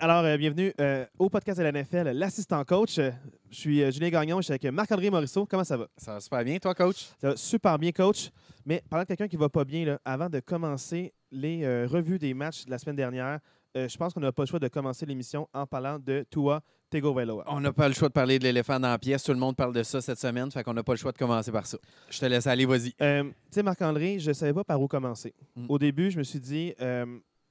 Alors, 0.00 0.22
euh, 0.22 0.36
bienvenue 0.36 0.70
euh, 0.82 1.06
au 1.18 1.30
podcast 1.30 1.58
de 1.58 1.64
la 1.64 1.72
NFL, 1.72 2.10
l'assistant 2.10 2.62
coach. 2.62 2.98
Euh, 2.98 3.10
je 3.50 3.56
suis 3.56 3.90
Julien 3.90 4.10
Gagnon, 4.10 4.36
je 4.36 4.42
suis 4.42 4.52
avec 4.52 4.64
Marc-André 4.64 5.08
Morisseau. 5.08 5.46
Comment 5.46 5.64
ça 5.64 5.78
va? 5.78 5.88
Ça 5.96 6.12
va 6.12 6.20
super 6.20 6.44
bien, 6.44 6.58
toi, 6.58 6.74
coach? 6.74 7.08
Ça 7.18 7.30
va 7.30 7.36
super 7.36 7.78
bien, 7.78 7.90
coach. 7.90 8.28
Mais 8.66 8.82
parlant 8.90 9.04
de 9.04 9.08
quelqu'un 9.08 9.28
qui 9.28 9.38
va 9.38 9.48
pas 9.48 9.64
bien, 9.64 9.86
là, 9.86 9.98
avant 10.04 10.28
de 10.28 10.40
commencer 10.40 11.14
les 11.32 11.86
revues 11.86 12.18
des 12.18 12.34
matchs 12.34 12.66
de 12.66 12.70
la 12.70 12.76
semaine 12.76 12.96
dernière, 12.96 13.38
je 13.74 13.96
pense 13.96 14.12
qu'on 14.12 14.20
n'a 14.20 14.30
pas 14.30 14.42
le 14.42 14.48
choix 14.48 14.58
de 14.58 14.68
commencer 14.68 15.06
l'émission 15.06 15.48
en 15.54 15.66
parlant 15.66 15.98
de 15.98 16.26
Tua 16.28 16.60
Tagovailoa. 16.90 17.44
On 17.46 17.60
n'a 17.60 17.72
pas 17.72 17.88
le 17.88 17.94
choix 17.94 18.08
de 18.08 18.12
parler 18.12 18.38
de 18.38 18.44
l'éléphant 18.44 18.78
dans 18.78 18.90
la 18.90 18.98
pièce. 18.98 19.22
Tout 19.22 19.32
le 19.32 19.38
monde 19.38 19.56
parle 19.56 19.72
de 19.72 19.82
ça 19.82 20.02
cette 20.02 20.18
semaine, 20.18 20.50
fait 20.50 20.62
qu'on 20.62 20.74
n'a 20.74 20.82
pas 20.82 20.92
le 20.92 20.98
choix 20.98 21.12
de 21.12 21.18
commencer 21.18 21.50
par 21.50 21.64
ça. 21.64 21.78
Je 22.10 22.18
te 22.18 22.26
laisse 22.26 22.46
aller, 22.46 22.66
vas-y. 22.66 22.92
Tu 22.92 23.34
sais, 23.50 23.62
Marc-André, 23.62 24.18
je 24.18 24.28
ne 24.28 24.34
savais 24.34 24.52
pas 24.52 24.64
par 24.64 24.82
où 24.82 24.86
commencer. 24.86 25.32
Mm. 25.56 25.66
Au 25.70 25.78
début, 25.78 26.10
je 26.10 26.18
me 26.18 26.24
suis 26.24 26.40
dit, 26.40 26.74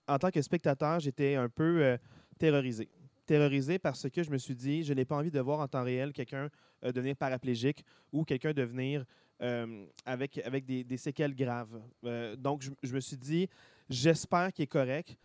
en 0.08 0.20
tant 0.20 0.30
que 0.30 0.42
spectateur, 0.44 1.00
j'étais 1.00 1.34
un 1.34 1.50
peu 1.50 1.98
terrorisé. 2.38 2.90
Terrorisé 3.26 3.80
parce 3.80 4.10
que 4.10 4.24
je 4.24 4.30
me 4.30 4.38
suis 4.38 4.56
dit, 4.56 4.84
je 4.84 4.94
n'ai 4.94 5.06
pas 5.06 5.18
envie 5.18 5.32
de 5.32 5.40
voir 5.40 5.60
en 5.60 5.68
temps 5.68 5.84
réel 5.84 6.14
quelqu'un 6.14 6.50
euh, 6.84 6.92
devenir 6.92 7.16
paraplégique 7.16 7.84
ou 8.12 8.24
quelqu'un 8.24 8.54
devenir 8.54 9.04
euh, 9.42 9.86
avec, 10.06 10.38
avec 10.40 10.66
des, 10.66 10.98
séquelles 10.98 11.36
graves. 11.36 11.82
Euh, 12.06 12.36
donc, 12.36 12.62
je, 12.62 12.72
je 12.84 12.94
me 12.94 13.00
suis 13.00 13.18
dit, 13.18 13.50
j'espère 13.90 14.54
qu'il 14.54 14.64
est 14.64 14.68
correct, 14.68 15.18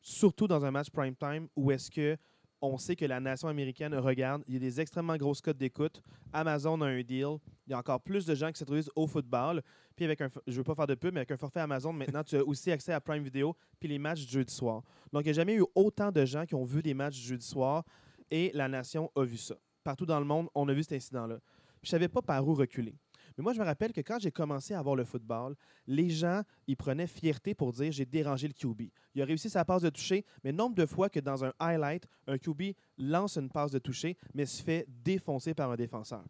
surtout 0.00 0.46
dans 0.48 0.64
un 0.64 0.70
match 0.70 0.90
prime 0.90 1.14
time 1.14 1.48
où 1.56 1.70
est-ce 1.70 1.90
que 1.90 2.16
on 2.60 2.76
sait 2.76 2.96
que 2.96 3.04
la 3.04 3.20
nation 3.20 3.48
américaine 3.48 3.94
regarde, 3.94 4.42
il 4.48 4.54
y 4.54 4.56
a 4.56 4.60
des 4.60 4.80
extrêmement 4.80 5.16
grosses 5.16 5.40
cotes 5.40 5.56
d'écoute. 5.56 6.02
Amazon 6.32 6.80
a 6.80 6.86
un 6.86 7.02
deal. 7.02 7.38
Il 7.66 7.70
y 7.70 7.72
a 7.72 7.78
encore 7.78 8.00
plus 8.00 8.26
de 8.26 8.34
gens 8.34 8.50
qui 8.50 8.58
s'introduisent 8.58 8.90
au 8.96 9.06
football. 9.06 9.62
Puis 9.98 10.04
avec 10.04 10.20
un, 10.20 10.30
je 10.46 10.56
veux 10.56 10.62
pas 10.62 10.76
faire 10.76 10.86
de 10.86 10.94
pub, 10.94 11.12
mais 11.12 11.18
avec 11.18 11.32
un 11.32 11.36
forfait 11.36 11.58
Amazon, 11.58 11.92
maintenant, 11.92 12.22
tu 12.22 12.36
as 12.36 12.44
aussi 12.44 12.70
accès 12.70 12.92
à 12.92 13.00
Prime 13.00 13.24
Video 13.24 13.56
puis 13.80 13.88
les 13.88 13.98
matchs 13.98 14.26
du 14.26 14.30
jeudi 14.32 14.54
soir. 14.54 14.84
Donc, 15.12 15.22
il 15.22 15.24
n'y 15.24 15.30
a 15.30 15.32
jamais 15.32 15.56
eu 15.56 15.64
autant 15.74 16.12
de 16.12 16.24
gens 16.24 16.46
qui 16.46 16.54
ont 16.54 16.62
vu 16.62 16.82
des 16.82 16.94
matchs 16.94 17.16
du 17.16 17.26
jeudi 17.26 17.44
soir 17.44 17.84
et 18.30 18.52
la 18.54 18.68
nation 18.68 19.10
a 19.16 19.24
vu 19.24 19.36
ça. 19.36 19.56
Partout 19.82 20.06
dans 20.06 20.20
le 20.20 20.24
monde, 20.24 20.50
on 20.54 20.68
a 20.68 20.72
vu 20.72 20.84
cet 20.84 20.92
incident-là. 20.92 21.40
Je 21.82 21.88
savais 21.88 22.06
pas 22.06 22.22
par 22.22 22.46
où 22.46 22.54
reculer. 22.54 22.94
Mais 23.38 23.44
moi, 23.44 23.52
je 23.52 23.60
me 23.60 23.64
rappelle 23.64 23.92
que 23.92 24.00
quand 24.00 24.18
j'ai 24.18 24.32
commencé 24.32 24.74
à 24.74 24.82
voir 24.82 24.96
le 24.96 25.04
football, 25.04 25.54
les 25.86 26.10
gens, 26.10 26.42
ils 26.66 26.76
prenaient 26.76 27.06
fierté 27.06 27.54
pour 27.54 27.72
dire 27.72 27.92
j'ai 27.92 28.04
dérangé 28.04 28.48
le 28.48 28.52
QB. 28.52 28.88
Il 29.14 29.22
a 29.22 29.24
réussi 29.24 29.48
sa 29.48 29.64
passe 29.64 29.82
de 29.82 29.90
toucher, 29.90 30.24
mais 30.42 30.50
nombre 30.50 30.74
de 30.74 30.84
fois 30.84 31.08
que 31.08 31.20
dans 31.20 31.44
un 31.44 31.52
highlight, 31.60 32.04
un 32.26 32.36
QB 32.36 32.74
lance 32.98 33.38
une 33.38 33.48
passe 33.48 33.70
de 33.70 33.78
toucher, 33.78 34.16
mais 34.34 34.44
se 34.44 34.60
fait 34.60 34.86
défoncer 34.88 35.54
par 35.54 35.70
un 35.70 35.76
défenseur. 35.76 36.24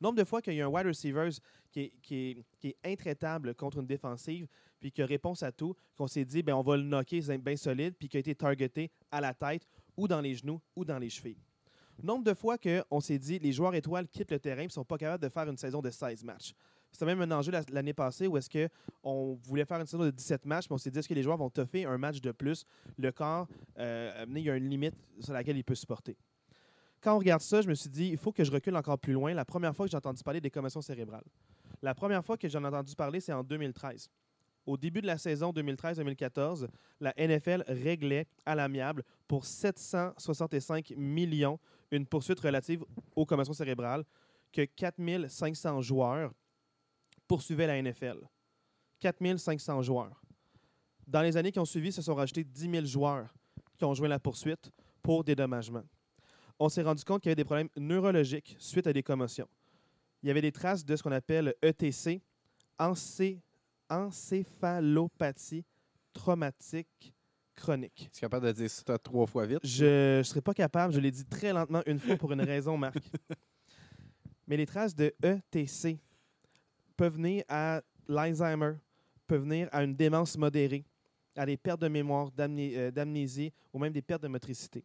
Nombre 0.00 0.16
de 0.16 0.24
fois 0.24 0.40
qu'il 0.40 0.54
y 0.54 0.62
a 0.62 0.64
un 0.64 0.70
wide 0.70 0.86
receiver 0.86 1.28
qui 1.70 1.92
est, 2.10 2.76
intraitable 2.82 3.54
contre 3.54 3.80
une 3.80 3.86
défensive, 3.86 4.46
puis 4.80 4.90
qui 4.90 5.02
réponse 5.02 5.42
à 5.42 5.52
tout, 5.52 5.76
qu'on 5.94 6.06
s'est 6.06 6.24
dit, 6.24 6.42
ben, 6.42 6.54
on 6.54 6.62
va 6.62 6.78
le 6.78 6.84
knocker 6.84 7.20
bien 7.38 7.56
solide, 7.56 7.94
puis 7.98 8.08
qui 8.08 8.16
a 8.16 8.20
été 8.20 8.34
targeté 8.34 8.90
à 9.10 9.20
la 9.20 9.34
tête, 9.34 9.66
ou 9.98 10.08
dans 10.08 10.22
les 10.22 10.34
genoux, 10.34 10.60
ou 10.74 10.84
dans 10.86 10.98
les 10.98 11.10
chevilles. 11.10 11.42
Nombre 12.02 12.24
de 12.24 12.34
fois 12.34 12.56
qu'on 12.58 13.00
s'est 13.00 13.18
dit, 13.18 13.38
les 13.38 13.52
joueurs 13.52 13.74
étoiles 13.74 14.08
quittent 14.08 14.30
le 14.30 14.38
terrain 14.38 14.62
et 14.62 14.66
ne 14.66 14.70
sont 14.70 14.84
pas 14.84 14.98
capables 14.98 15.22
de 15.22 15.28
faire 15.28 15.48
une 15.48 15.56
saison 15.56 15.80
de 15.80 15.90
16 15.90 16.24
matchs. 16.24 16.52
C'était 16.92 17.06
même 17.06 17.20
un 17.22 17.30
enjeu 17.32 17.50
la- 17.50 17.62
l'année 17.72 17.92
passée 17.94 18.26
où 18.28 18.36
est-ce 18.36 18.48
qu'on 19.02 19.34
voulait 19.42 19.64
faire 19.64 19.80
une 19.80 19.86
saison 19.86 20.04
de 20.04 20.10
17 20.10 20.44
matchs, 20.46 20.66
mais 20.70 20.74
on 20.74 20.78
s'est 20.78 20.90
dit, 20.90 20.98
est-ce 20.98 21.08
que 21.08 21.14
les 21.14 21.22
joueurs 21.22 21.36
vont 21.38 21.50
toffer 21.50 21.84
un 21.86 21.98
match 21.98 22.20
de 22.20 22.30
plus? 22.30 22.64
Le 22.98 23.10
corps, 23.10 23.48
euh, 23.78 24.24
il 24.28 24.38
y 24.38 24.50
a 24.50 24.56
une 24.56 24.68
limite 24.68 24.94
sur 25.18 25.32
laquelle 25.32 25.56
il 25.56 25.64
peut 25.64 25.74
supporter. 25.74 26.16
Quand 27.00 27.16
on 27.16 27.18
regarde 27.18 27.42
ça, 27.42 27.60
je 27.62 27.68
me 27.68 27.74
suis 27.74 27.90
dit, 27.90 28.08
il 28.10 28.16
faut 28.16 28.32
que 28.32 28.44
je 28.44 28.50
recule 28.50 28.76
encore 28.76 28.98
plus 28.98 29.12
loin. 29.12 29.34
La 29.34 29.44
première 29.44 29.74
fois 29.74 29.86
que 29.86 29.90
j'ai 29.90 29.96
entendu 29.96 30.22
parler 30.22 30.40
des 30.40 30.50
commotions 30.50 30.80
cérébrales. 30.82 31.24
La 31.82 31.94
première 31.94 32.24
fois 32.24 32.36
que 32.38 32.48
j'en 32.48 32.62
ai 32.64 32.66
entendu 32.68 32.94
parler, 32.94 33.20
c'est 33.20 33.32
en 33.32 33.42
2013. 33.42 34.08
Au 34.64 34.78
début 34.78 35.02
de 35.02 35.06
la 35.06 35.18
saison 35.18 35.52
2013-2014, 35.52 36.68
la 37.00 37.12
NFL 37.18 37.64
réglait 37.66 38.26
à 38.46 38.54
l'amiable 38.54 39.02
pour 39.28 39.44
765 39.44 40.94
millions 40.96 41.58
une 41.96 42.06
poursuite 42.06 42.40
relative 42.40 42.84
aux 43.14 43.26
commotions 43.26 43.52
cérébrales 43.54 44.04
que 44.52 44.64
4500 44.64 45.80
joueurs 45.82 46.32
poursuivaient 47.26 47.66
la 47.66 47.80
NFL. 47.82 48.18
4500 49.00 49.82
joueurs. 49.82 50.20
Dans 51.06 51.22
les 51.22 51.36
années 51.36 51.52
qui 51.52 51.58
ont 51.58 51.64
suivi, 51.64 51.92
se 51.92 52.02
sont 52.02 52.14
rajoutés 52.14 52.44
10 52.44 52.70
000 52.70 52.84
joueurs 52.86 53.34
qui 53.76 53.84
ont 53.84 53.94
joué 53.94 54.08
la 54.08 54.18
poursuite 54.18 54.70
pour 55.02 55.24
dédommagement. 55.24 55.82
On 56.58 56.68
s'est 56.68 56.82
rendu 56.82 57.04
compte 57.04 57.20
qu'il 57.22 57.28
y 57.30 57.32
avait 57.32 57.36
des 57.36 57.44
problèmes 57.44 57.68
neurologiques 57.76 58.56
suite 58.58 58.86
à 58.86 58.92
des 58.92 59.02
commotions. 59.02 59.48
Il 60.22 60.28
y 60.28 60.30
avait 60.30 60.40
des 60.40 60.52
traces 60.52 60.84
de 60.84 60.96
ce 60.96 61.02
qu'on 61.02 61.12
appelle 61.12 61.54
ETC, 61.62 62.22
encé- 62.78 63.40
encéphalopathie 63.90 65.64
traumatique 66.12 67.12
chronique. 67.54 68.08
Tu 68.12 68.18
es 68.18 68.20
capable 68.20 68.46
de 68.46 68.52
dire 68.52 68.70
ça 68.70 68.98
trois 68.98 69.26
fois 69.26 69.46
vite? 69.46 69.60
Je 69.62 70.18
ne 70.18 70.22
serais 70.22 70.40
pas 70.40 70.54
capable, 70.54 70.92
je 70.94 71.00
l'ai 71.00 71.10
dit 71.10 71.24
très 71.24 71.52
lentement 71.52 71.82
une 71.86 71.98
fois 71.98 72.16
pour 72.16 72.32
une 72.32 72.42
raison, 72.42 72.76
Marc. 72.76 72.96
Mais 74.46 74.56
les 74.56 74.66
traces 74.66 74.94
de 74.94 75.14
ETC 75.22 75.98
peuvent 76.96 77.14
venir 77.14 77.44
à 77.48 77.80
l'Alzheimer, 78.08 78.74
peuvent 79.26 79.42
venir 79.42 79.68
à 79.72 79.82
une 79.82 79.94
démence 79.94 80.36
modérée, 80.36 80.84
à 81.36 81.46
des 81.46 81.56
pertes 81.56 81.80
de 81.80 81.88
mémoire, 81.88 82.30
euh, 82.38 82.90
d'amnésie 82.90 83.52
ou 83.72 83.78
même 83.78 83.92
des 83.92 84.02
pertes 84.02 84.22
de 84.22 84.28
motricité. 84.28 84.84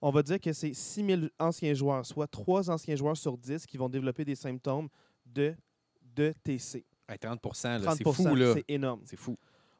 On 0.00 0.10
va 0.10 0.22
dire 0.22 0.40
que 0.40 0.52
c'est 0.52 0.72
6 0.72 1.04
000 1.04 1.22
anciens 1.40 1.74
joueurs, 1.74 2.06
soit 2.06 2.28
3 2.28 2.70
anciens 2.70 2.94
joueurs 2.94 3.16
sur 3.16 3.36
10 3.36 3.66
qui 3.66 3.76
vont 3.76 3.88
développer 3.88 4.24
des 4.24 4.36
symptômes 4.36 4.88
de 5.26 5.54
d'ETC. 6.00 6.84
Hey, 7.08 7.18
30 7.18 7.64
là, 7.64 7.80
30 7.80 7.96
c'est 7.96 8.04
fou, 8.04 8.36
c'est 8.54 8.64
énorme 8.68 9.00
C'est 9.04 9.16
fou. 9.16 9.36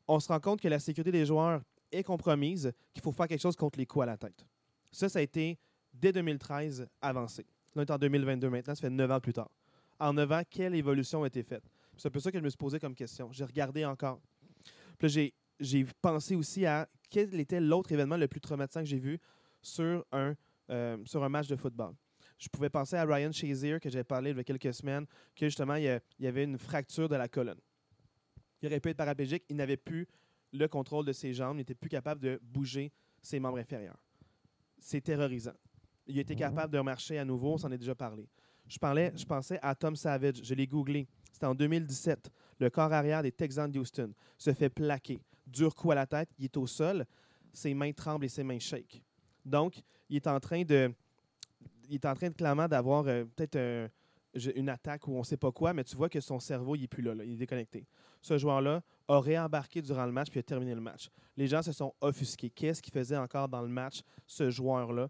on 0.06 0.18
se 0.18 0.28
rend 0.28 0.40
compte 0.40 0.60
que 0.60 0.68
la 0.68 0.78
sécurité 0.78 1.12
des 1.12 1.26
joueurs 1.26 1.60
est 1.92 2.02
compromise, 2.02 2.72
qu'il 2.92 3.02
faut 3.02 3.12
faire 3.12 3.28
quelque 3.28 3.40
chose 3.40 3.56
contre 3.56 3.78
les 3.78 3.86
coups 3.86 4.04
à 4.04 4.06
la 4.06 4.16
tête. 4.16 4.46
Ça, 4.90 5.08
ça 5.08 5.18
a 5.18 5.22
été 5.22 5.58
dès 5.92 6.12
2013 6.12 6.88
avancé. 7.00 7.42
Là, 7.74 7.82
on 7.82 7.82
est 7.82 7.90
en 7.90 7.98
2022 7.98 8.50
maintenant, 8.50 8.74
ça 8.74 8.80
fait 8.80 8.90
9 8.90 9.10
ans 9.10 9.20
plus 9.20 9.32
tard. 9.32 9.50
En 9.98 10.12
9 10.12 10.32
ans, 10.32 10.42
quelle 10.48 10.74
évolution 10.74 11.22
a 11.24 11.26
été 11.26 11.42
faite? 11.42 11.64
C'est 11.96 12.08
un 12.08 12.10
peu 12.10 12.20
ça 12.20 12.30
que 12.30 12.38
je 12.38 12.44
me 12.44 12.48
suis 12.48 12.56
posé 12.56 12.78
comme 12.78 12.94
question. 12.94 13.30
J'ai 13.32 13.44
regardé 13.44 13.84
encore. 13.84 14.20
Puis 14.98 15.08
j'ai, 15.08 15.34
j'ai 15.58 15.84
pensé 16.00 16.36
aussi 16.36 16.64
à 16.64 16.88
quel 17.10 17.38
était 17.40 17.60
l'autre 17.60 17.90
événement 17.92 18.16
le 18.16 18.28
plus 18.28 18.40
traumatisant 18.40 18.80
que 18.80 18.86
j'ai 18.86 18.98
vu 18.98 19.18
sur 19.60 20.04
un, 20.12 20.34
euh, 20.70 20.96
sur 21.04 21.24
un 21.24 21.28
match 21.28 21.48
de 21.48 21.56
football. 21.56 21.94
Je 22.38 22.48
pouvais 22.48 22.70
penser 22.70 22.94
à 22.94 23.04
Ryan 23.04 23.32
Shazier, 23.32 23.80
que 23.80 23.90
j'avais 23.90 24.04
parlé 24.04 24.30
il 24.30 24.36
y 24.36 24.40
a 24.40 24.44
quelques 24.44 24.72
semaines, 24.72 25.06
que 25.34 25.46
justement, 25.46 25.74
il 25.74 26.00
y 26.20 26.26
avait 26.26 26.44
une 26.44 26.58
fracture 26.58 27.08
de 27.08 27.16
la 27.16 27.26
colonne. 27.26 27.58
Il 28.62 28.68
aurait 28.68 28.80
pu 28.80 28.90
être 28.90 28.96
paraplégique, 28.96 29.44
il 29.48 29.56
n'avait 29.56 29.76
plus 29.76 30.06
le 30.52 30.66
contrôle 30.68 31.04
de 31.04 31.12
ses 31.12 31.32
jambes, 31.32 31.56
il 31.56 31.58
n'était 31.58 31.74
plus 31.74 31.90
capable 31.90 32.20
de 32.20 32.40
bouger 32.42 32.92
ses 33.22 33.38
membres 33.40 33.58
inférieurs. 33.58 33.96
C'est 34.78 35.00
terrorisant. 35.00 35.52
Il 36.06 36.16
a 36.18 36.20
été 36.22 36.34
capable 36.34 36.72
de 36.72 36.80
marcher 36.80 37.18
à 37.18 37.24
nouveau, 37.24 37.54
on 37.54 37.58
s'en 37.58 37.70
est 37.70 37.78
déjà 37.78 37.94
parlé. 37.94 38.26
Je, 38.66 38.78
parlais, 38.78 39.12
je 39.16 39.24
pensais 39.24 39.58
à 39.62 39.74
Tom 39.74 39.96
Savage, 39.96 40.40
je 40.42 40.54
l'ai 40.54 40.66
googlé. 40.66 41.06
C'était 41.32 41.46
en 41.46 41.54
2017. 41.54 42.30
Le 42.60 42.70
corps 42.70 42.92
arrière 42.92 43.22
des 43.22 43.32
Texans 43.32 43.70
de 43.70 43.78
Houston 43.78 44.12
se 44.36 44.52
fait 44.52 44.68
plaquer. 44.70 45.20
Dur 45.46 45.74
coup 45.74 45.90
à 45.90 45.94
la 45.94 46.06
tête, 46.06 46.28
il 46.38 46.44
est 46.46 46.56
au 46.56 46.66
sol, 46.66 47.04
ses 47.52 47.72
mains 47.74 47.92
tremblent 47.92 48.24
et 48.24 48.28
ses 48.28 48.42
mains 48.44 48.58
shake. 48.58 49.02
Donc, 49.44 49.80
il 50.08 50.16
est 50.16 50.26
en 50.26 50.38
train 50.40 50.62
de. 50.62 50.92
Il 51.88 51.94
est 51.94 52.04
en 52.06 52.14
train 52.14 52.28
de 52.28 52.34
clairement 52.34 52.68
d'avoir 52.68 53.06
euh, 53.06 53.24
peut-être 53.24 53.56
un- 53.56 53.88
une 54.54 54.68
attaque 54.68 55.08
ou 55.08 55.12
on 55.14 55.20
ne 55.20 55.24
sait 55.24 55.38
pas 55.38 55.50
quoi, 55.50 55.72
mais 55.72 55.84
tu 55.84 55.96
vois 55.96 56.10
que 56.10 56.20
son 56.20 56.38
cerveau, 56.38 56.76
il 56.76 56.82
n'est 56.82 56.88
plus 56.88 57.02
là, 57.02 57.14
là, 57.14 57.24
il 57.24 57.32
est 57.32 57.36
déconnecté. 57.36 57.86
Ce 58.20 58.36
joueur-là 58.36 58.82
a 59.08 59.20
réembarqué 59.20 59.82
durant 59.82 60.06
le 60.06 60.12
match 60.12 60.30
puis 60.30 60.38
a 60.38 60.42
terminé 60.42 60.74
le 60.74 60.80
match. 60.80 61.10
Les 61.36 61.46
gens 61.46 61.62
se 61.62 61.72
sont 61.72 61.94
offusqués. 62.00 62.50
Qu'est-ce 62.50 62.82
qu'il 62.82 62.92
faisait 62.92 63.16
encore 63.16 63.48
dans 63.48 63.62
le 63.62 63.68
match, 63.68 64.02
ce 64.26 64.50
joueur-là? 64.50 65.08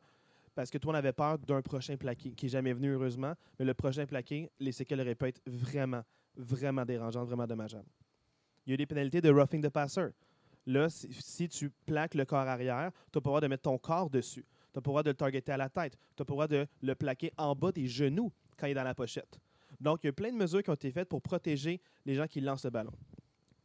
Parce 0.55 0.71
que 0.71 0.79
toi, 0.79 0.93
on 0.93 0.97
avait 0.97 1.13
peur 1.13 1.39
d'un 1.39 1.63
prochain 1.63 1.97
plaqué, 1.97 2.33
qui 2.33 2.47
n'est 2.47 2.51
jamais 2.51 2.73
venu, 2.73 2.89
heureusement, 2.91 3.35
mais 3.59 3.65
le 3.65 3.75
prochain 3.75 4.07
plaqué, 4.07 4.51
les 4.59 4.73
séquelles 4.73 5.01
auraient 5.01 5.15
pu 5.15 5.27
être 5.27 5.41
vraiment, 5.47 6.03
vraiment 6.37 6.85
dérangeantes, 6.85 7.27
vraiment 7.27 7.47
dommageables. 7.47 7.89
Il 8.67 8.71
y 8.71 8.73
a 8.73 8.75
eu 8.75 8.77
des 8.77 8.87
pénalités 8.87 9.21
de 9.21 9.31
roughing 9.31 9.63
the 9.63 9.71
passer. 9.71 10.09
Là, 10.67 10.89
si, 10.91 11.49
tu 11.49 11.71
plaques 11.87 12.15
le 12.15 12.25
corps 12.25 12.41
arrière, 12.47 12.91
tu 13.13 13.13
pas 13.13 13.19
le 13.21 13.23
droit 13.23 13.41
de 13.41 13.47
mettre 13.47 13.63
ton 13.63 13.79
corps 13.79 14.11
dessus. 14.11 14.44
Tu 14.75 14.81
pas 14.81 14.81
le 14.81 14.83
droit 14.83 15.03
de 15.03 15.11
le 15.11 15.17
targeter 15.17 15.53
à 15.53 15.56
la 15.56 15.71
tête. 15.71 15.97
Tu 16.15 16.25
pas 16.25 16.25
le 16.25 16.35
droit 16.35 16.49
de 16.49 16.67
le 16.83 16.94
plaquer 16.94 17.33
en 17.39 17.55
bas 17.55 17.73
des 17.73 17.87
genoux 17.87 18.31
quand 18.59 18.67
il 18.67 18.73
est 18.73 18.75
dans 18.75 18.83
la 18.83 18.94
pochette. 18.94 19.39
Donc, 19.81 20.01
il 20.03 20.09
y 20.09 20.11
a 20.11 20.12
plein 20.12 20.31
de 20.31 20.37
mesures 20.37 20.62
qui 20.62 20.71
ont 20.71 20.75
été 20.75 20.91
faites 20.91 21.09
pour 21.09 21.23
protéger 21.23 21.81
les 22.05 22.15
gens 22.15 22.27
qui 22.27 22.41
lancent 22.41 22.65
le 22.65 22.71
ballon. 22.71 22.93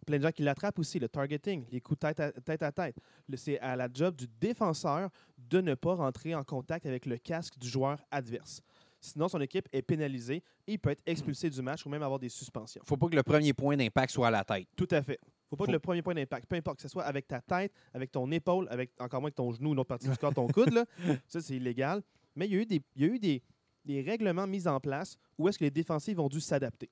Plein 0.04 0.18
de 0.18 0.24
gens 0.24 0.32
qui 0.32 0.44
l'attrapent 0.44 0.80
aussi, 0.80 1.00
le 1.00 1.08
targeting, 1.10 1.66
les 1.72 1.82
coups 1.82 2.00
tête 2.00 2.20
à 2.20 2.32
tête. 2.32 2.62
À 2.64 2.72
tête. 2.72 2.96
C'est 3.36 3.60
à 3.60 3.76
la 3.76 3.88
job 3.94 4.16
du 4.16 4.28
défenseur 4.40 5.10
de 5.38 5.62
ne 5.62 5.76
pas 5.76 5.96
rentrer 5.96 6.36
en 6.36 6.44
contact 6.44 6.86
avec 6.86 7.06
le 7.06 7.18
casque 7.18 7.58
du 7.58 7.68
joueur 7.68 8.00
adverse. 8.12 8.62
Sinon, 9.00 9.28
son 9.28 9.42
équipe 9.42 9.68
est 9.74 9.82
pénalisée 9.82 10.42
et 10.66 10.74
il 10.74 10.80
peut 10.80 10.92
être 10.92 11.02
expulsé 11.06 11.50
du 11.50 11.62
match 11.62 11.86
ou 11.86 11.90
même 11.90 12.04
avoir 12.04 12.20
des 12.20 12.30
suspensions. 12.30 12.82
Faut 12.86 12.96
pas 12.96 13.08
que 13.10 13.16
le 13.16 13.24
premier 13.24 13.52
point 13.54 13.76
d'impact 13.76 14.12
soit 14.14 14.28
à 14.28 14.32
la 14.32 14.44
tête. 14.46 14.68
Tout 14.78 14.88
à 14.92 15.02
fait. 15.04 15.20
faut 15.50 15.58
pas 15.58 15.64
Faut- 15.64 15.68
que 15.68 15.72
le 15.74 15.80
premier 15.80 16.02
point 16.02 16.14
d'impact, 16.16 16.48
peu 16.48 16.56
importe 16.56 16.78
que 16.78 16.84
ce 16.84 16.88
soit 16.88 17.04
avec 17.04 17.28
ta 17.28 17.42
tête, 17.42 17.74
avec 17.94 18.12
ton 18.12 18.32
épaule, 18.32 18.68
avec 18.70 18.92
encore 19.00 19.20
moins 19.20 19.30
que 19.30 19.36
ton 19.36 19.52
genou, 19.52 19.74
une 19.74 19.80
autre 19.80 19.90
partie 19.90 20.08
du 20.08 20.18
corps, 20.18 20.34
ton 20.34 20.48
coude, 20.48 20.72
là. 20.72 20.86
ça 21.28 21.42
c'est 21.42 21.56
illégal. 21.58 22.02
Mais 22.36 22.48
il 22.48 22.54
y 22.54 22.58
a 22.58 22.62
eu 22.62 22.66
des, 22.66 22.82
il 22.96 23.02
y 23.02 23.06
a 23.06 23.14
eu 23.14 23.20
des, 23.20 23.44
des 23.84 24.02
règlements 24.02 24.48
mis 24.48 24.66
en 24.70 24.80
place 24.80 25.18
où 25.38 25.50
est-ce 25.50 25.60
que 25.60 25.66
les 25.66 25.72
défensifs 25.72 26.18
ont 26.18 26.30
dû 26.30 26.40
s'adapter. 26.40 26.90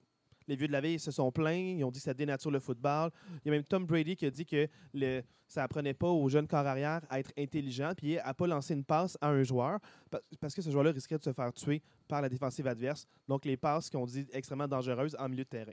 Les 0.48 0.56
vieux 0.56 0.68
de 0.68 0.72
la 0.72 0.82
veille 0.82 1.00
se 1.00 1.12
sont 1.12 1.32
plaints, 1.32 1.76
ils 1.78 1.84
ont 1.84 1.92
dit 1.92 2.00
que 2.00 2.04
ça 2.06 2.14
dénature 2.14 2.52
le 2.52 2.60
football. 2.60 3.12
Il 3.46 3.48
y 3.48 3.50
a 3.50 3.52
même 3.52 3.64
Tom 3.64 3.86
Brady 3.86 4.16
qui 4.16 4.26
a 4.26 4.32
dit 4.32 4.46
que 4.46 4.68
le, 4.94 5.22
ça 5.48 5.64
apprenait 5.64 5.94
pas 5.94 6.08
aux 6.10 6.28
jeunes 6.30 6.48
corps 6.48 6.66
arrière 6.66 7.02
à 7.10 7.20
être 7.20 7.32
intelligent, 7.38 7.94
puis 7.96 8.18
à 8.18 8.34
pas 8.34 8.48
lancer 8.48 8.74
une 8.74 8.84
passe 8.84 9.18
à 9.22 9.30
un 9.30 9.44
joueur, 9.44 9.80
pa- 10.10 10.20
parce 10.40 10.54
que 10.56 10.62
ce 10.62 10.70
joueur-là 10.72 10.92
risquerait 10.92 11.20
de 11.20 11.24
se 11.24 11.32
faire 11.34 11.54
tuer 11.54 11.82
par 12.08 12.22
la 12.22 12.30
défensive 12.30 12.66
adverse. 12.68 13.06
Donc, 13.28 13.46
les 13.46 13.56
passes 13.58 13.90
qu'on 13.90 14.06
dit 14.06 14.26
extrêmement 14.34 14.68
dangereuses 14.68 15.16
en 15.20 15.30
milieu 15.30 15.44
de 15.44 15.50
terrain. 15.50 15.72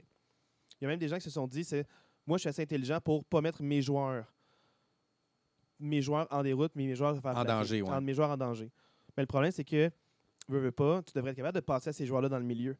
Il 0.79 0.83
y 0.83 0.85
a 0.85 0.89
même 0.89 0.99
des 0.99 1.07
gens 1.07 1.17
qui 1.17 1.23
se 1.23 1.29
sont 1.31 1.47
dit, 1.47 1.63
c'est 1.63 1.85
moi, 2.27 2.37
je 2.37 2.41
suis 2.41 2.49
assez 2.49 2.61
intelligent 2.61 2.99
pour 3.01 3.25
pas 3.25 3.41
mettre 3.41 3.61
mes 3.63 3.81
joueurs, 3.81 4.31
mes 5.79 6.01
joueurs 6.01 6.27
en 6.31 6.43
déroute, 6.43 6.71
mais 6.75 6.85
mes 6.85 6.95
joueurs 6.95 7.19
faire 7.21 7.37
En 7.37 7.43
danger, 7.45 7.81
ouais. 7.81 7.89
En- 7.89 8.01
Mes 8.01 8.13
joueurs 8.13 8.29
en 8.29 8.37
danger. 8.37 8.69
Mais 9.17 9.23
le 9.23 9.27
problème, 9.27 9.51
c'est 9.51 9.63
que, 9.63 9.89
veux, 10.47 10.59
veux 10.59 10.71
pas, 10.71 11.01
tu 11.03 11.13
devrais 11.13 11.31
être 11.31 11.37
capable 11.37 11.55
de 11.55 11.61
passer 11.61 11.89
à 11.89 11.93
ces 11.93 12.05
joueurs-là 12.05 12.29
dans 12.29 12.37
le 12.39 12.45
milieu. 12.45 12.75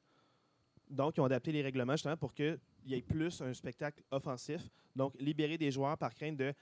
Donc, 0.90 1.18
ils 1.18 1.22
ont 1.22 1.26
adapté 1.26 1.52
les 1.52 1.62
règlements 1.62 1.94
justement 1.94 2.18
pour 2.18 2.34
qu'il 2.34 2.60
y 2.86 2.96
ait 2.96 3.02
plus 3.02 3.42
un 3.42 3.54
spectacle 3.54 4.04
offensif. 4.10 4.62
Donc, 4.96 5.14
libérer 5.20 5.58
des 5.58 5.72
joueurs 5.72 5.98
par 5.98 6.14
crainte 6.14 6.38
de. 6.38 6.54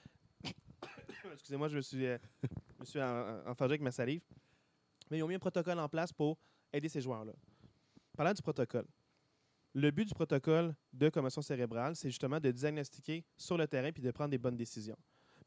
Excusez-moi, 1.32 1.68
je 1.68 1.76
me 1.76 1.80
suis, 1.80 2.06
euh, 2.06 2.18
suis 2.82 3.00
avec 3.00 3.80
ma 3.80 3.90
salive. 3.90 4.20
Mais 5.10 5.18
ils 5.18 5.22
ont 5.22 5.28
mis 5.28 5.34
un 5.34 5.38
protocole 5.38 5.78
en 5.78 5.88
place 5.88 6.12
pour 6.12 6.38
aider 6.72 6.88
ces 6.88 7.00
joueurs-là. 7.00 7.32
Parlant 8.16 8.34
du 8.34 8.42
protocole, 8.42 8.86
le 9.74 9.90
but 9.90 10.06
du 10.06 10.14
protocole 10.14 10.74
de 10.92 11.08
commotion 11.08 11.40
cérébrale, 11.40 11.96
c'est 11.96 12.10
justement 12.10 12.40
de 12.40 12.50
diagnostiquer 12.50 13.24
sur 13.36 13.56
le 13.56 13.66
terrain 13.66 13.92
puis 13.92 14.02
de 14.02 14.10
prendre 14.10 14.30
des 14.30 14.38
bonnes 14.38 14.56
décisions. 14.56 14.98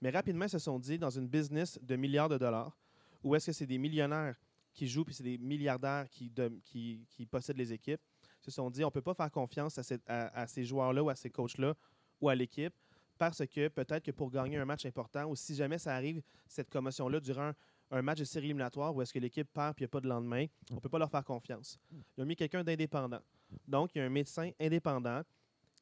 Mais 0.02 0.10
rapidement, 0.10 0.46
ils 0.46 0.50
se 0.50 0.60
sont 0.60 0.80
dit, 0.80 0.98
dans 0.98 1.10
une 1.12 1.28
business 1.28 1.78
de 1.82 1.96
milliards 1.96 2.30
de 2.30 2.38
dollars, 2.38 2.76
où 3.24 3.36
est-ce 3.36 3.48
que 3.48 3.52
c'est 3.52 3.68
des 3.68 3.78
millionnaires 3.78 4.36
qui 4.74 4.88
jouent 4.88 5.04
puis 5.04 5.14
c'est 5.14 5.24
des 5.24 5.38
milliardaires 5.38 6.10
qui, 6.10 6.32
qui 6.64 7.26
possèdent 7.26 7.58
les 7.58 7.74
équipes, 7.74 8.02
se 8.44 8.52
sont 8.52 8.70
dit, 8.70 8.84
on 8.84 8.88
ne 8.88 8.92
peut 8.92 9.02
pas 9.02 9.14
faire 9.14 9.32
confiance 9.32 9.80
à, 10.08 10.48
ces 10.48 10.64
joueurs-là 10.64 11.04
ou 11.04 11.10
à 11.10 11.16
ces 11.16 11.30
coachs-là 11.30 11.76
ou 12.20 12.30
à 12.30 12.36
l'équipe 12.36 12.74
parce 13.18 13.46
que 13.46 13.68
peut-être 13.68 14.04
que 14.04 14.12
pour 14.12 14.32
gagner 14.32 14.58
un 14.58 14.66
match 14.66 14.86
important 14.86 15.26
ou 15.28 15.36
si 15.36 15.54
jamais 15.56 15.78
ça 15.78 15.96
arrive, 15.96 16.22
cette 16.48 16.70
commotion-là, 16.70 17.20
durant 17.20 17.50
un, 17.50 17.56
un 17.92 18.02
match 18.02 18.20
de 18.20 18.24
série 18.24 18.46
éliminatoire 18.46 18.96
où 18.96 19.02
est-ce 19.02 19.14
que 19.14 19.20
l'équipe 19.20 19.48
perd 19.54 19.76
puis 19.76 19.84
il 19.84 19.86
n'y 19.86 19.90
a 19.90 19.90
pas 19.90 20.02
de 20.02 20.08
lendemain, 20.08 20.46
on 20.72 20.76
ne 20.76 20.80
peut 20.80 20.90
pas 20.90 20.98
leur 20.98 21.12
faire 21.12 21.24
confiance. 21.24 21.78
Ils 22.18 22.24
ont 22.24 22.26
mis 22.26 22.36
quelqu'un 22.36 22.64
d'indépendant. 22.64 23.20
Donc, 23.68 23.92
il 23.94 24.00
y 24.00 24.02
a 24.02 24.06
un 24.06 24.10
médecin 24.10 24.52
indépendant 24.60 25.22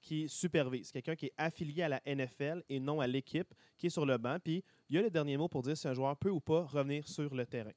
qui 0.02 0.28
supervise, 0.30 0.92
quelqu'un 0.92 1.16
qui 1.16 1.28
est 1.28 1.34
affilié 1.38 1.84
à 1.84 1.90
la 1.90 2.02
NFL 2.06 2.64
et 2.70 2.80
non 2.80 3.00
à 3.00 3.08
l'équipe, 3.08 3.54
qui 3.78 3.88
est 3.88 3.92
sur 3.92 4.06
le 4.06 4.18
banc. 4.18 4.38
Puis, 4.44 4.64
il 4.90 4.96
y 4.96 5.00
a 5.00 5.02
le 5.02 5.10
dernier 5.10 5.38
mot 5.38 5.48
pour 5.48 5.62
dire 5.62 5.78
si 5.78 5.88
un 5.88 5.94
joueur 5.94 6.16
peut 6.18 6.30
ou 6.30 6.40
pas 6.40 6.64
revenir 6.64 7.08
sur 7.08 7.34
le 7.34 7.46
terrain. 7.46 7.74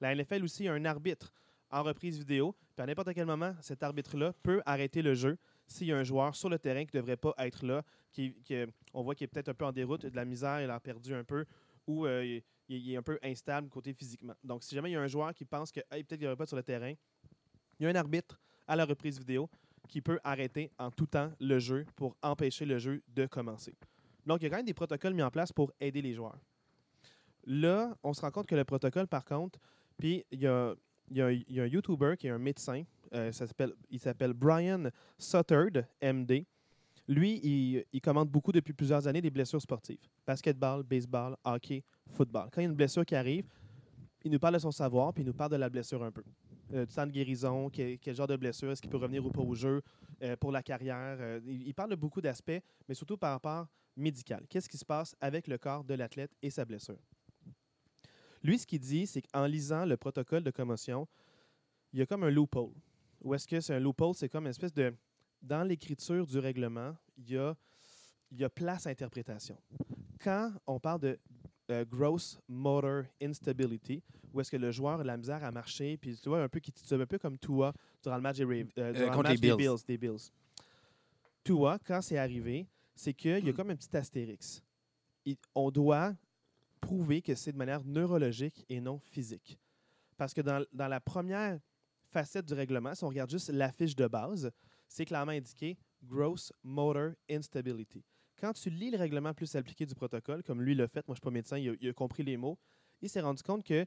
La 0.00 0.14
NFL 0.14 0.44
aussi 0.44 0.68
a 0.68 0.72
un 0.72 0.84
arbitre 0.84 1.32
en 1.70 1.82
reprise 1.82 2.18
vidéo. 2.18 2.54
Puis, 2.74 2.82
à 2.82 2.86
n'importe 2.86 3.12
quel 3.14 3.26
moment, 3.26 3.54
cet 3.60 3.82
arbitre-là 3.82 4.32
peut 4.42 4.62
arrêter 4.66 5.02
le 5.02 5.14
jeu 5.14 5.38
s'il 5.66 5.86
y 5.88 5.92
a 5.92 5.96
un 5.96 6.04
joueur 6.04 6.34
sur 6.36 6.48
le 6.48 6.58
terrain 6.58 6.84
qui 6.84 6.94
ne 6.96 7.00
devrait 7.00 7.16
pas 7.16 7.34
être 7.38 7.64
là, 7.64 7.82
qui, 8.12 8.34
qui- 8.44 8.64
on 8.92 9.02
voit 9.02 9.14
qu'il 9.14 9.24
est 9.24 9.28
peut-être 9.28 9.48
un 9.48 9.54
peu 9.54 9.64
en 9.64 9.72
déroute, 9.72 10.06
de 10.06 10.16
la 10.16 10.24
misère, 10.24 10.60
il 10.60 10.70
a 10.70 10.78
perdu 10.80 11.14
un 11.14 11.24
peu, 11.24 11.44
ou 11.86 12.06
euh, 12.06 12.40
il, 12.68 12.92
est 12.92 12.96
un 12.96 13.02
peu 13.02 13.18
instable 13.22 13.68
côté 13.68 13.92
physiquement. 13.92 14.34
Donc, 14.42 14.62
si 14.62 14.74
jamais 14.74 14.90
il 14.90 14.94
y 14.94 14.96
a 14.96 15.00
un 15.00 15.06
joueur 15.06 15.32
qui 15.34 15.44
pense 15.44 15.70
que 15.72 15.80
hey, 15.90 16.02
peut-être 16.04 16.18
qu'il 16.18 16.20
devrait 16.20 16.36
pas 16.36 16.46
sur 16.46 16.56
le 16.56 16.62
terrain, 16.62 16.92
il 17.78 17.84
y 17.84 17.86
a 17.86 17.90
un 17.90 17.94
arbitre 17.94 18.40
à 18.66 18.76
la 18.76 18.84
reprise 18.84 19.18
vidéo 19.18 19.48
qui 19.88 20.00
peut 20.00 20.18
arrêter 20.24 20.70
en 20.78 20.90
tout 20.90 21.06
temps 21.06 21.32
le 21.40 21.58
jeu 21.58 21.84
pour 21.96 22.16
empêcher 22.22 22.64
le 22.64 22.78
jeu 22.78 23.02
de 23.08 23.26
commencer. 23.26 23.74
Donc, 24.24 24.40
il 24.40 24.44
y 24.44 24.46
a 24.46 24.50
quand 24.50 24.56
même 24.56 24.66
des 24.66 24.74
protocoles 24.74 25.12
mis 25.14 25.22
en 25.22 25.30
place 25.30 25.52
pour 25.52 25.72
aider 25.80 26.00
les 26.00 26.14
joueurs. 26.14 26.38
Là, 27.46 27.94
on 28.02 28.14
se 28.14 28.22
rend 28.22 28.30
compte 28.30 28.46
que 28.46 28.54
le 28.54 28.64
protocole, 28.64 29.06
par 29.06 29.24
contre, 29.24 29.58
puis 29.98 30.24
il 30.30 30.40
y 30.40 30.46
a, 30.46 30.74
il 31.10 31.16
y 31.16 31.20
a 31.60 31.62
un- 31.62 31.66
YouTuber 31.66 32.14
qui 32.18 32.26
est 32.26 32.30
un 32.30 32.38
médecin, 32.38 32.82
euh, 33.12 33.30
il 33.90 33.98
s'appelle 34.00 34.32
Brian 34.32 34.90
Suttard, 35.18 35.84
MD. 36.02 36.44
Lui, 37.06 37.40
il, 37.42 37.84
il 37.92 38.00
commande 38.00 38.30
beaucoup 38.30 38.50
depuis 38.52 38.72
plusieurs 38.72 39.06
années 39.06 39.20
des 39.20 39.30
blessures 39.30 39.60
sportives. 39.60 39.98
Basketball, 40.26 40.82
baseball, 40.82 41.36
hockey, 41.44 41.84
football. 42.08 42.48
Quand 42.50 42.60
il 42.60 42.64
y 42.64 42.66
a 42.66 42.70
une 42.70 42.76
blessure 42.76 43.04
qui 43.04 43.14
arrive, 43.14 43.46
il 44.24 44.30
nous 44.30 44.38
parle 44.38 44.54
de 44.54 44.58
son 44.60 44.70
savoir, 44.70 45.12
puis 45.12 45.22
il 45.22 45.26
nous 45.26 45.34
parle 45.34 45.50
de 45.50 45.56
la 45.56 45.68
blessure 45.68 46.02
un 46.02 46.10
peu. 46.10 46.24
Euh, 46.72 46.86
du 46.86 46.94
temps 46.94 47.06
de 47.06 47.12
guérison, 47.12 47.68
quel, 47.68 47.98
genre 48.14 48.26
de 48.26 48.36
blessure, 48.36 48.70
est-ce 48.70 48.80
qu'il 48.80 48.90
peut 48.90 48.96
revenir 48.96 49.24
ou 49.24 49.30
pas 49.30 49.42
au 49.42 49.54
jeu, 49.54 49.82
euh, 50.22 50.34
pour 50.36 50.50
la 50.50 50.62
carrière. 50.62 51.40
Il 51.46 51.74
parle 51.74 51.90
de 51.90 51.96
beaucoup 51.96 52.22
d'aspects, 52.22 52.62
mais 52.88 52.94
surtout 52.94 53.18
par 53.18 53.32
rapport 53.32 53.66
médical. 53.96 54.44
Qu'est-ce 54.48 54.68
qui 54.68 54.78
se 54.78 54.84
passe 54.84 55.14
avec 55.20 55.46
le 55.46 55.58
corps 55.58 55.84
de 55.84 55.94
l'athlète 55.94 56.30
et 56.42 56.50
sa 56.50 56.64
blessure? 56.64 56.98
Lui, 58.44 58.58
ce 58.58 58.66
qu'il 58.66 58.78
dit, 58.78 59.06
c'est 59.06 59.22
qu'en 59.22 59.46
lisant 59.46 59.84
le 59.86 59.96
protocole 59.96 60.44
de 60.44 60.50
commotion, 60.52 61.08
il 61.92 61.98
y 61.98 62.02
a 62.02 62.06
comme 62.06 62.22
un 62.24 62.30
loophole. 62.30 62.70
Ou 63.22 63.34
est-ce 63.34 63.48
que 63.48 63.58
c'est 63.60 63.74
un 63.74 63.80
loophole? 63.80 64.14
C'est 64.14 64.28
comme 64.28 64.44
une 64.44 64.50
espèce 64.50 64.72
de. 64.74 64.94
Dans 65.42 65.62
l'écriture 65.64 66.26
du 66.26 66.38
règlement, 66.38 66.94
il 67.16 67.30
y 67.32 67.36
a, 67.38 67.54
il 68.30 68.38
y 68.38 68.44
a 68.44 68.48
place 68.50 68.86
à 68.86 68.90
interprétation. 68.90 69.56
Quand 70.22 70.52
on 70.66 70.78
parle 70.78 71.00
de 71.00 71.18
euh, 71.70 71.84
gross 71.84 72.38
motor 72.48 73.04
instability, 73.20 74.02
où 74.32 74.40
est-ce 74.40 74.50
que 74.50 74.56
le 74.56 74.70
joueur 74.70 75.00
a 75.00 75.04
la 75.04 75.16
misère 75.16 75.42
à 75.44 75.50
marcher, 75.50 75.96
puis 75.96 76.16
tu 76.16 76.28
vois, 76.28 76.42
un 76.42 76.48
peu 76.48 76.60
qui 76.60 76.72
titube, 76.72 77.00
un 77.00 77.06
peu 77.06 77.18
comme 77.18 77.38
Tua 77.38 77.72
durant 78.02 78.16
le 78.16 78.22
match 78.22 78.36
des, 78.38 78.44
euh, 78.78 78.92
durant 78.92 79.16
le 79.16 79.22
match 79.22 79.40
des 79.40 79.48
Bills. 79.48 79.56
Bills. 79.56 79.84
Des 79.86 79.98
Bills. 79.98 80.30
Tua, 81.42 81.78
quand 81.84 82.00
c'est 82.00 82.18
arrivé, 82.18 82.66
c'est 82.94 83.12
qu'il 83.12 83.44
y 83.46 83.50
a 83.50 83.52
comme 83.52 83.70
un 83.70 83.76
petit 83.76 83.94
astérix. 83.96 84.62
Il- 85.26 85.36
on 85.54 85.70
doit 85.70 86.14
prouver 86.84 87.22
que 87.22 87.34
c'est 87.34 87.52
de 87.52 87.56
manière 87.56 87.84
neurologique 87.84 88.64
et 88.68 88.80
non 88.80 88.98
physique. 88.98 89.58
Parce 90.16 90.34
que 90.34 90.40
dans, 90.40 90.64
dans 90.72 90.88
la 90.88 91.00
première 91.00 91.58
facette 92.10 92.46
du 92.46 92.54
règlement, 92.54 92.94
si 92.94 93.04
on 93.04 93.08
regarde 93.08 93.30
juste 93.30 93.50
la 93.50 93.72
fiche 93.72 93.96
de 93.96 94.06
base, 94.06 94.50
c'est 94.88 95.04
clairement 95.04 95.32
indiqué 95.32 95.76
Gross 96.02 96.52
Motor 96.62 97.12
Instability. 97.30 98.04
Quand 98.40 98.52
tu 98.52 98.68
lis 98.70 98.90
le 98.90 98.98
règlement 98.98 99.32
plus 99.32 99.54
appliqué 99.54 99.86
du 99.86 99.94
protocole, 99.94 100.42
comme 100.42 100.60
lui 100.60 100.74
l'a 100.74 100.86
fait, 100.86 101.06
moi 101.08 101.14
je 101.14 101.20
ne 101.20 101.22
suis 101.22 101.22
pas 101.22 101.30
médecin, 101.30 101.58
il 101.58 101.70
a, 101.70 101.74
il 101.80 101.88
a 101.88 101.92
compris 101.92 102.22
les 102.22 102.36
mots, 102.36 102.58
il 103.00 103.08
s'est 103.08 103.20
rendu 103.20 103.42
compte 103.42 103.64
que 103.64 103.86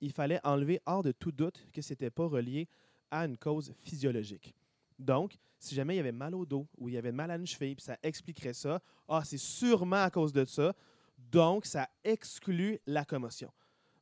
il 0.00 0.12
fallait 0.12 0.40
enlever 0.44 0.80
hors 0.84 1.02
de 1.02 1.12
tout 1.12 1.32
doute 1.32 1.66
que 1.72 1.80
ce 1.80 1.92
n'était 1.92 2.10
pas 2.10 2.26
relié 2.26 2.68
à 3.10 3.24
une 3.24 3.38
cause 3.38 3.72
physiologique. 3.78 4.54
Donc, 4.98 5.36
si 5.58 5.74
jamais 5.74 5.94
il 5.94 5.96
y 5.98 6.00
avait 6.00 6.12
mal 6.12 6.34
au 6.34 6.44
dos 6.44 6.66
ou 6.76 6.88
il 6.88 6.94
y 6.94 6.98
avait 6.98 7.12
mal 7.12 7.30
à 7.30 7.36
une 7.36 7.46
cheville, 7.46 7.74
puis 7.74 7.84
ça 7.84 7.96
expliquerait 8.02 8.52
ça, 8.52 8.80
ah, 9.08 9.22
c'est 9.24 9.38
sûrement 9.38 10.02
à 10.02 10.10
cause 10.10 10.32
de 10.32 10.44
ça, 10.44 10.74
donc 11.18 11.66
ça 11.66 11.88
exclut 12.04 12.78
la 12.86 13.04
commotion. 13.04 13.52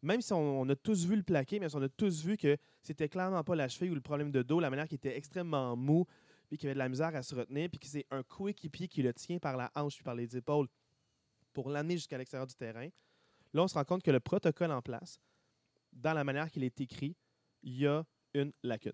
Même 0.02 0.20
si 0.20 0.32
on, 0.34 0.68
a 0.68 0.76
tous 0.76 1.06
vu 1.06 1.16
le 1.16 1.22
plaqué, 1.22 1.58
même 1.58 1.70
si 1.70 1.76
on 1.76 1.82
a 1.82 1.88
tous 1.88 2.24
vu 2.24 2.36
que 2.36 2.58
c'était 2.82 3.08
clairement 3.08 3.42
pas 3.42 3.56
la 3.56 3.68
cheville 3.68 3.90
ou 3.90 3.94
le 3.94 4.02
problème 4.02 4.30
de 4.30 4.42
dos, 4.42 4.60
la 4.60 4.68
manière 4.68 4.86
qu'il 4.86 4.96
était 4.96 5.16
extrêmement 5.16 5.76
mou, 5.76 6.06
puis 6.48 6.58
qu'il 6.58 6.68
avait 6.68 6.74
de 6.74 6.78
la 6.78 6.90
misère 6.90 7.16
à 7.16 7.22
se 7.22 7.34
retenir, 7.34 7.70
puis 7.70 7.78
que 7.78 7.86
c'est 7.86 8.06
un 8.10 8.22
coéquipier 8.22 8.86
qui 8.86 9.02
le 9.02 9.14
tient 9.14 9.38
par 9.38 9.56
la 9.56 9.70
hanche 9.74 9.94
puis 9.94 10.04
par 10.04 10.14
les 10.14 10.36
épaules 10.36 10.68
pour 11.54 11.70
l'amener 11.70 11.94
jusqu'à 11.94 12.18
l'extérieur 12.18 12.46
du 12.46 12.54
terrain. 12.54 12.88
Là, 13.54 13.62
on 13.62 13.68
se 13.68 13.74
rend 13.74 13.84
compte 13.84 14.02
que 14.02 14.10
le 14.10 14.20
protocole 14.20 14.72
en 14.72 14.82
place, 14.82 15.18
dans 15.92 16.12
la 16.12 16.24
manière 16.24 16.50
qu'il 16.50 16.64
est 16.64 16.80
écrit, 16.80 17.16
il 17.62 17.78
y 17.78 17.86
a 17.86 18.04
une 18.34 18.52
lacune. 18.62 18.92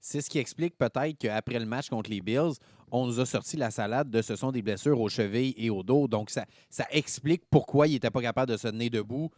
C'est 0.00 0.20
ce 0.20 0.28
qui 0.28 0.38
explique 0.38 0.76
peut-être 0.76 1.16
qu'après 1.16 1.58
le 1.58 1.64
match 1.64 1.88
contre 1.88 2.10
les 2.10 2.20
Bills, 2.20 2.52
on 2.94 3.06
nous 3.06 3.18
a 3.18 3.26
sorti 3.26 3.56
la 3.56 3.72
salade 3.72 4.08
de 4.08 4.22
ce 4.22 4.36
sont 4.36 4.52
des 4.52 4.62
blessures 4.62 5.00
aux 5.00 5.08
chevilles 5.08 5.52
et 5.56 5.68
au 5.68 5.82
dos. 5.82 6.06
Donc, 6.06 6.30
ça, 6.30 6.46
ça 6.70 6.86
explique 6.92 7.42
pourquoi 7.50 7.88
il 7.88 7.94
n'était 7.94 8.10
pas 8.10 8.22
capable 8.22 8.52
de 8.52 8.56
se 8.56 8.68
tenir 8.68 8.88
debout 8.88 9.30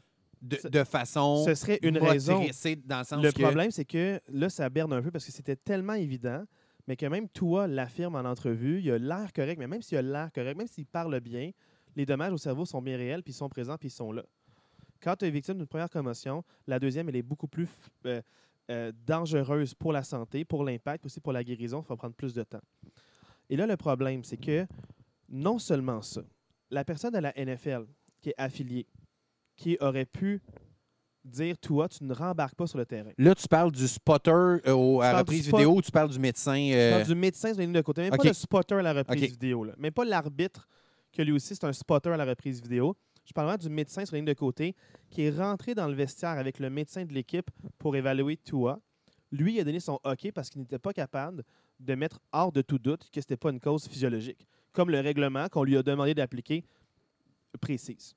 de, 0.42 0.84
façon. 0.84 1.42
Ce 1.46 1.54
serait 1.54 1.78
une 1.82 1.96
raison. 1.96 2.44
Dans 2.84 2.98
le 2.98 3.04
sens 3.04 3.22
Le 3.22 3.32
que- 3.32 3.40
problème, 3.42 3.70
c'est 3.70 3.86
que 3.86 4.20
là, 4.28 4.50
ça 4.50 4.68
berne 4.68 4.92
un 4.92 5.00
peu 5.00 5.10
parce 5.10 5.24
que 5.24 5.32
c'était 5.32 5.56
tellement 5.56 5.94
évident, 5.94 6.44
mais 6.86 6.96
que 6.96 7.06
même 7.06 7.30
toi 7.30 7.66
l'affirme 7.66 8.14
en 8.16 8.20
entrevue, 8.26 8.80
il 8.82 8.90
a 8.90 8.98
l'air 8.98 9.32
correct, 9.34 9.58
mais 9.58 9.66
même 9.66 9.80
s'il 9.80 9.96
a 9.96 10.02
l'air 10.02 10.30
correct, 10.34 10.58
même 10.58 10.68
s'il 10.68 10.84
parle 10.86 11.18
bien, 11.20 11.50
les 11.96 12.04
dommages 12.04 12.34
au 12.34 12.38
cerveau 12.38 12.66
sont 12.66 12.82
bien 12.82 12.98
réels, 12.98 13.22
puis 13.22 13.32
ils 13.32 13.36
sont 13.36 13.48
présents, 13.48 13.78
puis 13.78 13.88
ils 13.88 13.90
sont 13.90 14.12
là. 14.12 14.22
Quand 15.00 15.16
tu 15.16 15.24
es 15.24 15.30
victime 15.30 15.56
d'une 15.56 15.66
première 15.66 15.90
commotion, 15.90 16.44
la 16.66 16.78
deuxième, 16.78 17.08
elle 17.08 17.16
est 17.16 17.22
beaucoup 17.22 17.48
plus 17.48 17.68
euh, 18.04 18.20
euh, 18.70 18.92
dangereuse 19.06 19.72
pour 19.74 19.94
la 19.94 20.02
santé, 20.02 20.44
pour 20.44 20.62
l'impact, 20.62 21.06
aussi 21.06 21.20
pour 21.20 21.32
la 21.32 21.42
guérison. 21.42 21.82
Ça 21.82 21.88
va 21.88 21.96
prendre 21.96 22.14
plus 22.14 22.34
de 22.34 22.42
temps. 22.42 22.60
Et 23.50 23.56
là, 23.56 23.66
le 23.66 23.76
problème, 23.76 24.24
c'est 24.24 24.36
que 24.36 24.66
non 25.28 25.58
seulement 25.58 26.02
ça, 26.02 26.22
la 26.70 26.84
personne 26.84 27.14
à 27.14 27.20
la 27.20 27.32
NFL 27.36 27.86
qui 28.20 28.30
est 28.30 28.34
affiliée, 28.38 28.86
qui 29.56 29.76
aurait 29.80 30.06
pu 30.06 30.40
dire, 31.24 31.58
toi, 31.58 31.88
tu 31.88 32.04
ne 32.04 32.14
rembarques 32.14 32.54
pas 32.54 32.66
sur 32.66 32.78
le 32.78 32.86
terrain. 32.86 33.10
Là, 33.18 33.34
tu 33.34 33.48
parles 33.48 33.72
du 33.72 33.86
spotter 33.88 34.30
euh, 34.30 34.60
au- 34.72 35.00
à 35.00 35.10
parle 35.10 35.18
reprise 35.20 35.46
vidéo 35.46 35.76
ou 35.76 35.82
tu 35.82 35.90
parles 35.90 36.10
du 36.10 36.18
médecin. 36.18 36.54
Je 36.56 36.74
euh, 36.76 36.90
parle 36.92 37.06
du 37.06 37.14
médecin 37.14 37.48
sur 37.48 37.56
la 37.58 37.64
ligne 37.64 37.72
de 37.74 37.80
côté, 37.80 38.02
même 38.02 38.10
pas 38.10 38.16
le 38.28 38.32
spotter 38.32 38.74
à 38.76 38.82
la 38.82 38.92
reprise 38.92 39.20
vidéo. 39.30 39.64
Là. 39.64 39.74
Même 39.78 39.92
pas 39.92 40.04
l'arbitre, 40.04 40.68
que 41.12 41.22
lui 41.22 41.32
aussi, 41.32 41.54
c'est 41.56 41.64
un 41.64 41.72
spotter 41.72 42.10
à 42.10 42.16
la 42.16 42.24
reprise 42.24 42.62
vidéo. 42.62 42.96
Je 43.24 43.32
parle 43.32 43.48
vraiment 43.48 43.58
du 43.62 43.68
médecin 43.70 44.04
sur 44.04 44.14
la 44.14 44.18
ligne 44.18 44.26
de 44.26 44.34
côté 44.34 44.76
qui 45.10 45.22
est 45.22 45.30
rentré 45.36 45.74
dans 45.74 45.88
le 45.88 45.94
vestiaire 45.94 46.30
avec 46.38 46.60
le 46.60 46.70
médecin 46.70 47.04
de 47.04 47.12
l'équipe 47.12 47.50
pour 47.78 47.96
évaluer 47.96 48.36
Tua. 48.36 48.78
Lui, 49.32 49.54
il 49.54 49.60
a 49.60 49.64
donné 49.64 49.80
son 49.80 49.98
OK 50.04 50.30
parce 50.32 50.48
qu'il 50.48 50.60
n'était 50.60 50.78
pas 50.78 50.92
capable 50.92 51.42
de 51.78 51.94
mettre 51.94 52.20
hors 52.32 52.52
de 52.52 52.62
tout 52.62 52.78
doute 52.78 53.08
que 53.12 53.20
ce 53.20 53.26
n'était 53.26 53.36
pas 53.36 53.50
une 53.50 53.60
cause 53.60 53.86
physiologique, 53.86 54.46
comme 54.72 54.90
le 54.90 55.00
règlement 55.00 55.48
qu'on 55.48 55.64
lui 55.64 55.76
a 55.76 55.82
demandé 55.82 56.14
d'appliquer 56.14 56.64
précise. 57.60 58.14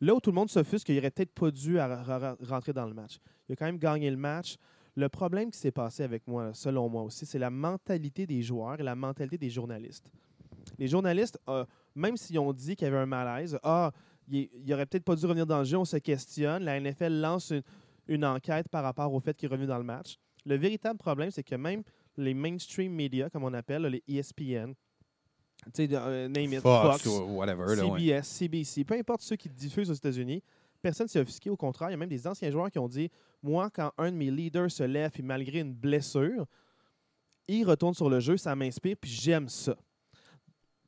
Là 0.00 0.14
où 0.14 0.20
tout 0.20 0.30
le 0.30 0.34
monde 0.34 0.50
s'offusque 0.50 0.86
qu'il 0.86 0.96
n'aurait 0.96 1.10
peut-être 1.10 1.32
pas 1.32 1.50
dû 1.50 1.78
rentrer 1.78 2.72
dans 2.72 2.86
le 2.86 2.94
match. 2.94 3.18
Il 3.48 3.52
a 3.52 3.56
quand 3.56 3.66
même 3.66 3.78
gagné 3.78 4.10
le 4.10 4.16
match. 4.16 4.56
Le 4.96 5.08
problème 5.08 5.50
qui 5.50 5.58
s'est 5.58 5.72
passé 5.72 6.02
avec 6.02 6.26
moi, 6.28 6.52
selon 6.54 6.88
moi 6.88 7.02
aussi, 7.02 7.26
c'est 7.26 7.38
la 7.38 7.50
mentalité 7.50 8.26
des 8.26 8.42
joueurs 8.42 8.78
et 8.78 8.82
la 8.82 8.94
mentalité 8.94 9.38
des 9.38 9.50
journalistes. 9.50 10.10
Les 10.78 10.88
journalistes, 10.88 11.38
euh, 11.48 11.64
même 11.94 12.16
s'ils 12.16 12.38
ont 12.38 12.52
dit 12.52 12.76
qu'il 12.76 12.86
y 12.86 12.88
avait 12.88 12.98
un 12.98 13.06
malaise, 13.06 13.58
ah, 13.62 13.92
il, 14.28 14.48
il 14.64 14.72
aurait 14.72 14.86
peut-être 14.86 15.04
pas 15.04 15.16
dû 15.16 15.26
revenir 15.26 15.46
dans 15.46 15.58
le 15.58 15.64
jeu, 15.64 15.76
on 15.76 15.84
se 15.84 15.96
questionne. 15.96 16.64
La 16.64 16.78
NFL 16.78 17.20
lance 17.20 17.52
une 18.06 18.24
enquête 18.24 18.68
par 18.68 18.82
rapport 18.82 19.12
au 19.12 19.20
fait 19.20 19.36
qu'il 19.36 19.48
est 19.48 19.52
revenu 19.52 19.66
dans 19.66 19.78
le 19.78 19.84
match. 19.84 20.18
Le 20.46 20.56
véritable 20.56 20.98
problème, 20.98 21.30
c'est 21.30 21.42
que 21.42 21.54
même 21.54 21.82
les 22.16 22.34
mainstream 22.34 22.92
media, 22.92 23.30
comme 23.30 23.44
on 23.44 23.52
appelle, 23.54 23.82
les 23.86 24.02
ESPN, 24.08 24.72
tu 25.72 25.86
sais, 25.86 25.88
euh, 25.92 26.28
name 26.28 26.52
it, 26.52 26.60
Fox, 26.60 27.02
Fox, 27.02 27.06
ou 27.06 27.36
whatever. 27.36 27.64
ouais. 27.64 27.76
CBS, 27.76 28.26
CBC, 28.26 28.84
peu 28.84 28.94
importe 28.94 29.22
ceux 29.22 29.36
qui 29.36 29.48
diffusent 29.48 29.90
aux 29.90 29.94
États-Unis, 29.94 30.42
personne 30.82 31.06
ne 31.06 31.10
s'est 31.10 31.20
offusqué. 31.20 31.48
Au 31.50 31.56
contraire, 31.56 31.88
il 31.88 31.92
y 31.92 31.94
a 31.94 31.98
même 31.98 32.08
des 32.08 32.26
anciens 32.26 32.50
joueurs 32.50 32.70
qui 32.70 32.78
ont 32.78 32.88
dit 32.88 33.10
Moi, 33.42 33.70
quand 33.70 33.92
un 33.96 34.10
de 34.12 34.16
mes 34.16 34.30
leaders 34.30 34.70
se 34.70 34.82
lève, 34.82 35.12
et 35.18 35.22
malgré 35.22 35.60
une 35.60 35.72
blessure, 35.72 36.46
il 37.48 37.64
retourne 37.64 37.94
sur 37.94 38.10
le 38.10 38.20
jeu, 38.20 38.36
ça 38.36 38.54
m'inspire, 38.54 38.96
puis 39.00 39.10
j'aime 39.10 39.48
ça. 39.48 39.76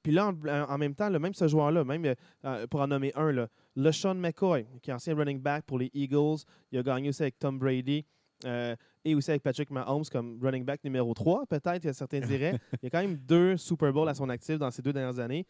Puis 0.03 0.13
là, 0.13 0.29
en, 0.29 0.47
en 0.47 0.79
même 0.79 0.95
temps, 0.95 1.09
là, 1.09 1.19
même 1.19 1.35
ce 1.35 1.49
joueur-là, 1.49 1.83
même 1.85 2.05
euh, 2.05 2.15
euh, 2.45 2.67
pour 2.69 2.81
en 2.81 2.87
nommer 2.87 3.13
un, 3.17 3.33
là, 3.33 3.49
LeSean 3.75 4.15
McCoy, 4.15 4.67
qui 4.81 4.91
est 4.91 4.95
ancien 4.95 5.17
running 5.17 5.41
back 5.41 5.65
pour 5.65 5.79
les 5.79 5.91
Eagles, 5.95 6.37
il 6.71 6.79
a 6.79 6.83
gagné 6.83 7.09
aussi 7.09 7.23
avec 7.23 7.39
Tom 7.39 7.59
Brady 7.59 8.05
euh, 8.45 8.77
et 9.05 9.15
aussi 9.15 9.31
avec 9.31 9.43
Patrick 9.43 9.71
Mahomes 9.71 10.05
comme 10.11 10.39
running 10.43 10.65
back 10.65 10.83
numéro 10.85 11.15
3, 11.15 11.47
peut-être, 11.47 11.83
que 11.83 11.93
certains 11.93 12.21
diraient. 12.21 12.59
il 12.75 12.85
y 12.85 12.87
a 12.87 12.91
quand 12.91 13.01
même 13.01 13.17
deux 13.17 13.57
Super 13.57 13.93
Bowls 13.93 14.09
à 14.09 14.15
son 14.15 14.29
actif 14.29 14.59
dans 14.59 14.71
ces 14.71 14.83
deux 14.83 14.93
dernières 14.93 15.19
années. 15.19 15.47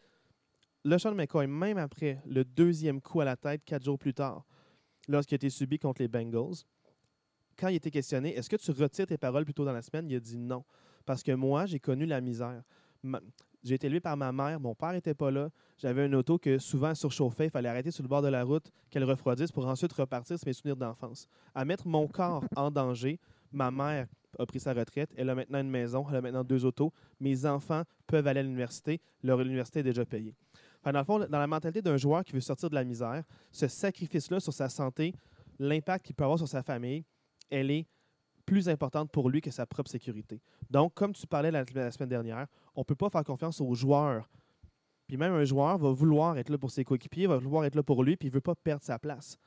LeSean 0.83 1.13
McCoy, 1.13 1.47
même 1.47 1.77
après 1.77 2.21
le 2.25 2.45
deuxième 2.45 3.01
coup 3.01 3.19
à 3.19 3.25
la 3.25 3.35
tête, 3.35 3.63
quatre 3.65 3.83
jours 3.83 3.99
plus 3.99 4.13
tard, 4.13 4.45
lorsqu'il 5.07 5.35
a 5.35 5.37
été 5.37 5.49
subi 5.49 5.79
contre 5.79 6.01
les 6.01 6.07
Bengals, 6.07 6.63
quand 7.57 7.67
il 7.69 7.75
était 7.75 7.91
questionné, 7.91 8.35
est-ce 8.35 8.49
que 8.49 8.55
tu 8.55 8.71
retires 8.71 9.07
tes 9.07 9.17
paroles 9.17 9.43
plus 9.43 9.53
tôt 9.53 9.65
dans 9.65 9.73
la 9.73 9.81
semaine, 9.81 10.09
il 10.09 10.15
a 10.15 10.19
dit 10.19 10.37
non. 10.37 10.63
Parce 11.05 11.23
que 11.23 11.31
moi, 11.31 11.65
j'ai 11.65 11.79
connu 11.79 12.05
la 12.05 12.21
misère. 12.21 12.61
J'ai 13.67 13.75
été 13.75 13.87
élevé 13.87 13.99
par 13.99 14.15
ma 14.15 14.31
mère, 14.31 14.61
mon 14.61 14.73
père 14.73 14.93
n'était 14.93 15.13
pas 15.13 15.29
là. 15.29 15.49
J'avais 15.77 16.05
une 16.05 16.15
auto 16.15 16.37
que 16.37 16.57
souvent 16.57 16.95
surchauffait, 16.95 17.47
il 17.47 17.49
fallait 17.49 17.67
arrêter 17.67 17.91
sur 17.91 18.01
le 18.01 18.07
bord 18.07 18.21
de 18.21 18.29
la 18.29 18.45
route, 18.45 18.71
qu'elle 18.89 19.03
refroidisse 19.03 19.51
pour 19.51 19.67
ensuite 19.67 19.91
repartir 19.91 20.39
sur 20.39 20.47
mes 20.47 20.53
souvenirs 20.53 20.77
d'enfance. 20.77 21.27
À 21.53 21.65
mettre 21.65 21.85
mon 21.85 22.07
corps 22.07 22.45
en 22.55 22.71
danger, 22.71 23.19
ma 23.51 23.69
mère 23.69 24.07
a 24.39 24.45
pris 24.45 24.61
sa 24.61 24.73
retraite, 24.73 25.11
elle 25.17 25.29
a 25.29 25.35
maintenant 25.35 25.59
une 25.59 25.69
maison, 25.69 26.05
elle 26.09 26.15
a 26.15 26.21
maintenant 26.21 26.45
deux 26.45 26.63
autos. 26.63 26.93
Mes 27.19 27.45
enfants 27.45 27.83
peuvent 28.05 28.25
aller 28.25 28.39
à 28.39 28.43
l'université, 28.43 29.01
leur 29.21 29.41
université 29.41 29.81
est 29.81 29.83
déjà 29.83 30.05
payée. 30.05 30.33
Fait, 30.81 30.93
dans 30.93 30.99
le 30.99 31.05
fond, 31.05 31.19
dans 31.19 31.39
la 31.39 31.47
mentalité 31.47 31.81
d'un 31.81 31.97
joueur 31.97 32.23
qui 32.23 32.31
veut 32.31 32.39
sortir 32.39 32.69
de 32.69 32.75
la 32.75 32.85
misère, 32.85 33.25
ce 33.51 33.67
sacrifice-là 33.67 34.39
sur 34.39 34.53
sa 34.53 34.69
santé, 34.69 35.13
l'impact 35.59 36.05
qu'il 36.05 36.15
peut 36.15 36.23
avoir 36.23 36.39
sur 36.39 36.47
sa 36.47 36.63
famille, 36.63 37.03
elle 37.49 37.69
est 37.69 37.85
plus 38.47 38.69
importante 38.69 39.11
pour 39.11 39.29
lui 39.29 39.41
que 39.41 39.51
sa 39.51 39.67
propre 39.67 39.91
sécurité. 39.91 40.41
Donc, 40.71 40.95
comme 40.95 41.13
tu 41.13 41.27
parlais 41.27 41.51
la, 41.51 41.65
semaine 41.91 42.09
dernière, 42.09 42.47
on 42.75 42.81
ne 42.81 42.85
peut 42.85 42.95
pas 42.95 43.09
faire 43.09 43.23
confiance 43.23 43.61
aux 43.61 43.75
joueurs. 43.75 44.27
Puis 45.05 45.17
même 45.17 45.33
un 45.33 45.43
joueur 45.43 45.77
va 45.77 45.91
vouloir 45.91 46.37
être 46.37 46.49
là 46.49 46.57
pour 46.57 46.71
ses 46.71 46.83
coéquipiers, 46.83 47.27
va 47.27 47.37
vouloir 47.37 47.65
être 47.65 47.75
là 47.75 47.83
pour 47.83 48.03
lui, 48.03 48.15
puis 48.15 48.29
il 48.29 48.31
ne 48.31 48.35
veut 48.35 48.41
pas 48.41 48.55
perdre 48.55 48.83
sa 48.83 48.97
place. 48.97 49.37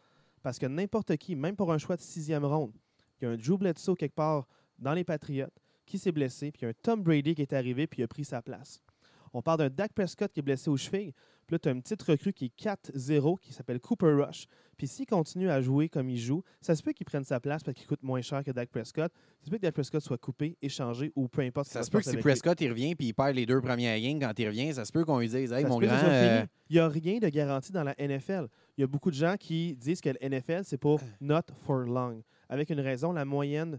Parce 0.43 0.59
que 0.59 0.67
n'importe 0.67 1.17
qui, 1.17 1.35
même 1.35 1.57
pour 1.57 1.73
un 1.73 1.79
choix 1.79 1.97
de 1.97 2.03
sixième 2.03 2.45
ronde, 2.45 2.73
il 3.21 3.25
y 3.25 3.29
a 3.29 3.31
un 3.31 3.37
Drew 3.37 3.59
Bledsoe 3.59 3.97
quelque 3.97 4.15
part 4.15 4.47
dans 4.79 4.93
les 4.93 5.05
Patriotes 5.05 5.59
qui 5.87 5.99
s'est 5.99 6.13
blessé, 6.13 6.53
puis 6.53 6.61
il 6.61 6.65
y 6.65 6.67
a 6.67 6.71
un 6.71 6.75
Tom 6.83 7.03
Brady 7.03 7.35
qui 7.35 7.43
est 7.43 7.53
arrivé, 7.53 7.87
puis 7.87 8.03
il 8.03 8.05
a 8.05 8.09
pris 8.09 8.25
sa 8.25 8.41
place. 8.43 8.83
On 9.33 9.43
parle 9.43 9.59
d'un 9.59 9.71
Dak 9.71 9.93
Prescott 9.93 10.33
qui 10.33 10.41
est 10.41 10.43
blessé 10.43 10.71
aux 10.71 10.77
chevilles. 10.77 11.13
Puis 11.47 11.55
là, 11.55 11.59
tu 11.59 11.69
as 11.69 11.73
une 11.73 11.83
petite 11.83 12.03
recrue 12.03 12.33
qui 12.33 12.47
est 12.47 12.65
4-0, 12.65 13.39
qui 13.41 13.53
s'appelle 13.53 13.81
Cooper 13.81 14.13
Rush. 14.13 14.47
Puis 14.77 14.87
s'il 14.87 15.07
continue 15.07 15.51
à 15.51 15.61
jouer 15.61 15.89
comme 15.89 16.09
il 16.09 16.17
joue, 16.17 16.43
ça 16.61 16.75
se 16.75 16.83
peut 16.83 16.93
qu'il 16.93 17.05
prenne 17.05 17.25
sa 17.25 17.41
place 17.41 17.63
parce 17.63 17.77
qu'il 17.77 17.87
coûte 17.87 18.03
moins 18.03 18.23
cher 18.23 18.43
que 18.45 18.51
Dak 18.51 18.71
Prescott. 18.71 19.13
Ça 19.41 19.47
se 19.47 19.51
peut 19.51 19.57
que 19.57 19.63
Dak 19.63 19.75
Prescott 19.75 20.01
soit 20.03 20.17
coupé, 20.17 20.57
échangé 20.63 21.13
ou 21.17 21.29
peu 21.29 21.43
importe. 21.43 21.69
Ça 21.69 21.81
va 21.81 21.85
se 21.85 21.91
peut 21.91 21.99
que 21.99 22.05
si 22.05 22.15
lui. 22.15 22.23
Prescott 22.23 22.61
il 22.61 22.69
revient 22.71 22.95
puis 22.95 23.09
il 23.09 23.13
perd 23.13 23.35
les 23.35 23.47
deux 23.47 23.61
premières 23.61 24.01
games 24.01 24.21
quand 24.21 24.39
il 24.39 24.47
revient, 24.47 24.73
ça 24.73 24.85
se 24.85 24.93
peut 24.93 25.05
qu'on 25.05 25.19
lui 25.19 25.29
dise 25.29 25.53
Hey, 25.53 25.63
Ça 25.63 25.69
mon 25.69 25.81
grand. 25.81 25.91
euh. 26.05 26.45
Il 26.71 26.75
n'y 26.75 26.79
a 26.79 26.89
rien 26.89 27.19
de 27.19 27.29
garanti 27.29 27.73
dans 27.73 27.85
la 27.85 27.95
NFL. 27.99 28.47
Il 28.79 28.81
y 28.81 28.85
a 28.85 28.87
beaucoup 28.87 29.11
de 29.11 29.17
gens 29.17 29.35
qui 29.39 29.75
disent 29.77 30.01
que 30.01 30.11
la 30.11 30.29
NFL, 30.29 30.63
c'est 30.65 30.79
pour 30.79 31.01
not 31.21 31.43
for 31.65 31.81
long. 31.81 32.23
Avec 32.49 32.71
une 32.71 32.81
raison, 32.81 33.13
la 33.13 33.25
moyenne 33.25 33.79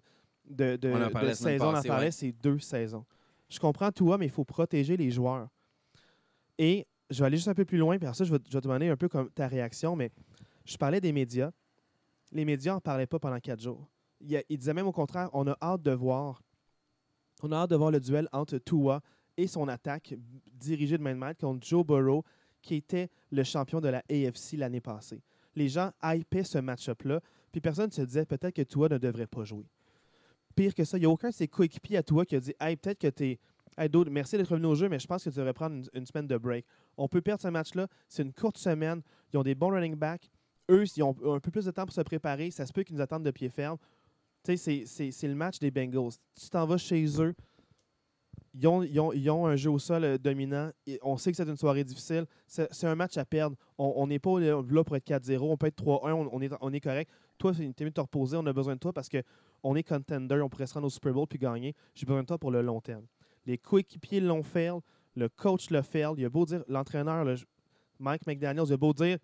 de, 0.49 0.75
de, 0.75 0.89
On 0.89 1.01
en 1.01 1.09
parlait 1.09 1.27
de 1.27 1.31
la 1.31 1.35
semaine 1.35 1.53
saisons, 1.59 1.71
on 1.71 1.77
en 1.77 1.83
parlait, 1.83 2.05
ouais. 2.07 2.11
c'est 2.11 2.31
deux 2.31 2.59
saisons. 2.59 3.05
Je 3.51 3.59
comprends 3.59 3.91
toi, 3.91 4.17
mais 4.17 4.27
il 4.27 4.31
faut 4.31 4.45
protéger 4.45 4.95
les 4.95 5.11
joueurs. 5.11 5.49
Et 6.57 6.87
je 7.09 7.19
vais 7.19 7.25
aller 7.25 7.35
juste 7.35 7.49
un 7.49 7.53
peu 7.53 7.65
plus 7.65 7.77
loin, 7.77 7.97
puis 7.97 8.07
après 8.07 8.17
ça, 8.17 8.23
je 8.23 8.31
vais, 8.31 8.39
te 8.39 8.57
demander 8.59 8.87
un 8.87 8.95
peu 8.95 9.09
comme 9.09 9.29
ta 9.29 9.47
réaction, 9.47 9.93
mais 9.97 10.09
je 10.63 10.77
parlais 10.77 11.01
des 11.01 11.11
médias. 11.11 11.51
Les 12.31 12.45
médias 12.45 12.73
n'en 12.73 12.79
parlaient 12.79 13.07
pas 13.07 13.19
pendant 13.19 13.39
quatre 13.41 13.61
jours. 13.61 13.89
Il, 14.21 14.31
y 14.31 14.37
a- 14.37 14.43
il 14.47 14.57
disait 14.57 14.73
même 14.73 14.87
au 14.87 14.93
contraire, 14.93 15.29
on 15.33 15.45
a 15.47 15.57
hâte 15.61 15.81
de 15.81 15.91
voir. 15.91 16.41
On 17.43 17.51
a 17.51 17.57
hâte 17.57 17.71
de 17.71 17.75
voir 17.75 17.91
le 17.91 17.99
duel 17.99 18.29
entre 18.31 18.57
Tua 18.57 19.01
et 19.35 19.47
son 19.47 19.67
attaque 19.67 20.15
dirigée 20.53 20.97
de 20.97 21.03
main 21.03 21.33
de 21.33 21.37
contre 21.37 21.67
Joe 21.67 21.85
Burrow, 21.85 22.23
qui 22.61 22.75
était 22.75 23.09
le 23.31 23.43
champion 23.43 23.81
de 23.81 23.89
la 23.89 24.01
AFC 24.09 24.55
l'année 24.55 24.79
passée. 24.81 25.21
Les 25.55 25.67
gens 25.67 25.91
hypaient 26.01 26.45
ce 26.45 26.59
match-up-là, 26.59 27.19
puis 27.51 27.59
personne 27.59 27.87
ne 27.87 27.91
se 27.91 28.03
disait 28.03 28.25
peut-être 28.25 28.55
que 28.55 28.61
Tua 28.61 28.87
ne 28.87 28.97
devrait 28.97 29.27
pas 29.27 29.43
jouer. 29.43 29.65
Pire 30.55 30.73
que 30.73 30.83
ça, 30.83 30.97
il 30.97 31.01
n'y 31.01 31.05
a 31.05 31.09
aucun 31.09 31.29
de 31.29 31.33
ses 31.33 31.47
coéquipiers 31.47 31.97
à 31.97 32.03
Tua 32.03 32.25
qui 32.25 32.35
a 32.35 32.39
dit 32.39 32.53
Hey, 32.59 32.75
peut-être 32.75 32.99
que 32.99 33.07
tu 33.07 33.25
es. 33.25 33.39
Hey, 33.77 33.89
dude, 33.89 34.09
merci 34.09 34.37
d'être 34.37 34.49
revenu 34.49 34.67
au 34.67 34.75
jeu, 34.75 34.89
mais 34.89 34.99
je 34.99 35.07
pense 35.07 35.23
que 35.23 35.29
tu 35.29 35.37
devrais 35.37 35.53
prendre 35.53 35.81
une, 35.93 36.05
semaine 36.05 36.27
de 36.27 36.37
break. 36.37 36.65
On 36.97 37.07
peut 37.07 37.21
perdre 37.21 37.41
ce 37.41 37.47
match-là. 37.47 37.87
C'est 38.09 38.23
une 38.23 38.33
courte 38.33 38.57
semaine. 38.57 39.01
Ils 39.33 39.37
ont 39.37 39.43
des 39.43 39.55
bons 39.55 39.69
running 39.69 39.95
backs. 39.95 40.29
Eux, 40.69 40.83
ils 40.95 41.03
ont 41.03 41.15
un 41.33 41.39
peu 41.39 41.51
plus 41.51 41.65
de 41.65 41.71
temps 41.71 41.85
pour 41.85 41.93
se 41.93 42.01
préparer. 42.01 42.51
Ça 42.51 42.65
se 42.65 42.73
peut 42.73 42.83
qu'ils 42.83 42.95
nous 42.95 43.01
attendent 43.01 43.23
de 43.23 43.31
pied 43.31 43.49
ferme. 43.49 43.77
Tu 44.43 44.57
sais, 44.57 44.85
c'est- 44.85 45.27
le 45.27 45.35
match 45.35 45.59
des 45.59 45.71
Bengals. 45.71 46.13
Tu 46.39 46.49
t'en 46.49 46.65
vas 46.65 46.77
chez 46.77 47.05
eux. 47.21 47.33
Ils 48.53 48.67
ont, 48.67 48.83
ils 48.83 48.99
ont- 48.99 49.13
ils 49.13 49.29
ont 49.29 49.45
un 49.45 49.55
jeu 49.55 49.69
au 49.69 49.79
sol 49.79 50.03
euh, 50.03 50.17
dominant. 50.17 50.71
On 51.03 51.15
sait 51.15 51.31
que 51.31 51.37
c'est 51.37 51.47
une 51.47 51.55
soirée 51.57 51.85
difficile. 51.85 52.25
C'est 52.47 52.83
un 52.87 52.95
match 52.95 53.15
à 53.17 53.23
perdre. 53.23 53.55
On 53.77 54.05
n'est 54.07 54.19
pas 54.19 54.39
là 54.39 54.83
pour 54.83 54.95
être 54.97 55.05
4-0. 55.05 55.49
On 55.51 55.57
peut 55.57 55.67
être 55.67 55.77
3-1. 55.77 56.13
On, 56.13 56.41
est, 56.41 56.49
on 56.59 56.73
est 56.73 56.81
correct. 56.81 57.09
Toi, 57.37 57.53
t'es 57.53 57.63
mieux 57.63 57.89
de 57.89 57.95
te 57.95 58.01
reposer. 58.01 58.35
On 58.35 58.45
a 58.45 58.53
besoin 58.53 58.73
de 58.73 58.79
toi 58.79 58.91
parce 58.91 59.07
qu'on 59.61 59.75
est 59.75 59.83
contender. 59.83 60.41
On 60.41 60.49
pourrait 60.49 60.67
se 60.67 60.73
rendre 60.73 60.87
au 60.87 60.89
Super 60.89 61.13
Bowl 61.13 61.27
puis 61.27 61.39
gagner. 61.39 61.75
J'ai 61.95 62.05
besoin 62.05 62.21
de 62.21 62.27
toi 62.27 62.37
pour 62.37 62.51
le 62.51 62.61
long 62.61 62.81
terme. 62.81 63.05
Les 63.45 63.57
coéquipiers 63.57 64.19
l'ont 64.19 64.43
fait. 64.43 64.69
Le 65.15 65.29
coach 65.29 65.69
l'a 65.69 65.83
fait. 65.83 66.05
Il 66.17 66.25
a 66.25 66.29
beau 66.29 66.45
dire, 66.45 66.63
l'entraîneur, 66.67 67.25
Mike 67.99 68.25
McDaniels, 68.27 68.65
il 68.67 68.73
a 68.73 68.77
beau 68.77 68.93
dire 68.93 69.17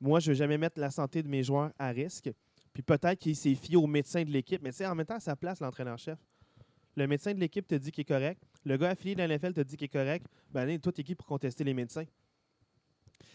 Moi, 0.00 0.20
je 0.20 0.30
ne 0.30 0.34
vais 0.34 0.38
jamais 0.38 0.58
mettre 0.58 0.80
la 0.80 0.90
santé 0.90 1.22
de 1.22 1.28
mes 1.28 1.42
joueurs 1.42 1.70
à 1.78 1.88
risque. 1.88 2.30
Puis 2.72 2.82
peut-être 2.82 3.18
qu'il 3.18 3.36
s'est 3.36 3.54
fié 3.54 3.76
au 3.76 3.86
médecin 3.86 4.22
de 4.22 4.30
l'équipe. 4.30 4.62
Mais 4.62 4.70
tu 4.70 4.78
sais, 4.78 4.86
en 4.86 4.94
même 4.94 5.06
temps, 5.06 5.16
à 5.16 5.20
sa 5.20 5.36
place, 5.36 5.60
l'entraîneur-chef. 5.60 6.18
Le 6.96 7.06
médecin 7.06 7.32
de 7.32 7.38
l'équipe 7.38 7.66
te 7.66 7.74
dit 7.74 7.92
qu'il 7.92 8.02
est 8.02 8.04
correct. 8.04 8.42
Le 8.64 8.76
gars 8.76 8.90
affilié 8.90 9.14
de 9.14 9.22
la 9.22 9.28
NFL 9.28 9.52
te 9.52 9.60
dit 9.60 9.76
qu'il 9.76 9.84
est 9.86 9.88
correct. 9.88 10.26
Ben, 10.50 10.62
allez, 10.62 10.78
toi, 10.78 10.92
t'es 10.92 11.04
qui 11.04 11.14
pour 11.14 11.26
contester 11.26 11.62
les 11.64 11.74
médecins? 11.74 12.04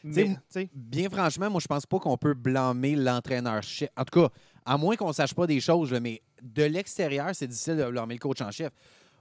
Mais, 0.04 0.36
Bien 0.74 1.10
franchement, 1.10 1.50
moi, 1.50 1.62
je 1.62 1.68
pense 1.68 1.86
pas 1.86 2.00
qu'on 2.00 2.18
peut 2.18 2.34
blâmer 2.34 2.96
l'entraîneur-chef. 2.96 3.90
En 3.96 4.04
tout 4.04 4.22
cas, 4.22 4.30
à 4.66 4.78
moins 4.78 4.96
qu'on 4.96 5.14
sache 5.14 5.34
pas 5.34 5.48
des 5.48 5.62
choses, 5.62 5.94
mais 5.94 6.22
de 6.44 6.64
l'extérieur, 6.64 7.30
c'est 7.34 7.48
difficile 7.48 7.78
de 7.78 7.90
blâmer 7.90 8.16
le 8.16 8.20
coach 8.20 8.42
en 8.42 8.52
chef. 8.52 8.72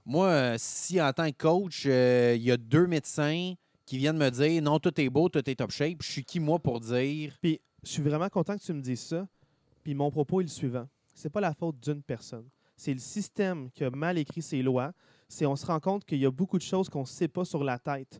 Moi, 0.05 0.27
euh, 0.27 0.55
si 0.59 1.01
en 1.01 1.13
tant 1.13 1.31
que 1.31 1.37
coach, 1.37 1.83
euh, 1.85 2.33
il 2.35 2.43
y 2.43 2.51
a 2.51 2.57
deux 2.57 2.85
médecins 2.87 3.53
qui 3.85 3.97
viennent 3.97 4.17
me 4.17 4.29
dire 4.29 4.61
non, 4.61 4.79
tout 4.79 4.99
est 4.99 5.09
beau, 5.09 5.29
tout 5.29 5.49
est 5.49 5.55
top 5.55 5.71
shape, 5.71 6.01
je 6.01 6.11
suis 6.11 6.25
qui, 6.25 6.39
moi, 6.39 6.59
pour 6.59 6.79
dire? 6.81 7.33
Puis 7.41 7.61
je 7.83 7.89
suis 7.89 8.01
vraiment 8.01 8.29
content 8.29 8.57
que 8.57 8.63
tu 8.63 8.73
me 8.73 8.81
dises 8.81 9.01
ça. 9.01 9.27
Puis 9.83 9.93
mon 9.93 10.11
propos 10.11 10.41
est 10.41 10.45
le 10.45 10.49
suivant. 10.49 10.87
C'est 11.13 11.29
pas 11.29 11.41
la 11.41 11.53
faute 11.53 11.79
d'une 11.79 12.01
personne. 12.01 12.47
C'est 12.75 12.93
le 12.93 12.99
système 12.99 13.69
qui 13.71 13.83
a 13.83 13.89
mal 13.89 14.17
écrit 14.17 14.41
ses 14.41 14.61
lois. 14.61 14.93
C'est 15.27 15.45
on 15.45 15.55
se 15.55 15.65
rend 15.65 15.79
compte 15.79 16.05
qu'il 16.05 16.19
y 16.19 16.25
a 16.25 16.31
beaucoup 16.31 16.57
de 16.57 16.63
choses 16.63 16.89
qu'on 16.89 17.01
ne 17.01 17.05
sait 17.05 17.27
pas 17.27 17.45
sur 17.45 17.63
la 17.63 17.79
tête, 17.79 18.19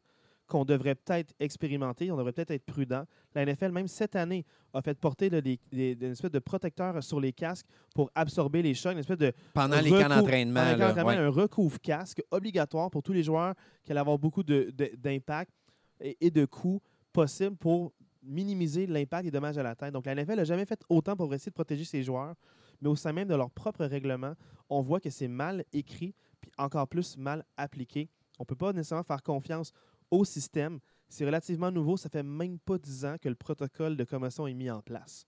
qu'on 0.54 0.66
devrait 0.66 0.94
peut-être 0.96 1.34
expérimenter, 1.40 2.12
on 2.12 2.16
devrait 2.18 2.32
peut-être 2.32 2.52
être 2.52 2.66
prudent. 2.66 3.04
La 3.34 3.44
NFL, 3.46 3.72
même 3.72 3.88
cette 3.88 4.16
année, 4.16 4.46
a 4.74 4.82
fait 4.84 4.98
porter 5.00 5.30
là, 5.32 5.42
des, 5.42 5.60
des- 5.72 5.94
une 6.00 6.12
espèce 6.12 6.30
de 6.32 6.38
protecteur 6.40 7.04
sur 7.04 7.20
les 7.20 7.34
casques 7.34 7.66
pour 7.96 8.12
absorber 8.14 8.62
les 8.62 8.76
chocs, 8.76 8.94
une 8.94 9.00
espèce 9.00 9.18
de 9.18 9.32
Pendant 9.54 9.82
les 9.82 9.90
camps 9.90 10.10
d'entraînement. 10.10 10.62
ouais. 11.08 11.16
un 11.18 11.30
recouvre-casque 11.30 12.22
obligatoire 12.32 12.92
pour 12.92 13.02
tous 13.02 13.14
les 13.14 13.24
joueurs 13.24 13.56
qui 13.84 13.92
allaient 13.92 14.00
avoir 14.00 14.20
beaucoup 14.20 14.44
de- 14.44 14.72
de- 14.76 14.92
d'impact 14.96 15.52
et, 16.00 16.18
et 16.22 16.30
de 16.30 16.46
coûts 16.46 16.82
possibles 17.12 17.56
pour 17.58 17.92
minimiser 18.22 18.86
l'impact 18.86 19.26
des 19.26 19.32
dommages 19.32 19.58
à 19.58 19.64
la 19.64 19.76
tête. 19.76 19.92
Donc, 19.92 20.06
la 20.06 20.14
NFL 20.16 20.36
n'a 20.38 20.44
jamais 20.44 20.66
fait 20.66 20.82
autant 20.88 21.16
pour 21.16 21.34
essayer 21.34 21.50
de 21.50 21.56
protéger 21.56 21.84
ses 21.84 22.04
joueurs, 22.04 22.36
mais 22.80 22.90
au 22.90 22.96
sein 22.96 23.12
même 23.12 23.28
de 23.28 23.36
leur 23.36 23.50
propre 23.50 23.86
règlement, 23.86 24.34
on 24.70 24.82
voit 24.82 25.00
que 25.00 25.10
c'est 25.10 25.28
mal 25.28 25.64
écrit, 25.74 26.14
puis 26.42 26.52
encore 26.58 26.88
plus 26.88 27.18
mal 27.18 27.44
appliqué. 27.58 28.08
On 28.40 28.44
ne 28.44 28.46
peut 28.46 28.56
pas 28.56 28.74
nécessairement 28.74 29.04
faire 29.04 29.22
confiance 29.22 29.72
au 30.14 30.24
système. 30.26 30.80
C'est 31.10 31.26
relativement 31.26 31.72
nouveau, 31.72 31.98
ça 31.98 32.10
fait 32.10 32.24
même 32.24 32.60
pas 32.60 32.78
10 32.78 33.06
ans 33.06 33.16
que 33.20 33.30
le 33.30 33.36
protocole 33.36 33.98
de 33.98 34.04
commotion 34.04 34.48
est 34.48 34.54
mis 34.54 34.70
en 34.70 34.82
place. 34.82 35.28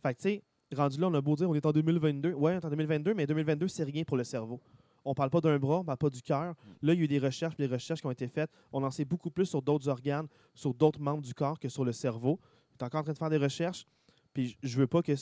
Fait 0.00 0.14
que, 0.14 0.20
tu 0.20 0.28
sais, 0.28 0.42
rendu 0.74 0.98
là, 1.00 1.08
on 1.08 1.14
a 1.14 1.20
beau 1.20 1.36
dire 1.36 1.50
on 1.50 1.54
est 1.54 1.66
en 1.66 1.72
2022. 1.72 2.32
Ouais, 2.32 2.54
on 2.54 2.60
est 2.60 2.64
en 2.64 2.70
2022, 2.70 3.14
mais 3.14 3.26
2022, 3.26 3.68
c'est 3.68 3.84
rien 3.84 4.04
pour 4.04 4.16
le 4.16 4.24
cerveau. 4.24 4.60
On 5.04 5.14
parle 5.14 5.30
pas 5.30 5.40
d'un 5.40 5.58
bras, 5.58 5.80
on 5.80 5.84
parle 5.84 5.98
pas 5.98 6.10
du 6.10 6.22
cœur. 6.22 6.54
Là, 6.80 6.94
il 6.94 6.98
y 6.98 7.02
a 7.02 7.04
eu 7.04 7.08
des 7.08 7.18
recherches, 7.18 7.56
des 7.56 7.66
recherches 7.66 8.00
qui 8.00 8.06
ont 8.06 8.12
été 8.12 8.28
faites. 8.28 8.50
On 8.72 8.84
en 8.84 8.90
sait 8.90 9.04
beaucoup 9.04 9.30
plus 9.30 9.46
sur 9.46 9.60
d'autres 9.60 9.88
organes, 9.88 10.28
sur 10.54 10.72
d'autres 10.72 11.00
membres 11.00 11.22
du 11.22 11.34
corps 11.34 11.58
que 11.58 11.68
sur 11.68 11.84
le 11.84 11.92
cerveau. 11.92 12.38
On 12.70 12.84
est 12.84 12.86
encore 12.86 13.00
en 13.00 13.04
train 13.04 13.12
de 13.12 13.18
faire 13.18 13.30
des 13.30 13.38
recherches. 13.38 13.84
Puis 14.32 14.56
je 14.62 14.78
veux 14.78 14.86
pas 14.86 15.02
que, 15.02 15.12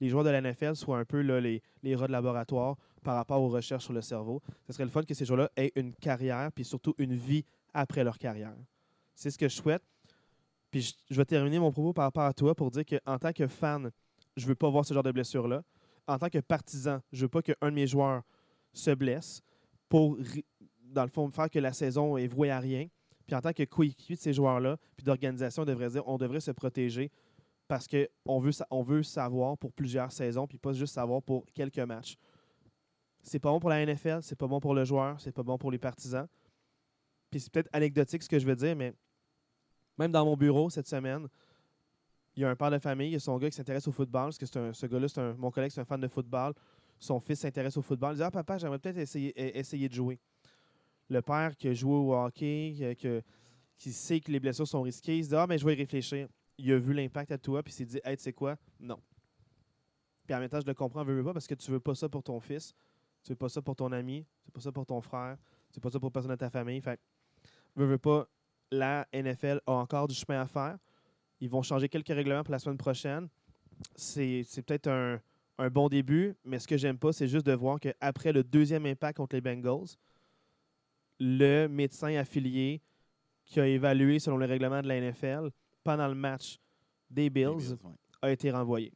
les 0.00 0.08
joueurs 0.08 0.24
de 0.24 0.30
la 0.30 0.40
NFL 0.40 0.74
soient 0.74 0.98
un 0.98 1.04
peu 1.04 1.22
là, 1.22 1.40
les, 1.40 1.62
les 1.82 1.94
rats 1.94 2.08
de 2.08 2.12
laboratoire 2.12 2.76
par 3.02 3.14
rapport 3.14 3.40
aux 3.40 3.48
recherches 3.48 3.84
sur 3.84 3.92
le 3.92 4.02
cerveau. 4.02 4.42
Ce 4.66 4.72
serait 4.72 4.84
le 4.84 4.90
fun 4.90 5.02
que 5.02 5.14
ces 5.14 5.24
joueurs-là 5.24 5.50
aient 5.56 5.72
une 5.76 5.94
carrière, 5.94 6.50
puis 6.52 6.64
surtout 6.64 6.94
une 6.98 7.14
vie 7.14 7.44
après 7.74 8.04
leur 8.04 8.18
carrière. 8.18 8.54
C'est 9.14 9.30
ce 9.30 9.38
que 9.38 9.48
je 9.48 9.54
souhaite. 9.54 9.82
Puis 10.70 10.96
je, 11.08 11.14
vais 11.14 11.24
terminer 11.24 11.58
mon 11.58 11.70
propos 11.70 11.92
par 11.92 12.04
rapport 12.04 12.24
à 12.24 12.32
toi 12.32 12.54
pour 12.54 12.70
dire 12.70 12.84
qu'en 12.84 13.18
tant 13.18 13.32
que 13.32 13.46
fan, 13.46 13.90
je 14.36 14.46
veux 14.46 14.54
pas 14.54 14.68
voir 14.68 14.84
ce 14.84 14.94
genre 14.94 15.02
de 15.02 15.12
blessure-là. 15.12 15.62
En 16.06 16.18
tant 16.18 16.28
que 16.28 16.38
partisan, 16.38 17.00
je 17.12 17.22
veux 17.22 17.28
pas 17.28 17.42
qu'un 17.42 17.54
de 17.62 17.70
mes 17.70 17.86
joueurs 17.86 18.22
se 18.72 18.90
blesse 18.90 19.42
pour, 19.88 20.18
dans 20.82 21.04
le 21.04 21.08
fond, 21.08 21.28
faire 21.30 21.48
que 21.48 21.58
la 21.58 21.72
saison 21.72 22.16
est 22.16 22.26
vouée 22.26 22.50
à 22.50 22.58
rien. 22.58 22.88
Puis 23.26 23.36
en 23.36 23.40
tant 23.40 23.52
que 23.52 23.62
coéquipier 23.62 24.16
de 24.16 24.20
ces 24.20 24.32
joueurs-là, 24.32 24.76
puis 24.96 25.04
d'organisation, 25.04 25.62
on 25.62 25.66
devrait 25.66 25.90
dire 25.90 26.04
devrait 26.18 26.40
se 26.40 26.50
protéger 26.50 27.10
parce 27.68 27.88
qu'on 27.88 28.40
veut, 28.40 28.52
on 28.70 28.82
veut 28.82 29.02
savoir 29.02 29.56
pour 29.56 29.72
plusieurs 29.72 30.12
saisons, 30.12 30.46
puis 30.46 30.58
pas 30.58 30.72
juste 30.72 30.94
savoir 30.94 31.22
pour 31.22 31.46
quelques 31.54 31.78
matchs. 31.78 32.18
C'est 33.22 33.38
pas 33.38 33.50
bon 33.50 33.60
pour 33.60 33.70
la 33.70 33.86
NFL, 33.86 34.18
c'est 34.22 34.36
pas 34.36 34.46
bon 34.46 34.60
pour 34.60 34.74
le 34.74 34.84
joueur, 34.84 35.18
c'est 35.20 35.32
pas 35.32 35.42
bon 35.42 35.56
pour 35.56 35.70
les 35.70 35.78
partisans. 35.78 36.26
Puis 37.34 37.40
c'est 37.40 37.52
peut-être 37.52 37.70
anecdotique 37.72 38.22
ce 38.22 38.28
que 38.28 38.38
je 38.38 38.46
veux 38.46 38.54
dire, 38.54 38.76
mais 38.76 38.94
même 39.98 40.12
dans 40.12 40.24
mon 40.24 40.36
bureau 40.36 40.70
cette 40.70 40.86
semaine, 40.86 41.26
il 42.36 42.42
y 42.42 42.44
a 42.44 42.48
un 42.50 42.54
père 42.54 42.70
de 42.70 42.78
famille, 42.78 43.08
il 43.08 43.14
y 43.14 43.16
a 43.16 43.18
son 43.18 43.36
gars 43.38 43.50
qui 43.50 43.56
s'intéresse 43.56 43.88
au 43.88 43.90
football, 43.90 44.26
parce 44.26 44.38
que 44.38 44.46
c'est 44.46 44.56
un- 44.56 44.72
ce 44.72 44.86
gars-là, 44.86 45.08
c'est 45.08 45.34
mon 45.34 45.50
collègue, 45.50 45.72
c'est 45.72 45.80
un 45.80 45.84
fan 45.84 46.00
de 46.00 46.06
football. 46.06 46.54
Son 47.00 47.18
fils 47.18 47.40
s'intéresse 47.40 47.76
au 47.76 47.82
football. 47.82 48.12
Il 48.12 48.18
dit 48.18 48.22
Ah, 48.22 48.30
papa, 48.30 48.56
j'aimerais 48.56 48.78
peut-être 48.78 48.98
essayer, 48.98 49.30
e- 49.30 49.58
essayer 49.58 49.88
de 49.88 49.94
jouer. 49.94 50.20
Le 51.08 51.22
père 51.22 51.56
qui 51.56 51.66
a 51.66 51.74
joué 51.74 51.92
au 51.92 52.14
hockey, 52.14 52.96
qui 53.76 53.92
sait 53.92 54.20
que 54.20 54.30
les 54.30 54.38
blessures 54.38 54.68
sont 54.68 54.82
risquées, 54.82 55.18
il 55.18 55.24
se 55.24 55.30
dit 55.30 55.34
Ah, 55.34 55.48
mais 55.48 55.58
je 55.58 55.66
vais 55.66 55.72
y 55.72 55.76
réfléchir. 55.76 56.28
Il 56.56 56.70
a 56.70 56.78
vu 56.78 56.94
l'impact 56.94 57.32
à 57.32 57.38
toi, 57.38 57.64
puis 57.64 57.72
il 57.72 57.76
s'est 57.76 57.84
dit 57.84 58.00
Hey, 58.04 58.16
tu 58.16 58.22
sais 58.22 58.32
quoi? 58.32 58.56
Non. 58.78 59.00
Puis 60.24 60.36
en 60.36 60.38
même 60.38 60.48
temps, 60.48 60.60
je 60.60 60.66
le 60.66 60.74
comprends, 60.74 61.02
veux, 61.02 61.16
veux 61.16 61.24
pas, 61.24 61.32
parce 61.32 61.48
que 61.48 61.56
tu 61.56 61.68
veux 61.72 61.80
pas 61.80 61.96
ça 61.96 62.08
pour 62.08 62.22
ton 62.22 62.38
fils, 62.38 62.76
tu 63.24 63.32
veux 63.32 63.36
pas 63.36 63.48
ça 63.48 63.60
pour 63.60 63.74
ton 63.74 63.90
ami, 63.90 64.24
tu 64.44 64.46
veux 64.46 64.52
pas 64.52 64.60
ça 64.60 64.70
pour 64.70 64.86
ton 64.86 65.00
frère, 65.00 65.36
tu 65.72 65.80
veux 65.80 65.82
pas 65.82 65.90
ça 65.90 65.98
pour 65.98 66.12
personne 66.12 66.30
de 66.30 66.36
ta 66.36 66.48
famille. 66.48 66.80
Fait 66.80 67.00
veux, 67.76 67.86
veux 67.86 67.98
pas, 67.98 68.26
la 68.70 69.06
NFL 69.12 69.60
a 69.66 69.72
encore 69.72 70.08
du 70.08 70.14
chemin 70.14 70.40
à 70.40 70.46
faire. 70.46 70.76
Ils 71.40 71.50
vont 71.50 71.62
changer 71.62 71.88
quelques 71.88 72.08
règlements 72.08 72.42
pour 72.42 72.52
la 72.52 72.58
semaine 72.58 72.78
prochaine. 72.78 73.28
C'est 73.96 74.44
peut-être 74.66 74.88
un, 74.88 75.20
un 75.58 75.70
bon 75.70 75.88
début, 75.88 76.34
mais 76.44 76.58
ce 76.58 76.66
que 76.66 76.76
j'aime 76.76 76.98
pas, 76.98 77.12
c'est 77.12 77.28
juste 77.28 77.46
de 77.46 77.52
voir 77.52 77.78
qu'après 77.80 78.32
le 78.32 78.42
deuxième 78.42 78.86
impact 78.86 79.18
contre 79.18 79.36
les 79.36 79.40
Bengals, 79.40 79.96
le 81.20 81.66
médecin 81.66 82.14
affilié 82.16 82.80
qui 83.44 83.60
a 83.60 83.66
évalué 83.66 84.18
selon 84.18 84.38
les 84.38 84.46
règlements 84.46 84.82
de 84.82 84.88
la 84.88 85.00
NFL 85.00 85.50
pendant 85.82 86.08
le 86.08 86.14
match 86.14 86.58
des 87.10 87.30
Bills, 87.30 87.50
Les 87.50 87.54
Bills, 87.56 87.76
ouais. 87.84 87.92
a 88.22 88.30
été 88.30 88.50
renvoyé. 88.50 88.92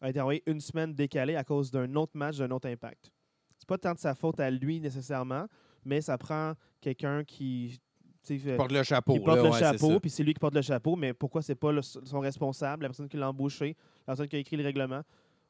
A 0.00 0.10
été 0.10 0.18
renvoyé 0.18 0.42
une 0.46 0.60
semaine 0.60 0.94
décalée 0.94 1.36
à 1.36 1.44
cause 1.44 1.70
d'un 1.70 1.94
autre 1.94 2.12
match, 2.16 2.38
d'un 2.38 2.50
autre 2.50 2.68
impact. 2.68 3.10
C'est 3.58 3.68
pas 3.68 3.78
tant 3.78 3.92
de 3.92 3.98
sa 3.98 4.14
faute 4.14 4.40
à 4.40 4.50
lui 4.50 4.80
nécessairement, 4.80 5.46
mais 5.84 6.00
ça 6.00 6.16
prend 6.16 6.54
quelqu'un 6.80 7.22
qui, 7.24 7.78
fait- 8.22 8.56
Porte 8.56 8.72
le 8.72 8.82
chapeau. 8.82 9.14
qui 9.14 9.20
porte 9.20 9.36
là, 9.38 9.42
le 9.44 9.50
ouais, 9.50 9.58
chapeau, 9.58 9.98
puis 10.00 10.10
c'est 10.10 10.22
lui 10.22 10.34
qui 10.34 10.40
porte 10.40 10.54
le 10.54 10.62
chapeau, 10.62 10.96
mais 10.96 11.12
pourquoi 11.14 11.42
c'est 11.42 11.54
pas 11.54 11.72
le- 11.72 11.82
son 11.82 12.20
responsable, 12.20 12.82
la 12.82 12.88
personne 12.88 13.08
qui 13.08 13.16
l'a 13.16 13.28
embauché, 13.30 13.76
la 14.06 14.12
personne 14.12 14.28
qui 14.28 14.36
a 14.36 14.38
écrit 14.38 14.56
le 14.56 14.64
règlement? 14.64 15.02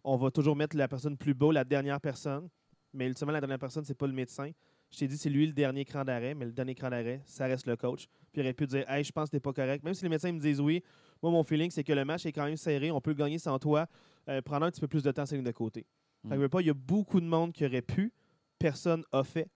On 0.05 0.17
va 0.17 0.31
toujours 0.31 0.57
mettre 0.57 0.77
la 0.77 0.89
personne 0.89 1.17
plus 1.17 1.35
beau, 1.35 1.51
la 1.53 1.65
dernière 1.65 2.01
personne, 2.01 2.49
mais 2.93 3.07
ultimement, 3.07 3.33
la 3.33 3.41
dernière 3.41 3.59
personne, 3.59 3.85
c'est 3.85 3.95
pas 3.95 4.07
le 4.07 4.13
médecin. 4.13 4.51
Je 4.91 4.99
t'ai 4.99 5.07
dit, 5.07 5.17
c'est 5.17 5.31
lui 5.31 5.47
le 5.47 5.53
dernier 5.53 5.85
cran 5.85 6.05
d'arrêt, 6.05 6.35
mais 6.35 6.47
le 6.47 6.53
dernier 6.53 6.75
cran 6.75 6.91
d'arrêt, 6.91 7.21
ça 7.25 7.47
reste 7.47 7.67
le 7.67 7.77
coach. 7.77 8.07
Puis 8.33 8.41
il 8.41 8.41
aurait 8.41 8.53
pu 8.55 8.67
dire, 8.67 8.89
hey, 8.91 9.05
je 9.05 9.13
pense 9.13 9.29
que 9.29 9.37
t'es 9.37 9.41
pas 9.41 9.53
correct. 9.53 9.85
Même 9.85 9.95
si 9.95 10.03
les 10.03 10.09
médecins 10.09 10.33
me 10.33 10.41
disent 10.41 10.61
oui, 10.61 10.83
moi, 11.23 11.31
mon 11.31 11.45
feeling, 11.45 11.71
c'est 11.71 11.85
que 11.85 11.93
le 11.93 12.05
match 12.05 12.27
est 12.27 12.33
quand 12.33 12.45
même 12.45 12.57
serré, 12.57 12.91
on 12.91 13.01
peut 13.01 13.11
le 13.11 13.17
gagner 13.17 13.39
sans 13.39 13.59
toi. 13.59 13.87
Euh, 14.29 14.41
prendre 14.43 14.67
un 14.67 14.71
petit 14.71 14.81
peu 14.81 14.89
plus 14.89 15.03
de 15.03 15.13
temps, 15.13 15.27
c'est 15.27 15.41
de 15.41 15.51
côté. 15.53 15.87
Mm. 16.25 16.49
pas, 16.49 16.61
il 16.61 16.67
y 16.67 16.71
a 16.71 16.75
beaucoup 16.75 17.21
de 17.21 17.27
monde 17.27 17.53
qui 17.53 17.65
aurait 17.65 17.83
pu, 17.83 18.13
personne 18.59 19.05
a 19.13 19.23
fait. 19.23 19.49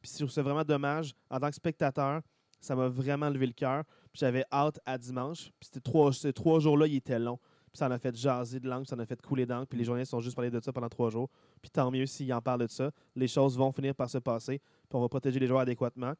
Puis 0.00 0.10
je 0.12 0.18
trouve 0.18 0.30
ça 0.30 0.42
vraiment 0.42 0.64
dommage. 0.64 1.12
En 1.28 1.38
tant 1.38 1.48
que 1.50 1.54
spectateur, 1.56 2.22
ça 2.60 2.74
m'a 2.74 2.88
vraiment 2.88 3.28
levé 3.28 3.46
le 3.46 3.52
cœur. 3.52 3.84
J'avais 4.12 4.44
hâte 4.52 4.80
à 4.84 4.98
dimanche. 4.98 5.50
Puis 5.60 5.80
trois, 5.82 6.12
ces 6.12 6.32
trois 6.32 6.60
jours-là, 6.60 6.86
il 6.86 6.96
était 6.96 7.18
long. 7.18 7.38
Puis 7.72 7.78
ça 7.78 7.86
en 7.86 7.90
a 7.90 7.98
fait 7.98 8.14
jaser 8.16 8.58
de 8.58 8.68
langue, 8.68 8.84
ça 8.86 8.96
en 8.96 8.98
a 8.98 9.06
fait 9.06 9.20
couler 9.22 9.46
d'encre. 9.46 9.68
Puis 9.68 9.78
les 9.78 9.84
journalistes 9.84 10.12
ont 10.12 10.20
juste 10.20 10.34
parlé 10.34 10.50
de 10.50 10.60
ça 10.60 10.72
pendant 10.72 10.88
trois 10.88 11.10
jours. 11.10 11.28
Puis 11.62 11.70
tant 11.70 11.90
mieux 11.90 12.06
s'ils 12.06 12.32
en 12.32 12.40
parlent 12.40 12.62
de 12.62 12.66
ça. 12.66 12.90
Les 13.14 13.28
choses 13.28 13.56
vont 13.56 13.70
finir 13.72 13.94
par 13.94 14.10
se 14.10 14.18
passer. 14.18 14.58
Puis 14.58 14.96
on 14.96 15.00
va 15.00 15.08
protéger 15.08 15.38
les 15.38 15.46
joueurs 15.46 15.60
adéquatement. 15.60 16.14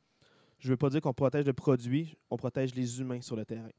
Je 0.59 0.69
ne 0.69 0.73
veux 0.73 0.77
pas 0.77 0.91
dire 0.91 1.01
qu'on 1.01 1.15
protège 1.15 1.47
le 1.47 1.55
produit, 1.55 2.17
on 2.31 2.37
protège 2.37 2.75
les 2.75 3.01
humains 3.01 3.21
sur 3.23 3.35
le 3.35 3.45
terrain. 3.45 3.71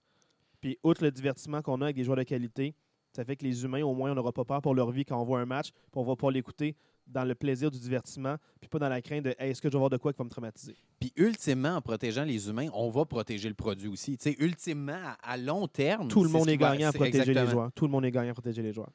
Puis 0.59 0.77
outre 0.83 1.03
le 1.03 1.11
divertissement 1.11 1.61
qu'on 1.61 1.79
a 1.81 1.85
avec 1.85 1.95
des 1.95 2.03
joueurs 2.03 2.17
de 2.17 2.23
qualité, 2.23 2.75
ça 3.13 3.23
fait 3.23 3.35
que 3.35 3.43
les 3.43 3.63
humains, 3.63 3.83
au 3.83 3.93
moins, 3.93 4.11
on 4.11 4.15
n'aura 4.15 4.31
pas 4.31 4.45
peur 4.45 4.61
pour 4.61 4.73
leur 4.73 4.89
vie 4.91 5.05
quand 5.05 5.19
on 5.19 5.23
voit 5.23 5.39
un 5.39 5.45
match. 5.45 5.71
Puis 5.71 5.91
on 5.95 6.03
va 6.03 6.15
pouvoir 6.15 6.31
l'écouter 6.31 6.75
dans 7.07 7.23
le 7.23 7.35
plaisir 7.35 7.69
du 7.71 7.79
divertissement, 7.79 8.35
puis 8.59 8.69
pas 8.69 8.79
dans 8.79 8.89
la 8.89 9.01
crainte 9.01 9.23
de 9.25 9.35
Hey, 9.37 9.51
est-ce 9.51 9.61
que 9.61 9.67
je 9.69 9.73
vais 9.73 9.79
voir 9.79 9.89
de 9.89 9.97
quoi 9.97 10.13
qui 10.13 10.17
va 10.17 10.23
me 10.23 10.29
traumatiser? 10.29 10.75
Puis 10.99 11.11
ultimement, 11.15 11.75
en 11.75 11.81
protégeant 11.81 12.23
les 12.23 12.47
humains, 12.47 12.69
on 12.73 12.89
va 12.89 13.05
protéger 13.05 13.49
le 13.49 13.55
produit 13.55 13.87
aussi. 13.87 14.17
Tu 14.17 14.31
sais, 14.31 14.35
ultimement, 14.39 14.99
à, 15.21 15.37
long 15.37 15.67
terme, 15.67 16.07
Tout 16.07 16.23
le 16.23 16.29
monde 16.29 16.47
est 16.49 16.57
va- 16.57 16.71
gagnant 16.71 16.89
à 16.89 16.93
protéger 16.93 17.33
les 17.33 17.47
joueurs. 17.47 17.71
Tout 17.73 17.85
le 17.85 17.91
monde 17.91 18.05
est 18.05 18.11
gagnant 18.11 18.31
à 18.31 18.33
protéger 18.33 18.61
les 18.61 18.71
joueurs. 18.73 18.91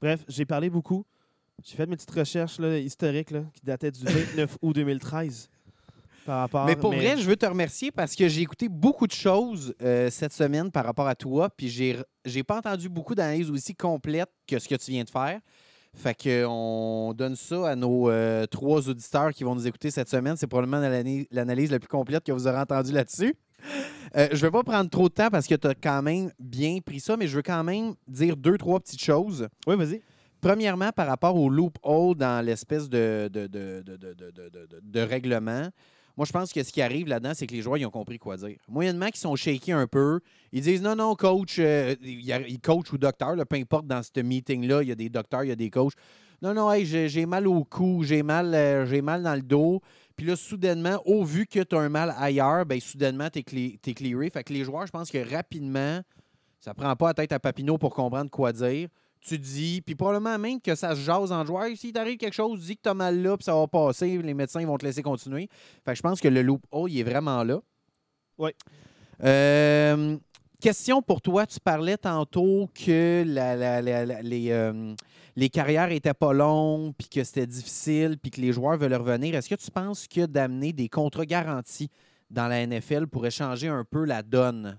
Bref, 0.00 0.24
j'ai 0.28 0.44
parlé 0.44 0.68
beaucoup. 0.70 1.04
J'ai 1.64 1.76
fait 1.76 1.86
mes 1.86 1.96
petites 1.96 2.10
recherches 2.10 2.58
là, 2.58 2.76
historiques 2.78 3.30
là, 3.30 3.44
qui 3.54 3.64
dataient 3.64 3.90
du 3.90 4.04
29 4.04 4.58
août 4.60 4.74
2013. 4.74 5.48
Par 6.26 6.40
rapport, 6.40 6.66
Mais 6.66 6.74
pour 6.74 6.92
vrai, 6.92 7.16
je 7.16 7.22
veux 7.28 7.36
te 7.36 7.46
remercier 7.46 7.92
parce 7.92 8.16
que 8.16 8.26
j'ai 8.28 8.42
écouté 8.42 8.68
beaucoup 8.68 9.06
de 9.06 9.12
choses 9.12 9.72
euh, 9.80 10.10
cette 10.10 10.32
semaine 10.32 10.72
par 10.72 10.84
rapport 10.84 11.06
à 11.06 11.14
toi, 11.14 11.48
puis 11.48 11.68
j'ai 11.68 11.96
j'ai 12.24 12.42
pas 12.42 12.58
entendu 12.58 12.88
beaucoup 12.88 13.14
d'analyses 13.14 13.48
aussi 13.48 13.76
complètes 13.76 14.28
que 14.46 14.58
ce 14.58 14.68
que 14.68 14.74
tu 14.74 14.90
viens 14.90 15.04
de 15.04 15.08
faire. 15.10 15.40
Fait 15.96 16.14
que 16.14 16.44
on 16.46 17.14
donne 17.14 17.36
ça 17.36 17.70
à 17.70 17.74
nos 17.74 18.10
euh, 18.10 18.44
trois 18.46 18.86
auditeurs 18.88 19.32
qui 19.32 19.44
vont 19.44 19.54
nous 19.54 19.66
écouter 19.66 19.90
cette 19.90 20.10
semaine. 20.10 20.36
C'est 20.36 20.46
probablement 20.46 20.78
l'ana- 20.78 21.24
l'analyse 21.30 21.70
la 21.70 21.78
plus 21.78 21.88
complète 21.88 22.22
que 22.22 22.32
vous 22.32 22.46
aurez 22.46 22.58
entendue 22.58 22.92
là-dessus. 22.92 23.34
Euh, 24.14 24.28
je 24.30 24.36
vais 24.44 24.50
pas 24.50 24.62
prendre 24.62 24.90
trop 24.90 25.08
de 25.08 25.14
temps 25.14 25.30
parce 25.30 25.46
que 25.46 25.54
tu 25.54 25.66
as 25.66 25.74
quand 25.74 26.02
même 26.02 26.30
bien 26.38 26.78
pris 26.84 27.00
ça, 27.00 27.16
mais 27.16 27.26
je 27.26 27.36
veux 27.36 27.42
quand 27.42 27.64
même 27.64 27.94
dire 28.06 28.36
deux, 28.36 28.58
trois 28.58 28.78
petites 28.78 29.02
choses. 29.02 29.48
Oui, 29.66 29.74
vas-y. 29.76 30.02
Premièrement, 30.42 30.92
par 30.92 31.06
rapport 31.06 31.34
au 31.34 31.48
loophole 31.48 32.14
dans 32.14 32.44
l'espèce 32.44 32.88
de, 32.90 33.28
de- 33.32 33.46
de- 33.46 33.82
de- 33.82 34.80
de 34.82 35.00
règlement, 35.00 35.68
moi, 36.16 36.24
je 36.24 36.32
pense 36.32 36.52
que 36.52 36.62
ce 36.62 36.72
qui 36.72 36.80
arrive 36.80 37.08
là-dedans, 37.08 37.32
c'est 37.34 37.46
que 37.46 37.52
les 37.52 37.60
joueurs 37.60 37.76
ils 37.76 37.84
ont 37.84 37.90
compris 37.90 38.18
quoi 38.18 38.36
dire. 38.38 38.56
Moyennement, 38.68 39.08
qui 39.08 39.20
sont 39.20 39.36
shakés 39.36 39.72
un 39.72 39.86
peu, 39.86 40.20
ils 40.50 40.62
disent 40.62 40.80
non, 40.80 40.96
non, 40.96 41.14
coach, 41.14 41.56
euh, 41.58 41.94
il 42.02 42.58
coach 42.60 42.90
ou 42.92 42.98
docteur, 42.98 43.36
peu 43.46 43.56
importe 43.56 43.86
dans 43.86 44.02
ce 44.02 44.20
meeting-là, 44.20 44.82
il 44.82 44.88
y 44.88 44.92
a 44.92 44.94
des 44.94 45.10
docteurs, 45.10 45.44
il 45.44 45.48
y 45.48 45.52
a 45.52 45.56
des 45.56 45.70
coachs. 45.70 45.92
Non, 46.40 46.54
non, 46.54 46.70
hey, 46.72 46.86
j'ai 46.86 47.08
j'ai 47.08 47.26
mal 47.26 47.46
au 47.46 47.64
cou, 47.64 48.02
j'ai 48.02 48.22
mal, 48.22 48.54
euh, 48.54 48.86
j'ai 48.86 49.02
mal 49.02 49.22
dans 49.22 49.34
le 49.34 49.42
dos. 49.42 49.80
Puis 50.16 50.24
là, 50.26 50.36
soudainement, 50.36 51.00
au 51.04 51.24
vu 51.24 51.46
que 51.46 51.60
tu 51.60 51.76
as 51.76 51.78
un 51.78 51.90
mal 51.90 52.14
ailleurs, 52.18 52.64
ben, 52.64 52.80
soudainement, 52.80 53.28
tu 53.28 53.40
es, 53.40 53.94
clearé. 53.94 54.30
Fait 54.30 54.42
que 54.42 54.52
les 54.52 54.64
joueurs, 54.64 54.86
je 54.86 54.92
pense 54.92 55.10
que 55.10 55.34
rapidement, 55.34 56.00
ça 56.60 56.72
prend 56.72 56.96
pas 56.96 57.08
la 57.08 57.14
tête 57.14 57.32
à 57.32 57.38
Papineau 57.38 57.76
pour 57.76 57.94
comprendre 57.94 58.30
quoi 58.30 58.52
dire. 58.52 58.88
Tu 59.26 59.38
dis, 59.38 59.82
puis 59.84 59.96
probablement 59.96 60.38
même 60.38 60.60
que 60.60 60.74
ça 60.76 60.94
se 60.94 61.00
jase 61.00 61.32
en 61.32 61.44
joueur. 61.44 61.66
Si 61.74 61.92
t'arrive 61.92 62.16
quelque 62.16 62.32
chose, 62.34 62.60
dis 62.60 62.76
que 62.76 62.82
t'as 62.82 62.94
mal 62.94 63.20
là, 63.20 63.36
puis 63.36 63.42
ça 63.44 63.54
va 63.56 63.66
passer, 63.66 64.18
les 64.18 64.34
médecins 64.34 64.60
ils 64.60 64.66
vont 64.68 64.78
te 64.78 64.86
laisser 64.86 65.02
continuer. 65.02 65.48
Fait 65.84 65.92
que 65.92 65.96
je 65.96 66.02
pense 66.02 66.20
que 66.20 66.28
le 66.28 66.42
loophole, 66.42 66.90
il 66.90 67.00
est 67.00 67.02
vraiment 67.02 67.42
là. 67.42 67.60
Oui. 68.38 68.50
Euh, 69.24 70.16
question 70.60 71.02
pour 71.02 71.20
toi. 71.22 71.46
Tu 71.46 71.58
parlais 71.58 71.96
tantôt 71.96 72.70
que 72.74 73.24
la- 73.26 73.56
la- 73.56 73.82
la- 73.82 74.06
la- 74.06 74.22
les, 74.22 74.50
euh, 74.50 74.94
les 75.34 75.48
carrières 75.48 75.90
étaient 75.90 76.14
pas 76.14 76.32
longues, 76.32 76.92
puis 76.96 77.08
que 77.08 77.24
c'était 77.24 77.46
difficile, 77.46 78.18
puis 78.22 78.30
que 78.30 78.40
les 78.40 78.52
joueurs 78.52 78.78
veulent 78.78 78.94
revenir. 78.94 79.34
Est-ce 79.34 79.48
que 79.48 79.54
tu 79.54 79.70
penses 79.70 80.06
que 80.06 80.26
d'amener 80.26 80.72
des 80.72 80.88
contrats 80.88 81.26
garantis 81.26 81.90
dans 82.30 82.46
la 82.46 82.60
NFL 82.66 83.06
pourrait 83.06 83.30
changer 83.30 83.68
un 83.68 83.84
peu 83.84 84.04
la 84.04 84.22
donne? 84.22 84.78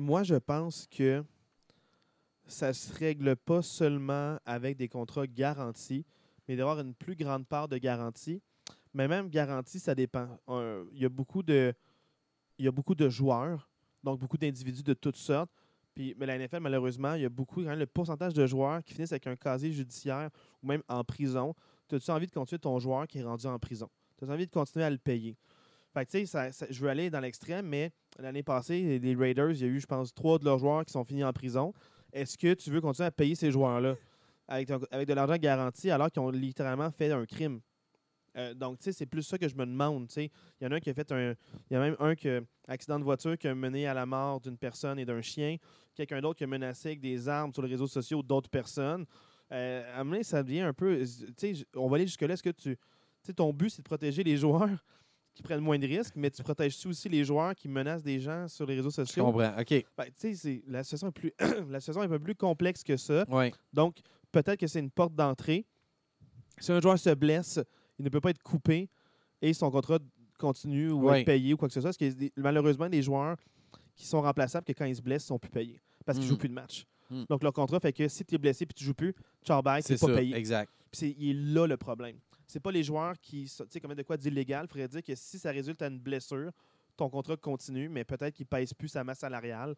Moi, 0.00 0.22
je 0.22 0.36
pense 0.36 0.86
que 0.86 1.22
ça 2.46 2.68
ne 2.68 2.72
se 2.72 2.90
règle 2.94 3.36
pas 3.36 3.60
seulement 3.60 4.38
avec 4.46 4.78
des 4.78 4.88
contrats 4.88 5.26
garantis, 5.26 6.06
mais 6.48 6.56
d'avoir 6.56 6.80
une 6.80 6.94
plus 6.94 7.14
grande 7.14 7.46
part 7.46 7.68
de 7.68 7.76
garantie. 7.76 8.40
Mais 8.94 9.06
même 9.06 9.28
garantie, 9.28 9.78
ça 9.78 9.94
dépend. 9.94 10.26
Il 10.48 10.98
y 10.98 11.04
a 11.04 11.10
beaucoup 11.10 11.42
de, 11.42 11.74
il 12.58 12.64
y 12.64 12.68
a 12.68 12.70
beaucoup 12.70 12.94
de 12.94 13.10
joueurs, 13.10 13.68
donc 14.02 14.18
beaucoup 14.18 14.38
d'individus 14.38 14.82
de 14.82 14.94
toutes 14.94 15.18
sortes. 15.18 15.50
Puis, 15.94 16.14
mais 16.16 16.24
la 16.24 16.38
NFL, 16.38 16.60
malheureusement, 16.60 17.12
il 17.12 17.20
y 17.20 17.26
a 17.26 17.28
beaucoup, 17.28 17.60
le 17.60 17.84
pourcentage 17.84 18.32
de 18.32 18.46
joueurs 18.46 18.82
qui 18.82 18.94
finissent 18.94 19.12
avec 19.12 19.26
un 19.26 19.36
casier 19.36 19.70
judiciaire 19.70 20.30
ou 20.62 20.66
même 20.66 20.82
en 20.88 21.04
prison. 21.04 21.54
As-tu 21.92 22.10
envie 22.10 22.26
de 22.26 22.32
continuer 22.32 22.58
ton 22.58 22.78
joueur 22.78 23.06
qui 23.06 23.18
est 23.18 23.22
rendu 23.22 23.46
en 23.46 23.58
prison? 23.58 23.90
Tu 24.16 24.24
as 24.24 24.32
envie 24.32 24.46
de 24.46 24.50
continuer 24.50 24.86
à 24.86 24.90
le 24.90 24.96
payer? 24.96 25.36
Fait 25.92 26.06
que, 26.06 26.10
tu 26.10 26.26
sais, 26.26 26.50
je 26.70 26.80
veux 26.80 26.88
aller 26.88 27.10
dans 27.10 27.20
l'extrême, 27.20 27.66
mais 27.66 27.90
l'année 28.18 28.42
passée, 28.42 28.98
les 28.98 29.14
Raiders, 29.14 29.50
il 29.50 29.60
y 29.60 29.64
a 29.64 29.66
eu, 29.66 29.80
je 29.80 29.86
pense, 29.86 30.14
trois 30.14 30.38
de 30.38 30.44
leurs 30.44 30.58
joueurs 30.58 30.84
qui 30.84 30.92
sont 30.92 31.04
finis 31.04 31.24
en 31.24 31.32
prison. 31.32 31.72
Est-ce 32.12 32.38
que 32.38 32.54
tu 32.54 32.70
veux 32.70 32.80
continuer 32.80 33.06
à 33.06 33.10
payer 33.10 33.34
ces 33.34 33.50
joueurs-là 33.50 33.96
avec, 34.46 34.70
avec 34.90 35.08
de 35.08 35.14
l'argent 35.14 35.36
garanti 35.36 35.90
alors 35.90 36.10
qu'ils 36.10 36.22
ont 36.22 36.30
littéralement 36.30 36.90
fait 36.90 37.10
un 37.10 37.26
crime? 37.26 37.60
Euh, 38.36 38.54
donc, 38.54 38.78
tu 38.78 38.84
sais, 38.84 38.92
c'est 38.92 39.06
plus 39.06 39.22
ça 39.22 39.38
que 39.38 39.48
je 39.48 39.56
me 39.56 39.66
demande. 39.66 40.08
Il 40.16 40.30
y 40.60 40.66
en 40.66 40.70
a 40.70 40.76
un 40.76 40.80
qui 40.80 40.90
a 40.90 40.94
fait 40.94 41.10
un. 41.12 41.32
Il 41.70 41.72
y 41.72 41.76
a 41.76 41.80
même 41.80 41.96
un 41.98 42.14
qui 42.14 42.28
a- 42.28 42.40
accident 42.68 42.98
de 42.98 43.04
voiture 43.04 43.36
qui 43.36 43.48
a 43.48 43.54
mené 43.54 43.86
à 43.86 43.94
la 43.94 44.06
mort 44.06 44.40
d'une 44.40 44.56
personne 44.56 44.98
et 44.98 45.04
d'un 45.04 45.20
chien. 45.20 45.56
Quelqu'un 45.94 46.20
d'autre 46.20 46.38
qui 46.38 46.44
a 46.44 46.46
menacé 46.46 46.90
avec 46.90 47.00
des 47.00 47.28
armes 47.28 47.52
sur 47.52 47.62
les 47.62 47.68
réseaux 47.70 47.88
sociaux 47.88 48.22
d'autres 48.22 48.48
personnes. 48.50 49.04
Euh, 49.52 50.00
à 50.00 50.22
ça 50.22 50.42
devient 50.44 50.60
un 50.60 50.72
peu. 50.72 50.98
Tu 51.36 51.54
sais, 51.56 51.66
on 51.74 51.88
va 51.88 51.96
aller 51.96 52.06
jusque-là. 52.06 52.34
Est-ce 52.34 52.42
que 52.42 52.50
tu. 52.50 52.76
Tu 52.76 53.26
sais, 53.26 53.32
ton 53.34 53.52
but, 53.52 53.70
c'est 53.70 53.82
de 53.82 53.88
protéger 53.88 54.22
les 54.22 54.36
joueurs? 54.36 54.78
Qui 55.34 55.42
prennent 55.42 55.60
moins 55.60 55.78
de 55.78 55.86
risques, 55.86 56.14
mais 56.16 56.30
tu 56.30 56.42
protèges 56.42 56.76
aussi 56.86 57.08
les 57.08 57.24
joueurs 57.24 57.54
qui 57.54 57.68
menacent 57.68 58.02
des 58.02 58.18
gens 58.20 58.48
sur 58.48 58.66
les 58.66 58.74
réseaux 58.74 58.90
Je 58.90 58.96
sociaux? 58.96 59.24
comprends. 59.24 59.52
OK. 59.58 59.84
Ben, 59.96 60.04
tu 60.06 60.10
sais, 60.16 60.34
c'est- 60.34 60.62
la 60.66 60.82
situation 60.82 61.08
est 61.08 61.12
plus. 61.12 61.32
la 61.70 61.80
situation 61.80 62.02
est 62.02 62.06
un 62.06 62.08
peu 62.08 62.18
plus 62.18 62.34
complexe 62.34 62.82
que 62.82 62.96
ça. 62.96 63.24
Oui. 63.28 63.52
Donc, 63.72 63.98
peut-être 64.32 64.58
que 64.58 64.66
c'est 64.66 64.80
une 64.80 64.90
porte 64.90 65.14
d'entrée. 65.14 65.64
Si 66.58 66.72
un 66.72 66.80
joueur 66.80 66.98
se 66.98 67.10
blesse, 67.14 67.60
il 67.98 68.04
ne 68.04 68.10
peut 68.10 68.20
pas 68.20 68.30
être 68.30 68.42
coupé 68.42 68.88
et 69.40 69.52
son 69.54 69.70
contrat 69.70 69.98
continue 70.38 70.90
ou 70.90 71.08
Ouais. 71.08 71.20
être 71.20 71.26
payé 71.26 71.54
ou 71.54 71.56
quoi 71.56 71.68
que 71.68 71.74
ce 71.74 71.80
soit. 71.80 71.90
Parce 71.96 72.14
des- 72.16 72.32
malheureusement 72.36 72.88
des 72.88 73.02
joueurs 73.02 73.36
qui 73.94 74.06
sont 74.06 74.20
remplaçables 74.22 74.64
que 74.66 74.72
quand 74.72 74.84
ils 74.86 74.96
se 74.96 75.02
blessent, 75.02 75.24
ils 75.24 75.28
sont 75.28 75.38
plus 75.38 75.50
payés 75.50 75.80
parce 76.04 76.18
qu'ils 76.18 76.26
Mhm. 76.26 76.30
jouent 76.32 76.38
plus 76.38 76.48
de 76.48 76.54
match. 76.54 76.84
Mhm. 77.10 77.26
Donc, 77.28 77.42
leur 77.42 77.52
contrat 77.52 77.80
fait 77.80 77.92
que 77.92 78.08
si 78.08 78.24
tu 78.24 78.34
es 78.34 78.38
blessé 78.38 78.66
puis 78.66 78.74
tu 78.74 78.84
joues 78.84 78.94
plus, 78.94 79.14
ciao 79.44 79.62
bye, 79.62 79.82
C'est 79.82 79.96
tu 79.96 80.06
pas 80.06 80.14
payé. 80.14 80.34
Exact. 80.36 80.70
Puis 80.90 80.98
c'est- 80.98 81.14
il 81.18 81.30
est 81.30 81.54
là 81.54 81.66
le 81.66 81.76
problème. 81.76 82.16
C'est 82.50 82.60
pas 82.60 82.72
les 82.72 82.82
joueurs 82.82 83.18
qui, 83.20 83.44
tu 83.44 83.64
sais, 83.68 83.80
de 83.80 84.02
quoi 84.02 84.16
d'illégal. 84.16 84.66
Il 84.68 84.72
faudrait 84.72 84.88
dire 84.88 85.02
que 85.02 85.14
si 85.14 85.38
ça 85.38 85.50
résulte 85.50 85.80
à 85.82 85.86
une 85.86 85.98
blessure, 85.98 86.50
ton 86.96 87.08
contrat 87.08 87.36
continue, 87.36 87.88
mais 87.88 88.04
peut-être 88.04 88.34
qu'il 88.34 88.46
pèse 88.46 88.74
plus 88.74 88.88
sa 88.88 89.04
masse 89.04 89.20
salariale. 89.20 89.74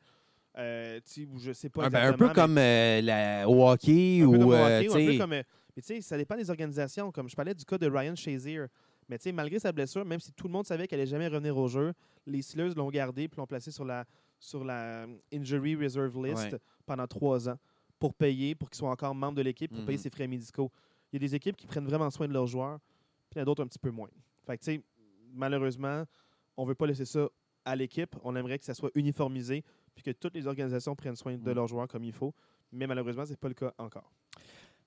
Euh, 0.59 1.01
je 1.39 1.53
sais 1.53 1.69
pas 1.71 1.85
Ah, 1.87 1.91
ben, 1.91 2.13
un 2.13 2.13
peu 2.17 2.29
mais- 2.29 2.33
comme 2.35 2.59
euh, 2.59 3.01
la, 3.01 3.49
au 3.49 3.67
hockey 3.69 4.21
un 4.23 4.25
peu 4.31 4.37
ou. 4.37 4.39
comme 4.39 4.43
au 4.49 4.53
euh, 4.53 4.79
hockey, 4.81 4.89
ou 4.89 4.93
un 4.93 4.99
tu 4.99 5.05
peu 5.07 5.13
sais- 5.13 5.19
comme, 5.19 5.33
euh, 5.33 5.43
mais 5.77 5.83
tu 5.83 5.95
sais, 5.95 6.01
ça 6.03 6.17
dépend 6.17 6.37
des 6.37 6.51
organisations. 6.51 7.11
Comme 7.13 7.29
je 7.29 7.37
parlais 7.37 7.55
du 7.55 7.65
cas 7.65 7.79
de 7.79 7.89
Ryan 7.89 8.15
Shazier. 8.17 8.67
Mais 9.09 9.19
tu 9.19 9.25
sais, 9.25 9.33
malgré 9.33 9.59
sa 9.59 9.73
blessure, 9.73 10.05
même 10.05 10.21
si 10.21 10.33
tout 10.33 10.47
le 10.47 10.53
monde 10.53 10.67
savait 10.67 10.87
qu'elle 10.87 11.01
allait 11.01 11.11
jamais 11.11 11.29
revenir 11.29 11.57
au 11.57 11.69
jeu, 11.69 11.93
les 12.27 12.41
Steelers 12.43 12.75
l'ont 12.77 12.91
gardé 12.91 13.29
puis 13.29 13.39
l'ont 13.39 13.47
placé 13.47 13.71
sur 13.71 13.85
la, 13.85 14.05
sur 14.39 14.65
la 14.65 15.07
Injury 15.33 15.75
Reserve 15.77 16.25
List 16.25 16.53
Ouais. 16.53 16.59
pendant 16.87 17.07
trois 17.07 17.49
ans 17.49 17.59
pour 17.99 18.15
payer, 18.15 18.55
pour 18.55 18.69
qu'il 18.71 18.79
soit 18.79 18.91
encore 18.91 19.15
membre 19.15 19.37
de 19.37 19.43
l'équipe, 19.43 19.71
pour 19.71 19.81
Mhm. 19.81 19.87
payer 19.87 19.99
ses 19.99 20.11
frais 20.11 20.27
médicaux. 20.29 20.71
Il 21.12 21.16
y 21.16 21.25
a 21.25 21.29
des 21.29 21.35
équipes 21.35 21.57
qui 21.57 21.66
prennent 21.66 21.87
vraiment 21.87 22.11
soin 22.11 22.27
de 22.27 22.33
leurs 22.33 22.46
joueurs, 22.46 22.79
puis 23.31 23.37
il 23.37 23.38
y 23.38 23.40
en 23.40 23.42
a 23.42 23.44
d'autres 23.44 23.62
un 23.62 23.66
petit 23.66 23.79
peu 23.79 23.90
moins. 23.90 24.09
Fait 24.46 24.57
que 24.57 24.64
tu 24.64 24.72
sais, 24.77 24.83
malheureusement, 25.35 26.05
on 26.57 26.64
veut 26.64 26.75
pas 26.75 26.87
laisser 26.87 27.05
ça 27.05 27.29
à 27.64 27.77
l'équipe. 27.77 28.16
On 28.25 28.35
aimerait 28.37 28.59
que 28.59 28.64
ça 28.64 28.75
soit 28.75 28.90
uniformisé 28.94 29.62
puis 29.94 30.03
que 30.03 30.11
toutes 30.11 30.35
les 30.35 30.46
organisations 30.46 30.96
prennent 30.96 31.16
soin 31.16 31.35
de 31.37 31.48
Mhm. 31.51 31.55
leurs 31.55 31.66
joueurs 31.68 31.87
comme 31.88 32.05
il 32.05 32.12
faut. 32.12 32.35
Mais 32.72 32.87
malheureusement, 32.87 33.25
c'est 33.27 33.38
pas 33.38 33.48
le 33.48 33.55
cas 33.55 33.72
encore. 33.79 34.11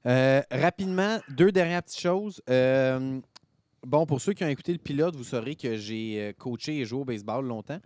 Euh, 0.07 0.41
rapidement, 0.51 1.19
deux 1.29 1.51
dernières 1.51 1.83
petites 1.83 1.99
choses. 2.01 2.41
Euh, 2.49 3.19
bon, 3.83 4.05
pour 4.05 4.19
ceux 4.21 4.33
qui 4.33 4.43
ont 4.43 4.47
écouté 4.47 4.71
le 4.73 4.79
pilote, 4.79 5.15
vous 5.15 5.23
saurez 5.23 5.55
que 5.55 5.77
j'ai 5.77 6.19
euh, 6.21 6.33
coaché 6.33 6.79
et 6.79 6.85
joué 6.85 6.99
au 7.01 7.05
baseball 7.05 7.45
longtemps. 7.45 7.79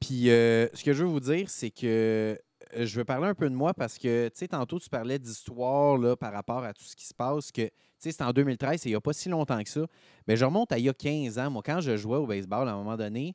Puis, 0.00 0.30
euh, 0.30 0.66
ce 0.74 0.82
que 0.84 0.92
je 0.92 1.04
veux 1.04 1.10
vous 1.10 1.20
dire, 1.20 1.48
c'est 1.48 1.70
que 1.70 2.38
je 2.76 2.96
veux 2.96 3.04
parler 3.04 3.26
un 3.28 3.34
peu 3.34 3.48
de 3.50 3.54
moi 3.54 3.74
parce 3.74 3.98
que, 3.98 4.28
tu 4.28 4.38
sais, 4.38 4.48
tantôt, 4.48 4.78
tu 4.78 4.88
parlais 4.88 5.18
d'histoire 5.18 5.96
là, 5.98 6.16
par 6.16 6.32
rapport 6.32 6.64
à 6.64 6.72
tout 6.72 6.84
ce 6.84 6.96
qui 6.96 7.04
se 7.04 7.14
passe. 7.14 7.50
que 7.52 7.62
Tu 7.62 7.70
sais, 7.98 8.12
c'était 8.12 8.24
en 8.24 8.32
2013, 8.32 8.80
c'est 8.80 8.88
il 8.88 8.92
n'y 8.92 8.96
a 8.96 9.00
pas 9.00 9.12
si 9.12 9.28
longtemps 9.28 9.62
que 9.62 9.68
ça. 9.68 9.86
Mais 10.26 10.36
je 10.36 10.44
remonte 10.44 10.72
à 10.72 10.78
il 10.78 10.84
y 10.84 10.88
a 10.88 10.94
15 10.94 11.38
ans. 11.38 11.50
Moi, 11.50 11.62
quand 11.64 11.80
je 11.80 11.96
jouais 11.96 12.16
au 12.18 12.26
baseball, 12.26 12.68
à 12.68 12.72
un 12.72 12.76
moment 12.76 12.96
donné, 12.96 13.34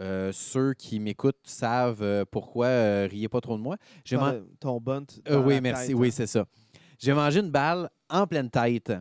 euh, 0.00 0.32
ceux 0.32 0.72
qui 0.74 0.98
m'écoutent 1.00 1.36
savent 1.44 2.02
euh, 2.02 2.24
pourquoi 2.30 2.66
euh, 2.66 3.08
riez 3.10 3.28
pas 3.28 3.40
trop 3.40 3.56
de 3.56 3.62
moi. 3.62 3.76
J'ai 4.04 4.16
man- 4.16 4.42
Ton- 4.58 4.80
bunt. 4.80 5.04
euh, 5.28 5.36
oui, 5.42 5.60
merci. 5.60 5.88
tête, 5.88 5.96
Oui, 5.96 6.08
hein. 6.08 6.12
c'est 6.14 6.26
ça. 6.26 6.46
J'ai 6.98 7.12
mangé 7.12 7.40
une 7.40 7.50
balle 7.50 7.90
en 8.08 8.26
pleine 8.26 8.48
tête. 8.50 8.92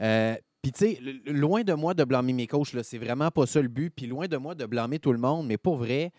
Euh, 0.00 0.34
Puis, 0.62 0.72
tu 0.72 0.78
sais, 0.94 0.98
loin 1.26 1.62
de 1.62 1.72
moi 1.72 1.94
de 1.94 2.04
blâmer 2.04 2.34
mes 2.34 2.46
coachs, 2.46 2.74
là, 2.74 2.82
c'est 2.82 2.98
vraiment 2.98 3.30
pas 3.30 3.46
ça 3.46 3.62
le 3.62 3.68
but. 3.68 3.90
Puis, 3.90 4.06
loin 4.06 4.26
de 4.28 4.36
moi 4.36 4.54
de 4.54 4.66
blâmer 4.66 4.98
tout 4.98 5.12
le 5.12 5.18
monde, 5.18 5.46
mais 5.46 5.56
pour 5.56 5.76
vrai, 5.76 6.12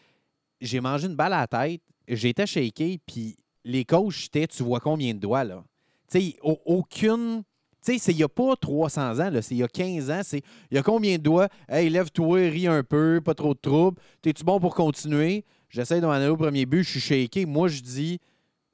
j'ai 0.61 0.79
mangé 0.79 1.05
une 1.07 1.15
balle 1.15 1.33
à 1.33 1.41
la 1.41 1.47
tête, 1.47 1.81
j'étais 2.07 2.45
shaké, 2.45 2.99
puis 3.05 3.37
les 3.63 3.85
coachs, 3.85 4.11
j'étais, 4.11 4.47
tu 4.47 4.63
vois 4.63 4.79
combien 4.79 5.13
de 5.13 5.19
doigts, 5.19 5.43
là. 5.43 5.63
Tu 6.11 6.19
sais, 6.19 6.35
au- 6.41 6.59
aucune. 6.65 7.43
Tu 7.83 7.97
sais, 7.97 8.11
il 8.11 8.17
n'y 8.17 8.23
a 8.23 8.29
pas 8.29 8.55
300 8.55 9.19
ans, 9.19 9.31
c'est 9.41 9.55
il 9.55 9.57
y 9.57 9.63
a 9.63 9.67
15 9.67 10.11
ans, 10.11 10.21
c'est 10.23 10.43
il 10.69 10.75
y 10.75 10.77
a 10.77 10.83
combien 10.83 11.17
de 11.17 11.23
doigts? 11.23 11.47
Hey, 11.67 11.89
lève-toi, 11.89 12.49
ris 12.49 12.67
un 12.67 12.83
peu, 12.83 13.21
pas 13.23 13.33
trop 13.33 13.53
de 13.53 13.59
trouble. 13.59 13.99
T'es-tu 14.21 14.43
bon 14.43 14.59
pour 14.59 14.75
continuer? 14.75 15.45
J'essaie 15.69 15.99
de 16.01 16.05
m'en 16.05 16.11
aller 16.11 16.27
au 16.27 16.37
premier 16.37 16.65
but, 16.65 16.83
je 16.83 16.91
suis 16.91 16.99
shaké. 16.99 17.45
Moi, 17.45 17.69
je 17.69 17.81
dis, 17.81 18.19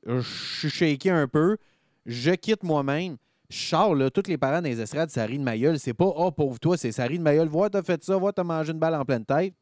je 0.05 0.19
suis 0.21 0.69
shaké 0.69 1.09
un 1.09 1.27
peu, 1.27 1.57
je 2.05 2.31
quitte 2.31 2.63
moi-même. 2.63 3.17
Sors, 3.49 3.95
là, 3.95 4.09
tous 4.09 4.27
les 4.27 4.37
parents 4.37 4.61
des 4.61 4.81
estrades, 4.81 5.09
ça 5.09 5.25
rit 5.25 5.37
de 5.37 5.43
ma 5.43 5.57
gueule. 5.57 5.79
C'est 5.79 5.93
pas, 5.93 6.05
oh, 6.13 6.31
pauvre 6.31 6.59
toi, 6.59 6.75
c'est 6.75 6.91
ça 6.91 7.05
rit 7.05 7.17
de 7.17 7.23
ma 7.23 7.33
gueule. 7.33 7.47
Vois, 7.47 7.69
t'as 7.69 7.83
fait 7.83 8.03
ça, 8.03 8.17
vois, 8.17 8.33
t'as 8.33 8.43
mangé 8.43 8.73
une 8.73 8.79
balle 8.79 8.95
en 8.95 9.05
pleine 9.05 9.23
tête. 9.23 9.53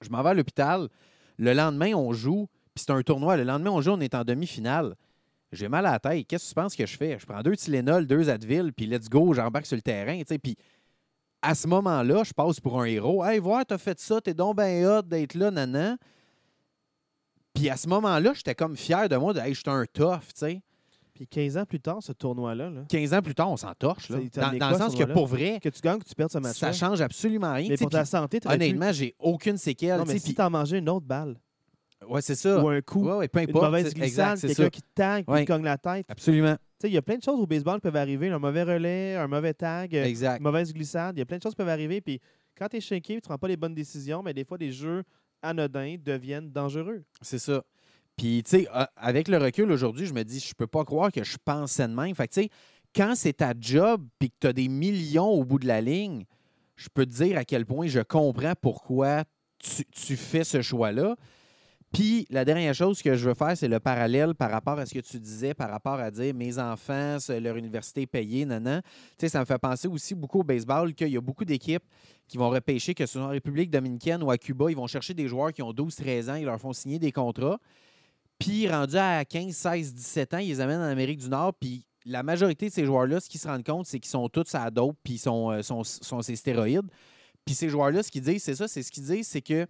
Je 0.00 0.08
m'en 0.08 0.22
vais 0.22 0.30
à 0.30 0.34
l'hôpital. 0.34 0.88
Le 1.36 1.52
lendemain, 1.52 1.92
on 1.94 2.12
joue, 2.14 2.48
puis 2.74 2.84
c'est 2.86 2.92
un 2.92 3.02
tournoi. 3.02 3.36
Le 3.36 3.44
lendemain, 3.44 3.70
on 3.70 3.80
joue, 3.80 3.92
on 3.92 4.00
est 4.00 4.14
en 4.14 4.24
demi-finale. 4.24 4.96
J'ai 5.52 5.68
mal 5.68 5.86
à 5.86 5.92
la 5.92 5.98
tête. 6.00 6.26
Qu'est-ce 6.26 6.44
que 6.44 6.48
tu 6.48 6.54
penses 6.54 6.74
que 6.74 6.84
je 6.84 6.96
fais? 6.96 7.16
Je 7.18 7.26
prends 7.26 7.40
deux 7.42 7.56
Tylenol, 7.56 8.06
deux 8.06 8.28
Advil, 8.28 8.72
puis 8.72 8.86
let's 8.86 9.08
go, 9.08 9.32
j'embarque 9.34 9.66
sur 9.66 9.76
le 9.76 9.82
terrain. 9.82 10.20
Puis 10.42 10.56
à 11.40 11.54
ce 11.54 11.68
moment-là, 11.68 12.24
je 12.24 12.32
passe 12.32 12.58
pour 12.58 12.80
un 12.80 12.84
héros. 12.84 13.24
Hey, 13.24 13.38
vois, 13.38 13.64
t'as 13.64 13.78
fait 13.78 14.00
ça, 14.00 14.20
t'es 14.20 14.34
donc 14.34 14.56
ben 14.56 14.84
hot 14.86 15.02
d'être 15.02 15.34
là, 15.34 15.50
nanan. 15.50 15.96
Puis 17.52 17.70
à 17.70 17.76
ce 17.76 17.88
moment-là, 17.88 18.32
j'étais 18.34 18.54
comme 18.54 18.76
fier 18.76 19.08
de 19.08 19.16
moi 19.16 19.32
de 19.32 19.40
hey, 19.40 19.54
j'étais 19.54 19.70
un 19.70 19.84
tough, 19.92 20.20
tu 20.28 20.32
sais. 20.34 20.62
Puis 21.14 21.28
15 21.28 21.58
ans 21.58 21.64
plus 21.64 21.78
tard, 21.78 21.98
ce 22.00 22.10
tournoi-là, 22.10 22.70
là, 22.70 22.80
15 22.88 23.14
ans 23.14 23.22
plus 23.22 23.36
tard, 23.36 23.48
on 23.48 23.56
s'en 23.56 23.72
torche. 23.74 24.08
Là. 24.08 24.18
Dans, 24.58 24.70
le 24.70 24.76
sens 24.76 24.96
que 24.96 25.04
pour 25.04 25.28
vrai, 25.28 25.60
que 25.62 25.68
tu 25.68 25.80
gagnes, 25.80 26.00
que 26.00 26.08
tu 26.08 26.14
perds 26.16 26.32
ce 26.32 26.38
match 26.38 26.56
ça 26.56 26.72
change 26.72 27.00
absolument 27.00 27.54
rien. 27.54 27.68
Mais 27.68 27.76
pour 27.76 27.90
ta 27.90 28.04
santé, 28.04 28.40
Honnêtement, 28.44 28.90
j'ai 28.90 29.14
aucune 29.20 29.56
séquelle. 29.56 29.98
Non, 29.98 30.04
mais 30.06 30.18
si 30.18 30.34
tu 30.34 30.42
mangé 30.50 30.78
une 30.78 30.88
autre 30.88 31.06
balle 31.06 31.36
ouais, 32.08 32.22
c'est 32.22 32.34
ça. 32.34 32.62
ou 32.62 32.68
un 32.68 32.80
coup, 32.80 33.04
Ouais, 33.08 33.16
ouais, 33.16 33.28
peu 33.28 33.40
une 33.42 33.50
importe. 33.50 33.64
mauvaise 33.66 33.88
c'est- 33.88 33.94
glissade, 33.94 34.40
quelqu'un 34.40 34.70
qui 34.70 34.82
te 34.82 34.86
tag, 34.94 35.24
qui 35.24 35.30
Ouais. 35.30 35.44
te 35.44 35.52
cogne 35.52 35.64
la 35.64 35.78
tête. 35.78 36.06
Absolument. 36.08 36.54
Tu 36.54 36.60
sais, 36.82 36.88
il 36.90 36.94
y 36.94 36.98
a 36.98 37.02
plein 37.02 37.16
de 37.16 37.22
choses 37.22 37.38
au 37.40 37.46
baseball 37.46 37.76
qui 37.76 37.80
peuvent 37.82 37.96
arriver. 37.96 38.28
Un 38.30 38.38
mauvais 38.38 38.62
relais, 38.62 39.16
un 39.16 39.26
mauvais 39.28 39.54
tag, 39.54 39.94
euh, 39.96 40.04
Exact. 40.04 40.38
une 40.38 40.42
mauvaise 40.44 40.72
glissade. 40.72 41.16
Il 41.16 41.20
y 41.20 41.22
a 41.22 41.26
plein 41.26 41.38
de 41.38 41.42
choses 41.42 41.52
qui 41.52 41.56
peuvent 41.58 41.68
arriver. 41.68 42.00
Puis 42.00 42.20
quand 42.58 42.68
tu 42.68 42.76
es 42.76 42.80
shaké, 42.80 43.14
tu 43.14 43.16
ne 43.16 43.20
prends 43.20 43.38
pas 43.38 43.48
les 43.48 43.56
bonnes 43.56 43.74
décisions, 43.74 44.22
mais 44.22 44.32
des 44.34 44.44
fois, 44.44 44.58
des 44.58 44.70
jeux 44.72 45.02
anodins 45.42 45.96
deviennent 46.02 46.50
dangereux. 46.50 47.04
C'est 47.20 47.38
ça. 47.38 47.62
Puis, 48.16 48.42
tu 48.44 48.50
sais, 48.60 48.68
avec 48.96 49.26
le 49.28 49.38
recul 49.38 49.70
aujourd'hui, 49.72 50.06
je 50.06 50.14
me 50.14 50.22
dis, 50.22 50.38
je 50.40 50.54
peux 50.54 50.68
pas 50.68 50.84
croire 50.84 51.10
que 51.10 51.24
je 51.24 51.36
pensais 51.44 51.88
de 51.88 51.92
même. 51.94 52.14
Fait 52.14 52.28
que, 52.28 52.34
tu 52.34 52.42
sais, 52.42 52.48
quand 52.94 53.14
c'est 53.16 53.32
ta 53.34 53.54
job 53.58 54.06
puis 54.20 54.30
que 54.30 54.36
tu 54.40 54.46
as 54.46 54.52
des 54.52 54.68
millions 54.68 55.28
au 55.30 55.44
bout 55.44 55.58
de 55.58 55.66
la 55.66 55.80
ligne, 55.80 56.24
je 56.76 56.88
peux 56.94 57.04
te 57.06 57.10
dire 57.12 57.36
à 57.36 57.44
quel 57.44 57.66
point 57.66 57.86
je 57.88 58.00
comprends 58.00 58.54
pourquoi 58.60 59.24
tu, 59.58 59.84
tu 59.90 60.16
fais 60.16 60.44
ce 60.44 60.62
choix-là. 60.62 61.16
Puis, 61.94 62.26
la 62.28 62.44
dernière 62.44 62.74
chose 62.74 63.00
que 63.00 63.14
je 63.14 63.28
veux 63.28 63.34
faire, 63.34 63.56
c'est 63.56 63.68
le 63.68 63.78
parallèle 63.78 64.34
par 64.34 64.50
rapport 64.50 64.76
à 64.80 64.84
ce 64.84 64.92
que 64.92 64.98
tu 64.98 65.20
disais, 65.20 65.54
par 65.54 65.70
rapport 65.70 66.00
à 66.00 66.10
dire 66.10 66.34
mes 66.34 66.58
enfants, 66.58 67.18
leur 67.40 67.56
université 67.56 68.02
est 68.02 68.06
payée, 68.06 68.44
nanan. 68.44 68.82
Tu 68.82 68.90
sais, 69.20 69.28
ça 69.28 69.38
me 69.38 69.44
fait 69.44 69.58
penser 69.58 69.86
aussi 69.86 70.16
beaucoup 70.16 70.40
au 70.40 70.42
baseball 70.42 70.92
qu'il 70.92 71.06
y 71.10 71.16
a 71.16 71.20
beaucoup 71.20 71.44
d'équipes 71.44 71.84
qui 72.26 72.36
vont 72.36 72.50
repêcher, 72.50 72.94
que 72.94 73.06
ce 73.06 73.12
soit 73.12 73.22
en 73.22 73.28
République 73.28 73.70
dominicaine 73.70 74.24
ou 74.24 74.30
à 74.32 74.38
Cuba, 74.38 74.66
ils 74.70 74.76
vont 74.76 74.88
chercher 74.88 75.14
des 75.14 75.28
joueurs 75.28 75.52
qui 75.52 75.62
ont 75.62 75.70
12-13 75.70 76.30
ans, 76.32 76.34
ils 76.34 76.46
leur 76.46 76.60
font 76.60 76.72
signer 76.72 76.98
des 76.98 77.12
contrats. 77.12 77.60
Puis, 78.40 78.68
rendus 78.68 78.96
à 78.96 79.24
15, 79.24 79.54
16, 79.54 79.94
17 79.94 80.34
ans, 80.34 80.38
ils 80.38 80.48
les 80.48 80.60
amènent 80.60 80.80
en 80.80 80.90
Amérique 80.90 81.20
du 81.20 81.28
Nord. 81.28 81.54
Puis, 81.54 81.86
la 82.04 82.24
majorité 82.24 82.70
de 82.70 82.72
ces 82.72 82.86
joueurs-là, 82.86 83.20
ce 83.20 83.28
qu'ils 83.28 83.40
se 83.40 83.46
rendent 83.46 83.64
compte, 83.64 83.86
c'est 83.86 84.00
qu'ils 84.00 84.10
sont 84.10 84.28
tous 84.28 84.52
à 84.56 84.68
dope, 84.68 84.96
puis 85.04 85.14
ils 85.14 85.18
sont, 85.18 85.52
euh, 85.52 85.62
sont 85.62 86.22
ces 86.22 86.34
stéroïdes. 86.34 86.90
Puis, 87.44 87.54
ces 87.54 87.68
joueurs-là, 87.68 88.02
ce 88.02 88.10
qu'ils 88.10 88.22
disent, 88.22 88.42
c'est 88.42 88.56
ça, 88.56 88.66
c'est 88.66 88.82
ce 88.82 88.90
qu'ils 88.90 89.04
disent, 89.04 89.28
c'est 89.28 89.42
que 89.42 89.68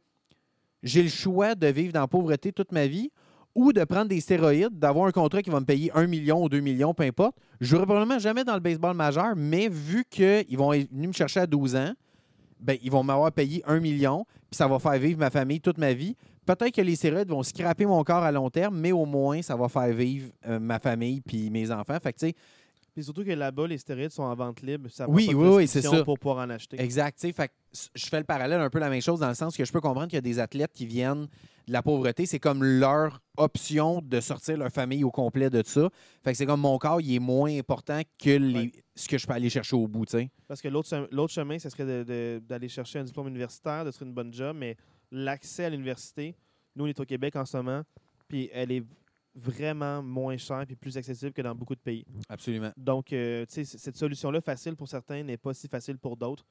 j'ai 0.85 1.03
le 1.03 1.09
choix 1.09 1.55
de 1.55 1.67
vivre 1.67 1.93
dans 1.93 2.03
la 2.03 2.07
pauvreté 2.07 2.53
toute 2.53 2.71
ma 2.71 2.87
vie 2.87 3.11
ou 3.55 3.73
de 3.73 3.83
prendre 3.85 4.09
des 4.09 4.21
stéroïdes, 4.21 4.79
d'avoir 4.79 5.07
un 5.07 5.13
contrat 5.13 5.43
qui 5.43 5.51
va 5.51 5.61
me 5.61 5.65
payer 5.65 5.91
1 5.95 6.07
million 6.07 6.43
ou 6.45 6.49
2 6.49 6.61
millions, 6.61 6.93
peu 6.93 7.05
importe. 7.05 7.37
Je 7.61 7.67
jouerai 7.67 7.87
probablement 7.87 8.19
jamais 8.19 8.45
dans 8.45 8.55
le 8.55 8.61
baseball 8.61 8.95
majeur, 8.95 9.35
mais 9.37 9.69
vu 9.69 10.05
qu'ils 10.09 10.59
vont 10.59 10.71
venus 10.71 11.09
me 11.09 11.13
chercher 11.13 11.41
à 11.41 11.47
12 11.47 11.77
ans, 11.77 11.93
ben, 12.61 12.77
ils 12.83 12.91
vont 12.91 13.03
m'avoir 13.03 13.31
payé 13.33 13.63
1 13.67 13.81
million, 13.81 14.27
puis 14.51 14.57
ça 14.57 14.67
va 14.67 14.79
faire 14.79 14.99
vivre 14.99 15.19
ma 15.19 15.31
famille 15.31 15.61
toute 15.61 15.79
ma 15.79 15.93
vie. 15.93 16.17
Peut-être 16.45 16.75
que 16.75 16.83
les 16.83 16.97
stéroïdes 16.97 17.29
vont 17.29 17.43
scraper 17.43 17.87
mon 17.87 18.03
corps 18.03 18.23
à 18.23 18.33
long 18.33 18.51
terme, 18.51 18.79
mais 18.79 18.93
au 18.93 19.07
moins, 19.07 19.41
ça 19.41 19.57
va 19.57 19.69
faire 19.69 19.95
vivre 19.95 20.31
euh, 20.47 20.59
ma 20.59 20.79
famille 20.79 21.21
puis 21.21 21.49
mes 21.49 21.71
enfants. 21.71 21.97
Fait 22.03 22.13
que, 22.13 22.19
tu 22.19 22.27
sais, 22.29 22.35
Puis 22.95 23.03
surtout 23.05 23.25
que 23.25 23.31
là-bas, 23.33 23.67
les 23.67 23.77
stéroïdes 23.79 24.13
sont 24.13 24.23
en 24.23 24.35
vente 24.37 24.63
libre. 24.63 24.89
Ça 24.89 25.09
Oui, 25.11 25.29
oui, 25.35 25.49
oui, 25.49 25.67
c'est 25.69 25.83
ça. 25.83 26.05
pour 26.05 26.17
pouvoir 26.19 26.47
en 26.47 26.51
acheter. 26.51 26.81
Exact. 26.81 27.19
tu 27.19 27.27
sais, 27.27 27.33
Fait 27.33 27.51
je 27.95 28.07
fais 28.07 28.19
le 28.19 28.25
parallèle 28.25 28.61
un 28.61 28.71
peu 28.71 28.79
la 28.79 28.89
même 28.89 29.03
chose 29.03 29.19
dans 29.19 29.29
le 29.29 29.35
sens 29.35 29.57
que 29.57 29.65
je 29.65 29.73
peux 29.73 29.81
comprendre 29.81 30.07
qu'il 30.07 30.15
y 30.17 30.19
a 30.19 30.21
des 30.21 30.39
athlètes 30.39 30.71
qui 30.73 30.87
viennent 30.87 31.27
de 31.67 31.73
la 31.73 31.83
pauvreté. 31.83 32.25
C'est 32.25 32.39
comme 32.39 32.63
leur 32.63 33.21
option 33.37 34.01
de 34.01 34.21
sortir 34.21 34.57
leur 34.59 34.71
famille 34.71 35.03
au 35.03 35.11
complet 35.11 35.51
de 35.51 35.61
ça. 35.67 35.91
Fait 36.23 36.31
que 36.31 36.39
c'est 36.39 36.47
comme 36.47 36.61
mon 36.61 36.79
corps, 36.79 37.01
il 37.01 37.17
est 37.17 37.19
moins 37.19 37.51
important 37.59 38.01
que 38.17 38.31
les, 38.31 38.55
Ouais. 38.55 38.73
ce 38.95 39.09
que 39.09 39.19
je 39.19 39.27
peux 39.27 39.33
aller 39.33 39.51
chercher 39.51 39.75
au 39.75 39.89
bout. 39.89 40.07
Parce 40.47 40.63
que 40.63 40.69
l'autre 40.69 41.33
chemin, 41.33 41.59
ce 41.59 41.69
serait 41.71 42.05
d'aller 42.41 42.69
chercher 42.69 43.01
un 43.01 43.05
diplôme 43.05 43.27
universitaire, 43.27 43.85
de 43.85 43.91
faire 43.91 44.07
une 44.07 44.15
bonne 44.15 44.33
job, 44.33 44.57
mais 44.57 44.77
l'accès 45.11 45.65
à 45.65 45.71
l'université, 45.71 46.37
nous, 46.77 46.85
on 46.85 46.87
est 46.87 47.01
au 47.01 47.05
Québec 47.05 47.35
en 47.35 47.45
ce 47.45 47.57
moment, 47.57 47.83
puis 48.29 48.49
elle 48.53 48.71
est 48.71 48.85
vraiment 49.35 50.03
moins 50.03 50.37
cher 50.37 50.65
et 50.69 50.77
plus 50.77 50.97
accessible 50.97 51.33
que 51.33 51.43
dans 51.43 51.55
beaucoup 51.55 51.75
de 51.75 51.81
pays. 51.81 52.05
Absolument. 52.29 52.71
Donc, 52.77 53.13
euh, 53.13 53.45
tu 53.47 53.65
sais, 53.65 53.79
cette 53.79 53.97
solution-là, 53.97 54.41
facile 54.41 54.77
pour 54.77 54.89
certains, 54.89 55.23
n'est 55.23 55.37
pas 55.37 55.53
si 55.55 55.69
facile 55.69 55.99
pour 55.99 56.17
d'autres. 56.17 56.45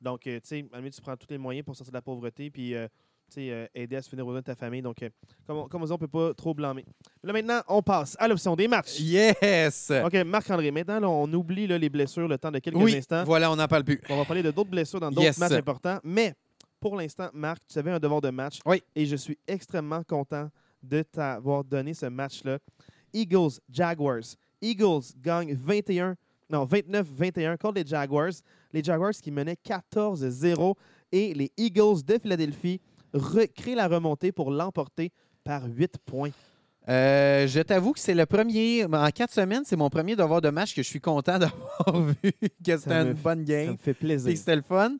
Donc, 0.00 0.26
euh, 0.26 0.38
tu 0.40 0.48
sais, 0.48 0.58
à 0.70 0.74
la 0.76 0.78
limite, 0.78 0.94
tu 0.94 1.00
prends 1.00 1.16
tous 1.16 1.28
les 1.30 1.38
moyens 1.38 1.64
pour 1.64 1.74
sortir 1.74 1.92
de 1.92 1.96
la 1.96 2.02
pauvreté 2.02 2.50
puis 2.50 2.74
euh, 2.74 2.86
tu 3.28 3.34
sais, 3.40 3.50
euh, 3.50 3.66
aider 3.74 3.96
à 3.96 4.02
se 4.02 4.10
finir 4.10 4.24
besoins 4.26 4.40
de 4.40 4.44
ta 4.44 4.54
famille. 4.54 4.82
Donc, 4.82 4.98
comme, 5.46 5.56
on, 5.56 5.68
comme 5.68 5.82
on 5.82 5.86
dit, 5.86 5.90
on 5.92 5.94
ne 5.94 5.98
peut 6.00 6.06
pas 6.08 6.34
trop 6.34 6.52
blâmer. 6.52 6.84
Là, 7.24 7.32
maintenant, 7.32 7.60
on 7.68 7.82
passe 7.82 8.14
à 8.20 8.28
l'option 8.28 8.54
des 8.54 8.68
matchs. 8.68 9.00
Yes! 9.00 9.90
OK, 10.04 10.12
Marc-André, 10.26 10.70
maintenant, 10.70 11.00
là, 11.00 11.08
on 11.08 11.32
oublie 11.32 11.66
là, 11.66 11.78
les 11.78 11.88
blessures 11.88 12.28
le 12.28 12.36
temps 12.38 12.52
de 12.52 12.58
quelques 12.58 12.76
oui, 12.76 12.96
instants. 12.96 13.24
voilà, 13.24 13.50
on 13.50 13.56
n'en 13.56 13.66
parle 13.66 13.84
plus. 13.84 14.00
On 14.10 14.16
va 14.18 14.24
parler 14.26 14.42
de 14.42 14.50
d'autres 14.50 14.70
blessures 14.70 15.00
dans 15.00 15.08
d'autres 15.10 15.22
Yes. 15.22 15.38
matchs 15.38 15.52
importants. 15.52 15.98
Mais 16.04 16.34
pour 16.78 16.94
l'instant, 16.96 17.30
Marc, 17.32 17.62
tu 17.66 17.78
avais 17.78 17.90
un 17.90 17.98
devoir 17.98 18.20
de 18.20 18.28
match. 18.30 18.58
Oui. 18.66 18.82
Et 18.94 19.06
je 19.06 19.16
suis 19.16 19.38
extrêmement 19.48 20.02
content 20.04 20.50
de 20.88 21.02
t'avoir 21.02 21.64
donné 21.64 21.94
ce 21.94 22.06
match-là. 22.06 22.58
Eagles, 23.12 23.58
Jaguars. 23.70 24.24
Eagles 24.60 25.02
gagnent 25.22 25.54
21, 25.54 26.16
non, 26.50 26.64
29-21 26.64 27.56
contre 27.58 27.80
les 27.80 27.86
Jaguars. 27.86 28.32
Les 28.72 28.82
Jaguars 28.82 29.12
qui 29.12 29.30
menaient 29.30 29.56
14-0 29.66 30.74
et 31.12 31.34
les 31.34 31.50
Eagles 31.56 32.02
de 32.04 32.18
Philadelphie 32.18 32.80
recréent 33.12 33.76
la 33.76 33.88
remontée 33.88 34.32
pour 34.32 34.50
l'emporter 34.50 35.10
par 35.44 35.64
8 35.66 35.94
points. 36.04 36.30
Euh, 36.88 37.48
je 37.48 37.60
t'avoue 37.60 37.92
que 37.92 37.98
c'est 37.98 38.14
le 38.14 38.26
premier, 38.26 38.84
en 38.84 39.10
quatre 39.10 39.32
semaines, 39.32 39.62
c'est 39.64 39.74
mon 39.76 39.90
premier 39.90 40.14
devoir 40.14 40.40
de 40.40 40.50
match 40.50 40.74
que 40.74 40.82
je 40.82 40.88
suis 40.88 41.00
content 41.00 41.38
d'avoir 41.40 42.00
vu 42.02 42.14
que 42.64 42.76
c'était 42.76 43.02
une 43.02 43.12
bonne 43.14 43.44
Ça 43.44 43.52
game. 43.52 43.72
me 43.72 43.76
fait 43.76 43.94
plaisir. 43.94 44.36
c'était 44.36 44.54
le 44.56 44.62
fun. 44.62 44.96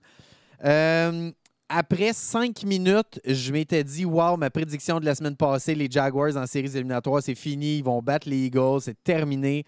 Euh, 0.64 1.30
après 1.68 2.12
cinq 2.12 2.62
minutes, 2.64 3.20
je 3.24 3.52
m'étais 3.52 3.82
dit, 3.82 4.04
wow, 4.04 4.36
ma 4.36 4.50
prédiction 4.50 5.00
de 5.00 5.04
la 5.04 5.14
semaine 5.14 5.36
passée, 5.36 5.74
les 5.74 5.90
Jaguars 5.90 6.36
en 6.36 6.46
séries 6.46 6.76
éliminatoires, 6.76 7.22
c'est 7.22 7.34
fini. 7.34 7.78
Ils 7.78 7.84
vont 7.84 8.00
battre 8.00 8.28
les 8.28 8.46
Eagles, 8.46 8.82
c'est 8.82 9.02
terminé. 9.02 9.64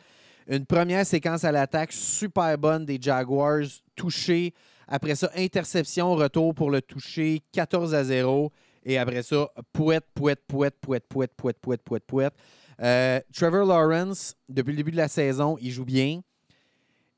Une 0.47 0.65
première 0.65 1.05
séquence 1.05 1.45
à 1.45 1.53
l'attaque 1.53 1.93
super 1.93 2.57
bonne 2.57 2.85
des 2.85 2.99
Jaguars, 3.01 3.67
touché. 3.97 4.55
Après 4.87 5.15
ça, 5.15 5.31
interception, 5.37 6.15
retour 6.15 6.55
pour 6.55 6.71
le 6.71 6.81
toucher, 6.81 7.43
14 7.53 7.95
à 7.95 8.05
0. 8.05 8.51
Et 8.85 8.97
après 8.97 9.23
ça, 9.23 9.49
pouette, 9.73 10.07
pouette, 10.15 10.41
pouette, 10.47 10.77
pouette, 10.81 11.05
pouette, 11.09 11.33
pouette, 11.37 11.59
pouette, 11.61 11.83
pouette, 11.83 12.05
pouette. 12.07 12.35
Euh, 12.81 13.21
Trevor 13.35 13.67
Lawrence, 13.67 14.35
depuis 14.49 14.71
le 14.71 14.77
début 14.77 14.93
de 14.93 14.97
la 14.97 15.09
saison, 15.09 15.59
il 15.61 15.73
joue 15.73 15.85
bien. 15.85 16.21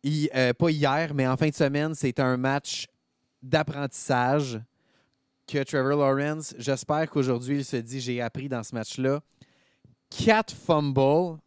Euh, 0.07 0.55
pas 0.55 0.71
hier, 0.71 1.13
mais 1.15 1.29
en 1.29 1.37
fin 1.37 1.49
de 1.49 1.55
semaine, 1.55 1.95
c'était 1.95 2.23
un 2.23 2.39
match 2.39 2.87
d'apprentissage 3.43 4.59
que 5.51 5.65
Trevor 5.65 5.97
Lawrence, 5.97 6.55
j'espère 6.59 7.11
qu'aujourd'hui, 7.11 7.59
il 7.59 7.65
se 7.65 7.77
dit 7.77 8.01
j'ai 8.01 8.21
appris 8.21 8.49
dans 8.49 8.63
ce 8.63 8.75
match-là. 8.75 9.21
Quatre 10.09 10.55
fumbles 10.55 11.39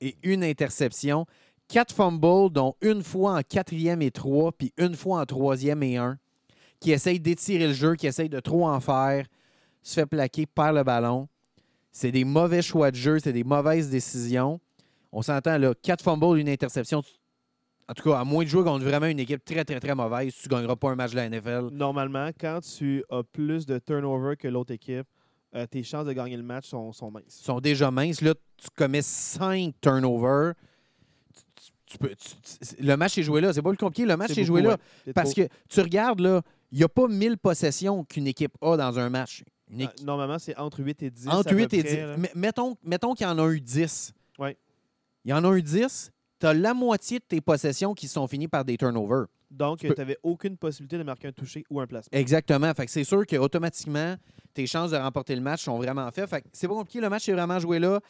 et 0.00 0.16
une 0.22 0.44
interception. 0.44 1.26
Quatre 1.66 1.94
fumbles, 1.94 2.52
dont 2.52 2.74
une 2.82 3.02
fois 3.02 3.38
en 3.38 3.42
quatrième 3.42 4.02
et 4.02 4.10
trois, 4.10 4.52
puis 4.52 4.72
une 4.76 4.94
fois 4.94 5.20
en 5.20 5.26
troisième 5.26 5.82
et 5.82 5.96
un, 5.96 6.18
qui 6.78 6.92
essaye 6.92 7.20
d'étirer 7.20 7.68
le 7.68 7.72
jeu, 7.72 7.94
qui 7.94 8.06
essaye 8.06 8.28
de 8.28 8.40
trop 8.40 8.68
en 8.68 8.80
faire, 8.80 9.26
se 9.82 9.94
fait 9.94 10.06
plaquer, 10.06 10.46
perd 10.46 10.76
le 10.76 10.82
ballon. 10.82 11.28
C'est 11.92 12.12
des 12.12 12.24
mauvais 12.24 12.62
choix 12.62 12.90
de 12.90 12.96
jeu, 12.96 13.18
c'est 13.18 13.32
des 13.32 13.44
mauvaises 13.44 13.88
décisions. 13.88 14.60
On 15.10 15.22
s'entend 15.22 15.56
là, 15.58 15.74
quatre 15.74 16.04
fumbles, 16.04 16.38
une 16.38 16.48
interception. 16.48 17.02
En 17.90 17.94
tout 17.94 18.08
cas, 18.08 18.20
à 18.20 18.24
moins 18.24 18.44
de 18.44 18.48
jouer 18.48 18.62
contre 18.62 18.84
vraiment 18.84 19.06
une 19.06 19.18
équipe 19.18 19.44
très, 19.44 19.64
très, 19.64 19.80
très 19.80 19.94
mauvaise, 19.96 20.32
tu 20.32 20.48
ne 20.48 20.54
gagneras 20.54 20.76
pas 20.76 20.90
un 20.90 20.94
match 20.94 21.10
de 21.10 21.16
la 21.16 21.28
NFL. 21.28 21.70
Normalement, 21.72 22.30
quand 22.40 22.60
tu 22.60 23.02
as 23.10 23.24
plus 23.24 23.66
de 23.66 23.80
turnover 23.80 24.36
que 24.36 24.46
l'autre 24.46 24.72
équipe, 24.72 25.06
euh, 25.56 25.66
tes 25.66 25.82
chances 25.82 26.06
de 26.06 26.12
gagner 26.12 26.36
le 26.36 26.44
match 26.44 26.68
sont, 26.68 26.92
sont 26.92 27.10
minces. 27.10 27.40
Ils 27.40 27.44
sont 27.44 27.58
déjà 27.60 27.90
minces. 27.90 28.20
Là, 28.20 28.34
tu 28.56 28.68
commets 28.76 29.02
cinq 29.02 29.74
turnovers. 29.80 30.54
Tu- 31.86 31.98
peux- 31.98 32.14
tu- 32.14 32.76
le 32.84 32.94
match 32.96 33.18
est 33.18 33.24
joué 33.24 33.40
là. 33.40 33.52
C'est 33.52 33.60
pas 33.62 33.72
le 33.72 33.76
compliqué. 33.76 34.06
Le 34.06 34.16
match 34.16 34.38
est 34.38 34.44
joué 34.44 34.62
là. 34.62 34.76
ouais. 35.06 35.12
Parce 35.12 35.32
trop. 35.32 35.42
que 35.42 35.48
tu 35.68 35.80
regardes, 35.80 36.20
là, 36.20 36.42
il 36.70 36.78
n'y 36.78 36.84
a 36.84 36.88
pas 36.88 37.08
1000 37.08 37.36
possessions 37.38 38.04
qu'une 38.04 38.28
équipe 38.28 38.52
a 38.60 38.76
dans 38.76 38.96
un 39.00 39.10
match. 39.10 39.42
Une 39.68 39.80
équipe- 39.80 40.06
Normalement, 40.06 40.38
c'est 40.38 40.56
entre 40.56 40.78
8 40.84 41.02
et 41.02 41.10
10. 41.10 41.26
à 41.26 41.38
entre 41.38 41.50
peu 41.50 41.56
8 41.56 41.74
et 41.74 41.82
près, 41.82 41.90
10. 41.90 41.96
là. 41.96 42.16
Mais 42.16 42.30
Mettons, 42.36 42.76
mettons 42.84 43.14
qu'il 43.14 43.26
y 43.26 43.28
en 43.28 43.38
a 43.40 43.48
eu 43.52 43.60
10. 43.60 44.12
Ouais. 44.38 44.56
Il 45.24 45.32
y 45.32 45.34
en 45.34 45.42
a 45.44 45.56
eu 45.56 45.62
10. 45.62 46.12
Tu 46.40 46.46
as 46.46 46.54
la 46.54 46.72
moitié 46.74 47.18
de 47.18 47.24
tes 47.24 47.40
possessions 47.40 47.92
qui 47.94 48.08
sont 48.08 48.26
finies 48.26 48.48
par 48.48 48.64
des 48.64 48.76
turnovers. 48.76 49.26
Donc, 49.50 49.80
Tu 49.80 49.88
peux- 49.88 49.94
n'avais 49.96 50.16
aucune 50.22 50.56
possibilité 50.56 50.96
de 50.96 51.02
marquer 51.02 51.28
un 51.28 51.32
toucher 51.32 51.64
ou 51.70 51.80
un 51.80 51.86
placement. 51.86 52.18
Exactement. 52.18 52.72
Fait 52.72 52.86
que 52.86 52.90
c'est 52.92 53.04
sûr 53.04 53.26
qu'automatiquement, 53.26 54.14
tes 54.54 54.66
chances 54.66 54.92
de 54.92 54.96
remporter 54.96 55.34
le 55.34 55.40
match 55.42 55.64
sont 55.64 55.76
vraiment 55.76 56.08
faibles. 56.12 56.28
Fait 56.28 56.40
que 56.42 56.48
c'est 56.52 56.68
pas 56.68 56.74
compliqué. 56.74 57.00
Le 57.00 57.08
match 57.08 57.28
est 57.28 57.32
vraiment 57.32 57.58
joué 57.58 57.78
là. 57.78 58.00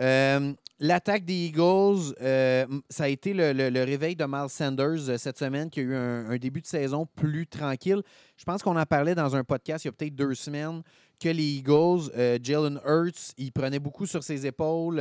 Euh, 0.00 0.52
L'attaque 0.80 1.24
des 1.24 1.46
Eagles, 1.46 2.14
euh, 2.20 2.66
ça 2.88 3.04
a 3.04 3.08
été 3.08 3.32
le, 3.34 3.52
le- 3.52 3.68
le 3.70 3.84
réveil 3.84 4.16
de 4.16 4.24
Miles 4.24 4.48
Sanders 4.48 5.08
euh, 5.10 5.16
cette 5.18 5.38
semaine 5.38 5.70
qui 5.70 5.78
a 5.80 5.82
eu 5.84 5.94
un, 5.94 6.30
un 6.30 6.36
début 6.38 6.60
de 6.60 6.66
saison 6.66 7.06
plus 7.14 7.46
tranquille. 7.46 8.02
Je 8.36 8.44
pense 8.44 8.62
qu'on 8.62 8.76
en 8.76 8.84
parlait 8.86 9.14
dans 9.14 9.36
un 9.36 9.44
podcast 9.44 9.84
il 9.84 9.88
y 9.88 9.90
a 9.90 9.92
peut-être 9.92 10.14
deux 10.16 10.34
semaines 10.34 10.82
que 11.20 11.28
les 11.28 11.44
Eagles, 11.58 12.10
Jalen 12.42 12.80
Hurts, 12.84 13.32
il 13.38 13.52
prenait 13.52 13.78
beaucoup 13.78 14.06
sur 14.06 14.24
ses 14.24 14.44
épaules, 14.44 15.00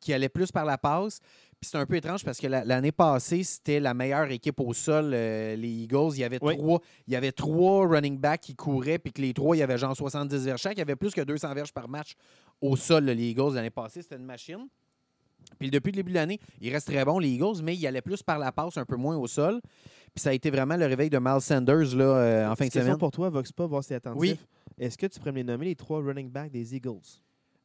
qui 0.00 0.12
allait 0.12 0.28
plus 0.28 0.52
par 0.52 0.66
la 0.66 0.76
passe. 0.76 1.20
Puis 1.60 1.70
c'est 1.72 1.78
un 1.78 1.86
peu 1.86 1.96
étrange 1.96 2.24
parce 2.24 2.38
que 2.38 2.46
la- 2.46 2.64
l'année 2.64 2.92
passée, 2.92 3.42
c'était 3.42 3.80
la 3.80 3.92
meilleure 3.92 4.30
équipe 4.30 4.60
au 4.60 4.72
sol, 4.72 5.10
euh, 5.12 5.56
les 5.56 5.68
Eagles. 5.68 6.10
Il 6.14 6.20
y 6.20 6.24
avait 6.24 6.38
Oui. 6.40 6.56
trois, 6.56 6.80
il 7.08 7.12
y 7.12 7.16
avait 7.16 7.32
trois 7.32 7.84
running 7.88 8.16
backs 8.16 8.42
qui 8.42 8.54
couraient, 8.54 8.98
puis 9.00 9.12
que 9.12 9.20
les 9.20 9.34
trois, 9.34 9.56
il 9.56 9.58
y 9.58 9.62
avait 9.62 9.76
genre 9.76 9.96
70 9.96 10.44
verges 10.44 10.60
chaque. 10.60 10.74
Il 10.74 10.78
y 10.78 10.82
avait 10.82 10.94
plus 10.94 11.12
que 11.12 11.20
200 11.20 11.52
verges 11.54 11.72
par 11.72 11.88
match 11.88 12.12
au 12.60 12.76
sol, 12.76 13.04
là, 13.06 13.14
les 13.14 13.30
Eagles. 13.30 13.54
L'année 13.54 13.70
passée, 13.70 14.02
c'était 14.02 14.14
une 14.16 14.24
machine. 14.24 14.68
Puis 15.58 15.70
depuis 15.70 15.90
le 15.90 15.96
début 15.96 16.10
de 16.12 16.16
l'année, 16.16 16.38
il 16.60 16.72
reste 16.72 16.86
très 16.88 17.04
bon, 17.04 17.18
les 17.18 17.28
Eagles, 17.30 17.60
mais 17.64 17.74
il 17.74 17.84
allait 17.88 18.02
plus 18.02 18.22
par 18.22 18.38
la 18.38 18.52
passe, 18.52 18.76
un 18.76 18.84
peu 18.84 18.96
moins 18.96 19.16
au 19.16 19.26
sol. 19.26 19.60
Puis 20.14 20.22
ça 20.22 20.30
a 20.30 20.32
été 20.34 20.50
vraiment 20.50 20.76
le 20.76 20.86
réveil 20.86 21.10
de 21.10 21.18
Miles 21.18 21.40
Sanders 21.40 21.96
là, 21.96 22.04
euh, 22.04 22.46
en 22.48 22.54
fin 22.54 22.66
de 22.66 22.70
Question 22.70 22.82
semaine. 22.82 22.98
pour 22.98 23.10
toi, 23.10 23.30
Vox 23.30 23.50
Pop, 23.50 23.68
voir 23.68 23.82
si 23.82 23.88
t'es 23.88 23.94
attentif. 23.96 24.20
Oui. 24.20 24.38
Est-ce 24.78 24.96
que 24.96 25.06
tu 25.06 25.18
pourrais 25.18 25.32
me 25.32 25.38
les 25.38 25.44
nommer 25.44 25.64
les 25.66 25.74
trois 25.74 26.00
running 26.00 26.30
backs 26.30 26.52
des 26.52 26.76
Eagles? 26.76 27.00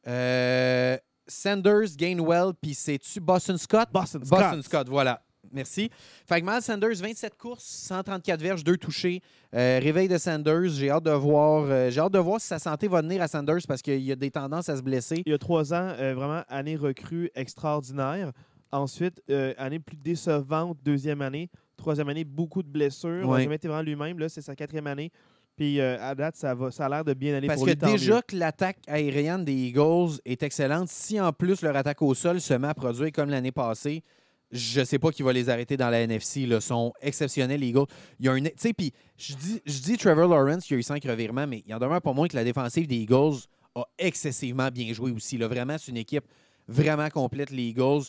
Euh, 0.08 0.96
Sanders, 1.26 1.96
Gainwell, 1.96 2.52
puis 2.60 2.74
c'est-tu 2.74 3.20
Boston 3.20 3.58
Scott? 3.58 3.88
Boston 3.92 4.24
Scott. 4.24 4.40
Boston 4.40 4.62
Scott, 4.62 4.88
voilà. 4.88 5.22
Merci. 5.52 5.90
Fait 6.26 6.40
que 6.40 6.46
Miles 6.46 6.62
Sanders, 6.62 6.96
27 6.96 7.36
courses, 7.36 7.64
134 7.64 8.40
verges, 8.40 8.64
2 8.64 8.76
touchés. 8.76 9.20
Euh, 9.54 9.78
réveil 9.80 10.08
de 10.08 10.18
Sanders, 10.18 10.68
j'ai 10.68 10.90
hâte 10.90 11.04
de 11.04 11.10
voir. 11.10 11.64
euh, 11.68 11.90
j'ai 11.90 12.00
hâte 12.00 12.12
de 12.12 12.18
voir 12.18 12.40
si 12.40 12.46
sa 12.48 12.58
santé 12.58 12.88
va 12.88 13.02
tenir 13.02 13.22
à 13.22 13.28
Sanders 13.28 13.60
parce 13.68 13.82
qu'il 13.82 14.00
y 14.00 14.10
a 14.10 14.16
des 14.16 14.30
tendances 14.30 14.68
à 14.68 14.76
se 14.76 14.82
blesser. 14.82 15.22
Il 15.26 15.30
y 15.30 15.34
a 15.34 15.38
trois 15.38 15.72
ans, 15.72 15.92
euh, 15.98 16.14
vraiment 16.14 16.42
année 16.48 16.76
recrue 16.76 17.30
extraordinaire. 17.34 18.32
Ensuite, 18.72 19.22
année 19.56 19.78
plus 19.78 19.96
décevante, 19.96 20.78
deuxième 20.82 21.22
année. 21.22 21.48
Troisième 21.76 22.08
année, 22.08 22.24
beaucoup 22.24 22.62
de 22.62 22.68
blessures. 22.68 23.24
Il 23.38 23.42
jamais 23.44 23.54
été 23.54 23.68
vraiment 23.68 23.82
lui-même. 23.82 24.18
Là, 24.18 24.28
c'est 24.28 24.40
sa 24.42 24.56
quatrième 24.56 24.88
année. 24.88 25.12
Puis 25.56 25.80
euh, 25.80 25.96
à 26.00 26.14
date, 26.14 26.36
ça, 26.36 26.54
va, 26.54 26.70
ça 26.70 26.86
a 26.86 26.88
l'air 26.88 27.04
de 27.04 27.14
bien 27.14 27.36
aller 27.36 27.46
Parce 27.46 27.60
pour 27.60 27.68
que 27.68 27.74
déjà 27.74 28.22
que 28.22 28.36
l'attaque 28.36 28.78
aérienne 28.88 29.44
des 29.44 29.54
Eagles 29.54 30.18
est 30.24 30.42
excellente, 30.42 30.88
si 30.88 31.20
en 31.20 31.32
plus 31.32 31.62
leur 31.62 31.76
attaque 31.76 32.02
au 32.02 32.14
sol 32.14 32.40
se 32.40 32.54
met 32.54 32.68
à 32.68 32.74
produire 32.74 33.12
comme 33.12 33.30
l'année 33.30 33.52
passée, 33.52 34.02
je 34.50 34.80
ne 34.80 34.84
sais 34.84 34.98
pas 34.98 35.10
qui 35.10 35.22
va 35.22 35.32
les 35.32 35.48
arrêter 35.48 35.76
dans 35.76 35.90
la 35.90 36.00
NFC. 36.00 36.42
Ils 36.42 36.60
sont 36.60 36.92
exceptionnels, 37.00 37.60
les 37.60 37.68
Eagles. 37.68 37.86
Il 38.20 38.26
y 38.26 38.28
a 38.28 38.32
un, 38.32 38.40
tu 38.40 38.50
sais, 38.56 38.72
puis 38.72 38.92
je 39.16 39.34
dis, 39.34 39.60
je 39.64 39.78
dis 39.80 39.96
Trevor 39.96 40.28
Lawrence 40.28 40.64
qui 40.64 40.74
a 40.74 40.76
eu 40.76 40.82
cinq 40.82 41.04
revirements, 41.04 41.46
mais 41.46 41.62
il 41.66 41.74
en 41.74 41.78
demeure 41.78 42.02
pas 42.02 42.12
moins 42.12 42.28
que 42.28 42.36
la 42.36 42.44
défensive 42.44 42.86
des 42.86 42.96
Eagles 42.96 43.46
a 43.74 43.84
excessivement 43.98 44.68
bien 44.68 44.92
joué 44.92 45.10
aussi. 45.10 45.38
Là. 45.38 45.48
Vraiment, 45.48 45.76
c'est 45.78 45.90
une 45.90 45.96
équipe 45.96 46.24
vraiment 46.68 47.08
complète, 47.10 47.50
les 47.50 47.64
Eagles. 47.64 48.04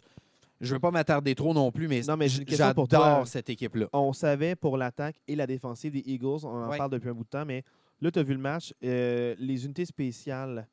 Je 0.66 0.72
ne 0.72 0.76
veux 0.76 0.80
pas 0.82 0.92
m'attarder 0.92 1.34
trop 1.36 1.54
non 1.54 1.72
plus, 1.72 1.88
mais, 1.88 2.02
Non, 2.02 2.18
mais 2.18 2.28
j'ai 2.28 2.40
une 2.40 2.46
question 2.46 2.66
j'adore 2.76 3.28
cette 3.28 3.50
équipe-là. 3.50 3.88
On 3.94 4.12
savait 4.14 4.56
pour 4.56 4.78
l'attaque 4.78 5.16
et 5.28 5.36
la 5.36 5.48
défensive 5.48 5.92
des 5.94 6.04
Eagles, 6.06 6.44
on 6.44 6.48
en 6.66 6.70
Ouais. 6.70 6.78
parle 6.78 6.92
depuis 6.92 7.10
un 7.10 7.14
bout 7.14 7.24
de 7.24 7.30
temps, 7.30 7.46
mais 7.46 7.64
là, 8.02 8.12
tu 8.12 8.20
as 8.20 8.24
vu 8.24 8.34
le 8.34 8.40
match. 8.40 8.74
euh, 8.84 9.36
les 9.40 9.66
unités 9.66 9.86
spéciales, 9.86 10.68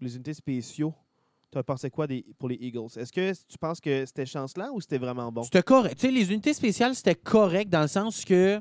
les 0.00 0.14
unités 0.14 0.34
spéciaux, 0.34 0.94
tu 1.52 1.58
as 1.58 1.62
pensé 1.62 1.90
quoi 1.90 2.06
des, 2.06 2.24
pour 2.38 2.48
les 2.48 2.56
Eagles? 2.56 2.88
Est-ce 2.96 3.12
que 3.12 3.32
tu 3.46 3.56
penses 3.58 3.80
que 3.80 4.04
c'était 4.04 4.26
chance-là 4.26 4.70
ou 4.72 4.80
c'était 4.80 4.98
vraiment 4.98 5.30
bon? 5.30 5.42
C'était 5.44 5.62
correct. 5.62 5.94
Tu 5.98 6.06
sais, 6.06 6.12
les 6.12 6.30
unités 6.32 6.52
spéciales, 6.54 6.94
c'était 6.94 7.14
correct 7.14 7.68
dans 7.70 7.82
le 7.82 7.88
sens 7.88 8.24
que 8.24 8.60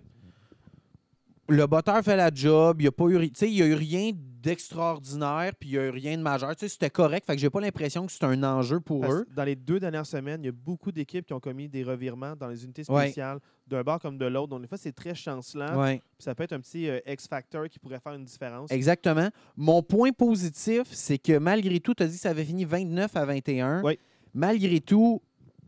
le 1.47 1.67
botteur 1.67 2.01
fait 2.03 2.15
la 2.17 2.31
job. 2.33 2.77
Il 2.79 2.83
n'y 2.83 2.87
a 2.87 2.91
pas 2.91 3.05
eu, 3.05 3.31
y 3.41 3.61
a 3.61 3.65
eu 3.65 3.73
rien 3.73 4.11
d'extraordinaire, 4.15 5.53
puis 5.59 5.69
il 5.69 5.71
n'y 5.73 5.77
a 5.79 5.85
eu 5.87 5.89
rien 5.89 6.17
de 6.17 6.21
majeur. 6.23 6.53
C'était 6.57 6.89
correct. 6.89 7.25
Fait 7.25 7.35
que 7.35 7.41
j'ai 7.41 7.49
pas 7.49 7.61
l'impression 7.61 8.05
que 8.05 8.11
c'est 8.11 8.23
un 8.23 8.43
enjeu 8.43 8.79
pour 8.79 9.01
Parce 9.01 9.13
eux. 9.13 9.27
Dans 9.35 9.43
les 9.43 9.55
deux 9.55 9.79
dernières 9.79 10.05
semaines, 10.05 10.41
il 10.43 10.45
y 10.47 10.49
a 10.49 10.53
beaucoup 10.53 10.91
d'équipes 10.91 11.25
qui 11.25 11.33
ont 11.33 11.39
commis 11.39 11.67
des 11.69 11.83
revirements 11.83 12.35
dans 12.35 12.47
les 12.47 12.63
unités 12.63 12.83
Ouais. 12.89 13.05
spéciales, 13.05 13.39
d'un 13.67 13.81
bord 13.83 13.99
comme 13.99 14.17
de 14.17 14.25
l'autre. 14.25 14.49
Donc, 14.49 14.61
des 14.61 14.67
fois, 14.67 14.77
c'est 14.77 14.91
très 14.93 15.15
chancelant. 15.15 15.79
Ouais, 15.81 16.01
Ça 16.19 16.35
peut 16.35 16.43
être 16.43 16.53
un 16.53 16.59
petit 16.59 16.87
euh, 16.89 16.99
X-factor 17.07 17.67
qui 17.69 17.79
pourrait 17.79 17.99
faire 17.99 18.13
une 18.13 18.25
différence. 18.25 18.71
exactement. 18.71 19.29
Mon 19.55 19.81
point 19.81 20.11
positif, 20.11 20.83
c'est 20.91 21.17
que 21.17 21.37
malgré 21.37 21.79
tout, 21.79 21.93
tu 21.93 22.03
as 22.03 22.07
dit 22.07 22.15
que 22.15 22.21
ça 22.21 22.29
avait 22.29 22.45
fini 22.45 22.65
29 22.65 23.15
à 23.15 23.25
21. 23.25 23.81
Oui. 23.83 23.97
Malgré 24.33 24.79
tout, 24.81 25.21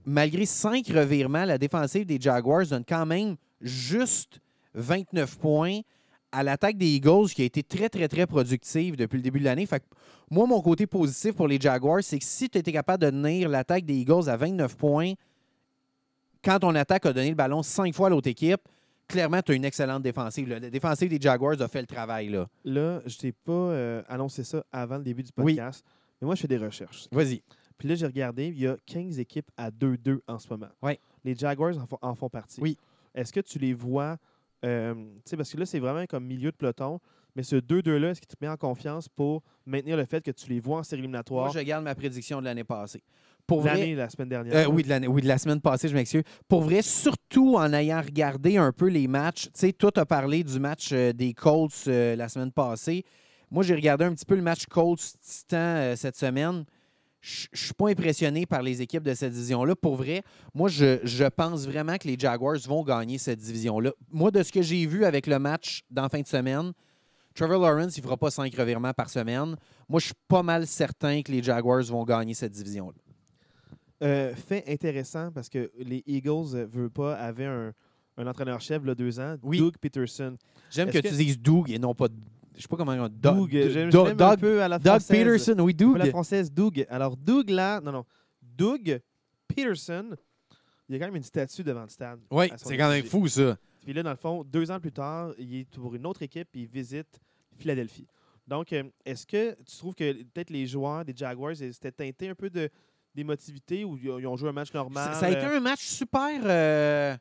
malgré 0.06 0.46
cinq 0.46 0.88
revirements, 0.88 1.46
la 1.46 1.58
défensive 1.58 2.06
des 2.06 2.20
Jaguars 2.20 2.66
donne 2.68 2.84
quand 2.88 3.06
même 3.06 3.36
juste 3.62 4.40
29 4.78 5.38
points 5.38 5.80
à 6.32 6.44
l'attaque 6.44 6.78
des 6.78 6.88
Eagles 6.88 7.30
qui 7.34 7.42
a 7.42 7.46
été 7.46 7.64
très, 7.64 7.90
très, 7.90 8.08
très 8.08 8.28
productive 8.28 8.96
depuis 8.96 9.18
le 9.18 9.24
début 9.24 9.40
de 9.40 9.46
l'année. 9.46 9.66
Fait 9.66 9.80
que 9.80 9.86
moi, 10.30 10.46
mon 10.46 10.62
côté 10.62 10.86
positif 10.88 11.34
pour 11.36 11.48
les 11.48 11.60
Jaguars, 11.60 12.04
c'est 12.04 12.20
que 12.20 12.26
si 12.26 12.50
tu 12.50 12.58
étais 12.58 12.72
capable 12.72 13.04
de 13.04 13.10
tenir 13.10 13.50
l'attaque 13.50 13.86
des 13.86 13.96
Eagles 13.96 14.30
à 14.30 14.36
29 14.38 14.76
points, 14.76 15.14
quand 16.44 16.60
ton 16.60 16.76
attaque 16.76 17.06
a 17.06 17.14
donné 17.14 17.30
le 17.30 17.36
ballon 17.36 17.64
cinq 17.64 17.94
fois 17.94 18.08
à 18.08 18.10
l'autre 18.10 18.28
équipe, 18.30 18.62
clairement, 19.08 19.42
tu 19.42 19.52
as 19.52 19.56
une 19.56 19.66
excellente 19.66 20.04
défensive. 20.04 20.48
La 20.50 20.60
défensive 20.60 21.10
des 21.10 21.20
Jaguars 21.20 21.62
a 21.62 21.68
fait 21.68 21.82
le 21.82 21.88
travail. 21.88 22.30
Là, 22.30 22.48
Là, 22.64 23.02
je 23.06 23.18
t'ai 23.18 23.32
pas 23.32 23.52
euh, 23.52 24.04
annoncé 24.08 24.44
ça 24.44 24.64
avant 24.72 24.98
le 24.98 25.04
début 25.04 25.24
du 25.24 25.32
Oui. 25.38 25.56
podcast, 25.56 25.84
mais 26.22 26.26
moi, 26.26 26.36
je 26.36 26.42
fais 26.42 26.48
des 26.48 26.58
recherches. 26.58 27.08
Vas-y. 27.12 27.42
Puis 27.78 27.88
là, 27.88 27.96
j'ai 27.96 28.06
regardé, 28.06 28.48
il 28.48 28.60
y 28.60 28.68
a 28.68 28.76
15 28.86 29.20
équipes 29.20 29.50
à 29.56 29.70
2-2 29.72 30.20
en 30.28 30.40
ce 30.40 30.48
moment. 30.50 30.70
Ouais. 30.82 31.00
Les 31.24 31.36
Jaguars 31.36 31.78
en 31.78 31.86
font, 31.86 32.00
en 32.02 32.16
font 32.16 32.30
partie. 32.30 32.60
Oui. 32.60 32.78
Est-ce 33.14 33.32
que 33.32 33.40
tu 33.40 33.60
les 33.60 33.74
vois, 33.74 34.18
euh, 34.66 34.94
parce 35.36 35.52
que 35.52 35.58
là, 35.58 35.66
c'est 35.66 35.80
vraiment 35.80 36.06
comme 36.06 36.26
milieu 36.26 36.52
de 36.52 36.56
peloton, 36.56 37.00
mais 37.36 37.44
ce 37.44 37.56
2-2-là, 37.56 38.10
est-ce 38.12 38.22
qu'il 38.22 38.28
te 38.28 38.36
met 38.42 38.48
en 38.50 38.58
confiance 38.58 39.08
pour 39.10 39.44
maintenir 39.66 39.98
le 39.98 40.06
fait 40.06 40.24
que 40.24 40.32
tu 40.32 40.50
les 40.50 40.60
vois 40.60 40.80
en 40.80 40.84
série 40.84 41.02
Moi, 41.02 41.06
éliminatoire 41.06 41.52
je 41.52 41.60
garde 41.60 41.84
ma 41.84 41.94
prédiction 41.96 42.40
de 42.40 42.46
l'année 42.46 42.64
passée. 42.64 43.04
Pour 43.46 43.62
vrai, 43.62 43.78
l'année, 43.78 43.96
la 43.96 44.10
semaine 44.10 44.28
dernière? 44.30 44.56
Euh, 44.56 44.72
oui, 44.72 44.84
de 44.84 44.90
l'année- 44.90 45.08
oui, 45.08 45.22
de 45.22 45.28
la 45.28 45.38
semaine 45.38 45.62
passée, 45.62 45.88
je 45.88 45.94
m'excuse. 45.94 46.24
Pour 46.48 46.62
vrai, 46.62 46.82
surtout 46.82 47.56
en 47.56 47.72
ayant 47.74 48.02
regardé 48.02 48.58
un 48.58 48.74
peu 48.74 48.88
les 48.88 49.08
matchs. 49.08 49.44
Tu 49.46 49.52
sais, 49.54 49.72
toi, 49.74 49.92
tu 49.92 50.00
as 50.02 50.06
parlé 50.06 50.44
du 50.44 50.60
match 50.60 50.90
euh, 50.92 51.14
des 51.14 51.34
Colts 51.34 51.72
euh, 51.88 52.16
la 52.18 52.28
semaine 52.28 52.52
passée. 52.52 53.06
Moi, 53.50 53.64
j'ai 53.64 53.76
regardé 53.76 54.04
un 54.04 54.14
petit 54.14 54.26
peu 54.26 54.36
le 54.36 54.42
match 54.42 54.66
Colts-Titan 54.66 55.94
cette 55.96 56.18
semaine. 56.18 56.66
Je 57.30 57.48
je 57.52 57.64
suis 57.66 57.74
pas 57.74 57.90
impressionné 57.90 58.46
par 58.46 58.62
les 58.62 58.82
équipes 58.82 59.04
de 59.04 59.14
cette 59.14 59.34
division-là. 59.34 59.76
Pour 59.76 59.98
vrai, 59.98 60.24
moi, 60.54 60.70
je, 60.70 61.00
je 61.04 61.26
pense 61.26 61.66
vraiment 61.68 61.98
que 61.98 62.08
les 62.08 62.18
Jaguars 62.18 62.58
vont 62.68 62.84
gagner 62.84 63.18
cette 63.18 63.40
division-là. 63.40 63.92
Moi, 64.12 64.32
de 64.32 64.42
ce 64.44 64.52
que 64.52 64.62
j'ai 64.62 64.86
vu 64.86 65.04
avec 65.04 65.28
le 65.28 65.38
match 65.38 65.82
dans 65.92 66.08
fin 66.08 66.22
de 66.22 66.28
semaine, 66.28 66.72
Trevor 67.36 67.60
Lawrence, 67.60 67.98
il 67.98 68.00
ne 68.00 68.06
fera 68.06 68.16
pas 68.18 68.32
cinq 68.32 68.56
revirements 68.56 68.94
par 68.94 69.10
semaine. 69.10 69.56
Moi, 69.90 70.00
je 70.00 70.06
suis 70.06 70.16
pas 70.28 70.42
mal 70.42 70.66
certain 70.66 71.22
que 71.22 71.32
les 71.32 71.44
Jaguars 71.44 71.84
vont 71.84 72.04
gagner 72.06 72.34
cette 72.34 72.54
division-là. 72.54 72.98
Euh, 74.04 74.34
fait 74.36 74.64
intéressant 74.68 75.32
parce 75.32 75.50
que 75.50 75.72
les 75.78 76.04
Eagles, 76.08 76.56
euh, 76.56 76.66
veulent 76.72 76.90
pas, 76.92 77.16
avaient 77.16 77.46
un, 77.46 77.74
un 78.18 78.28
entraîneur-chef, 78.28 78.82
il 78.84 78.88
y 78.88 78.92
a 78.92 78.96
deux 78.96 79.20
ans, 79.20 79.36
Oui. 79.44 79.58
Doug 79.58 79.74
Peterson. 79.82 80.38
J'aime 80.70 80.90
que, 80.92 80.98
Est-ce 81.00 81.08
tu 81.10 81.14
que- 81.14 81.18
dises 81.24 81.40
Doug 81.40 81.70
et 81.72 81.80
non 81.80 81.94
pas. 81.96 82.08
Je 82.58 82.64
sais 82.64 82.68
pas 82.68 82.76
comment 82.76 82.92
on 82.92 83.08
dit. 83.08 83.16
Doug, 83.20 83.50
j'aime 83.52 83.72
j'aime 83.72 83.90
Doug, 83.92 84.08
un 84.10 84.16
Doug, 84.16 84.40
peu 84.40 84.62
à 84.64 84.68
la 84.68 84.80
Doug. 84.80 85.00
Peterson, 85.08 85.56
oui, 85.60 85.74
Un 85.74 85.78
peu 85.78 85.86
Doug. 85.86 85.98
la 85.98 86.06
française, 86.08 86.52
Doug. 86.52 86.86
Alors, 86.90 87.16
Doug, 87.16 87.50
là, 87.52 87.80
non, 87.82 87.92
non. 87.92 88.06
Doug 88.42 89.00
Peterson, 89.48 90.16
il 90.90 90.94
y 90.94 90.96
a 90.96 91.00
quand 91.00 91.06
même 91.06 91.16
une 91.18 91.24
statue 91.24 91.64
devant 91.64 91.84
le 91.84 91.90
stade. 91.90 92.20
Oui, 92.32 92.52
c'est 92.58 92.76
quand 92.78 92.90
même 92.90 93.06
fou, 93.06 93.28
ça. 93.28 93.58
Puis 93.84 93.94
là, 93.94 94.04
dans 94.04 94.10
le 94.10 94.16
fond, 94.18 94.44
deux 94.44 94.70
ans 94.72 94.80
plus 94.80 94.92
tard, 94.92 95.32
il 95.38 95.56
est 95.62 95.66
pour 95.70 95.96
une 95.96 96.06
autre 96.06 96.22
équipe 96.24 96.48
et 96.56 96.60
il 96.62 96.68
visite 96.68 97.20
Philadelphie. 97.56 98.08
Donc, 98.48 98.74
euh, 98.74 98.84
est-ce 99.06 99.26
que 99.26 99.56
tu 99.64 99.78
trouves 99.78 99.94
que 99.96 100.12
peut-être 100.24 100.50
les 100.50 100.66
joueurs 100.68 101.04
des 101.06 101.14
Jaguars 101.16 101.52
ils 101.54 101.64
étaient 101.64 101.92
teintés 101.92 102.30
un 102.30 102.36
peu 102.36 102.50
de 102.50 102.70
d'émotivité 103.14 103.84
ou 103.84 103.98
ils 103.98 104.28
ont- 104.28 104.38
joué 104.38 104.50
un 104.50 104.54
match 104.54 104.74
normal? 104.74 105.14
Ça, 105.14 105.20
ça 105.22 105.26
a 105.28 105.32
été 105.32 105.46
euh, 105.46 105.58
un 105.58 105.60
match 105.60 105.84
super. 105.86 106.40
euh, 106.46 107.16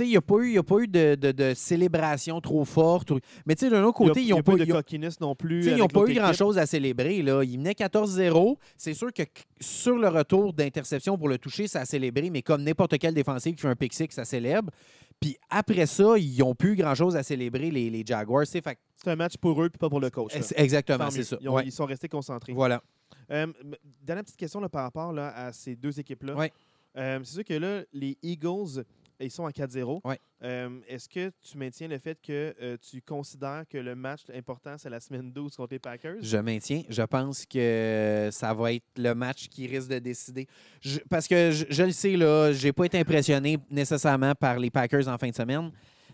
il 0.00 0.06
n'y 0.08 0.16
a 0.16 0.20
pas 0.22 0.36
eu, 0.36 0.48
il 0.48 0.54
y 0.54 0.58
a 0.58 0.62
pas 0.62 0.78
eu 0.78 0.88
de, 0.88 1.14
de- 1.16 1.32
de 1.32 1.52
célébration 1.54 2.40
trop 2.40 2.64
forte. 2.64 3.12
Mais 3.46 3.54
tu 3.54 3.66
sais, 3.66 3.70
d'un 3.70 3.82
autre 3.84 3.98
côté, 3.98 4.20
il 4.22 4.28
ils 4.28 4.30
n'ont 4.30 4.42
pas 4.42 4.54
eu 4.54 4.64
de 4.64 5.20
non 5.20 5.34
plus. 5.34 5.66
ils 5.66 5.76
n'ont 5.76 5.86
pas 5.88 6.04
eu 6.06 6.14
grand-chose 6.14 6.56
à 6.58 6.66
célébrer. 6.66 7.22
Là. 7.22 7.42
Ils 7.44 7.58
menaient 7.58 7.72
14-0. 7.72 8.56
C'est 8.76 8.94
sûr 8.94 9.12
que 9.12 9.22
sur 9.60 9.96
le 9.96 10.08
retour 10.08 10.52
d'interception 10.52 11.18
pour 11.18 11.28
le 11.28 11.38
toucher, 11.38 11.66
ça 11.68 11.80
a 11.80 11.84
célébré, 11.84 12.30
mais 12.30 12.42
comme 12.42 12.62
n'importe 12.62 12.96
quel 12.98 13.12
défensif 13.14 13.54
qui 13.56 13.62
fait 13.62 13.68
un 13.68 13.76
pick 13.76 13.92
six, 13.92 14.08
ça 14.10 14.24
célèbre. 14.24 14.70
Puis 15.20 15.36
après 15.50 15.84
ça, 15.84 16.16
ils 16.16 16.38
n'ont 16.38 16.54
plus 16.54 16.76
grand-chose 16.76 17.14
à 17.16 17.22
célébrer, 17.22 17.70
les, 17.70 17.90
les 17.90 18.02
Jaguars. 18.06 18.46
fait 18.46 18.62
C'est 18.96 19.10
un 19.10 19.16
match 19.16 19.36
pour 19.36 19.62
eux 19.62 19.68
puis 19.68 19.78
pas 19.78 19.90
pour 19.90 20.00
le 20.00 20.08
coach. 20.08 20.34
là. 20.34 20.40
exactement, 20.56 21.10
c'est 21.10 21.24
ça. 21.24 21.36
Ils, 21.42 21.48
ont- 21.50 21.54
Ouais. 21.56 21.62
ils 21.66 21.72
sont 21.72 21.84
restés 21.84 22.08
concentrés. 22.08 22.54
Voilà. 22.54 22.82
Euh, 23.30 23.46
dernière 24.02 24.24
petite 24.24 24.38
question 24.38 24.60
là, 24.60 24.68
par 24.70 24.84
rapport 24.84 25.12
là, 25.12 25.28
à 25.36 25.52
ces 25.52 25.76
deux 25.76 26.00
équipes-là. 26.00 26.34
Ouais. 26.34 26.50
Euh, 26.96 27.20
c'est 27.22 27.34
sûr 27.34 27.44
que 27.44 27.54
là, 27.54 27.82
les 27.92 28.16
Eagles, 28.22 28.82
ils 29.24 29.30
sont 29.30 29.46
à 29.46 29.50
4-0. 29.50 30.00
Ouais. 30.04 30.18
Euh, 30.42 30.80
Est-ce 30.88 31.08
que 31.08 31.30
tu 31.42 31.58
maintiens 31.58 31.88
le 31.88 31.98
fait 31.98 32.18
que 32.20 32.54
euh, 32.62 32.76
tu 32.80 33.02
considères 33.02 33.64
que 33.68 33.76
le 33.78 33.94
match 33.94 34.22
important, 34.34 34.76
c'est 34.78 34.88
la 34.90 35.00
semaine 35.00 35.30
12 35.32 35.54
contre 35.56 35.72
les 35.74 35.78
Packers? 35.78 36.16
Je 36.22 36.36
maintiens. 36.38 36.82
Je 36.88 37.02
pense 37.02 37.44
que 37.46 38.28
ça 38.32 38.54
va 38.54 38.72
être 38.72 38.84
le 38.96 39.14
match 39.14 39.48
qui 39.48 39.66
risque 39.66 39.88
de 39.90 39.98
décider. 39.98 40.46
Je- 40.80 41.00
parce 41.10 41.28
que 41.28 41.50
je, 41.50 41.64
je 41.68 41.82
le 41.82 41.92
sais, 41.92 42.16
là, 42.16 42.52
j'ai 42.52 42.72
pas 42.72 42.84
été 42.84 42.98
impressionné 42.98 43.58
nécessairement 43.70 44.34
par 44.34 44.58
les 44.58 44.70
Packers 44.70 45.08
en 45.08 45.18
fin 45.18 45.28
de 45.28 45.34
semaine, 45.34 45.70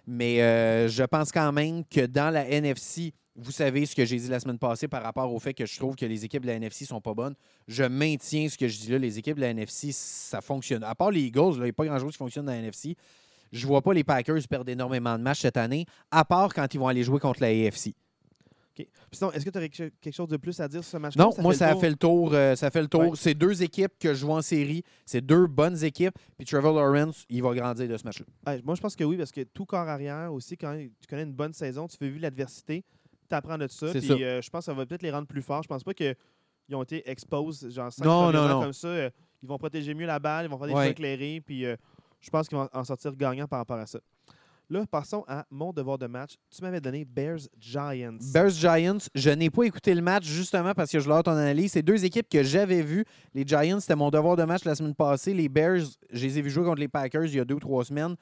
mais 0.07 0.43
euh, 0.43 0.89
je 0.89 1.03
pense 1.03 1.33
quand 1.33 1.53
même 1.53 1.85
que 1.85 2.07
dans 2.07 2.31
la 2.31 2.49
NFC, 2.49 3.13
vous 3.35 3.51
savez 3.51 3.85
ce 3.85 3.95
que 3.95 4.05
j'ai 4.05 4.17
dit 4.17 4.29
la 4.29 4.41
semaine 4.41 4.59
passée 4.59 4.89
par 4.89 5.03
rapport 5.03 5.33
au 5.33 5.39
fait 5.39 5.53
que 5.53 5.67
je 5.67 5.77
trouve 5.77 5.95
que 5.95 6.07
les 6.07 6.25
équipes 6.25 6.43
de 6.43 6.47
la 6.47 6.55
NFC 6.55 6.85
sont 6.85 7.01
pas 7.01 7.13
bonnes. 7.13 7.35
Je 7.69 7.85
maintiens 7.85 8.49
ce 8.49 8.57
que 8.57 8.67
je 8.69 8.79
dis 8.79 8.91
là. 8.91 8.99
Les 8.99 9.19
équipes 9.19 9.37
de 9.37 9.43
la 9.43 9.51
NFC, 9.51 9.91
ça 9.93 10.41
fonctionne. 10.41 10.83
À 10.85 10.95
part 10.95 11.11
les 11.11 11.23
Eagles, 11.23 11.55
il 11.57 11.63
n'y 11.63 11.69
a 11.69 11.73
pas 11.73 11.85
grand-chose 11.85 12.13
qui 12.13 12.19
fonctionne 12.19 12.47
dans 12.47 12.53
la 12.53 12.59
NFC. 12.59 12.97
Je 13.53 13.67
vois 13.67 13.83
pas 13.83 13.93
les 13.93 14.05
Packers 14.05 14.41
perdre 14.49 14.71
énormément 14.71 15.17
de 15.19 15.23
matchs 15.23 15.41
cette 15.41 15.57
année, 15.57 15.87
à 16.11 16.25
part 16.25 16.53
quand 16.55 16.73
ils 16.73 16.79
vont 16.79 16.89
aller 16.89 17.03
jouer 17.03 17.21
contre 17.21 17.43
la 17.43 17.49
AFC. 17.49 17.95
Sinon, 19.13 19.33
est-ce 19.33 19.45
que 19.45 19.51
tu 19.51 19.59
aurais 19.59 19.69
quelque 19.69 20.13
chose 20.13 20.29
de 20.29 20.37
plus 20.37 20.59
à 20.61 20.69
dire 20.69 20.83
sur 20.83 20.91
ce 20.93 20.97
match-là? 20.99 21.25
Non, 21.25 21.31
moi, 21.43 21.55
ça 21.55 21.69
a 21.69 21.77
fait 21.77 21.89
le 21.91 21.97
tour. 21.97 22.33
euh, 22.35 22.55
ça 22.57 22.71
fait 22.71 22.83
le 22.83 22.89
tour. 22.89 23.01
Ouais. 23.03 23.11
C'est 23.15 23.35
deux 23.35 23.63
équipes 23.63 23.93
que 23.99 24.15
je 24.15 24.21
joue 24.21 24.31
en 24.33 24.43
série. 24.43 24.83
C'est 25.05 25.21
deux 25.21 25.47
bonnes 25.47 25.83
équipes. 25.85 26.15
Puis 26.37 26.47
Trevor 26.47 26.75
Lawrence, 26.75 27.25
il 27.29 27.43
va 27.43 27.55
grandir 27.55 27.89
de 27.89 27.97
ce 27.97 28.05
match-là. 28.05 28.27
Ouais, 28.47 28.61
moi, 28.65 28.75
je 28.75 28.81
pense 28.81 28.95
que 28.97 29.05
oui, 29.05 29.17
parce 29.17 29.33
que 29.33 29.43
tout 29.43 29.65
corps 29.65 29.89
arrière 29.89 30.33
aussi, 30.33 30.57
quand 30.57 30.77
tu 30.77 31.07
connais 31.09 31.23
une 31.25 31.33
bonne 31.33 31.53
saison, 31.53 31.87
tu 31.87 31.97
fais 31.97 32.09
vivre 32.09 32.23
l'adversité, 32.23 32.85
tu 33.29 33.35
apprends 33.35 33.59
de 33.59 33.67
ça. 33.69 33.87
Puis 33.93 34.23
euh, 34.25 34.41
je 34.43 34.51
pense 34.51 34.61
que 34.61 34.65
ça 34.67 34.75
va 34.75 34.85
peut-être 34.87 35.03
les 35.03 35.11
rendre 35.11 35.27
plus 35.27 35.43
forts. 35.43 35.63
Je 35.63 35.69
pense 35.69 35.83
pas 35.85 35.95
qu'ils 35.95 36.15
ont 36.73 36.83
été 36.83 37.09
exposed, 37.11 37.71
genre 37.71 37.93
cinq 37.93 38.05
Non, 38.05 38.31
non, 38.33 38.49
non. 38.49 38.61
comme 38.63 38.73
ça. 38.73 38.89
euh, 38.89 39.11
ils 39.43 39.49
vont 39.49 39.59
protéger 39.59 39.95
mieux 39.95 40.07
la 40.07 40.19
balle, 40.19 40.47
ils 40.47 40.49
vont 40.51 40.59
faire 40.59 40.67
des 40.67 40.73
Ouais. 40.73 40.83
choix 40.83 40.91
éclairés, 40.91 41.41
puis 41.45 41.65
je 42.21 42.31
pense 42.31 42.49
qu'ils 42.49 42.57
vont 42.59 42.69
en 42.73 42.85
sortir 42.85 43.15
gagnants 43.15 43.47
par 43.47 43.59
rapport 43.61 43.79
à 43.79 43.87
ça. 43.87 44.01
Là, 44.69 44.85
passons 44.85 45.25
à 45.29 45.47
mon 45.49 45.73
devoir 45.73 45.97
de 45.97 46.07
match. 46.07 46.35
Tu 46.51 46.61
m'avais 46.63 46.81
donné 46.81 47.05
Bears 47.05 47.39
Giants. 47.59 48.19
Bears 48.33 48.51
Giants, 48.51 48.99
je 49.15 49.31
n'ai 49.31 49.49
pas 49.49 49.63
écouté 49.63 49.95
le 49.95 50.03
match 50.03 50.25
justement 50.25 50.75
parce 50.75 50.91
que 50.91 50.99
je 50.99 51.09
l'ai 51.09 51.23
ton 51.23 51.33
analyse. 51.33 51.73
C'est 51.73 51.83
deux 51.83 52.05
équipes 52.05 52.29
que 52.29 52.43
j'avais 52.43 52.83
vues. 52.83 53.05
Les 53.33 53.45
Giants, 53.47 53.79
c'était 53.79 53.95
mon 53.95 54.11
devoir 54.11 54.35
de 54.35 54.43
match 54.43 54.65
la 54.65 54.75
semaine 54.75 54.95
passée. 54.95 55.35
Les 55.35 55.49
Bears, 55.49 55.85
je 56.11 56.27
les 56.27 56.39
ai 56.39 56.43
vus 56.43 56.51
jouer 56.51 56.65
contre 56.65 56.81
les 56.81 56.89
Packers 56.89 57.27
il 57.27 57.37
y 57.37 57.41
a 57.41 57.45
deux 57.45 57.55
ou 57.55 57.61
trois 57.61 57.85
semaines. 57.85 58.17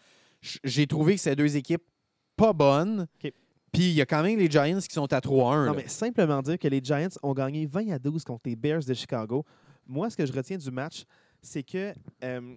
J'ai 0.62 0.86
trouvé 0.86 1.14
que 1.14 1.20
c'est 1.20 1.34
deux 1.34 1.56
équipes 1.56 1.84
pas 2.36 2.52
bonnes. 2.52 3.06
Puis 3.72 3.90
il 3.90 3.94
y 3.94 4.02
a 4.02 4.06
quand 4.06 4.22
même 4.22 4.38
les 4.38 4.50
Giants 4.50 4.78
qui 4.80 4.94
sont 4.94 5.12
à 5.12 5.20
3-1. 5.20 5.30
Non, 5.30 5.64
là. 5.64 5.72
mais 5.74 5.88
simplement 5.88 6.42
dire 6.42 6.58
que 6.58 6.68
les 6.68 6.80
Giants 6.82 7.08
ont 7.22 7.32
gagné 7.32 7.66
20 7.66 7.90
à 7.90 7.98
12 7.98 8.22
contre 8.22 8.42
les 8.44 8.54
Bears 8.54 8.84
de 8.84 8.94
Chicago. 8.94 9.44
Moi, 9.86 10.10
ce 10.10 10.16
que 10.16 10.26
je 10.26 10.32
retiens 10.32 10.58
du 10.58 10.70
match, 10.70 11.04
c'est 11.42 11.62
que 11.62 11.92
euh, 12.22 12.56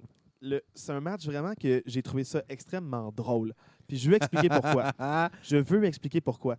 c'est 0.74 0.92
un 0.92 1.02
match 1.02 1.26
vraiment 1.26 1.54
que 1.60 1.82
j'ai 1.86 2.02
trouvé 2.04 2.24
ça 2.24 2.44
extrêmement 2.50 3.12
drôle. 3.12 3.54
Puis 3.88 3.98
je 3.98 4.10
veux 4.10 4.16
expliquer 4.18 4.50
pourquoi. 4.50 4.92
Je 5.44 5.58
veux 5.58 5.84
expliquer 5.86 6.22
pourquoi. 6.22 6.58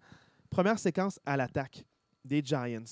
Première 0.51 0.79
séquence 0.79 1.21
à 1.27 1.37
l'attaque 1.37 1.85
des 2.25 2.43
Giants. 2.43 2.83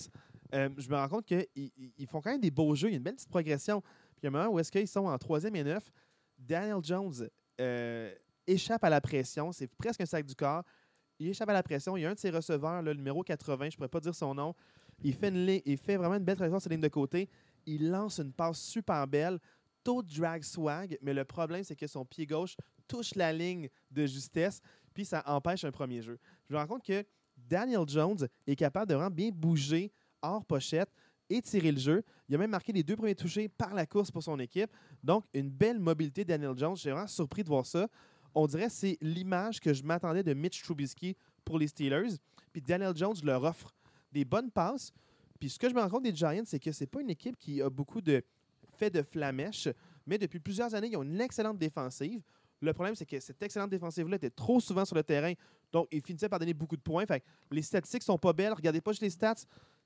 Euh, 0.55 0.69
je 0.77 0.89
me 0.89 0.95
rends 0.97 1.09
compte 1.09 1.27
qu'ils 1.27 1.47
ils- 1.57 1.93
ils 1.99 2.07
font 2.07 2.21
quand 2.21 2.31
même 2.31 2.41
des 2.41 2.51
beaux 2.51 2.75
jeux. 2.75 2.89
Il 2.89 2.93
y 2.93 2.95
a 2.95 2.99
une 2.99 3.03
belle 3.03 3.15
petite 3.15 3.29
progression. 3.31 3.81
Puis 3.81 4.21
il 4.23 4.25
y 4.25 4.27
a 4.27 4.29
un 4.29 4.33
moment 4.45 4.55
où 4.55 4.59
est-ce 4.61 4.71
qu'ils 4.71 4.87
sont 4.89 5.07
en 5.07 5.19
troisième 5.19 5.57
et 5.57 5.65
neuf. 5.65 5.91
Daniel 6.39 6.77
Jones 6.83 7.29
euh, 7.61 8.15
échappe 8.47 8.85
à 8.85 8.91
la 8.91 9.01
pression. 9.01 9.53
C'est 9.53 9.67
presque 9.67 10.01
un 10.03 10.07
sac 10.07 10.25
du 10.27 10.35
corps. 10.35 10.63
Il 11.19 11.29
échappe 11.29 11.49
à 11.49 11.55
la 11.55 11.63
pression. 11.63 11.97
Il 11.97 12.03
y 12.03 12.07
a 12.07 12.11
un 12.11 12.15
de 12.15 12.19
ses 12.19 12.31
receveurs, 12.31 12.83
le 12.83 12.93
numéro 12.93 13.23
80, 13.23 13.57
je 13.71 13.75
ne 13.75 13.77
pourrais 13.77 13.89
pas 13.89 14.01
dire 14.01 14.15
son 14.15 14.35
nom. 14.35 14.55
Il 15.03 15.15
fait, 15.15 15.29
une 15.29 15.61
il 15.65 15.79
fait 15.79 15.97
vraiment 15.97 16.15
une 16.17 16.25
belle 16.25 16.37
trajectoire 16.37 16.61
sur 16.61 16.69
la 16.71 16.77
ligne 16.77 16.83
de 16.83 16.89
côté. 16.89 17.29
Il 17.65 17.91
lance 17.91 18.19
une 18.19 18.33
passe 18.33 18.61
super 18.61 19.07
belle. 19.07 19.39
De 19.87 20.19
drag 20.19 20.43
swag, 20.43 20.99
mais 21.01 21.15
le 21.15 21.25
problème, 21.25 21.63
c'est 21.63 21.77
que 21.77 21.87
son 21.87 22.05
pied 22.05 22.27
gauche 22.27 22.57
touche 22.89 23.15
la 23.15 23.33
ligne 23.33 23.69
de 23.91 24.05
justesse, 24.05 24.61
puis 24.93 25.05
ça 25.05 25.23
empêche 25.27 25.65
un 25.65 25.71
premier 25.71 26.03
jeu. 26.03 26.19
Je 26.49 26.55
me 26.55 26.59
rends 26.59 26.67
compte 26.67 26.85
que 26.85 27.05
Daniel 27.37 27.87
Jones 27.87 28.27
est 28.47 28.57
capable 28.57 28.89
de 28.91 28.95
vraiment 28.95 29.11
bien 29.11 29.31
bouger 29.31 29.93
hors 30.23 30.45
pochette 30.45 30.91
et 31.31 31.41
tirer 31.41 31.71
le 31.71 31.79
jeu. 31.79 32.03
Il 32.29 32.35
a 32.35 32.39
même 32.39 32.51
marqué 32.51 32.73
les 32.73 32.83
deux 32.83 32.97
premiers 32.97 33.15
touchés 33.15 33.49
par 33.49 33.75
la 33.75 33.87
course 33.87 34.11
pour 34.11 34.23
son 34.23 34.39
équipe. 34.41 34.71
Donc, 35.05 35.25
une 35.33 35.51
belle 35.51 35.79
mobilité 35.79 36.25
Daniel 36.25 36.57
Jones. 36.57 36.77
J'ai 36.77 36.91
vraiment 36.91 37.07
surpris 37.07 37.45
de 37.45 37.49
voir 37.49 37.67
ça. 37.67 37.89
On 38.35 38.47
dirait 38.47 38.67
que 38.67 38.73
c'est 38.73 38.99
l'image 39.01 39.61
que 39.61 39.73
je 39.73 39.85
m'attendais 39.85 40.23
de 40.23 40.35
Mitch 40.35 40.63
Trubisky 40.63 41.17
pour 41.45 41.59
les 41.59 41.69
Steelers. 41.69 42.17
Puis 42.53 42.63
Daniel 42.63 42.97
Jones 42.97 43.17
leur 43.23 43.45
offre 43.45 43.73
des 44.11 44.25
bonnes 44.25 44.51
passes. 44.51 44.93
Puis 45.39 45.51
ce 45.51 45.59
que 45.59 45.69
je 45.69 45.75
me 45.75 45.81
rends 45.81 45.89
compte 45.89 46.05
des 46.05 46.15
Giants, 46.15 46.45
c'est 46.45 46.59
que 46.59 46.73
c'est 46.73 46.87
pas 46.87 47.01
une 47.01 47.11
équipe 47.11 47.37
qui 47.37 47.63
a 47.63 47.71
beaucoup 47.71 48.01
de 48.01 48.23
fait 48.77 48.91
de 48.91 49.03
flamèche, 49.03 49.69
mais 50.07 50.19
depuis 50.19 50.39
plusieurs 50.39 50.75
années, 50.75 50.89
ils 50.93 50.97
ont 50.97 51.03
une 51.03 51.21
excellente 51.21 51.59
défensive. 51.59 52.23
Le 52.61 52.73
problème, 52.73 52.95
c'est 52.95 53.05
que 53.05 53.21
cette 53.21 53.43
excellente 53.43 53.71
défensive-là 53.71 54.17
était 54.17 54.31
trop 54.31 54.61
souvent 54.61 54.85
sur 54.85 54.97
le 54.97 55.03
terrain, 55.03 55.33
donc 55.73 55.89
ils 55.91 56.01
finissaient 56.03 56.29
par 56.29 56.39
donner 56.39 56.55
beaucoup 56.55 56.77
de 56.77 56.81
points. 56.81 57.05
Fait 57.07 57.21
que 57.21 57.25
les 57.51 57.63
statistiques 57.63 58.03
sont 58.03 58.19
pas 58.19 58.33
belles. 58.33 58.53
Regardez 58.55 58.81
pas 58.81 58.93
juste 58.93 59.03
les 59.03 59.11
stats, 59.11 59.35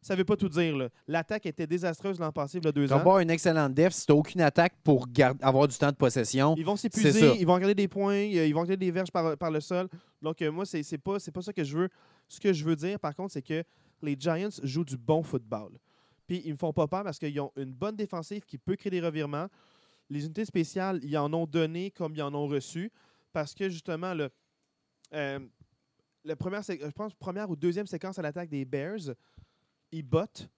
ça 0.01 0.15
veut 0.15 0.25
pas 0.25 0.37
tout 0.37 0.49
dire. 0.49 0.89
L'attaque 1.09 1.47
était 1.47 1.67
désastreuse 1.67 2.19
l'an 2.19 2.33
passé, 2.33 2.59
il 2.59 2.65
y 2.65 2.69
a 2.69 2.73
deux 2.73 2.93
ans. 2.93 3.01
pas 3.01 3.23
une 3.23 3.31
excellente 3.31 3.75
def 3.75 3.93
si 3.93 4.07
t'as 4.07 4.15
aucune 4.15 4.41
attaque 4.41 4.75
pour 4.85 5.07
avoir 5.43 5.67
du 5.67 5.77
temps 5.77 5.91
de 5.91 5.97
possession. 5.97 6.55
Ils 6.57 6.65
vont 6.65 6.77
s'épuiser, 6.77 7.37
ils 7.41 7.47
vont 7.47 7.55
regarder 7.55 7.75
des 7.75 7.89
points, 7.89 8.15
euh, 8.15 8.47
ils 8.47 8.55
vont 8.55 8.61
regarder 8.61 8.87
des 8.87 8.93
verges 8.93 9.11
par, 9.11 9.37
par 9.37 9.51
le 9.51 9.61
sol. 9.61 9.89
Donc, 10.23 10.41
euh, 10.41 10.51
moi, 10.53 10.65
c'est 10.65 10.99
pas, 10.99 11.17
pas 11.33 11.43
ça 11.43 11.53
que 11.53 11.65
je 11.65 11.77
veux. 11.77 11.89
Ce 12.29 12.39
que 12.39 12.53
je 12.53 12.65
veux 12.65 12.77
dire, 12.77 12.99
par 13.01 13.15
contre, 13.15 13.33
c'est 13.33 13.43
que 13.43 13.65
les 14.03 14.17
Giants 14.19 14.49
jouent 14.63 14.85
du 14.85 14.97
bon 14.97 15.23
football. 15.23 15.73
Puis, 16.31 16.43
ils 16.45 16.53
me 16.53 16.57
font 16.57 16.73
pas 16.73 16.87
peur 16.87 17.03
parce 17.03 17.19
qu'ils 17.19 17.41
ont 17.41 17.51
une 17.57 17.73
bonne 17.73 17.97
défensive 17.97 18.45
qui 18.45 18.57
peut 18.57 18.77
créer 18.77 18.91
des 18.91 19.01
revirements. 19.01 19.49
Les 20.09 20.27
unités 20.27 20.45
spéciales, 20.45 21.01
ils 21.03 21.19
en 21.19 21.33
ont 21.35 21.45
donné 21.45 21.91
comme 21.91 22.15
ils 22.15 22.23
en 22.23 22.33
ont 22.33 22.47
reçu. 22.47 22.93
Parce 23.33 23.53
que, 23.53 23.69
justement, 23.69 24.15
le, 24.15 24.31
euh, 25.13 25.41
première, 26.39 26.63
je 26.63 26.91
pense, 26.93 27.15
première 27.15 27.51
ou 27.51 27.57
deuxième 27.57 27.89
séquence 27.89 28.17
à 28.21 28.23
l'attaque 28.23 28.49
des 28.49 28.65
Bears, 28.65 29.13
ils 29.91 30.05
bottent. 30.05 30.49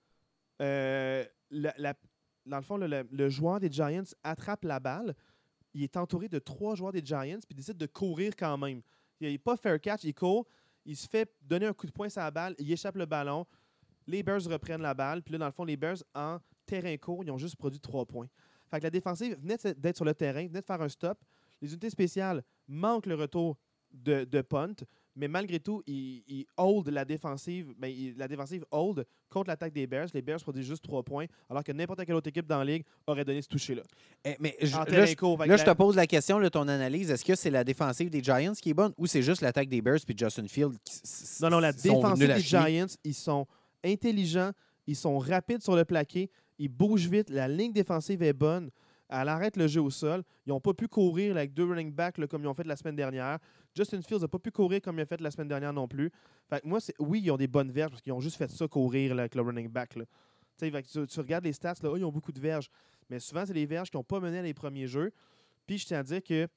Euh, 0.61 1.25
dans 1.51 2.57
le 2.59 2.63
fond, 2.63 2.77
le, 2.77 3.29
joueur 3.31 3.59
des 3.59 3.73
Giants 3.73 4.03
attrape 4.23 4.65
la 4.65 4.79
balle. 4.79 5.15
Il 5.73 5.83
est 5.83 5.97
entouré 5.97 6.29
de 6.29 6.39
trois 6.39 6.75
joueurs 6.75 6.93
des 6.93 7.03
Giants, 7.03 7.41
puis 7.47 7.55
décide 7.55 7.79
de 7.79 7.87
courir 7.87 8.37
quand 8.37 8.59
même. 8.59 8.83
Il 9.21 9.31
n'est 9.31 9.39
pas 9.39 9.57
fair 9.57 9.81
catch, 9.81 10.05
il 10.05 10.13
court. 10.13 10.47
Il 10.85 10.99
se 10.99 11.09
fait 11.09 11.35
donner 11.41 11.65
un 11.65 11.73
coup 11.73 11.87
de 11.87 11.93
poing 11.93 12.11
sur 12.11 12.21
la 12.21 12.31
balle, 12.31 12.55
il 12.59 12.71
échappe 12.71 12.97
le 12.97 13.07
ballon. 13.07 13.47
Les 14.07 14.23
Bears 14.23 14.43
reprennent 14.45 14.83
la 14.83 14.95
balle. 14.95 15.23
Puis 15.23 15.33
là, 15.33 15.39
dans 15.39 15.47
le 15.47 15.53
fond, 15.53 15.65
les 15.65 15.77
Bears, 15.77 15.99
en 16.15 16.39
terrain 16.67 16.97
court, 16.97 17.23
ils 17.25 17.31
ont 17.31 17.39
juste 17.39 17.57
produit 17.57 17.81
trois 17.81 18.05
points. 18.07 18.27
Fait 18.71 18.79
que 18.79 18.85
la 18.85 18.91
défensive 18.91 19.37
venait 19.41 19.57
d'être 19.77 19.97
sur 19.97 20.05
le 20.05 20.15
terrain, 20.15 20.47
venait 20.47 20.61
de 20.61 20.67
faire 20.67 20.81
un 20.81 20.89
stop. 20.89 21.19
Les 21.61 21.69
unités 21.69 21.91
spéciales 21.91 22.43
manquent 22.69 23.07
le 23.07 23.15
retour 23.15 23.57
de, 23.93 24.25
de 24.25 24.41
punt, 24.41 24.75
mais 25.15 25.29
malgré 25.29 25.61
tout, 25.61 25.83
ils, 25.87 26.25
ils 26.27 26.47
hold 26.57 26.89
la 26.89 27.05
défensive. 27.05 27.75
ben, 27.77 27.89
ils- 27.89 28.17
la 28.17 28.27
défensive 28.27 28.65
hold 28.71 29.05
contre 29.29 29.49
l'attaque 29.51 29.75
des 29.75 29.87
Bears. 29.87 30.09
Les 30.15 30.23
Bears 30.23 30.41
produisent 30.41 30.67
juste 30.67 30.83
trois 30.83 31.03
points, 31.03 31.27
alors 31.51 31.63
que 31.63 31.73
n'importe 31.73 32.03
quelle 32.07 32.15
autre 32.15 32.29
équipe 32.29 32.47
dans 32.47 32.59
la 32.59 32.65
ligue 32.65 32.85
aurait 33.07 33.25
donné 33.27 33.43
ce 33.43 33.49
toucher-là. 33.49 33.83
Eh, 34.25 34.35
mais 34.41 34.57
je- 34.63 34.75
là, 34.75 35.15
court. 35.15 35.45
Là, 35.45 35.57
je 35.59 35.65
te 35.65 35.71
pose 35.77 35.97
la 35.97 36.07
question, 36.07 36.39
là, 36.39 36.49
ton 36.49 36.67
analyse. 36.67 37.11
Est-ce 37.11 37.25
que 37.27 37.35
c'est 37.35 37.51
la 37.51 37.63
défensive 37.65 38.09
des 38.09 38.23
Giants 38.23 38.55
qui 38.55 38.71
est 38.71 38.75
bonne 38.75 38.95
ou 38.97 39.07
c'est 39.07 39.23
juste 39.23 39.43
l'attaque 39.43 39.69
des 39.69 39.83
Bears 39.83 39.99
puis 40.07 40.17
Justin 40.17 40.49
Field 40.49 40.79
qui 40.83 41.03
Non, 41.43 41.51
non, 41.51 41.59
la 41.61 41.73
défensive 41.75 42.27
des? 42.35 42.41
Giants, 42.41 42.87
ils 43.05 43.15
sont 43.15 43.47
intelligents, 43.85 44.53
ils 44.87 44.97
sont 44.97 45.19
rapides 45.19 45.63
sur 45.63 45.77
le 45.77 45.85
plaqué, 45.85 46.31
ils 46.59 46.69
bougent 46.69 47.09
vite, 47.09 47.31
la 47.31 47.49
ligne 47.49 47.73
défensive 47.73 48.23
est 48.23 48.33
bonne, 48.33 48.71
elle 49.09 49.29
arrête 49.29 49.57
le 49.57 49.67
jeu 49.67 49.83
au 49.83 49.91
sol. 49.91 50.23
Ils 50.47 50.51
n'ont 50.51 50.61
pas 50.61 50.73
pu 50.73 50.89
courir 50.89 51.37
avec 51.37 51.53
deux 51.53 51.65
running 51.65 51.93
backs 51.93 52.25
comme 52.27 52.43
ils 52.43 52.49
ont 52.49 52.55
fait 52.55 52.67
la 52.67 52.77
semaine 52.77 52.97
dernière. 52.97 53.39
Justin 53.75 54.01
Fields 54.01 54.23
n'a 54.23 54.29
pas 54.29 54.39
pu 54.39 54.51
courir 54.51 54.81
comme 54.81 54.99
il 54.99 55.03
a 55.03 55.07
fait 55.07 55.21
la 55.21 55.31
semaine 55.31 55.49
dernière 55.49 55.73
non 55.73 55.87
plus. 55.87 56.11
Fait 56.49 56.61
que 56.61 56.67
moi, 56.67 56.79
oui, 56.99 57.21
ils 57.23 57.31
ont 57.31 57.37
des 57.37 57.47
bonnes 57.47 57.71
verges 57.71 57.91
parce 57.91 58.03
qu'ils 58.03 58.13
ont 58.13 58.21
juste 58.21 58.37
fait 58.37 58.51
ça 58.51 58.67
courir 58.67 59.13
avec 59.13 59.35
le 59.35 59.43
running 59.43 59.69
back. 59.69 59.99
Tu 60.59 61.21
regardes 61.21 61.45
les 61.45 61.53
stats, 61.53 61.75
oh, 61.83 61.97
ils 61.97 62.05
ont 62.05 62.13
beaucoup 62.13 62.33
de 62.33 62.41
verges. 62.41 62.71
Mais 63.11 63.19
souvent, 63.19 63.45
c'est 63.45 63.53
les 63.53 63.67
verges 63.67 63.91
qui 63.91 63.97
n'ont 63.99 64.05
pas 64.05 64.19
mené 64.19 64.41
les 64.41 64.55
premiers 64.55 64.87
jeux. 64.87 65.13
Puis 65.67 65.79
je 65.79 65.87
tiens 65.87 65.99
à 65.99 66.03
dire 66.03 66.23
que 66.23 66.49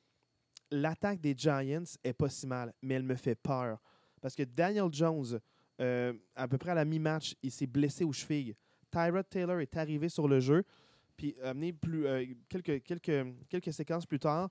l'attaque 0.71 1.19
des 1.19 1.35
Giants 1.37 1.83
est 2.03 2.13
pas 2.13 2.29
si 2.29 2.47
mal, 2.47 2.73
mais 2.81 2.93
elle 2.93 3.03
me 3.03 3.15
fait 3.15 3.35
peur. 3.35 3.81
Parce 4.21 4.33
que 4.33 4.43
Daniel 4.43 4.87
Jones, 4.91 5.39
euh, 5.81 6.13
à 6.35 6.47
peu 6.47 6.57
près 6.57 6.71
à 6.71 6.75
la 6.75 6.85
mi-match, 6.85 7.35
il 7.43 7.51
s'est 7.51 7.67
blessé 7.67 8.03
aux 8.03 8.13
chevilles. 8.13 8.55
Tyrod 8.91 9.27
Taylor 9.29 9.59
est 9.59 9.75
arrivé 9.77 10.09
sur 10.09 10.27
le 10.27 10.39
jeu, 10.39 10.63
puis 11.17 11.35
amené 11.43 11.73
plus, 11.73 12.07
euh, 12.07 12.25
quelques, 12.49 12.83
quelques, 12.83 13.25
quelques 13.49 13.73
séquences 13.73 14.05
plus 14.05 14.19
tard, 14.19 14.49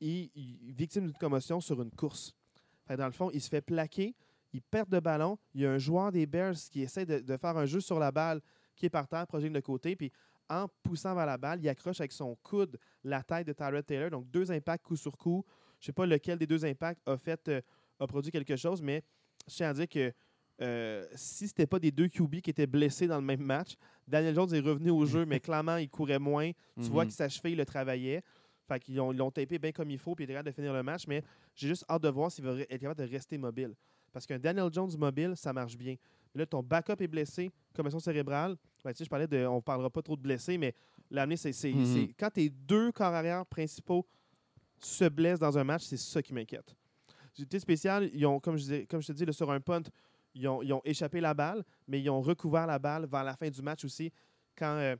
il, 0.00 0.30
il 0.34 0.72
victime 0.72 1.04
d'une 1.04 1.16
commotion 1.16 1.60
sur 1.60 1.80
une 1.80 1.90
course. 1.90 2.34
Dans 2.88 3.06
le 3.06 3.12
fond, 3.12 3.30
il 3.32 3.40
se 3.40 3.48
fait 3.48 3.60
plaquer, 3.62 4.14
il 4.52 4.62
perd 4.62 4.88
de 4.88 5.00
ballon. 5.00 5.38
Il 5.54 5.62
y 5.62 5.66
a 5.66 5.72
un 5.72 5.78
joueur 5.78 6.12
des 6.12 6.26
Bears 6.26 6.54
qui 6.70 6.82
essaie 6.82 7.04
de, 7.04 7.36
faire 7.36 7.56
un 7.56 7.66
jeu 7.66 7.80
sur 7.80 7.98
la 7.98 8.10
balle 8.12 8.40
qui 8.74 8.86
est 8.86 8.90
par 8.90 9.08
terre, 9.08 9.26
projet 9.26 9.50
de 9.50 9.60
côté, 9.60 9.96
puis 9.96 10.12
en 10.48 10.66
poussant 10.82 11.14
vers 11.14 11.26
la 11.26 11.38
balle, 11.38 11.60
il 11.60 11.68
accroche 11.68 12.00
avec 12.00 12.12
son 12.12 12.36
coude 12.36 12.78
la 13.02 13.22
tête 13.22 13.46
de 13.46 13.52
Tyrod 13.52 13.84
Taylor. 13.84 14.10
Donc, 14.10 14.30
deux 14.30 14.50
impacts 14.52 14.84
coup 14.84 14.96
sur 14.96 15.16
coup. 15.16 15.44
Je 15.80 15.84
ne 15.84 15.86
sais 15.86 15.92
pas 15.92 16.06
lequel 16.06 16.38
des 16.38 16.46
deux 16.46 16.64
impacts 16.64 17.06
a 17.06 17.16
fait 17.16 17.48
euh, 17.48 17.60
a 17.98 18.06
produit 18.06 18.30
quelque 18.30 18.56
chose, 18.56 18.80
mais 18.80 19.02
je 19.48 19.56
tiens 19.56 19.70
à 19.70 19.74
dire 19.74 19.88
que 19.88 20.12
euh, 20.60 21.06
si 21.14 21.46
ce 21.48 21.52
n'était 21.52 21.66
pas 21.66 21.78
des 21.78 21.90
deux 21.90 22.08
QB 22.08 22.40
qui 22.40 22.50
étaient 22.50 22.66
blessés 22.66 23.06
dans 23.06 23.16
le 23.18 23.24
même 23.24 23.42
match, 23.42 23.74
Daniel 24.08 24.34
Jones 24.34 24.54
est 24.54 24.60
revenu 24.60 24.90
au 24.90 25.04
jeu, 25.06 25.24
mais 25.26 25.40
clairement, 25.40 25.76
il 25.76 25.88
courait 25.88 26.18
moins. 26.18 26.50
Tu 26.80 26.88
vois 26.88 27.04
Mhm. 27.04 27.10
que 27.10 27.14
sa 27.16 27.28
cheville 27.28 27.56
le 27.56 27.64
travaillait. 27.66 28.22
Fait 28.68 28.80
qu'ils 28.80 28.98
ont- 29.00 29.12
ils 29.12 29.16
l'ont 29.18 29.30
tapé 29.30 29.58
bien 29.58 29.70
comme 29.72 29.90
il 29.90 29.98
faut, 29.98 30.14
puis 30.14 30.24
il 30.24 30.30
est 30.30 30.34
capable 30.34 30.48
de 30.50 30.54
finir 30.54 30.72
le 30.72 30.82
match, 30.82 31.06
mais 31.06 31.22
j'ai 31.54 31.68
juste 31.68 31.84
hâte 31.88 32.02
de 32.02 32.08
voir 32.08 32.32
s'il 32.32 32.44
va 32.44 32.54
re- 32.54 32.66
être 32.68 32.80
capable 32.80 33.00
de 33.06 33.10
rester 33.10 33.38
mobile. 33.38 33.74
Parce 34.12 34.26
qu'un 34.26 34.38
Daniel 34.38 34.68
Jones 34.72 34.90
mobile, 34.98 35.34
ça 35.36 35.52
marche 35.52 35.76
bien. 35.76 35.94
Mais 36.34 36.40
là, 36.40 36.46
ton 36.46 36.62
backup 36.62 36.94
est 37.00 37.06
blessé, 37.06 37.50
commotion 37.74 37.98
cérébrale. 38.00 38.56
Ben, 38.82 38.92
tu 38.92 38.98
sais, 38.98 39.04
je 39.04 39.10
parlais 39.10 39.26
de. 39.26 39.46
On 39.46 39.56
ne 39.56 39.60
parlera 39.60 39.88
pas 39.90 40.02
trop 40.02 40.16
de 40.16 40.22
blessés, 40.22 40.58
mais 40.58 40.74
l'amener, 41.10 41.36
c'est. 41.36 41.52
Mhm. 41.72 42.08
Quand 42.18 42.30
tes 42.30 42.48
deux 42.48 42.90
corps 42.92 43.12
arrière 43.14 43.44
principaux 43.46 44.06
se 44.78 45.04
blessent 45.08 45.38
dans 45.38 45.56
un 45.58 45.64
match, 45.64 45.82
c'est 45.84 45.96
ça 45.96 46.22
qui 46.22 46.34
m'inquiète. 46.34 46.74
Unité 47.38 47.58
spéciale, 47.58 48.10
ils 48.14 48.24
ont, 48.26 48.40
comme 48.40 48.56
je, 48.56 48.62
disais- 48.62 48.86
comme 48.86 49.00
je 49.02 49.06
te 49.08 49.12
dis, 49.12 49.24
là, 49.26 49.32
sur 49.32 49.50
un 49.50 49.60
punt, 49.60 49.82
ils 50.36 50.46
ont, 50.48 50.62
ils 50.62 50.72
ont 50.72 50.82
échappé 50.84 51.20
la 51.20 51.34
balle, 51.34 51.64
mais 51.88 52.00
ils 52.00 52.10
ont 52.10 52.20
recouvert 52.20 52.66
la 52.66 52.78
balle 52.78 53.06
vers 53.06 53.24
la 53.24 53.34
fin 53.34 53.48
du 53.48 53.62
match 53.62 53.84
aussi. 53.84 54.12
Quand, 54.56 54.76
euh, 54.76 54.96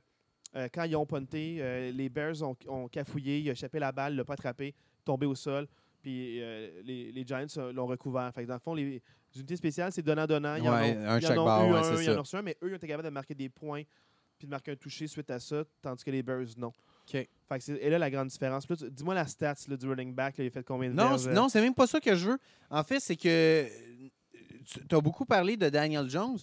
euh, 0.55 0.67
quand 0.73 0.83
ils 0.83 0.95
ont 0.95 1.05
punté, 1.05 1.57
euh, 1.59 1.91
les 1.91 2.09
Bears 2.09 2.41
ont, 2.41 2.55
ont 2.67 2.87
cafouillé, 2.87 3.39
ils 3.39 3.49
ont 3.49 3.53
échappé 3.53 3.79
la 3.79 3.91
balle, 3.91 4.13
ne 4.13 4.17
l'ont 4.17 4.25
pas 4.25 4.33
attrapé, 4.33 4.73
tombé 5.05 5.25
au 5.25 5.35
sol, 5.35 5.67
puis 6.01 6.39
les, 6.83 7.11
les 7.11 7.25
Giants 7.25 7.45
l'ont 7.73 7.87
recouvert. 7.87 8.31
Fait 8.33 8.43
que 8.43 8.47
dans 8.47 8.55
le 8.55 8.59
fond, 8.59 8.73
les 8.73 9.01
unités 9.35 9.55
spéciales, 9.55 9.91
c'est 9.91 10.01
donnant-donnant. 10.01 10.55
Ils 10.55 10.67
en 10.67 10.71
ont- 10.71 10.75
un 10.75 11.19
ils 11.19 11.27
en 11.27 11.31
ont 11.37 11.69
eu 11.69 11.73
ouais, 11.73 11.79
un, 11.79 12.01
ils 12.01 12.09
en 12.11 12.17
ont 12.17 12.21
reçu 12.21 12.35
un, 12.35 12.41
mais 12.41 12.57
eux, 12.63 12.69
ils 12.69 12.73
ont 12.73 12.77
été 12.77 12.87
capables 12.87 13.07
de 13.07 13.13
marquer 13.13 13.35
des 13.35 13.49
points 13.49 13.83
puis 14.37 14.45
de 14.45 14.51
marquer 14.51 14.71
un 14.71 14.75
touché 14.75 15.07
suite 15.07 15.31
à 15.31 15.39
ça, 15.39 15.63
tandis 15.81 16.03
que 16.03 16.11
les 16.11 16.21
Bears, 16.21 16.45
non. 16.57 16.67
OK. 16.67 17.11
Fait 17.11 17.29
que 17.49 17.59
c'est 17.59 17.73
et 17.77 17.89
là 17.89 17.97
la 17.97 18.09
grande 18.11 18.27
différence. 18.27 18.67
Dis-moi 18.67 19.15
la 19.15 19.25
stats 19.25 19.55
là, 19.67 19.77
du 19.77 19.87
running 19.87 20.13
back, 20.13 20.37
là, 20.37 20.43
il 20.43 20.47
a 20.47 20.51
fait 20.51 20.63
combien 20.63 20.89
de 20.89 20.93
Non, 20.93 21.09
verges, 21.09 21.27
non, 21.29 21.49
c'est 21.49 21.61
même 21.61 21.73
pas 21.73 21.87
ça 21.87 21.99
que 21.99 22.13
je 22.15 22.29
veux. 22.31 22.37
En 22.69 22.83
fait, 22.83 22.99
c'est 22.99 23.15
que 23.15 23.67
tu 24.87 24.95
as 24.95 25.01
beaucoup 25.01 25.25
parlé 25.25 25.57
de 25.57 25.69
Daniel 25.69 26.09
Jones. 26.09 26.37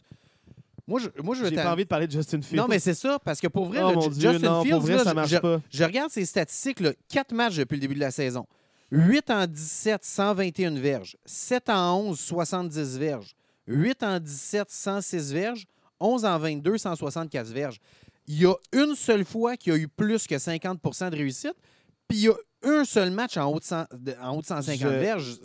Moi, 0.86 1.00
je, 1.00 1.08
moi, 1.22 1.34
je 1.34 1.44
J'ai 1.46 1.54
pas 1.56 1.72
envie 1.72 1.84
de 1.84 1.88
parler 1.88 2.06
de 2.06 2.12
Justin 2.12 2.42
Fields. 2.42 2.58
Non, 2.58 2.66
mais 2.68 2.78
c'est 2.78 2.92
ça, 2.94 3.18
parce 3.18 3.40
que 3.40 3.46
pour 3.48 3.66
vrai, 3.66 3.80
oh 3.82 3.88
le 3.90 3.94
mon 3.94 4.08
Dieu, 4.08 4.32
Justin 4.32 4.50
non, 4.50 4.62
Fields, 4.62 4.72
pour 4.72 4.80
vrai, 4.82 4.96
là, 4.96 5.04
ça 5.04 5.10
je- 5.10 5.14
marche 5.14 5.30
je, 5.30 5.36
pas. 5.38 5.60
je 5.70 5.84
regarde 5.84 6.10
ses 6.10 6.24
statistiques, 6.26 6.80
là, 6.80 6.92
4 7.08 7.32
matchs 7.32 7.56
depuis 7.56 7.76
le 7.76 7.80
début 7.80 7.94
de 7.94 8.00
la 8.00 8.10
saison. 8.10 8.46
8 8.90 9.30
en 9.30 9.46
17, 9.46 10.04
121 10.04 10.74
verges. 10.78 11.16
7 11.24 11.70
en 11.70 11.96
11, 12.00 12.20
70 12.20 12.98
verges. 12.98 13.34
8 13.66 14.02
en 14.02 14.20
17, 14.20 14.70
106 14.70 15.32
verges. 15.32 15.64
11 16.00 16.24
en 16.26 16.38
22, 16.38 16.76
164 16.76 17.46
verges. 17.48 17.78
Il 18.26 18.40
y 18.42 18.46
a 18.46 18.54
une 18.72 18.94
seule 18.94 19.24
fois 19.24 19.56
qu'il 19.56 19.72
y 19.72 19.76
a 19.76 19.78
eu 19.78 19.88
plus 19.88 20.26
que 20.26 20.34
50% 20.34 21.10
de 21.10 21.16
réussite, 21.16 21.54
puis 22.08 22.18
il 22.18 22.24
y 22.24 22.28
a 22.28 22.34
un 22.62 22.84
seul 22.84 23.10
match 23.10 23.36
en 23.36 23.52
haut 23.52 23.58
de, 23.58 23.64
100 23.64 23.84
de- 23.92 24.14
en 24.22 24.36
haut 24.36 24.40
de 24.40 24.46
150 24.46 24.78
Je- 24.80 24.88
verges. 24.98 25.38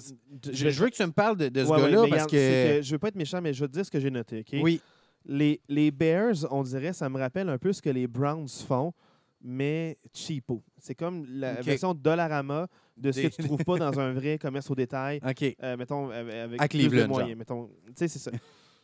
Je, 0.51 0.70
je 0.70 0.84
veux 0.84 0.89
que 0.89 0.95
tu 0.95 1.03
me 1.05 1.12
parles 1.12 1.38
de, 1.38 1.49
de 1.49 1.64
ce 1.66 1.70
Ouais, 1.70 1.76
ouais, 1.78 1.82
gars-là 1.91 2.03
mais 2.03 2.10
parce 2.10 2.28
que... 2.28 2.80
Je 2.82 2.91
veux 2.91 2.97
pas 2.99 3.10
être 3.10 3.16
méchant, 3.16 3.41
mais 3.41 3.53
je 3.53 3.62
vais 3.62 3.68
te 3.68 3.74
dire 3.74 3.86
ce 3.86 3.91
que 3.91 3.99
j'ai 3.99 4.10
noté. 4.12 4.39
OK? 4.39 4.60
Oui, 4.64 4.80
Les, 5.26 5.60
les 5.68 5.91
Bears, 5.91 6.36
on 6.51 6.64
dirait, 6.64 6.93
ça 6.93 7.10
me 7.10 7.18
rappelle 7.20 7.49
un 7.49 7.57
peu 7.57 7.74
ce 7.74 7.82
que 7.82 7.89
les 7.89 8.07
Browns 8.07 8.47
font, 8.47 8.93
mais 9.41 9.97
cheapo. 10.14 10.64
C'est 10.78 10.95
comme 10.95 11.26
la 11.30 11.62
version 11.62 11.93
Dollarama 11.93 12.68
de 12.97 13.12
ce 13.12 13.22
que 13.22 13.28
tu 13.28 13.43
trouves 13.43 13.64
pas 13.64 13.78
dans 13.78 13.99
un 13.99 14.14
vrai 14.14 14.38
commerce 14.38 14.70
au 14.70 14.76
détail. 14.76 15.20
OK. 15.30 15.55
euh, 15.64 15.78
mettons, 15.78 16.10
avec 16.10 16.62
À 16.62 16.68
plus 16.68 16.88
de 16.88 17.05
moyens. 17.05 17.38
Mettons, 17.38 17.68
tu 17.88 17.93
sais, 17.95 18.07
c'est 18.07 18.20
ça. 18.20 18.32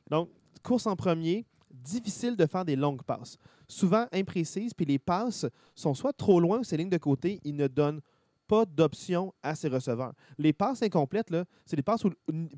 Donc, 0.09 0.29
course 0.63 0.87
en 0.87 0.95
premier, 0.95 1.45
difficile 1.85 2.35
de 2.35 2.45
faire 2.45 2.65
des 2.65 2.75
longues 2.75 3.03
passes. 3.03 3.37
Souvent 3.67 4.05
imprécises, 4.11 4.73
puis 4.73 4.85
les 4.85 4.99
passes 4.99 5.45
sont 5.73 5.93
soit 5.93 6.13
trop 6.13 6.39
loin 6.39 6.59
ou 6.59 6.63
ces 6.63 6.77
lignes 6.77 6.89
de 6.89 6.97
côté, 6.97 7.39
ils 7.43 7.55
ne 7.55 7.67
donnent 7.67 8.01
pas 8.47 8.65
d'option 8.65 9.33
à 9.41 9.55
ses 9.55 9.67
receveurs. 9.69 10.13
Les 10.37 10.53
passes 10.53 10.81
incomplètes, 10.83 11.29
là, 11.31 11.45
c'est 11.65 11.75
des 11.75 11.81
passes 11.81 12.03
où 12.05 12.11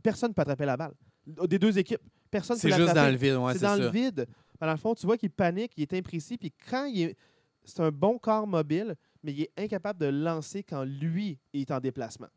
personne 0.04 0.30
ne 0.30 0.34
peut 0.34 0.42
attraper 0.42 0.66
la 0.66 0.76
balle. 0.78 0.94
Des 1.26 1.60
deux 1.60 1.78
équipes. 1.78 2.02
Personne 2.30 2.58
ne 2.58 2.62
peut 2.62 2.70
C'est 2.70 2.78
juste 2.78 2.94
dans 2.94 3.10
le 3.12 3.18
vide, 3.18 3.36
ouais, 3.36 3.54
c'est 3.54 3.60
dans 3.62 3.70
ça. 3.70 3.78
le 3.78 3.90
vide. 3.90 4.26
Dans 4.60 4.72
le 4.72 4.78
fond, 4.78 4.96
tu 4.96 5.06
vois 5.06 5.18
qu'il 5.18 5.30
panique, 5.30 5.72
il 5.78 5.84
est 5.84 5.94
imprécis, 5.94 6.38
puis 6.38 6.52
quand 6.70 6.86
il 6.86 7.02
est. 7.04 7.18
C'est 7.64 7.82
un 7.82 7.92
bon 7.92 8.18
corps 8.18 8.48
mobile, 8.48 8.96
mais 9.24 9.34
il 9.34 9.42
est 9.42 9.52
incapable 9.58 10.00
de 10.00 10.06
lancer 10.06 10.64
quand 10.64 10.84
lui 10.86 11.38
est 11.54 11.70
en 11.70 11.80
déplacement. 11.82 12.28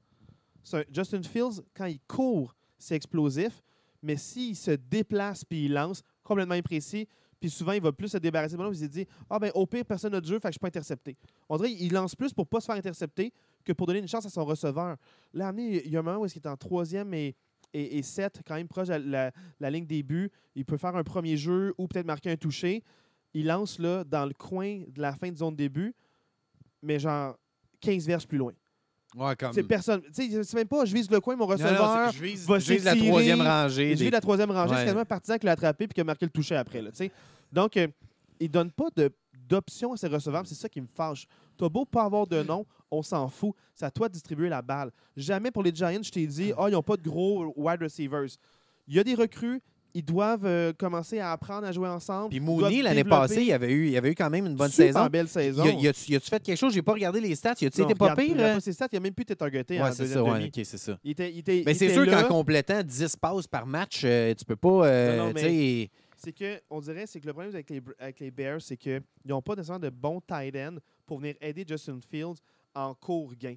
Un- 0.73 0.83
Justin 0.93 1.23
Fields, 1.23 1.63
quand 1.75 1.87
il 1.87 2.01
court, 2.01 2.55
c'est 2.79 2.97
explosif, 2.97 3.63
mais 4.03 4.17
s'il 4.17 4.57
se 4.57 4.73
déplace 4.73 5.45
puis 5.45 5.67
il 5.67 5.73
lance, 5.73 6.03
complètement 6.31 6.55
imprécis, 6.55 7.09
puis 7.41 7.51
souvent 7.51 7.73
il 7.73 7.83
va 7.83 7.91
plus 7.91 8.09
se 8.09 8.19
débarrasser 8.19 8.57
puis 8.57 8.67
il 8.71 8.77
se 8.77 8.85
dit 8.85 9.07
Ah 9.29 9.39
ben 9.41 9.51
au 9.55 9.67
pire, 9.67 9.85
personne 9.85 10.13
n'a 10.13 10.21
de 10.21 10.27
jeu, 10.27 10.35
fait 10.35 10.43
que 10.43 10.49
je 10.49 10.53
suis 10.53 10.59
pas 10.61 10.69
intercepté. 10.69 11.17
On 11.49 11.57
dirait 11.57 11.75
qu'il 11.75 11.93
lance 11.93 12.15
plus 12.15 12.33
pour 12.33 12.47
pas 12.47 12.61
se 12.61 12.67
faire 12.67 12.77
intercepter 12.77 13.33
que 13.65 13.73
pour 13.73 13.87
donner 13.87 13.99
une 13.99 14.09
chance 14.09 14.25
à 14.27 14.31
son 14.31 14.45
receveur. 14.45 14.97
Là, 15.35 15.53
il 15.57 15.91
y 15.91 15.97
a 15.97 15.99
un 15.99 16.03
moment 16.03 16.21
où 16.21 16.27
il 16.27 16.33
est 16.37 16.47
en 16.47 16.57
troisième 16.57 17.13
et, 17.15 17.35
et, 17.73 18.03
sept, 18.03 18.43
quand 18.47 18.55
même 18.55 18.69
proche 18.69 18.89
de 18.89 18.95
la, 18.95 19.33
la 19.59 19.71
ligne 19.71 19.87
des 19.87 20.03
buts. 20.03 20.31
Il 20.55 20.65
peut 20.65 20.77
faire 20.77 20.95
un 20.95 21.03
premier 21.03 21.37
jeu 21.37 21.75
ou 21.79 21.89
peut-être 21.89 22.07
marquer 22.07 22.31
un 22.31 22.37
toucher. 22.37 22.85
Il 23.35 23.47
lance 23.47 23.79
là 23.79 24.05
dans 24.05 24.27
le 24.27 24.35
coin 24.35 24.83
de 24.87 25.01
la 25.01 25.13
fin 25.13 25.31
de 25.31 25.37
zone 25.37 25.57
début, 25.57 25.95
mais 26.83 26.99
genre 26.99 27.37
15 27.81 28.07
verges 28.07 28.27
plus 28.27 28.39
loin. 28.39 28.53
Ouais, 29.17 29.35
comme... 29.37 29.53
C'est 29.53 29.63
personne. 29.65 30.03
Tu 30.15 30.31
sais, 30.31 30.45
c'est 30.45 30.55
même 30.57 30.69
pas 30.69 30.85
je 30.85 30.95
vise 30.95 31.11
le 31.11 31.21
coin, 31.21 31.35
mon 31.35 31.47
non, 31.47 31.53
receveur. 31.53 32.13
je 32.13 32.23
vise, 32.23 32.47
va 32.47 32.59
je 32.59 32.73
vise 32.73 32.85
la 32.85 32.95
troisième 32.95 33.41
rangée. 33.41 33.97
J'ai 33.97 34.05
des- 34.05 34.11
la 34.11 34.21
troisième 34.21 34.51
rangée, 34.51 34.75
c'est 34.77 34.85
quasiment 34.85 35.01
un 35.01 35.05
partisan 35.05 35.37
qui 35.39 35.47
l'a 35.47 35.53
attrapé 35.53 35.87
puis 35.89 35.95
qui 35.95 36.01
a 36.01 36.05
marqué 36.05 36.25
le 36.27 36.31
toucher 36.31 36.57
après. 36.57 36.81
Là. 36.81 36.91
Donc, 37.53 37.77
euh, 37.77 37.89
il 38.39 38.47
ne 38.47 38.53
donne 38.53 38.71
pas 38.71 38.87
d'options 39.49 39.93
à 39.93 39.97
ces 39.97 40.07
receveurs. 40.07 40.47
C'est 40.47 40.55
ça 40.55 40.69
qui 40.69 40.81
me 40.81 40.87
fâche. 40.87 41.27
T'as 41.57 41.69
beau 41.69 41.85
pas 41.85 42.05
avoir 42.05 42.27
de 42.27 42.43
nom, 42.43 42.65
on 42.91 43.03
s'en 43.03 43.29
fout. 43.29 43.53
C'est 43.75 43.85
à 43.85 43.91
toi 43.91 44.09
de 44.09 44.15
distribuer 44.15 44.49
la 44.49 44.63
balle. 44.63 44.91
Jamais 45.17 45.51
pour 45.51 45.63
les 45.63 45.75
Giants, 45.75 46.03
je 46.03 46.11
t'ai 46.11 46.27
dit, 46.27 46.53
oh, 46.57 46.67
ils 46.69 46.73
n'ont 46.73 46.83
pas 46.83 46.97
de 46.97 47.03
gros 47.03 47.53
wide 47.57 47.83
receivers. 47.83 48.27
Il 48.87 48.95
y 48.95 48.99
a 48.99 49.05
des 49.05 49.15
recrues, 49.15 49.61
ils 49.95 50.05
doivent 50.05 50.45
euh, 50.47 50.73
commencer 50.73 51.19
à 51.19 51.33
apprendre 51.33 51.67
à 51.67 51.73
jouer 51.73 51.89
ensemble. 51.89 52.31
Puis 52.31 52.41
Mooney, 52.41 52.83
l'année 52.83 53.05
passée, 53.05 53.43
il 53.45 53.53
avait, 53.53 53.73
eu, 53.73 53.89
il 53.89 53.97
avait 53.97 54.11
eu 54.11 54.15
quand 54.15 54.31
même 54.31 54.47
une 54.47 54.55
bonne 54.57 54.71
Super 54.71 54.87
saison. 54.95 55.07
belle 55.09 55.29
saison. 55.29 55.63
A- 55.65 55.69
y 55.71 55.89
a-tu 55.89 56.15
a-tu 56.15 56.29
fait 56.31 56.43
quelque 56.43 56.57
chose? 56.59 56.73
J'ai 56.73 56.83
pas 56.83 56.93
regardé 56.93 57.21
les 57.21 57.35
stats. 57.35 57.55
Y 57.61 57.67
a-tu 57.67 57.83
été 57.83 57.95
pas 57.95 58.15
pire? 58.15 58.35
euh? 58.39 58.55
pas 58.55 58.61
ses 58.61 58.73
stats, 58.73 58.89
il 58.93 58.97
a 58.97 59.01
même 59.01 59.13
plus 59.15 59.23
été 59.23 59.37
targeté 59.37 59.81
en 59.81 59.85
Ouais, 59.85 59.93
c'est 59.93 60.07
ça. 60.07 60.23
Ouais, 60.23 60.51
c'est 60.55 60.65
ça. 60.79 60.99
Il 61.05 61.11
était, 61.13 61.33
il 61.33 61.39
était- 61.39 61.63
Mais 61.67 61.73
il 61.73 61.77
c'est 61.77 61.93
sûr 61.93 62.07
qu'en 62.07 62.29
complétant 62.29 62.83
10 62.83 63.17
passes 63.17 63.47
par 63.47 63.67
match, 63.67 64.03
euh, 64.05 64.35
tu 64.35 64.45
peux 64.45 64.57
pas. 64.57 64.87
euh, 64.87 65.17
Non, 65.19 65.33
mais- 65.35 65.91
c'est 66.17 66.33
que 66.33 66.61
on 66.69 66.81
dirait 66.81 67.07
c'est 67.07 67.19
que 67.19 67.27
le 67.27 67.33
problème 67.33 67.55
avec 67.55 67.71
les, 67.71 67.81
avec 67.99 68.21
les 68.21 68.31
Bears, 68.31 68.61
c'est 68.61 68.77
qu'ils 68.77 69.01
n'ont 69.25 69.41
pas 69.43 69.55
nécessairement 69.55 69.81
de 69.81 69.89
bons 69.91 70.21
tight 70.21 70.55
ends 70.57 70.77
pour 71.07 71.19
venir 71.19 71.35
aider 71.41 71.65
Justin 71.67 71.99
Fields 72.11 72.37
en 72.75 72.95
court 72.95 73.33
gain. 73.41 73.55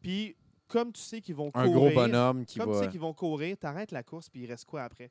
Puis 0.00 0.34
comme 0.66 0.92
tu 0.92 1.00
sais 1.00 1.20
qu'ils 1.20 1.34
vont 1.34 1.50
un 1.54 1.64
courir, 1.66 1.74
gros 1.74 1.90
bonhomme 1.90 2.44
qui 2.44 2.58
comme 2.58 2.72
tu 2.72 2.78
sais 2.78 2.88
qu'ils 2.88 3.00
vont 3.00 3.12
courir, 3.14 3.56
t'arrêtes 3.56 3.90
la 3.92 4.02
course 4.02 4.28
puis 4.28 4.42
il 4.42 4.46
reste 4.46 4.64
quoi 4.66 4.82
après? 4.82 5.10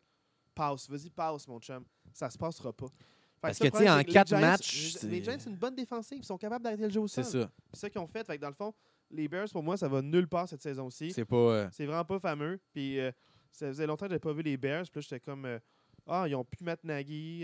Passe, 0.57 0.89
vas-y 0.89 1.09
passe 1.09 1.47
mon 1.47 1.59
chum, 1.59 1.85
ça 2.13 2.29
se 2.29 2.37
passera 2.37 2.73
pas. 2.73 2.87
Fait 2.87 2.93
Parce 3.41 3.59
que, 3.59 3.67
tu 3.67 3.77
sais, 3.77 3.89
en 3.89 4.03
quatre 4.03 4.29
Giants- 4.29 4.39
matchs, 4.41 4.97
les, 5.03 5.23
Giants 5.23 5.35
c'est 5.37 5.49
une 5.51 5.55
bonne 5.55 5.75
défensive, 5.75 6.17
ils 6.19 6.25
sont 6.25 6.37
capables 6.37 6.63
d'arrêter 6.63 6.83
le 6.83 6.89
jeu 6.89 7.01
au 7.01 7.07
sol. 7.07 7.23
C'est 7.23 7.39
ça. 7.41 7.51
C'est 7.71 7.79
ça 7.81 7.89
qu'ils 7.91 8.01
ont 8.01 8.07
fait. 8.07 8.25
Fait 8.25 8.35
que 8.37 8.41
dans 8.41 8.47
le 8.49 8.55
fond, 8.55 8.73
les 9.11 9.27
Bears 9.27 9.47
pour 9.51 9.61
moi 9.61 9.77
ça 9.77 9.87
va 9.87 10.01
nulle 10.01 10.27
part 10.27 10.49
cette 10.49 10.63
saison-ci. 10.63 11.11
C'est 11.11 11.23
pas. 11.25 11.35
euh, 11.35 11.69
C'est 11.71 11.85
vraiment 11.85 12.03
pas 12.05 12.19
fameux. 12.19 12.59
Puis 12.73 12.99
euh, 12.99 13.11
ça 13.51 13.67
faisait 13.67 13.85
longtemps 13.85 14.07
que 14.07 14.09
j'avais 14.09 14.19
pas 14.19 14.33
vu 14.33 14.41
les 14.41 14.57
Bears. 14.57 14.83
Puis 14.85 14.93
là, 14.95 15.01
j'étais 15.01 15.19
comme 15.19 15.45
euh, 15.45 15.59
Ah, 16.07 16.25
ils 16.27 16.33
ont 16.35 16.43
pu 16.43 16.63
mettre 16.63 16.83
Nagy. 16.85 17.41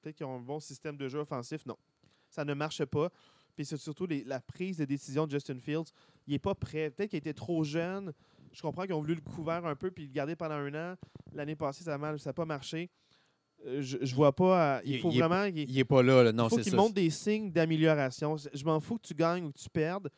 Peut-être 0.00 0.14
qu'ils 0.16 0.26
ont 0.26 0.36
un 0.36 0.40
bon 0.40 0.60
système 0.60 0.96
de 0.96 1.08
jeu 1.08 1.18
offensif. 1.18 1.66
Non. 1.66 1.76
Ça 2.30 2.44
ne 2.44 2.54
marche 2.54 2.84
pas. 2.84 3.10
Puis 3.56 3.66
c'est 3.66 3.76
surtout 3.76 4.06
les- 4.06 4.22
la 4.24 4.40
prise 4.40 4.78
de 4.78 4.84
décision 4.84 5.26
de 5.26 5.32
Justin 5.32 5.58
Fields. 5.58 5.90
Il 6.28 6.34
est 6.34 6.38
pas 6.38 6.54
prêt. 6.54 6.90
Peut-être 6.90 7.10
qu'il 7.10 7.18
était 7.18 7.34
trop 7.34 7.64
jeune. 7.64 8.12
Je 8.52 8.60
comprends 8.62 8.82
qu'ils 8.84 8.94
ont 8.94 9.00
voulu 9.00 9.14
le 9.14 9.20
couvert 9.20 9.64
un 9.66 9.74
peu 9.74 9.90
puis 9.90 10.04
le 10.06 10.12
garder 10.12 10.36
pendant 10.36 10.54
un 10.56 10.74
an. 10.74 10.94
L'année 11.34 11.56
passée, 11.56 11.84
ça 11.84 11.96
n'a 11.98 12.32
pas 12.32 12.44
marché. 12.44 12.90
Euh, 13.66 13.80
je, 13.80 13.98
je 14.02 14.14
vois 14.14 14.34
pas. 14.34 14.76
euh, 14.78 14.80
il 14.84 14.98
faut 14.98 15.10
il 15.10 15.18
vraiment. 15.20 15.44
il- 15.44 15.58
Il 15.70 15.78
est 15.78 15.84
pas 15.84 16.02
là, 16.02 16.24
là. 16.24 16.32
non, 16.32 16.46
il 16.46 16.50
faut 16.50 16.56
c'est 16.56 16.62
qu'il 16.62 16.72
ça. 16.72 16.76
montre 16.76 16.94
des 16.94 17.10
signes 17.10 17.50
d'amélioration. 17.52 18.36
Je 18.52 18.64
m'en 18.64 18.80
fous 18.80 18.96
que 18.98 19.06
tu 19.06 19.14
gagnes 19.14 19.44
ou 19.44 19.52
que 19.52 19.58
tu 19.58 19.68
perdes. 19.70 20.10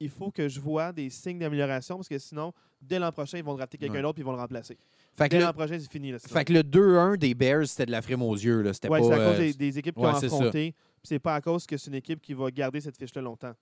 Il 0.00 0.08
faut 0.10 0.32
que 0.32 0.48
je 0.48 0.58
vois 0.60 0.92
des 0.92 1.08
signes 1.10 1.38
d'amélioration 1.38 1.94
parce 1.96 2.08
que 2.08 2.18
sinon, 2.18 2.52
dès 2.80 2.98
l'an 2.98 3.12
prochain, 3.12 3.38
ils 3.38 3.44
vont 3.44 3.54
drafter 3.54 3.78
quelqu'un 3.78 3.94
Ouais. 3.94 4.02
d'autre 4.02 4.18
et 4.18 4.22
ils 4.22 4.24
vont 4.24 4.32
le 4.32 4.38
remplacer. 4.38 4.76
Fait 5.14 5.28
que, 5.28 5.36
Dès 5.36 5.42
l'an 5.42 5.52
prochain, 5.52 5.78
c'est 5.78 5.90
fini. 5.90 6.10
Là, 6.10 6.18
fait 6.18 6.44
que 6.44 6.52
le 6.52 6.62
2-1 6.64 7.16
des 7.16 7.34
Bears, 7.34 7.68
c'était 7.68 7.86
de 7.86 7.92
la 7.92 8.02
frime 8.02 8.22
aux 8.22 8.34
yeux. 8.34 8.64
C'était 8.72 8.88
ouais, 8.88 8.98
pas. 9.00 9.06
c'est 9.06 9.12
à 9.12 9.16
cause 9.16 9.36
euh, 9.36 9.38
des, 9.38 9.54
des 9.54 9.78
équipes 9.78 9.94
qui 9.94 10.00
ouais, 10.02 10.08
ont 10.08 10.14
c'est 10.18 10.28
ça. 10.28 10.34
affronté. 10.36 10.72
Puis 10.72 11.04
C'est 11.04 11.18
pas 11.20 11.36
à 11.36 11.40
cause 11.40 11.66
que 11.66 11.76
c'est 11.76 11.88
une 11.90 11.96
équipe 11.96 12.20
qui 12.20 12.34
va 12.34 12.50
garder 12.50 12.80
cette 12.80 12.96
fiche-là 12.98 13.22
longtemps. 13.22 13.52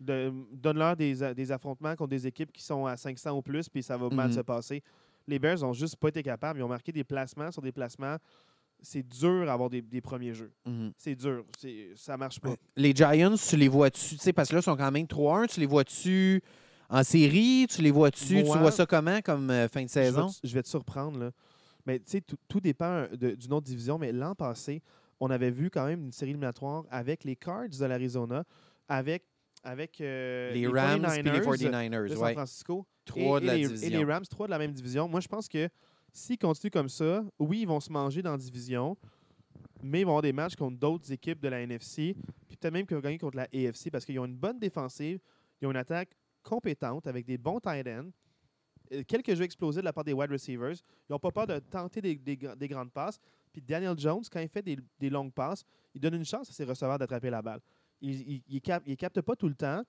De- 0.00 0.32
Donne-leur 0.52 0.96
des, 0.96 1.52
affrontements 1.52 1.96
contre 1.96 2.10
des 2.10 2.26
équipes 2.26 2.52
qui 2.52 2.62
sont 2.62 2.86
à 2.86 2.96
500 2.96 3.32
ou 3.36 3.42
plus, 3.42 3.68
puis 3.68 3.82
ça 3.82 3.96
va 3.96 4.08
mal 4.10 4.28
Mhm. 4.28 4.34
se 4.36 4.40
passer. 4.40 4.82
Les 5.26 5.38
Bears 5.38 5.62
ont 5.64 5.72
juste 5.72 5.96
pas 5.96 6.08
été 6.08 6.22
capables. 6.22 6.60
Ils 6.60 6.62
ont 6.62 6.68
marqué 6.68 6.92
des 6.92 7.04
placements 7.04 7.50
sur 7.50 7.60
des 7.62 7.72
placements. 7.72 8.16
C'est 8.80 9.02
dur 9.02 9.48
à 9.48 9.54
avoir 9.54 9.68
des, 9.68 9.82
des 9.82 10.00
premiers 10.00 10.34
jeux. 10.34 10.52
mhm. 10.64 10.92
C'est 10.96 11.16
dur. 11.16 11.44
C'est- 11.58 11.88
Ça 11.96 12.16
marche 12.16 12.38
pas. 12.40 12.54
Les 12.76 12.92
Giants, 12.94 13.34
tu 13.36 13.56
les 13.56 13.66
vois-tu, 13.68 14.10
tu 14.16 14.18
sais, 14.18 14.32
parce 14.32 14.48
que 14.50 14.54
là, 14.54 14.60
ils 14.60 14.64
sont 14.64 14.76
quand 14.76 14.90
même 14.92 15.06
3-1, 15.06 15.46
tu 15.48 15.58
les 15.60 15.66
vois-tu 15.66 16.40
en 16.88 17.02
série? 17.02 17.66
Tu 17.68 17.82
les 17.82 17.90
vois-tu? 17.90 18.24
Tu 18.24 18.42
vois 18.44 18.70
ça 18.70 18.86
comment 18.86 19.20
comme 19.20 19.50
euh, 19.50 19.66
fin 19.68 19.82
de 19.82 19.88
Je 19.88 19.94
vais 19.94 20.04
saison? 20.06 20.28
Je 20.44 20.54
vais 20.54 20.62
te 20.62 20.68
surprendre. 20.68 21.18
Là. 21.18 21.30
Mais 21.86 21.98
tu 21.98 22.04
sais, 22.06 22.22
tout, 22.48 22.60
dépend 22.60 22.86
euh, 22.86 23.08
de- 23.16 23.34
d'une 23.34 23.52
autre 23.52 23.66
division. 23.66 23.98
Mais 23.98 24.12
l'an 24.12 24.34
passé, 24.36 24.80
on 25.18 25.28
avait 25.28 25.50
vu 25.50 25.70
quand 25.70 25.84
même 25.86 26.04
une 26.04 26.12
série 26.12 26.30
éliminatoire 26.30 26.84
avec 26.90 27.24
les 27.24 27.34
Cards 27.34 27.68
de 27.68 27.84
l'Arizona, 27.84 28.44
avec, 28.88 29.24
avec 29.68 30.00
euh, 30.00 30.52
les 30.52 30.66
Rams 30.66 31.04
et 31.16 31.22
les 31.22 31.30
49ers 31.40 31.88
49ers, 31.90 32.08
de 32.08 32.14
San. 32.14 32.32
Francisco 32.32 32.86
Trois 33.04 33.38
et, 33.38 33.40
de 33.42 33.46
la 33.46 33.56
les, 33.56 33.66
division. 33.66 33.86
et 33.86 33.90
les 33.90 34.04
Rams, 34.04 34.24
trois 34.26 34.46
de 34.46 34.50
la 34.50 34.58
même 34.58 34.72
division. 34.72 35.08
Moi, 35.08 35.20
je 35.20 35.28
pense 35.28 35.48
que 35.48 35.68
s'ils 36.12 36.38
continuent 36.38 36.70
comme 36.70 36.88
ça, 36.88 37.24
oui, 37.38 37.60
ils 37.62 37.66
vont 37.68 37.80
se 37.80 37.92
manger 37.92 38.22
dans 38.22 38.32
la 38.32 38.38
division, 38.38 38.96
mais 39.82 40.00
ils 40.00 40.04
vont 40.04 40.10
avoir 40.12 40.22
des 40.22 40.32
matchs 40.32 40.56
contre 40.56 40.78
d'autres 40.78 41.10
équipes 41.12 41.40
de 41.40 41.48
la 41.48 41.60
NFC, 41.60 42.14
puis 42.48 42.56
peut-être 42.56 42.72
même 42.72 42.86
qu'ils 42.86 42.96
vont 42.96 43.02
gagner 43.02 43.18
contre 43.18 43.36
la 43.36 43.44
AFC 43.54 43.90
parce 43.90 44.04
qu'ils 44.04 44.18
ont 44.18 44.24
une 44.26 44.36
bonne 44.36 44.58
défensive, 44.58 45.20
ils 45.60 45.66
ont 45.66 45.70
une 45.70 45.76
attaque 45.76 46.10
compétente 46.42 47.06
avec 47.06 47.24
des 47.26 47.38
bons 47.38 47.60
tight 47.60 47.86
ends, 47.86 48.10
euh, 48.92 49.02
quelques 49.06 49.34
jeux 49.34 49.44
explosifs 49.44 49.80
de 49.80 49.84
la 49.84 49.92
part 49.92 50.04
des 50.04 50.12
wide 50.14 50.30
receivers. 50.30 50.72
Ils 50.72 51.12
n'ont 51.12 51.18
pas 51.18 51.30
peur 51.30 51.46
de 51.46 51.58
tenter 51.58 52.00
des, 52.00 52.16
des 52.16 52.36
gra- 52.36 52.56
des 52.56 52.68
grandes 52.68 52.90
passes. 52.92 53.18
Puis 53.52 53.60
Daniel 53.62 53.98
Jones, 53.98 54.22
quand 54.30 54.40
il 54.40 54.48
fait 54.48 54.62
des, 54.62 54.78
des 54.98 55.10
longues 55.10 55.32
passes, 55.32 55.62
il 55.94 56.00
donne 56.00 56.14
une 56.14 56.24
chance 56.24 56.48
à 56.48 56.52
ses 56.52 56.64
receveurs 56.64 56.98
d'attraper 56.98 57.28
la 57.30 57.42
balle. 57.42 57.60
Il 58.00 58.16
ne 58.34 58.38
il, 58.48 58.60
cap- 58.60 58.82
il 58.86 58.96
capte 58.96 59.20
pas 59.20 59.34
tout 59.36 59.48
le 59.48 59.54
temps, 59.54 59.82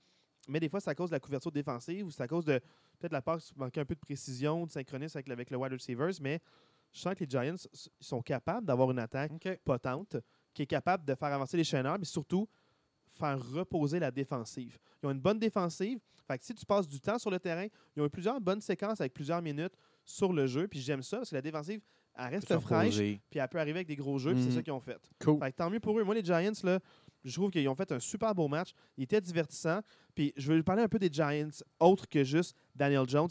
mais 0.48 0.60
des 0.60 0.70
fois, 0.70 0.80
c'est 0.80 0.90
à 0.90 0.96
cause 0.96 1.10
de 1.10 1.16
la 1.16 1.20
couverture 1.20 1.52
défensive 1.52 2.06
ou 2.08 2.12
c'est 2.12 2.24
à 2.24 2.28
cause 2.28 2.46
de 2.46 2.60
peut-être 2.98 3.12
la 3.12 3.22
passe 3.22 3.52
qui 3.52 3.60
manquait 3.60 3.82
un 3.82 3.86
peu 3.86 3.96
de 3.96 4.00
précision, 4.00 4.66
de 4.66 4.72
synchronisme 4.72 5.18
avec, 5.18 5.28
le- 5.28 5.34
avec 5.34 5.50
le 5.52 5.58
wide 5.58 5.74
receivers. 5.74 6.12
Mais 6.22 6.40
je 6.92 7.00
sens 7.02 7.14
que 7.14 7.24
les 7.24 7.30
Giants 7.30 7.56
sont 8.00 8.22
capables 8.22 8.66
d'avoir 8.66 8.90
une 8.92 9.00
attaque 9.00 9.60
potente, 9.64 10.18
qui 10.54 10.64
est 10.64 10.68
capable 10.68 11.06
de 11.06 11.14
faire 11.14 11.32
avancer 11.32 11.56
les 11.58 11.64
chaîneurs, 11.64 11.98
mais 12.00 12.06
surtout 12.06 12.48
faire 13.14 13.40
reposer 13.52 14.00
la 14.00 14.12
défensive. 14.12 14.78
Ils 15.04 15.08
ont 15.08 15.12
une 15.12 15.20
bonne 15.20 15.40
défensive. 15.40 16.00
Fait 16.28 16.38
que 16.38 16.46
si 16.46 16.54
tu 16.56 16.66
passes 16.66 16.88
du 16.88 17.00
temps 17.00 17.18
sur 17.20 17.30
le 17.30 17.40
terrain, 17.40 17.68
ils 17.96 18.02
ont 18.02 18.06
eu 18.06 18.10
plusieurs 18.10 18.40
bonnes 18.42 18.62
séquences 18.62 19.02
avec 19.02 19.14
plusieurs 19.14 19.42
minutes 19.42 19.74
sur 20.06 20.32
le 20.34 20.48
jeu. 20.48 20.68
Puis 20.68 20.80
j'aime 20.80 21.02
ça 21.04 21.18
parce 21.18 21.30
que 21.30 21.36
la 21.36 21.42
défensive, 21.42 21.82
elle 22.16 22.28
reste 22.34 22.58
fraîche, 22.60 22.98
puis 22.98 23.40
elle 23.40 23.48
peut 23.48 23.60
arriver 23.60 23.78
avec 23.80 23.88
des 23.88 23.96
gros 23.96 24.18
jeux, 24.20 24.34
puis 24.34 24.42
c'est 24.44 24.50
Mhm. 24.50 24.56
ça 24.56 24.64
qu'ils 24.64 24.74
ont 24.74 24.80
fait. 24.80 24.98
Cool. 25.24 25.40
Fait 25.40 25.52
que 25.52 25.58
tant 25.58 25.70
mieux 25.70 25.80
pour 25.80 25.98
eux. 26.00 26.04
Moi, 26.04 26.16
les 26.16 26.24
Giants, 26.24 26.52
là, 26.64 26.80
je 27.24 27.34
trouve 27.34 27.52
qu'ils 27.52 27.68
ont 27.68 27.76
fait 27.76 27.92
un 27.92 28.00
super 28.00 28.34
beau 28.34 28.48
match. 28.48 28.72
Il 28.98 29.04
était 29.04 29.22
divertissant. 29.22 29.82
Puis 30.16 30.34
je 30.38 30.52
veux 30.52 30.64
parler 30.64 30.84
un 30.84 30.88
peu 30.88 31.00
des 31.00 31.10
Giants, 31.12 31.50
autre 31.80 32.08
que 32.08 32.24
juste 32.24 32.56
Daniel 32.76 33.08
Jones. 33.08 33.30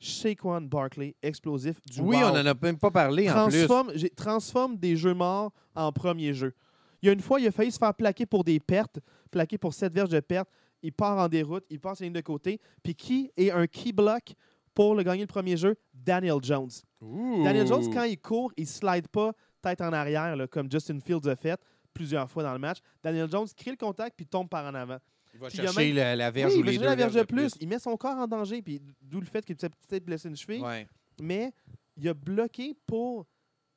Shaquan 0.00 0.62
Barkley, 0.62 1.16
explosif 1.22 1.80
du 1.86 2.00
Oui, 2.00 2.16
wow. 2.16 2.28
on 2.28 2.34
n'en 2.34 2.46
a 2.46 2.54
même 2.54 2.78
pas 2.78 2.90
parlé 2.90 3.28
en 3.28 3.48
plus. 3.48 3.66
transforme, 3.66 3.92
transforme 4.16 4.76
des 4.76 4.96
jeux 4.96 5.14
morts 5.14 5.52
en 5.74 5.90
premier 5.90 6.32
jeu. 6.32 6.54
Il 7.02 7.06
y 7.06 7.08
a 7.08 7.12
une 7.12 7.20
fois, 7.20 7.40
il 7.40 7.46
a 7.48 7.50
failli 7.50 7.72
se 7.72 7.78
faire 7.78 7.94
plaquer 7.94 8.26
pour 8.26 8.44
des 8.44 8.60
pertes, 8.60 9.00
plaquer 9.30 9.58
pour 9.58 9.74
7 9.74 9.92
verges 9.92 10.10
de 10.10 10.20
pertes. 10.20 10.48
Il 10.82 10.92
part 10.92 11.18
en 11.18 11.28
déroute, 11.28 11.64
il 11.68 11.80
passe 11.80 12.00
la 12.00 12.04
ligne 12.04 12.12
de 12.12 12.20
côté. 12.20 12.60
Puis 12.82 12.94
qui 12.94 13.32
est 13.36 13.50
un 13.50 13.66
key 13.66 13.92
block 13.92 14.34
pour 14.72 14.94
le 14.94 15.02
gagner 15.02 15.22
le 15.22 15.26
premier 15.26 15.56
jeu? 15.56 15.76
Daniel 15.92 16.38
Jones. 16.42 16.70
Daniel 17.00 17.66
Jones, 17.66 17.92
quand 17.92 18.04
il 18.04 18.18
court, 18.18 18.52
il 18.56 18.66
slide 18.66 19.08
pas 19.08 19.32
tête 19.60 19.80
en 19.80 19.92
arrière, 19.92 20.36
là, 20.36 20.46
comme 20.46 20.70
Justin 20.70 21.00
Fields 21.00 21.28
a 21.28 21.34
fait 21.34 21.60
plusieurs 21.98 22.30
fois 22.30 22.44
dans 22.44 22.52
le 22.52 22.58
match. 22.60 22.78
Daniel 23.02 23.28
Jones 23.28 23.48
crée 23.56 23.72
le 23.72 23.76
contact 23.76 24.16
puis 24.16 24.24
tombe 24.26 24.48
par 24.48 24.64
en 24.64 24.74
avant. 24.74 24.98
Il 25.34 25.40
va 25.40 25.48
Puis 25.48 25.58
il 25.58 25.62
chercher 25.64 25.86
même- 25.88 25.96
la, 25.96 26.14
la 26.16 26.30
verge 26.30 26.52
Oui, 26.54 26.60
ou 26.60 26.64
il 26.64 26.78
va 26.78 26.78
deux 26.78 26.84
la 26.86 26.94
verge 26.96 27.14
de 27.14 27.22
plus. 27.24 27.52
Il 27.60 27.68
met 27.68 27.78
son 27.80 27.96
corps 27.96 28.16
en 28.16 28.26
danger, 28.28 28.62
puis 28.62 28.80
d'où 29.02 29.18
le 29.20 29.26
fait 29.26 29.44
qu'il 29.44 29.58
s'est 29.58 29.68
peut-être 29.68 30.04
blessé 30.04 30.28
une 30.28 30.36
cheville. 30.36 30.62
Ouais. 30.62 30.86
Mais 31.20 31.52
il 31.96 32.08
a 32.08 32.14
bloqué 32.14 32.74
pour, 32.86 33.26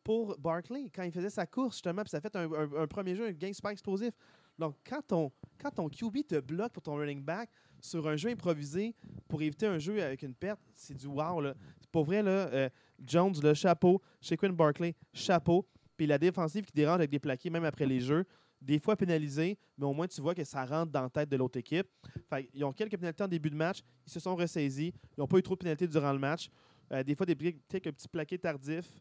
pour 0.03 0.37
Barkley 0.37 0.89
quand 0.93 1.03
il 1.03 1.11
faisait 1.11 1.29
sa 1.31 1.45
course, 1.47 1.75
justement, 1.77 2.03
puis 2.03 2.09
ça 2.11 2.17
a 2.17 2.21
fait 2.21 2.35
un, 2.35 2.49
un- 2.51 2.81
un 2.83 2.87
premier 2.87 3.15
jeu, 3.15 3.25
un 3.27 3.31
gain 3.31 3.51
super 3.53 3.71
explosif. 3.71 4.11
Donc, 4.59 4.75
quand 4.87 5.01
ton, 5.07 5.31
quand 5.59 5.71
ton 5.71 5.89
QB 5.89 6.27
te 6.27 6.39
bloque 6.39 6.71
pour 6.73 6.83
ton 6.83 6.95
running 6.95 7.21
back 7.23 7.49
sur 7.79 8.07
un 8.07 8.15
jeu 8.15 8.29
improvisé 8.29 8.93
pour 9.27 9.41
éviter 9.41 9.65
un 9.65 9.79
jeu 9.79 10.01
avec 10.03 10.21
une 10.21 10.35
perte, 10.35 10.59
c'est 10.75 10.93
du 10.95 11.07
wow. 11.07 11.41
Là. 11.41 11.55
Pour 11.91 12.05
vrai, 12.05 12.21
là, 12.21 12.31
euh, 12.53 12.69
Jones, 13.03 13.33
le 13.41 13.53
chapeau. 13.55 14.01
Shaquin 14.21 14.49
Barkley, 14.51 14.93
chapeau. 15.13 15.65
Puis 16.01 16.07
la 16.07 16.17
défensive 16.17 16.65
qui 16.65 16.73
dérange 16.73 16.95
avec 16.95 17.11
des 17.11 17.19
plaqués, 17.19 17.51
même 17.51 17.63
après 17.63 17.85
les 17.85 17.99
jeux, 17.99 18.25
des 18.59 18.79
fois 18.79 18.95
pénalisés, 18.95 19.55
mais 19.77 19.85
au 19.85 19.93
moins 19.93 20.07
tu 20.07 20.19
vois 20.19 20.33
que 20.33 20.43
ça 20.43 20.65
rentre 20.65 20.91
dans 20.91 21.03
la 21.03 21.09
tête 21.11 21.29
de 21.29 21.37
l'autre 21.37 21.59
équipe. 21.59 21.85
Fait, 22.27 22.49
ils 22.55 22.63
ont 22.63 22.71
quelques 22.73 22.97
pénalités 22.97 23.23
en 23.23 23.27
début 23.27 23.51
de 23.51 23.55
match, 23.55 23.81
ils 24.07 24.11
se 24.11 24.19
sont 24.19 24.35
ressaisis, 24.35 24.91
ils 25.15 25.19
n'ont 25.19 25.27
pas 25.27 25.37
eu 25.37 25.43
trop 25.43 25.53
de 25.53 25.59
pénalités 25.59 25.85
durant 25.87 26.11
le 26.11 26.17
match. 26.17 26.49
Euh, 26.91 27.03
des 27.03 27.13
fois, 27.13 27.27
des 27.27 27.35
petits- 27.35 27.61
quelques 27.69 27.91
petits 27.91 28.07
plaqués 28.07 28.39
tardifs 28.39 28.91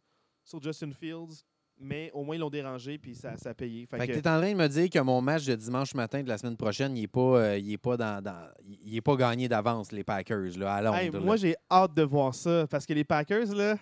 sur 0.45 0.63
Justin 0.63 0.91
Fields, 0.93 1.43
mais 1.79 2.11
au 2.13 2.23
moins 2.23 2.37
ils 2.37 2.39
l'ont 2.41 2.51
dérangé 2.51 2.99
puis 2.99 3.15
ça, 3.15 3.35
ça 3.39 3.49
a 3.49 3.55
payé. 3.55 3.87
Fait 3.87 3.97
Fait 3.97 4.07
que 4.09 4.13
que- 4.13 4.19
tu 4.19 4.25
es 4.25 4.29
en 4.29 4.39
train 4.39 4.53
de 4.53 4.59
me 4.59 4.69
dire 4.69 4.91
que 4.91 4.99
mon 4.99 5.23
match 5.23 5.47
de 5.47 5.55
dimanche 5.55 5.95
matin 5.95 6.23
de 6.23 6.29
la 6.29 6.37
semaine 6.37 6.59
prochaine, 6.59 6.95
il 6.99 7.01
n'est 7.01 7.07
pas, 7.09 7.21
euh, 7.41 7.57
il 7.59 7.73
est 7.73 7.79
pas, 7.79 7.97
dans, 7.97 8.23
dans- 8.23 8.51
il 8.85 8.95
est 8.95 9.01
pas 9.01 9.17
gagné 9.17 9.49
d'avance, 9.49 9.91
les 9.91 10.05
Packers, 10.05 10.59
là, 10.59 10.75
à 10.75 10.83
Londres. 10.83 10.99
Hey, 10.99 11.11
là. 11.11 11.21
moi, 11.21 11.37
j'ai 11.37 11.55
hâte 11.71 11.95
de 11.95 12.03
voir 12.03 12.35
ça 12.35 12.67
parce 12.69 12.85
que 12.85 12.93
les 12.93 13.05
Packers, 13.05 13.55
là. 13.55 13.77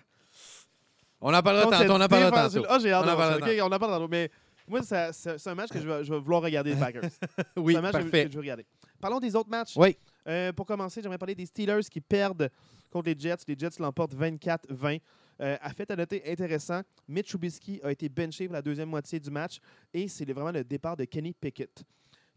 On 1.21 1.33
en 1.33 1.41
parlera 1.41 1.63
tantôt. 1.69 1.93
On 1.93 2.01
en 2.01 2.07
parlera 2.07 2.49
tantôt. 2.49 2.65
Ah, 2.69 2.79
j'ai 2.79 2.91
hâte 2.91 3.05
On 3.05 3.09
en 3.11 3.15
parlera 3.17 3.47
OK, 3.47 3.57
on 3.61 3.71
en 3.71 3.79
parle 3.79 3.91
tantôt. 3.93 4.07
Mais 4.07 4.29
moi, 4.67 4.81
c'est 4.83 5.47
un 5.47 5.55
match 5.55 5.69
que 5.69 5.79
je 5.79 5.87
vais, 5.87 6.03
je 6.03 6.13
vais 6.13 6.19
vouloir 6.19 6.41
regarder, 6.41 6.73
les 6.73 6.79
Packers. 6.79 7.01
oui, 7.57 7.73
c'est 7.73 7.79
un 7.79 7.81
match 7.81 7.93
que 7.93 7.99
je- 7.99 8.03
parfait. 8.03 8.25
que 8.25 8.31
je 8.31 8.35
vais 8.35 8.41
regarder. 8.41 8.65
Parlons 9.01 9.19
des 9.19 9.35
autres 9.35 9.49
matchs. 9.49 9.73
Oui. 9.75 9.97
Euh, 10.27 10.53
pour 10.53 10.65
commencer, 10.65 11.01
j'aimerais 11.01 11.17
parler 11.17 11.35
des 11.35 11.45
Steelers 11.45 11.81
qui 11.89 12.01
perdent 12.01 12.49
contre 12.91 13.09
les 13.09 13.15
Jets. 13.17 13.37
Les 13.47 13.55
Jets 13.57 13.79
l'emportent 13.79 14.13
24-20. 14.15 14.99
Euh, 15.41 15.57
à 15.61 15.69
fait 15.69 15.89
à 15.89 15.95
noter 15.95 16.21
intéressant, 16.29 16.81
Mitch 17.07 17.29
Trubisky 17.29 17.79
a 17.81 17.91
été 17.91 18.09
benché 18.09 18.45
pour 18.45 18.53
la 18.55 18.61
deuxième 18.61 18.89
moitié 18.89 19.21
du 19.21 19.31
match 19.31 19.59
et 19.93 20.09
c'est 20.09 20.29
vraiment 20.29 20.51
le 20.51 20.65
départ 20.65 20.97
de 20.97 21.05
Kenny 21.05 21.33
Pickett. 21.33 21.81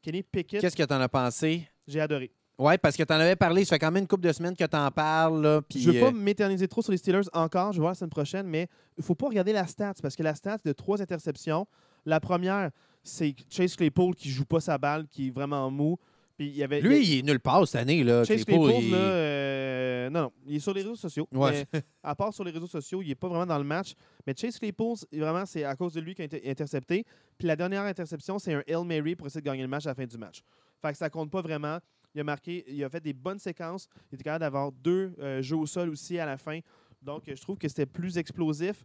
Kenny 0.00 0.22
Pickett, 0.22 0.60
Qu'est-ce 0.60 0.76
que 0.76 0.84
tu 0.84 0.94
en 0.94 1.00
as 1.00 1.08
pensé? 1.08 1.68
j'ai 1.86 2.00
adoré. 2.00 2.30
Oui, 2.62 2.78
parce 2.78 2.96
que 2.96 3.02
tu 3.02 3.12
en 3.12 3.16
avais 3.16 3.34
parlé. 3.36 3.64
Ça 3.64 3.74
fait 3.74 3.78
quand 3.80 3.90
même 3.90 4.02
une 4.02 4.08
couple 4.08 4.24
de 4.26 4.32
semaines 4.32 4.54
que 4.56 4.64
tu 4.64 4.76
en 4.76 4.90
parles. 4.90 5.42
Là, 5.42 5.62
puis, 5.62 5.80
je 5.80 5.88
ne 5.90 5.94
veux 5.94 6.00
pas 6.00 6.06
euh, 6.08 6.12
m'éterniser 6.12 6.68
trop 6.68 6.80
sur 6.82 6.92
les 6.92 6.98
Steelers 6.98 7.22
encore, 7.32 7.72
je 7.72 7.78
vais 7.78 7.82
voir 7.82 7.90
la 7.90 7.94
semaine 7.96 8.10
prochaine, 8.10 8.46
mais 8.46 8.68
il 8.96 9.00
ne 9.00 9.04
faut 9.04 9.14
pas 9.14 9.26
regarder 9.28 9.52
la 9.52 9.66
stat 9.66 9.94
parce 10.00 10.14
que 10.14 10.22
la 10.22 10.34
stat 10.34 10.58
de 10.64 10.72
trois 10.72 11.02
interceptions, 11.02 11.66
la 12.06 12.20
première, 12.20 12.70
c'est 13.02 13.34
Chase 13.50 13.74
Claypool 13.74 14.14
qui 14.14 14.30
joue 14.30 14.44
pas 14.44 14.60
sa 14.60 14.78
balle, 14.78 15.06
qui 15.08 15.28
est 15.28 15.30
vraiment 15.30 15.70
mou. 15.70 15.98
Puis 16.38 16.46
il 16.48 16.56
y 16.56 16.62
avait, 16.62 16.80
Lui, 16.80 17.04
il 17.04 17.18
est 17.18 17.22
nulle 17.22 17.40
part 17.40 17.66
cette 17.66 17.80
année. 17.80 18.04
Là, 18.04 18.24
Chase 18.24 18.44
Claypool, 18.44 18.68
Claypool, 18.70 18.84
il- 18.84 18.90
là, 18.92 18.96
euh, 18.98 20.10
non, 20.10 20.22
non, 20.22 20.32
il 20.46 20.56
est 20.56 20.60
sur 20.60 20.72
les 20.72 20.82
réseaux 20.82 20.96
sociaux. 20.96 21.26
Ouais. 21.32 21.66
mais 21.72 21.82
à 22.02 22.14
part 22.14 22.32
sur 22.32 22.44
les 22.44 22.50
réseaux 22.52 22.66
sociaux, 22.66 23.02
il 23.02 23.08
n'est 23.08 23.14
pas 23.14 23.28
vraiment 23.28 23.46
dans 23.46 23.58
le 23.58 23.64
match. 23.64 23.94
Mais 24.26 24.34
Chase 24.36 24.58
Claypool, 24.58 24.96
vraiment, 25.12 25.44
c'est 25.46 25.64
à 25.64 25.74
cause 25.74 25.94
de 25.94 26.00
lui 26.00 26.14
qu'il 26.14 26.22
a 26.22 26.26
été 26.26 26.48
intercepté. 26.48 27.04
Puis 27.38 27.48
la 27.48 27.56
dernière 27.56 27.82
interception, 27.82 28.38
c'est 28.38 28.54
un 28.54 28.62
Hail 28.66 28.84
Mary 28.84 29.16
pour 29.16 29.26
essayer 29.26 29.40
de 29.40 29.46
gagner 29.46 29.62
le 29.62 29.68
match 29.68 29.86
à 29.86 29.90
la 29.90 29.94
fin 29.94 30.06
du 30.06 30.16
match. 30.16 30.42
Fait 30.80 30.92
que 30.92 30.98
ça 30.98 31.10
compte 31.10 31.30
pas 31.30 31.42
vraiment. 31.42 31.78
Il 32.14 32.20
a 32.20 32.24
marqué, 32.24 32.64
il 32.68 32.82
a 32.84 32.88
fait 32.88 33.00
des 33.00 33.12
bonnes 33.12 33.38
séquences. 33.38 33.88
Il 34.10 34.16
était 34.16 34.24
capable 34.24 34.40
d'avoir 34.44 34.70
deux 34.72 35.14
euh, 35.18 35.40
jeux 35.42 35.56
au 35.56 35.66
sol 35.66 35.88
aussi 35.88 36.18
à 36.18 36.26
la 36.26 36.36
fin. 36.36 36.58
Donc, 37.00 37.28
euh, 37.28 37.34
je 37.34 37.40
trouve 37.42 37.58
que 37.58 37.68
c'était 37.68 37.86
plus 37.86 38.18
explosif. 38.18 38.84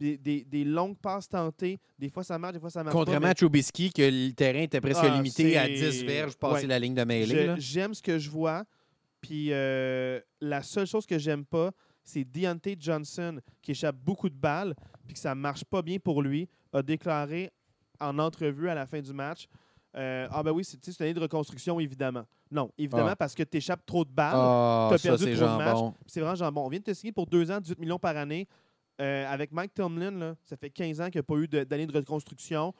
Des, 0.00 0.16
des- 0.16 0.44
des 0.44 0.62
longues 0.64 0.96
passes 0.96 1.28
tentées. 1.28 1.76
Des 1.98 2.08
fois, 2.08 2.22
ça 2.22 2.38
marche, 2.38 2.52
des 2.54 2.60
fois, 2.60 2.70
ça 2.70 2.84
marche 2.84 2.92
pas. 2.94 2.98
Contrairement 3.00 3.26
mais- 3.26 3.30
à 3.32 3.34
Trubisky, 3.34 3.92
que 3.92 4.02
le 4.02 4.30
terrain 4.32 4.60
était 4.60 4.80
presque 4.80 5.00
Ah, 5.02 5.08
limité 5.16 5.58
à 5.58 5.66
c'est- 5.66 5.90
10 5.90 6.04
verges 6.04 6.36
passer 6.36 6.62
ouais. 6.62 6.68
la 6.68 6.78
ligne 6.78 6.94
de 6.94 7.02
mêlée. 7.02 7.54
J'aime 7.58 7.94
ce 7.94 8.00
que 8.02 8.16
je 8.16 8.30
vois. 8.30 8.64
Puis 9.20 9.48
euh, 9.52 10.20
la 10.40 10.62
seule 10.62 10.86
chose 10.86 11.04
que 11.04 11.18
j'aime 11.18 11.44
pas, 11.44 11.72
c'est 12.04 12.22
Deontay 12.22 12.76
Johnson 12.78 13.40
qui 13.60 13.72
échappe 13.72 13.96
beaucoup 13.96 14.28
de 14.28 14.36
balles, 14.36 14.76
puis 15.04 15.14
que 15.14 15.20
ça 15.20 15.34
marche 15.34 15.64
pas 15.64 15.82
bien 15.82 15.98
pour 15.98 16.22
lui, 16.22 16.48
a 16.72 16.80
déclaré 16.80 17.50
en 18.00 18.20
entrevue 18.20 18.68
à 18.68 18.76
la 18.76 18.86
fin 18.86 19.00
du 19.00 19.12
match. 19.12 19.48
Euh, 19.98 20.28
ah 20.30 20.42
ben 20.42 20.52
oui, 20.52 20.64
c'est 20.64 20.80
tu 20.80 20.90
une 20.90 20.96
année 21.00 21.14
de 21.14 21.20
reconstruction, 21.20 21.80
évidemment. 21.80 22.24
Non, 22.50 22.70
évidemment, 22.78 23.08
Ah. 23.10 23.16
parce 23.16 23.34
que 23.34 23.42
tu 23.42 23.56
échappes 23.58 23.84
trop 23.84 24.04
de 24.04 24.10
balles. 24.10 24.32
Ah, 24.36 24.88
t'as 24.90 24.98
ça, 24.98 25.08
perdu 25.10 25.34
trop 25.34 25.44
de 25.46 25.56
matchs. 25.58 25.94
C'est 26.06 26.20
vraiment 26.20 26.36
jambon. 26.36 26.64
On 26.64 26.68
vient 26.68 26.78
de 26.78 26.84
te 26.84 26.94
signer 26.94 27.12
pour 27.12 27.26
deux 27.26 27.50
ans, 27.50 27.60
18 27.60 27.78
millions 27.78 27.98
par 27.98 28.16
année. 28.16 28.46
Euh, 29.00 29.26
avec 29.28 29.52
Mike 29.52 29.74
Tomlin, 29.74 30.10
là, 30.12 30.34
ça 30.44 30.56
fait 30.56 30.70
15 30.70 31.00
ans 31.00 31.06
qu'il 31.06 31.16
n'y 31.16 31.20
a 31.20 31.22
pas 31.24 31.36
eu 31.36 31.46
d'année 31.48 31.86
de 31.86 31.96
reconstruction. 31.96 32.72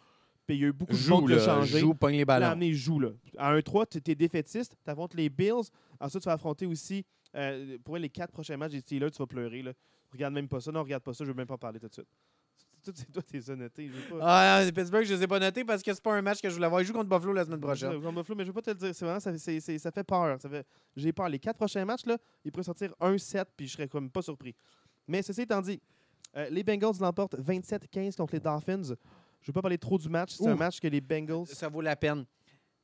Puis 0.46 0.56
il 0.56 0.62
y 0.62 0.64
a 0.64 0.68
eu 0.68 0.72
beaucoup 0.72 0.94
de 0.94 1.08
monde 1.10 1.26
qui 1.28 1.34
là. 1.34 1.44
changé. 1.44 1.78
Joue, 1.78 1.94
pogne 1.94 2.14
les 2.14 2.18
Là, 2.20 2.24
ballons. 2.24 2.46
amené, 2.46 2.72
joue. 2.72 3.00
Là. 3.00 3.10
À 3.36 3.52
1-3, 3.54 3.86
tu 3.86 4.10
es 4.10 4.14
défaitiste, 4.14 4.76
tu 4.84 4.90
affrontes 4.90 5.14
les 5.14 5.28
Bills. 5.28 5.68
Ensuite, 6.00 6.22
tu 6.22 6.26
vas 6.28 6.32
affronter 6.32 6.64
aussi, 6.66 7.04
euh, 7.36 7.76
pour 7.84 7.96
les 7.98 8.08
quatre 8.08 8.30
prochains 8.32 8.56
matchs 8.56 8.72
des 8.72 8.80
Steelers, 8.80 9.10
tu 9.10 9.18
vas 9.18 9.26
pleurer. 9.26 9.62
Là. 9.62 9.72
Regarde 10.10 10.32
même 10.34 10.48
pas 10.48 10.60
ça. 10.60 10.72
Non, 10.72 10.82
regarde 10.82 11.02
pas 11.02 11.12
ça, 11.12 11.24
je 11.24 11.30
veux 11.30 11.36
même 11.36 11.46
pas 11.46 11.58
parler 11.58 11.78
tout 11.78 11.88
de 11.88 11.92
suite. 11.92 12.08
C'est 12.95 13.12
toi, 13.12 13.22
t'es 13.22 13.39
veux 13.39 14.18
pas. 14.18 14.18
Ah, 14.22 14.64
non, 14.64 14.70
Pittsburgh, 14.72 15.05
je 15.05 15.12
ne 15.12 15.18
les 15.18 15.24
ai 15.24 15.26
pas 15.26 15.39
notés 15.39 15.64
parce 15.64 15.82
que 15.82 15.93
c'est 15.93 16.03
pas 16.03 16.14
un 16.14 16.22
match 16.22 16.41
que 16.41 16.49
je 16.49 16.55
voulais 16.55 16.68
voir. 16.68 16.80
Ils 16.80 16.84
jouent 16.86 16.93
contre 16.93 17.09
Buffalo 17.09 17.32
la 17.32 17.45
semaine 17.45 17.61
prochaine. 17.61 18.01
Contre 18.01 18.12
Buffalo, 18.20 18.36
mais 18.36 18.45
je 18.45 18.49
veux 18.49 18.55
pas 18.55 18.62
te 18.62 18.70
le 18.70 18.76
dire. 18.76 18.95
C'est 18.95 19.05
vraiment, 19.05 19.20
ça, 19.20 19.36
c'est- 19.39 19.61
c'est- 19.61 19.78
ça 19.78 19.91
fait 19.91 20.05
peur. 20.05 20.41
Ça 20.41 20.49
fait- 20.49 20.66
J'ai 20.97 21.12
peur. 21.12 21.28
Les 21.28 21.39
quatre 21.39 21.57
prochains 21.57 21.84
matchs, 21.84 22.07
là, 22.07 22.16
ils 22.45 22.51
pourraient 22.53 22.64
sortir 22.64 22.95
1-7, 23.01 23.49
puis 23.57 23.66
je 23.66 23.72
serais 23.72 23.89
comme 23.89 24.11
pas 24.11 24.22
surpris. 24.22 24.55
Mais 25.07 25.22
ceci 25.22 25.43
étant 25.43 25.61
dit, 25.61 25.80
euh, 26.36 26.49
les 26.51 26.62
Bengals 26.62 26.95
l'emportent 27.01 27.36
27-15 27.39 28.16
contre 28.16 28.34
les 28.34 28.41
Dolphins. 28.41 28.82
Je 29.41 29.47
veux 29.47 29.53
pas 29.53 29.62
parler 29.62 29.78
trop 29.78 29.99
du 29.99 30.09
match. 30.09 30.32
C'est 30.32 30.47
un 30.47 30.57
match 30.57 30.80
que 30.80 30.89
les 30.89 31.01
Bengals. 31.01 31.47
Ça 31.47 31.68
vaut 31.68 31.80
la 31.80 31.97
peine. 31.97 32.24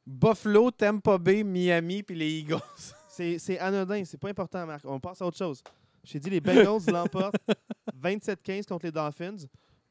Buffalo, 0.07 0.71
Tampa 0.71 1.19
Bay, 1.19 1.43
Miami 1.43 2.03
puis 2.03 2.15
les 2.17 2.31
Eagles. 2.41 2.59
C'est 3.09 3.39
c'est 3.39 3.59
anodin, 3.61 4.05
c'est 4.05 4.19
pas 4.19 4.29
important, 4.29 4.67
Marc. 4.67 4.85
On 4.85 4.99
passe 4.99 5.23
à 5.23 5.27
autre 5.27 5.37
chose. 5.39 5.63
J'ai 6.03 6.19
dit 6.19 6.29
les 6.31 6.41
Bengals 6.41 6.81
l'emportent 6.89 7.37
27-15 8.03 8.67
contre 8.67 8.87
les 8.87 8.93
Dolphins. 8.93 9.37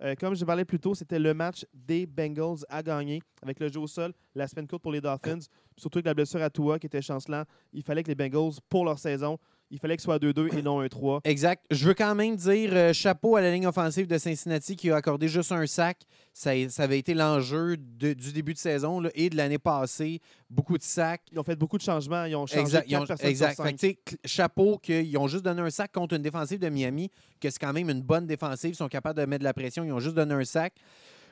Euh, 0.01 0.15
comme 0.19 0.35
je 0.35 0.43
parlais 0.43 0.65
plus 0.65 0.79
tôt, 0.79 0.95
c'était 0.95 1.19
le 1.19 1.33
match 1.33 1.65
des 1.73 2.05
Bengals 2.05 2.65
à 2.69 2.81
gagner 2.81 3.21
avec 3.41 3.59
le 3.59 3.69
jeu 3.69 3.79
au 3.79 3.87
sol, 3.87 4.11
la 4.35 4.47
semaine 4.47 4.67
courte 4.67 4.81
pour 4.81 4.91
les 4.91 5.01
Dolphins. 5.01 5.39
Surtout 5.77 5.99
avec 5.99 6.07
la 6.07 6.13
blessure 6.13 6.41
à 6.41 6.49
Tua 6.49 6.79
qui 6.79 6.87
était 6.87 7.01
chancelant. 7.01 7.43
Il 7.71 7.83
fallait 7.83 8.03
que 8.03 8.09
les 8.09 8.15
Bengals, 8.15 8.59
pour 8.69 8.85
leur 8.85 8.99
saison, 8.99 9.37
il 9.73 9.79
fallait 9.79 9.95
que 9.95 10.03
ce 10.03 10.05
soit 10.05 10.19
2-2 10.19 10.55
et 10.55 10.61
non 10.61 10.83
1-3. 10.83 11.21
Exact. 11.23 11.65
Je 11.71 11.87
veux 11.87 11.95
quand 11.95 12.13
même 12.13 12.35
dire 12.35 12.69
euh, 12.73 12.93
chapeau 12.93 13.37
à 13.37 13.41
la 13.41 13.51
ligne 13.51 13.65
offensive 13.65 14.05
de 14.05 14.19
Cincinnati 14.19 14.75
qui 14.75 14.91
a 14.91 14.95
accordé 14.95 15.27
juste 15.27 15.51
un 15.51 15.65
sac. 15.65 15.97
Ça, 16.31 16.51
avait 16.77 16.99
été 16.99 17.15
l'enjeu 17.15 17.75
du 17.77 18.13
début 18.15 18.53
de 18.53 18.59
saison 18.59 18.99
là, 18.99 19.09
et 19.15 19.31
de 19.31 19.35
l'année 19.35 19.57
passée. 19.57 20.21
Beaucoup 20.47 20.77
de 20.77 20.83
sacs. 20.83 21.23
Ils 21.31 21.39
ont 21.39 21.43
fait 21.43 21.55
beaucoup 21.55 21.79
de 21.79 21.81
changements. 21.81 22.25
Ils 22.25 22.35
ont 22.35 22.45
changé 22.45 22.61
Exact. 22.61 22.85
Ils 22.87 22.97
ont- 22.97 23.05
exact. 23.05 23.63
Fait 23.63 23.95
que, 23.95 24.15
chapeau 24.25 24.77
qu'ils 24.77 25.17
ont 25.17 25.27
juste 25.27 25.43
donné 25.43 25.61
un 25.63 25.71
sac 25.71 25.91
contre 25.91 26.15
une 26.15 26.21
défensive 26.21 26.59
de 26.59 26.69
Miami, 26.69 27.09
que 27.41 27.49
c'est 27.49 27.59
quand 27.59 27.73
même 27.73 27.89
une 27.89 28.01
bonne 28.01 28.27
défensive. 28.27 28.73
Ils 28.73 28.75
sont 28.75 28.87
capables 28.87 29.19
de 29.19 29.25
mettre 29.25 29.39
de 29.39 29.45
la 29.45 29.53
pression. 29.55 29.83
Ils 29.83 29.91
ont 29.91 29.99
juste 29.99 30.15
donné 30.15 30.35
un 30.35 30.45
sac. 30.45 30.73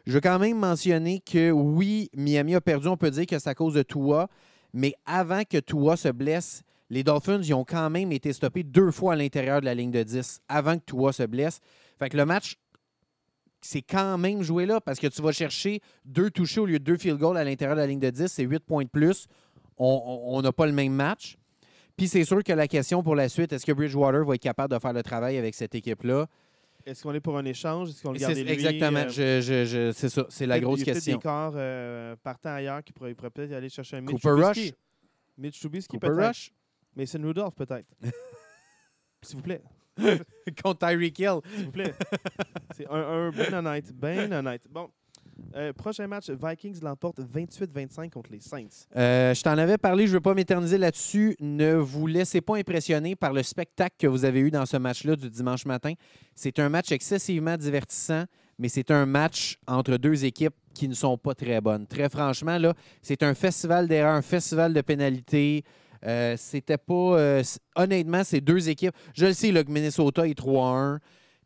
Je 0.08 0.14
veux 0.14 0.22
quand 0.22 0.39
même 0.39 0.58
mentionner 0.58 1.20
que 1.20 1.52
oui, 1.52 2.10
Miami 2.16 2.56
a 2.56 2.62
perdu. 2.62 2.88
On 2.88 2.98
peut 2.98 3.12
dire 3.12 3.28
que 3.28 3.38
c'est 3.38 3.50
à 3.50 3.54
cause 3.56 3.76
de 3.76 3.84
Tua. 3.84 4.30
Mais 4.74 4.96
avant 5.06 5.44
que 5.44 5.60
Tua 5.60 5.96
se 5.96 6.08
blesse, 6.10 6.64
les 6.92 7.04
Dolphins 7.04 7.42
ils 7.42 7.54
ont 7.54 7.64
quand 7.64 7.89
même 7.89 8.12
été 8.12 8.34
stoppés 8.34 8.64
deux 8.64 8.92
fois 8.92 9.14
à 9.14 9.16
l'intérieur 9.16 9.62
de 9.62 9.66
la 9.66 9.74
ligne 9.74 9.92
de 9.92 10.04
10 10.04 10.42
avant 10.50 10.78
que 10.78 10.84
Tua 10.86 11.14
se 11.14 11.24
blesse. 11.24 11.60
Fait 11.98 12.10
que 12.10 12.18
le 12.18 12.26
match, 12.26 12.58
c'est 13.62 13.82
quand 13.82 14.18
même 14.18 14.42
joué 14.42 14.66
là 14.66 14.82
parce 14.82 15.00
que 15.00 15.08
tu 15.08 15.22
vas 15.22 15.32
chercher 15.32 15.82
deux 16.06 16.30
touchés 16.32 16.60
au 16.60 16.66
lieu 16.66 16.80
de 16.80 16.84
deux 16.84 16.98
field 16.98 17.18
goals 17.18 17.38
à 17.38 17.44
l'intérieur 17.44 17.76
de 17.78 17.82
la 17.82 17.88
ligne 17.88 18.00
de 18.00 18.10
10. 18.10 18.28
C'est 18.28 18.44
8 18.44 18.60
points 18.60 18.84
de 18.84 18.89
plus. 18.89 19.28
On- 19.78 20.42
n'a 20.44 20.52
pas 20.52 20.66
le 20.68 20.74
même 20.74 20.94
match. 20.94 21.38
Puis 21.98 22.08
c'est 22.08 22.24
sûr 22.26 22.44
que 22.44 22.54
la 22.54 22.68
question 22.68 23.02
pour 23.04 23.16
la 23.16 23.30
suite, 23.30 23.52
est-ce 23.54 23.66
que 23.66 23.72
Bridgewater 23.72 24.24
va 24.26 24.36
être 24.36 24.42
capable 24.42 24.74
de 24.74 24.80
faire 24.80 24.94
le 24.94 25.02
travail 25.04 25.38
avec 25.38 25.56
cette 25.56 25.74
équipe-là? 25.76 26.28
Est-ce 26.86 27.04
qu'on 27.04 27.14
est 27.14 27.20
pour 27.20 27.38
un 27.38 27.46
échange? 27.46 27.89
Est-ce 27.89 28.02
qu'on 28.04 28.12
le 28.12 28.18
C'est- 28.20 28.26
garde 28.26 28.38
lui? 28.38 28.50
Exactement. 28.52 29.00
Euh, 29.00 29.10
Je- 29.10 29.42
je- 29.42 29.66
je- 29.66 29.92
c'est 29.92 30.10
ça. 30.10 30.26
C'est 30.30 30.46
la 30.48 30.60
grosse 30.60 30.82
il 30.82 30.88
y 30.88 30.89
a 30.89 30.94
question. 30.94 31.16
des 31.18 31.22
corps 31.22 31.54
euh, 31.56 32.16
partant 32.24 32.50
ailleurs 32.54 32.84
qui 32.84 32.92
pourraient, 32.94 33.14
pourraient 33.14 33.30
peut-être 33.30 33.54
aller 33.54 33.70
chercher 33.70 33.98
un 33.98 34.02
Mitch 34.02 34.12
Cooper 34.22 34.42
Trubisky. 34.42 34.62
Rush? 34.70 34.74
Mitch 35.38 35.60
Trubisky, 35.60 35.98
Cooper. 36.00 36.10
Rush 36.28 36.52
Mason 36.96 37.22
Rudolph, 37.24 37.56
peut-être. 37.56 37.88
S'il 39.22 39.38
vous 39.38 39.44
plaît. 39.44 39.62
contre 40.64 40.88
Tyreek 40.88 41.20
Hill. 41.20 41.39
S'il 41.56 41.66
vous 41.66 41.72
plaît. 41.72 41.94
C'est 42.76 42.88
un, 42.89 42.96
un 42.96 43.30
bien 43.30 43.54
honnête. 43.54 43.94
Bien 43.94 44.32
honnête. 44.32 44.64
Bon. 44.70 44.89
Euh, 45.56 45.74
prochain 45.74 46.08
match, 46.08 46.30
Vikings 46.30 46.80
l'emporte 46.82 47.20
28-25 47.20 48.10
contre 48.10 48.32
les 48.32 48.39
Saints. 48.39 48.86
Euh, 48.96 49.34
je 49.34 49.42
t'en 49.42 49.58
avais 49.58 49.78
parlé, 49.78 50.06
je 50.06 50.12
ne 50.12 50.18
veux 50.18 50.22
pas 50.22 50.34
m'éterniser 50.34 50.78
là-dessus. 50.78 51.36
Ne 51.39 51.76
vous 51.76 52.08
laissez 52.08 52.42
pas 52.42 52.58
impressionner 52.58 53.16
par 53.16 53.34
le 53.34 53.44
spectacle 53.44 53.96
que 54.00 54.08
vous 54.08 54.24
avez 54.24 54.39
eu 54.39 54.52
dans 54.52 54.66
ce 54.66 54.78
match-là 54.78 55.16
du 55.16 55.30
dimanche 55.30 55.66
matin. 55.66 55.94
C'est 56.36 56.60
un 56.60 56.70
match 56.70 56.92
excessivement 56.92 57.58
divertissant, 57.58 58.24
mais 58.58 58.70
c'est 58.70 58.92
un 58.92 59.06
match 59.06 59.58
entre 59.68 59.98
deux 59.98 60.24
équipes 60.26 60.56
qui 60.74 60.88
ne 60.88 60.94
sont 60.94 61.18
pas 61.18 61.34
très 61.36 61.60
bonnes. 61.60 61.86
Très 61.88 62.10
franchement, 62.10 62.58
là, 62.58 62.74
c'est 63.02 63.24
un 63.24 63.34
festival 63.34 63.88
d'erreurs, 63.88 64.16
un 64.16 64.22
festival 64.22 64.74
de 64.74 64.82
pénalités. 64.82 65.64
Euh, 66.06 66.36
c'était 66.38 66.78
pas. 66.78 66.93
euh, 67.20 67.43
honnêtement, 67.76 68.24
ces 68.24 68.41
deux 68.41 68.70
équipes. 68.70 68.95
Je 69.14 69.28
le 69.28 69.34
sais 69.34 69.52
là, 69.52 69.64
que 69.64 69.72
Minnesota 69.72 70.28
est 70.28 70.38
3-1, 70.38 70.99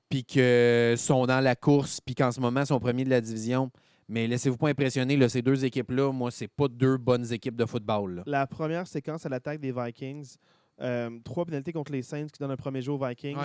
puis 0.10 0.24
qu'ils 0.24 0.98
sont 0.98 1.26
dans 1.26 1.42
la 1.42 1.56
course, 1.56 2.00
puis 2.02 2.16
qu'en 2.16 2.32
ce 2.32 2.40
moment, 2.40 2.62
ils 2.62 2.68
sont 2.68 2.80
premiers 2.80 3.04
de 3.04 3.10
la 3.10 3.22
division. 3.22 3.72
Mais 4.08 4.28
laissez-vous 4.28 4.58
pas 4.58 4.70
impressionner, 4.70 5.18
là, 5.18 5.28
ces 5.30 5.42
deux 5.42 5.66
équipes-là, 5.66 6.12
moi, 6.12 6.30
c'est 6.30 6.48
pas 6.48 6.68
deux 6.68 6.98
bonnes 6.98 7.32
équipes 7.34 7.56
de 7.56 7.66
football. 7.66 8.18
là. 8.18 8.24
La 8.28 8.46
première 8.48 8.86
séquence 8.86 9.26
à 9.26 9.30
l'attaque 9.30 9.60
des 9.60 9.72
Vikings, 9.72 10.36
euh, 10.82 11.10
trois 11.24 11.44
pénalités 11.46 11.74
contre 11.74 11.92
les 11.92 12.04
Saints 12.04 12.28
qui 12.28 12.38
donnent 12.40 12.52
un 12.52 12.56
premier 12.56 12.82
jeu 12.82 12.92
aux 12.92 13.04
Vikings. 13.04 13.36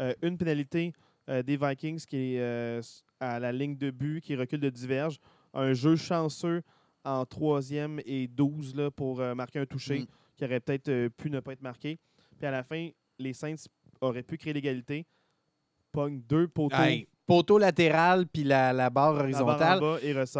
Euh, 0.00 0.12
une 0.22 0.36
pénalité 0.36 0.92
euh, 1.28 1.42
des 1.44 1.56
Vikings 1.56 2.00
qui 2.04 2.34
est 2.34 2.40
euh, 2.40 2.82
à 3.20 3.38
la 3.38 3.52
ligne 3.52 3.76
de 3.76 3.90
but, 3.92 4.20
qui 4.20 4.34
recule 4.34 4.58
de 4.60 4.70
diverge. 4.70 5.18
Un 5.54 5.72
jeu 5.72 5.94
chanceux 5.94 6.62
en 7.04 7.24
troisième 7.24 8.00
et 8.04 8.26
12 8.26 8.74
là, 8.74 8.90
pour 8.90 9.20
euh, 9.20 9.34
marquer 9.36 9.60
un 9.60 9.66
touché 9.66 10.00
Mm. 10.00 10.06
Qui 10.36 10.44
aurait 10.44 10.60
peut-être 10.60 10.88
euh, 10.88 11.08
pu 11.10 11.30
ne 11.30 11.40
pas 11.40 11.52
être 11.52 11.62
marqué. 11.62 11.98
Puis 12.38 12.46
à 12.46 12.50
la 12.50 12.62
fin, 12.62 12.88
les 13.18 13.32
Saints 13.32 13.54
auraient 14.00 14.22
pu 14.22 14.36
créer 14.38 14.52
l'égalité. 14.52 15.06
Pogne 15.92 16.20
deux 16.28 16.48
poteaux. 16.48 16.76
Hey, 16.76 17.06
poteau 17.26 17.58
latéral 17.58 18.26
puis 18.26 18.44
la, 18.44 18.72
la 18.72 18.88
barre 18.90 19.14
horizontale. 19.14 19.80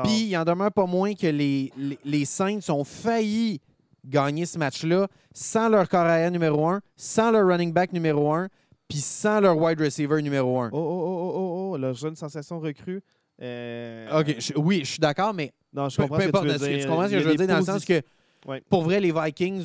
Puis 0.04 0.24
il 0.28 0.36
en 0.36 0.44
demeure 0.44 0.72
pas 0.72 0.86
moins 0.86 1.14
que 1.14 1.26
les, 1.26 1.70
les, 1.76 1.98
les 2.04 2.24
Saints 2.24 2.58
ont 2.70 2.84
failli 2.84 3.60
gagner 4.04 4.46
ce 4.46 4.58
match-là 4.58 5.06
sans 5.32 5.68
leur 5.68 5.88
corps 5.88 6.00
arrière 6.06 6.30
numéro 6.30 6.66
un, 6.66 6.80
sans 6.96 7.30
leur 7.30 7.46
running 7.46 7.72
back 7.72 7.92
numéro 7.92 8.32
un, 8.32 8.48
puis 8.88 8.98
sans 8.98 9.40
leur 9.40 9.56
wide 9.56 9.80
receiver 9.80 10.20
numéro 10.22 10.58
un. 10.60 10.70
Oh, 10.72 10.76
oh, 10.76 10.80
oh, 10.80 11.06
oh, 11.06 11.32
oh, 11.34 11.70
oh, 11.74 11.76
leur 11.78 11.94
jeune 11.94 12.16
sensation 12.16 12.58
recrue. 12.58 13.00
Euh, 13.40 14.20
OK, 14.20 14.36
je- 14.38 14.52
oui, 14.56 14.80
je 14.80 14.90
suis 14.92 14.98
d'accord, 14.98 15.32
mais 15.34 15.52
Non, 15.72 15.88
je 15.88 15.96
comprends 15.98 16.16
peu 16.16 16.22
ce 16.24 16.28
que 16.30 16.38
tu 16.38 16.46
veux 16.46 16.58
dire. 16.68 16.80
tu 16.82 16.88
comprends 16.88 17.06
ce 17.06 17.12
que 17.12 17.20
je 17.20 17.28
veux 17.28 17.36
dire 17.36 17.46
dans 17.46 17.58
le 17.58 17.64
sens 17.64 17.84
que 17.84 18.00
Ouais. 18.46 18.60
pour 18.68 18.82
vrai, 18.82 19.00
les 19.00 19.12
Vikings 19.12 19.64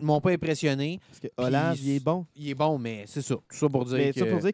ne 0.00 0.04
m'ont 0.04 0.20
pas 0.20 0.32
impressionné. 0.32 0.98
Parce 1.08 1.20
que 1.20 1.28
Olave, 1.36 1.76
il 1.80 1.90
est 1.96 2.00
bon. 2.04 2.26
Il 2.34 2.48
est 2.50 2.54
bon, 2.54 2.76
mais 2.78 3.04
c'est 3.06 3.22
ça. 3.22 3.34
Tout 3.36 3.42
ça 3.50 3.68
pour 3.68 3.84
dire 3.84 3.96
Mais 3.98 4.12
que... 4.12 4.18
ça 4.20 4.26
pour 4.26 4.40
dire 4.40 4.52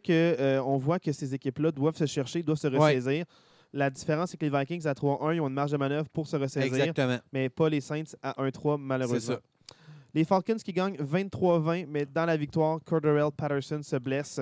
qu'on 0.61 0.77
voit 0.77 0.99
que 0.99 1.11
ces 1.11 1.33
équipes-là 1.33 1.71
doivent 1.71 1.97
se 1.97 2.05
chercher, 2.05 2.43
doivent 2.43 2.57
se 2.59 2.67
Ouais. 2.67 2.77
ressaisir. 2.77 3.25
La 3.73 3.89
différence, 3.89 4.29
c'est 4.29 4.37
que 4.37 4.45
les 4.45 4.55
Vikings 4.55 4.85
à 4.85 4.93
3-1, 4.93 5.33
ils 5.33 5.41
ont 5.41 5.47
une 5.47 5.53
marge 5.55 5.71
de 5.71 5.77
manœuvre 5.77 6.07
pour 6.09 6.27
se 6.27 6.35
ressaisir, 6.35 6.67
Exactement. 6.71 7.17
mais 7.31 7.49
pas 7.49 7.69
les 7.69 7.81
Saints 7.81 8.03
à 8.21 8.39
1-3, 8.43 8.75
C'est 8.77 8.81
malheureusement. 8.83 9.35
ça. 9.35 9.41
Les 10.13 10.23
Falcons 10.25 10.57
qui 10.63 10.71
gagnent 10.73 10.97
23-20, 10.97 11.87
mais 11.89 12.05
dans 12.05 12.25
la 12.25 12.37
victoire, 12.37 12.77
Corderell 12.85 13.31
Patterson 13.35 13.81
se 13.81 13.95
blesse. 13.95 14.39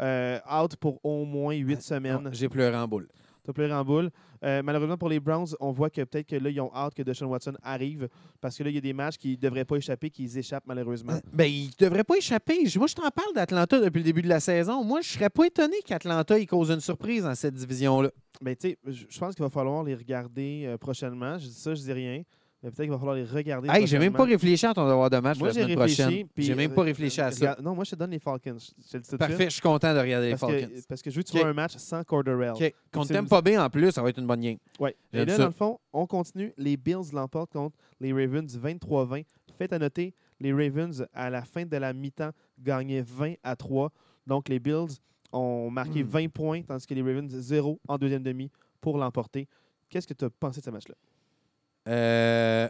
euh, 0.00 0.38
out 0.50 0.74
pour 0.76 0.98
au 1.04 1.26
moins 1.26 1.54
8 1.54 1.82
semaines. 1.82 2.22
Non, 2.24 2.30
J'ai 2.32 2.48
pleuré 2.48 2.74
en 2.74 2.88
boule. 2.88 3.06
As 3.50 3.52
pleuré 3.52 3.72
en 3.72 3.84
boule. 3.84 4.10
Euh, 4.44 4.62
malheureusement 4.62 4.96
pour 4.96 5.08
les 5.08 5.20
Browns, 5.20 5.48
on 5.60 5.70
voit 5.72 5.90
que 5.90 6.02
peut-être 6.02 6.26
que 6.26 6.36
là, 6.36 6.50
ils 6.50 6.60
ont 6.60 6.72
hâte 6.74 6.94
que 6.94 7.02
Deshaun 7.02 7.26
Watson 7.28 7.54
arrive 7.62 8.08
parce 8.40 8.56
que 8.56 8.64
là, 8.64 8.70
il 8.70 8.74
y 8.74 8.78
a 8.78 8.82
des 8.82 8.92
matchs 8.92 9.16
qui 9.16 9.30
ne 9.30 9.36
devraient 9.36 9.64
pas 9.64 9.76
échapper, 9.76 10.10
qui 10.10 10.26
échappent 10.36 10.66
malheureusement. 10.66 11.18
Ben, 11.32 11.46
il 11.46 11.70
devrait 11.78 12.04
pas 12.04 12.16
échapper. 12.16 12.64
Moi, 12.76 12.86
je 12.86 12.94
t'en 12.94 13.10
parle 13.10 13.34
d'Atlanta 13.34 13.80
depuis 13.80 13.98
le 13.98 14.04
début 14.04 14.22
de 14.22 14.28
la 14.28 14.40
saison. 14.40 14.84
Moi, 14.84 15.00
je 15.00 15.08
serais 15.08 15.30
pas 15.30 15.46
étonné 15.46 15.76
qu'Atlanta 15.84 16.36
cause 16.46 16.70
une 16.70 16.80
surprise 16.80 17.22
dans 17.24 17.34
cette 17.34 17.54
division-là. 17.54 18.10
Mais 18.40 18.56
tu 18.56 18.70
sais, 18.70 18.78
je 18.86 19.04
je 19.08 19.18
pense 19.18 19.34
qu'il 19.34 19.44
va 19.44 19.50
falloir 19.50 19.84
les 19.84 19.94
regarder 19.94 20.64
euh, 20.66 20.76
prochainement. 20.76 21.38
Je 21.38 21.46
dis 21.46 21.54
ça, 21.54 21.74
je 21.74 21.82
dis 21.82 21.92
rien. 21.92 22.22
Mais 22.62 22.70
peut-être 22.70 22.82
qu'il 22.82 22.90
va 22.90 22.98
falloir 22.98 23.16
les 23.16 23.24
regarder. 23.24 23.68
Hey, 23.68 23.86
j'ai 23.88 23.98
même 23.98 24.12
pas 24.12 24.24
réfléchi 24.24 24.64
à 24.66 24.72
ton 24.72 24.86
devoir 24.88 25.10
de 25.10 25.16
match 25.18 25.38
Moi, 25.38 25.48
la 25.48 25.54
j'ai 25.54 25.62
semaine 25.62 25.78
réfléchi. 25.78 26.02
prochaine. 26.02 26.26
J'ai 26.36 26.54
même 26.54 26.70
euh, 26.70 26.74
pas 26.74 26.82
réfléchi 26.82 27.20
à 27.20 27.26
euh, 27.26 27.30
ça. 27.32 27.56
Non, 27.60 27.74
moi, 27.74 27.82
je 27.84 27.90
te 27.90 27.96
donne 27.96 28.10
les 28.12 28.18
Falcons. 28.20 28.56
Je 28.58 28.98
te 28.98 29.16
Parfait, 29.16 29.44
je 29.46 29.50
suis 29.50 29.60
content 29.60 29.92
de 29.92 29.98
regarder 29.98 30.26
les 30.28 30.36
Parce 30.36 30.52
Falcons. 30.52 30.68
que, 30.68 30.86
parce 30.86 31.02
que 31.02 31.10
je 31.10 31.16
veux 31.16 31.22
que 31.24 31.28
tu 31.30 31.38
vois 31.38 31.48
un 31.48 31.52
match 31.52 31.76
sans 31.76 32.04
Corderell. 32.04 32.52
OK. 32.52 32.74
Contre 32.92 33.08
c'est- 33.08 33.14
Tampa 33.14 33.40
Bay 33.42 33.58
en 33.58 33.68
plus, 33.68 33.90
ça 33.90 34.00
va 34.02 34.10
être 34.10 34.18
une 34.18 34.26
bonne 34.28 34.40
game. 34.40 34.58
Ouais. 34.78 34.94
Et 35.12 35.24
là, 35.24 35.32
ça. 35.32 35.38
dans 35.38 35.46
le 35.46 35.50
fond, 35.52 35.80
on 35.92 36.06
continue. 36.06 36.52
Les 36.56 36.76
Bills 36.76 37.12
l'emportent 37.12 37.52
contre 37.52 37.76
les 38.00 38.12
Ravens 38.12 38.56
23-20. 38.56 39.24
Faites 39.58 39.72
à 39.72 39.78
noter, 39.80 40.14
les 40.38 40.52
Ravens, 40.52 41.04
à 41.12 41.30
la 41.30 41.42
fin 41.42 41.64
de 41.66 41.76
la 41.76 41.92
mi-temps, 41.92 42.30
gagnaient 42.60 43.02
20 43.02 43.34
à 43.42 43.56
3. 43.56 43.90
Donc, 44.26 44.48
les 44.48 44.60
Bills 44.60 44.98
ont 45.32 45.68
marqué 45.68 46.04
Hmm. 46.04 46.08
20 46.08 46.28
points, 46.32 46.62
tandis 46.62 46.86
que 46.86 46.94
les 46.94 47.02
Ravens, 47.02 47.28
0 47.28 47.80
en 47.88 47.98
deuxième 47.98 48.22
demi 48.22 48.50
pour 48.80 48.98
l'emporter. 48.98 49.48
Qu'est-ce 49.88 50.06
que 50.06 50.14
tu 50.14 50.24
as 50.24 50.30
pensé 50.30 50.60
de 50.60 50.64
ce 50.64 50.70
match-là? 50.70 50.94
Euh, 51.88 52.68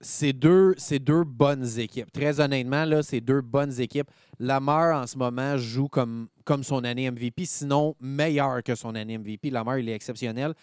c'est 0.00 0.32
deux, 0.32 0.74
deux 1.00 1.24
bonnes 1.24 1.66
équipes. 1.78 2.12
Très 2.12 2.40
honnêtement, 2.40 2.84
là, 2.84 3.02
c'est 3.02 3.20
deux 3.20 3.40
bonnes 3.40 3.80
équipes. 3.80 4.08
Lamar, 4.38 5.02
en 5.02 5.06
ce 5.06 5.16
moment, 5.16 5.56
joue 5.56 5.88
comme, 5.88 6.28
comme 6.44 6.62
son 6.62 6.84
année 6.84 7.10
MVP, 7.10 7.44
sinon 7.46 7.96
meilleur 8.00 8.62
que 8.62 8.74
son 8.74 8.94
année 8.94 9.18
MVP. 9.18 9.50
Lamar, 9.50 9.78
il 9.78 9.88
est 9.88 9.94
exceptionnel. 9.94 10.54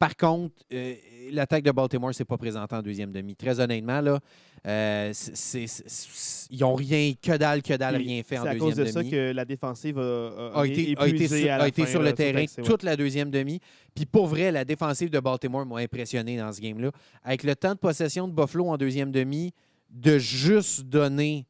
Par 0.00 0.16
contre, 0.16 0.54
euh, 0.72 0.94
l'attaque 1.30 1.62
de 1.62 1.70
Baltimore 1.70 2.12
s'est 2.14 2.24
pas 2.24 2.38
présentée 2.38 2.74
en 2.74 2.80
deuxième 2.82 3.12
demi. 3.12 3.36
Très 3.36 3.60
honnêtement, 3.60 4.00
là, 4.00 4.18
euh, 4.66 5.10
c'est- 5.12 5.36
c'est- 5.36 5.66
c'est- 5.86 6.46
ils 6.50 6.60
n'ont 6.60 6.74
rien, 6.74 7.12
que 7.22 7.36
dalle, 7.36 7.60
que 7.62 7.74
dalle, 7.74 7.96
rien 7.96 8.22
fait 8.22 8.38
en 8.38 8.42
C'est 8.44 8.48
à 8.48 8.52
deuxième 8.54 8.68
cause 8.70 8.76
de 8.78 8.82
demi. 8.84 8.92
ça 8.92 9.16
que 9.16 9.32
la 9.32 9.44
défensive 9.44 9.98
a, 9.98 10.52
a 10.54 10.66
été, 10.66 10.94
a 10.98 11.06
été 11.06 11.16
épuisé 11.16 11.42
sur, 11.42 11.52
à 11.52 11.58
la 11.58 11.64
a 11.64 11.68
été 11.68 11.84
fin, 11.84 11.90
sur 11.90 12.02
là, 12.02 12.10
le 12.10 12.16
terrain 12.16 12.44
toute 12.64 12.82
la 12.82 12.96
deuxième 12.96 13.30
demi. 13.30 13.60
Puis 13.94 14.06
pour 14.06 14.26
vrai, 14.26 14.50
la 14.50 14.64
défensive 14.64 15.10
de 15.10 15.20
Baltimore 15.20 15.66
m'a 15.66 15.76
impressionné 15.80 16.38
dans 16.38 16.50
ce 16.50 16.62
game-là. 16.62 16.90
Avec 17.22 17.42
le 17.44 17.54
temps 17.54 17.74
de 17.74 17.78
possession 17.78 18.26
de 18.26 18.32
Buffalo 18.32 18.68
en 18.68 18.78
deuxième 18.78 19.12
demi, 19.12 19.52
de 19.90 20.18
juste 20.18 20.84
donner 20.84 21.46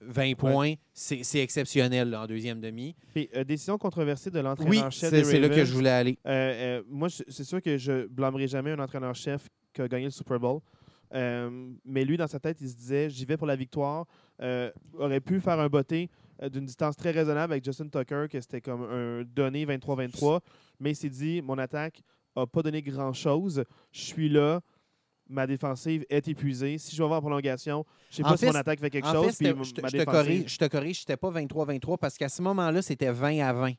20 0.00 0.34
points, 0.34 0.74
c'est 0.92 1.22
c'est 1.22 1.40
exceptionnel 1.40 2.10
là, 2.10 2.22
en 2.22 2.26
deuxième 2.26 2.60
demi. 2.60 2.94
Puis, 3.14 3.28
euh, 3.34 3.44
décision 3.44 3.78
controversée 3.78 4.30
de 4.30 4.38
Oui, 4.38 4.44
l'entraîneur-chef 4.44 5.10
des 5.10 5.24
c'est 5.24 5.40
là 5.40 5.48
que 5.48 5.64
je 5.64 5.72
voulais 5.72 5.90
aller. 5.90 6.18
Euh, 6.26 6.80
euh, 6.80 6.82
moi, 6.88 7.08
c'est 7.10 7.44
sûr 7.44 7.60
que 7.60 7.76
je 7.76 8.06
blâmerai 8.06 8.48
jamais 8.48 8.72
un 8.72 8.78
entraîneur-chef 8.78 9.48
qui 9.72 9.82
a 9.82 9.88
gagné 9.88 10.06
le 10.06 10.10
Super 10.10 10.40
Bowl. 10.40 10.60
Mais 11.12 12.04
lui, 12.04 12.16
dans 12.16 12.28
sa 12.28 12.38
tête, 12.38 12.58
il 12.60 12.68
se 12.68 12.76
disait 12.76 13.10
j'y 13.10 13.24
vais 13.24 13.36
pour 13.36 13.46
la 13.46 13.56
victoire. 13.56 14.06
Aurait 14.94 15.20
pu 15.20 15.40
faire 15.40 15.58
un 15.58 15.68
botté 15.68 16.08
d'une 16.50 16.64
distance 16.64 16.96
très 16.96 17.10
raisonnable 17.10 17.52
avec 17.52 17.64
Justin 17.64 17.88
Tucker, 17.88 18.26
que 18.30 18.40
c'était 18.40 18.62
comme 18.62 18.82
un 18.82 19.22
donné 19.24 19.66
23-23. 19.66 20.40
Mais 20.78 20.92
il 20.92 20.96
s'est 20.96 21.10
dit 21.10 21.42
mon 21.42 21.58
attaque 21.58 22.00
n'a 22.36 22.46
pas 22.46 22.62
donné 22.62 22.80
grand-chose. 22.80 23.64
Je 23.92 24.00
suis 24.00 24.28
là. 24.28 24.60
Ma 25.30 25.46
défensive 25.46 26.04
est 26.10 26.26
épuisée. 26.28 26.76
Si 26.78 26.92
je 26.94 26.98
vais 27.00 27.04
avoir 27.04 27.18
en 27.18 27.22
prolongation, 27.22 27.84
je 28.10 28.16
sais 28.16 28.24
En 28.24 28.30
pas 28.30 28.36
fait, 28.36 28.46
si 28.48 28.52
mon 28.52 28.58
attaque 28.58 28.80
fait 28.80 28.90
quelque 28.90 29.06
En 29.06 29.12
chose. 29.12 29.36
fait, 29.36 29.52
puis 29.54 29.64
je 29.64 29.72
te, 29.74 29.80
ma 29.80 29.88
je 29.88 29.96
te 29.96 30.02
corrige, 30.04 30.52
je 30.52 30.58
te 30.58 30.64
corrige, 30.66 31.00
c'était 31.00 31.16
pas 31.16 31.30
23-23 31.30 31.98
parce 31.98 32.16
qu'à 32.18 32.28
ce 32.28 32.42
moment-là, 32.42 32.82
c'était 32.82 33.12
20 33.12 33.38
à 33.40 33.52
20. 33.52 33.70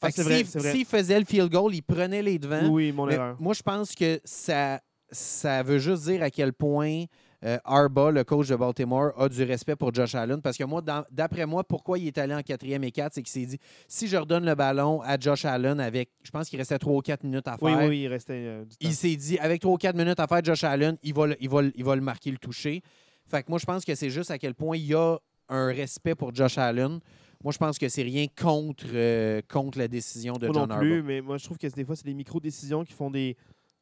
Ah, 0.00 0.06
Fait 0.06 0.08
que 0.08 0.14
c'est 0.16 0.22
vrai, 0.22 0.42
vrai. 0.44 0.72
s'il 0.72 0.84
faisait 0.84 1.18
le 1.18 1.24
field 1.24 1.50
goal, 1.50 1.74
il 1.74 1.82
prenait 1.82 2.22
les 2.22 2.38
devants. 2.38 2.68
Oui, 2.68 2.92
mon 2.92 3.08
erreur. 3.08 3.36
moi, 3.40 3.52
je 3.54 3.62
pense 3.62 3.94
que 3.94 4.20
ça, 4.24 4.80
ça 5.10 5.62
veut 5.62 5.78
juste 5.78 6.04
dire 6.04 6.22
à 6.22 6.30
quel 6.30 6.52
point 6.52 7.04
euh, 7.44 7.58
Arba, 7.64 8.10
le 8.10 8.24
coach 8.24 8.48
de 8.48 8.56
Baltimore, 8.56 9.12
a 9.20 9.28
du 9.28 9.42
respect 9.42 9.76
pour 9.76 9.92
Josh 9.94 10.14
Allen. 10.14 10.40
Parce 10.40 10.56
que 10.56 10.64
moi, 10.64 10.82
d'après 11.10 11.46
moi, 11.46 11.64
pourquoi 11.64 11.98
il 11.98 12.06
est 12.06 12.18
allé 12.18 12.34
en 12.34 12.42
quatrième 12.42 12.82
et 12.84 12.90
quatre, 12.90 13.14
c'est 13.14 13.22
qu'il 13.22 13.30
s'est 13.42 13.46
dit 13.46 13.58
si 13.88 14.08
je 14.08 14.16
redonne 14.16 14.44
le 14.44 14.54
ballon 14.54 15.00
à 15.02 15.18
Josh 15.18 15.44
Allen 15.44 15.80
avec, 15.80 16.10
je 16.22 16.30
pense 16.30 16.48
qu'il 16.48 16.58
restait 16.58 16.78
3 16.78 16.94
ou 16.94 17.00
4 17.00 17.24
minutes 17.24 17.46
à 17.48 17.56
faire. 17.58 17.78
Oui, 17.78 17.86
oui, 17.88 18.00
il 18.02 18.08
restait 18.08 18.32
euh, 18.34 18.62
du 18.64 18.70
temps. 18.70 18.76
Il 18.80 18.94
s'est 18.94 19.16
dit, 19.16 19.38
avec 19.38 19.60
3 19.60 19.72
ou 19.74 19.76
4 19.76 19.96
minutes 19.96 20.18
à 20.20 20.26
faire 20.26 20.42
Josh 20.44 20.64
Allen, 20.64 20.96
il 21.02 21.14
va, 21.14 21.26
le- 21.26 21.36
il 21.40 21.48
va, 21.48 21.60
il 21.74 21.84
va 21.84 21.94
le 21.94 22.02
marquer, 22.02 22.30
le 22.30 22.38
toucher. 22.38 22.82
Fait 23.28 23.42
que 23.42 23.50
moi, 23.50 23.58
je 23.58 23.66
pense 23.66 23.84
que 23.84 23.94
c'est 23.94 24.10
juste 24.10 24.30
à 24.30 24.38
quel 24.38 24.54
point 24.54 24.76
il 24.76 24.86
y 24.86 24.94
a 24.94 25.16
un 25.48 25.66
respect 25.66 26.14
pour 26.14 26.34
Josh 26.34 26.58
Allen. 26.58 27.00
Moi, 27.44 27.52
je 27.52 27.58
pense 27.58 27.78
que 27.78 27.88
c'est 27.88 28.02
rien 28.02 28.26
contre, 28.40 28.86
euh, 28.94 29.40
contre 29.48 29.78
la 29.78 29.88
décision 29.88 30.32
de 30.34 30.46
Moi 30.46 30.54
John 30.54 30.68
non 30.70 30.78
plus, 30.78 31.02
mais 31.02 31.20
moi 31.20 31.36
je 31.36 31.44
trouve 31.44 31.58
que 31.58 31.66
des 31.66 31.84
fois 31.84 31.94
c'est 31.94 32.06
des 32.06 32.14
micro-décisions 32.14 32.82
qui 32.82 32.94
font 32.94 33.10
des, 33.10 33.36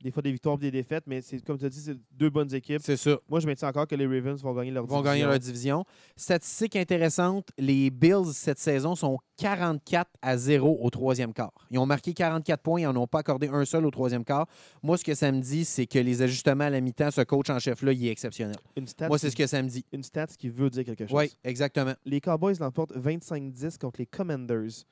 des 0.04 0.10
fois 0.10 0.22
des 0.22 0.30
victoires 0.32 0.56
et 0.56 0.58
des 0.58 0.70
défaites, 0.70 1.04
mais 1.06 1.22
c'est 1.22 1.42
comme 1.42 1.56
tu 1.58 1.64
as 1.64 1.70
dit, 1.70 1.80
c'est 1.80 1.96
deux 2.12 2.28
bonnes 2.28 2.54
équipes. 2.54 2.82
C'est 2.84 2.98
ça. 2.98 3.16
Moi 3.26 3.40
je 3.40 3.46
maintiens 3.46 3.68
encore 3.68 3.86
que 3.88 3.94
les 3.94 4.06
Ravens 4.06 4.40
vont 4.42 4.52
gagner 4.52 4.70
leur 4.70 4.84
vont 4.84 5.00
gagner 5.00 5.20
division. 5.20 5.30
leur 5.30 5.38
division. 5.38 5.84
Statistique 6.14 6.76
intéressante, 6.76 7.48
les 7.56 7.88
Bills 7.88 8.34
cette 8.34 8.58
saison 8.58 8.94
sont 8.94 9.18
44 9.38 10.10
à 10.20 10.36
0 10.36 10.78
au 10.82 10.90
troisième 10.90 11.32
quart. 11.32 11.52
Ils 11.70 11.78
ont 11.78 11.86
marqué 11.86 12.12
44 12.12 12.62
points, 12.62 12.82
ils 12.82 12.84
n'en 12.84 12.96
ont 12.96 13.06
pas 13.06 13.20
accordé 13.20 13.48
un 13.48 13.64
seul 13.64 13.86
au 13.86 13.90
troisième 13.90 14.24
quart. 14.24 14.46
Moi, 14.82 14.98
ce 14.98 15.04
que 15.04 15.14
ça 15.14 15.32
me 15.32 15.40
dit, 15.40 15.64
c'est 15.64 15.86
que 15.86 15.98
les 15.98 16.20
ajustements 16.20 16.64
à 16.64 16.70
la 16.70 16.82
mi-temps, 16.82 17.10
ce 17.10 17.22
coach 17.22 17.48
en 17.48 17.58
chef-là, 17.58 17.92
il 17.92 18.06
est 18.06 18.10
exceptionnel. 18.10 18.56
Une 18.76 18.86
stat, 18.86 19.08
Moi, 19.08 19.18
c'est 19.18 19.30
ce 19.30 19.36
que 19.36 19.46
ça 19.46 19.62
me 19.62 19.68
dit. 19.68 19.84
une 19.90 20.02
stat 20.02 20.26
qui 20.38 20.50
veut 20.50 20.68
dire 20.70 20.84
quelque 20.84 21.06
chose. 21.06 21.18
Oui, 21.18 21.32
exactement. 21.42 21.94
Les 22.04 22.20
Cowboys 22.20 22.56
l'emportent 22.60 22.94
25-10 22.94 23.78
contre 23.78 24.00
les 24.00 24.06
Commanders. 24.06 24.84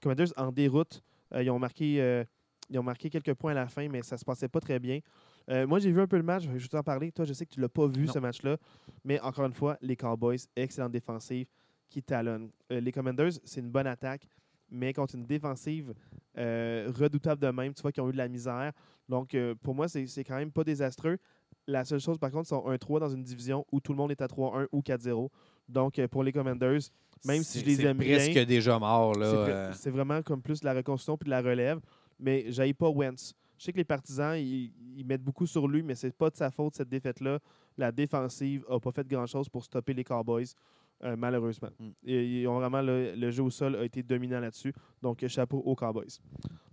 Commanders 0.00 0.32
en 0.36 0.50
déroute. 0.50 1.02
Euh, 1.34 1.42
ils, 1.42 1.50
ont 1.50 1.58
marqué, 1.58 2.00
euh, 2.00 2.24
ils 2.70 2.78
ont 2.78 2.82
marqué 2.82 3.10
quelques 3.10 3.34
points 3.34 3.52
à 3.52 3.54
la 3.54 3.66
fin, 3.68 3.88
mais 3.88 4.02
ça 4.02 4.16
se 4.16 4.24
passait 4.24 4.48
pas 4.48 4.60
très 4.60 4.78
bien. 4.78 5.00
Euh, 5.50 5.66
moi, 5.66 5.78
j'ai 5.78 5.92
vu 5.92 6.00
un 6.00 6.06
peu 6.06 6.16
le 6.16 6.22
match. 6.22 6.44
Je 6.44 6.48
vais 6.50 6.68
t'en 6.68 6.82
parler. 6.82 7.12
Toi, 7.12 7.24
je 7.24 7.32
sais 7.32 7.44
que 7.44 7.50
tu 7.52 7.60
l'as 7.60 7.68
pas 7.68 7.86
vu, 7.86 8.06
Non. 8.06 8.12
ce 8.12 8.18
match-là. 8.18 8.56
Mais 9.04 9.20
encore 9.20 9.44
une 9.46 9.52
fois, 9.52 9.76
les 9.82 9.96
Cowboys, 9.96 10.38
excellente 10.56 10.92
défensive 10.92 11.46
qui 11.90 12.02
talonne. 12.02 12.50
Euh, 12.72 12.80
les 12.80 12.90
Commanders, 12.92 13.32
c'est 13.44 13.60
une 13.60 13.70
bonne 13.70 13.86
attaque, 13.86 14.26
mais 14.70 14.92
contre 14.92 15.14
une 15.16 15.26
défensive 15.26 15.92
euh, 16.38 16.90
redoutable 16.98 17.40
de 17.40 17.48
même, 17.48 17.74
tu 17.74 17.82
vois, 17.82 17.92
qui 17.92 18.00
ont 18.00 18.08
eu 18.08 18.12
de 18.12 18.16
la 18.16 18.28
misère. 18.28 18.72
Donc, 19.08 19.36
pour 19.62 19.74
moi, 19.74 19.86
c'est 19.86 20.06
c'est 20.06 20.24
quand 20.24 20.36
même 20.36 20.50
pas 20.50 20.64
désastreux. 20.64 21.18
La 21.66 21.84
seule 21.84 22.00
chose, 22.00 22.18
par 22.18 22.30
contre, 22.30 22.46
ils 22.46 22.48
sont 22.48 22.64
1-3 22.66 23.00
dans 23.00 23.08
une 23.10 23.22
division 23.22 23.64
où 23.70 23.80
tout 23.80 23.92
le 23.92 23.96
monde 23.98 24.10
est 24.10 24.20
à 24.22 24.26
3-1 24.26 24.66
ou 24.72 24.80
4-0. 24.82 25.30
Donc, 25.68 26.04
pour 26.08 26.22
les 26.24 26.32
Commanders, 26.32 26.80
même 27.24 27.42
si 27.42 27.60
je 27.60 27.64
C'est- 27.64 27.70
les 27.70 27.76
c'est 27.76 27.82
aime 27.84 27.96
bien, 27.98 28.16
presque 28.16 28.38
déjà 28.46 28.78
mort. 28.78 29.14
Là, 29.18 29.72
c'est 29.72 29.82
c'est 29.84 29.90
vraiment 29.90 30.20
comme 30.22 30.42
plus 30.42 30.60
de 30.60 30.66
la 30.66 30.74
reconstruction 30.74 31.16
puis 31.16 31.26
de 31.26 31.30
la 31.30 31.40
relève. 31.42 31.80
Mais 32.18 32.46
j'aille 32.48 32.74
pas 32.74 32.88
Wentz. 32.88 33.34
Je 33.58 33.64
sais 33.64 33.72
que 33.72 33.78
les 33.78 33.84
partisans, 33.84 34.36
ils, 34.36 34.72
ils 34.96 35.04
mettent 35.04 35.22
beaucoup 35.22 35.46
sur 35.46 35.68
lui, 35.68 35.82
mais 35.82 35.94
c'est 35.94 36.16
pas 36.16 36.30
de 36.30 36.36
sa 36.36 36.50
faute, 36.50 36.74
cette 36.74 36.88
défaite-là. 36.88 37.38
La 37.76 37.92
défensive 37.92 38.64
n'a 38.68 38.80
pas 38.80 38.92
fait 38.92 39.06
grand-chose 39.06 39.48
pour 39.48 39.64
stopper 39.64 39.94
les 39.94 40.04
Cowboys, 40.04 40.46
euh, 41.04 41.16
malheureusement. 41.16 41.70
Mm. 41.78 41.90
Et 42.04 42.40
ils 42.40 42.48
ont 42.48 42.58
vraiment 42.58 42.82
le, 42.82 43.14
le 43.14 43.30
jeu 43.30 43.42
au 43.42 43.50
sol 43.50 43.76
a 43.76 43.84
été 43.84 44.02
dominant 44.02 44.40
là-dessus. 44.40 44.72
Donc, 45.02 45.24
chapeau 45.28 45.58
aux 45.58 45.74
Cowboys. 45.74 46.18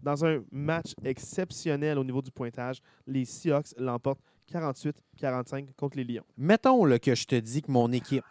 Dans 0.01 0.25
un 0.25 0.43
match 0.51 0.93
exceptionnel 1.03 1.97
au 1.97 2.03
niveau 2.03 2.21
du 2.21 2.31
pointage, 2.31 2.81
les 3.05 3.25
Seahawks 3.25 3.73
l'emportent 3.77 4.21
48-45 4.51 5.73
contre 5.75 5.97
les 5.97 6.03
Lions. 6.03 6.25
Mettons 6.37 6.85
là, 6.85 6.99
que 6.99 7.15
je 7.15 7.25
te 7.25 7.35
dis 7.35 7.61
que 7.61 7.71
mon 7.71 7.91
équipe, 7.91 8.23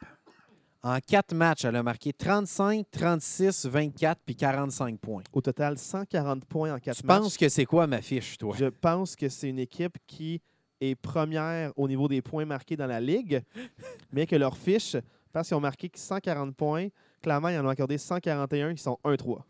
en 0.82 0.98
quatre 1.06 1.34
matchs, 1.34 1.64
elle 1.64 1.76
a 1.76 1.82
marqué 1.82 2.12
35, 2.12 2.86
36, 2.90 3.66
24 3.66 4.20
puis 4.24 4.34
45 4.34 4.98
points. 4.98 5.22
Au 5.32 5.40
total, 5.40 5.76
140 5.76 6.44
points 6.46 6.74
en 6.74 6.78
4 6.78 6.96
Tu 7.00 7.06
matchs. 7.06 7.18
penses 7.20 7.36
que 7.36 7.48
c'est 7.48 7.66
quoi 7.66 7.86
ma 7.86 8.00
fiche, 8.00 8.38
toi? 8.38 8.54
Je 8.58 8.66
pense 8.66 9.14
que 9.16 9.28
c'est 9.28 9.48
une 9.48 9.58
équipe 9.58 9.98
qui 10.06 10.40
est 10.80 10.94
première 10.94 11.72
au 11.76 11.86
niveau 11.86 12.08
des 12.08 12.22
points 12.22 12.46
marqués 12.46 12.76
dans 12.76 12.86
la 12.86 13.00
ligue, 13.00 13.42
mais 14.12 14.26
que 14.26 14.36
leur 14.36 14.56
fiche, 14.56 14.96
parce 15.32 15.48
qu'ils 15.48 15.56
ont 15.56 15.60
marqué 15.60 15.90
140 15.94 16.56
points, 16.56 16.88
clairement, 17.22 17.48
ils 17.48 17.58
en 17.58 17.66
ont 17.66 17.68
accordé 17.68 17.98
141, 17.98 18.70
ils 18.70 18.78
sont 18.78 18.98
1-3. 19.04 19.40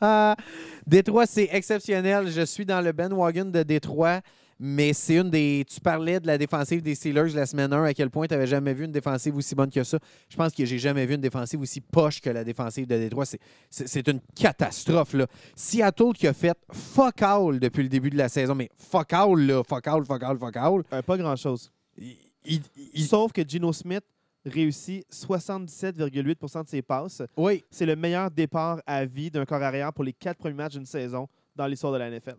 Ah, 0.00 0.34
Détroit, 0.86 1.26
c'est 1.26 1.48
exceptionnel. 1.52 2.30
Je 2.30 2.42
suis 2.42 2.64
dans 2.64 2.80
le 2.80 2.92
bandwagon 2.92 3.44
de 3.44 3.62
Détroit, 3.62 4.20
mais 4.58 4.92
c'est 4.92 5.16
une 5.16 5.30
des. 5.30 5.64
Tu 5.68 5.80
parlais 5.80 6.18
de 6.20 6.26
la 6.26 6.36
défensive 6.38 6.82
des 6.82 6.94
Steelers 6.94 7.32
la 7.34 7.46
semaine 7.46 7.72
1, 7.72 7.84
à 7.84 7.94
quel 7.94 8.10
point 8.10 8.26
tu 8.26 8.34
n'avais 8.34 8.46
jamais 8.46 8.74
vu 8.74 8.84
une 8.84 8.92
défensive 8.92 9.36
aussi 9.36 9.54
bonne 9.54 9.70
que 9.70 9.84
ça. 9.84 9.98
Je 10.28 10.36
pense 10.36 10.52
que 10.52 10.64
j'ai 10.64 10.78
jamais 10.78 11.06
vu 11.06 11.14
une 11.14 11.20
défensive 11.20 11.60
aussi 11.60 11.80
poche 11.80 12.20
que 12.20 12.30
la 12.30 12.42
défensive 12.44 12.86
de 12.86 12.96
Détroit. 12.96 13.24
C'est- 13.70 14.08
une 14.08 14.20
catastrophe. 14.34 15.12
Là. 15.14 15.26
Seattle 15.54 16.12
qui 16.14 16.26
a 16.26 16.32
fait 16.32 16.56
fuck 16.72 17.22
all 17.22 17.60
depuis 17.60 17.82
le 17.82 17.88
début 17.88 18.10
de 18.10 18.16
la 18.16 18.28
saison, 18.28 18.54
mais 18.54 18.68
fuck 18.76 19.12
all, 19.12 19.38
là, 19.46 19.62
fuck 19.62 19.86
all, 19.86 20.04
fuck 20.04 20.22
all, 20.22 20.38
fuck 20.38 20.56
all. 20.56 20.82
Euh, 20.92 21.02
pas 21.02 21.16
grand-chose. 21.16 21.70
Il- 21.96 23.04
Sauf 23.06 23.32
que 23.32 23.42
Gino 23.46 23.72
Smith 23.72 24.04
réussit 24.46 25.04
77,8% 25.10 26.62
de 26.64 26.68
ses 26.68 26.82
passes. 26.82 27.22
oui, 27.36 27.64
C'est 27.70 27.86
le 27.86 27.96
meilleur 27.96 28.30
départ 28.30 28.80
à 28.86 29.04
vie 29.04 29.30
d'un 29.30 29.44
corps 29.44 29.62
arrière 29.62 29.92
pour 29.92 30.04
les 30.04 30.12
quatre 30.12 30.38
premiers 30.38 30.54
matchs 30.54 30.72
d'une 30.74 30.86
saison 30.86 31.28
dans 31.54 31.66
l'histoire 31.66 31.92
de 31.92 31.98
la 31.98 32.06
NFL. 32.10 32.36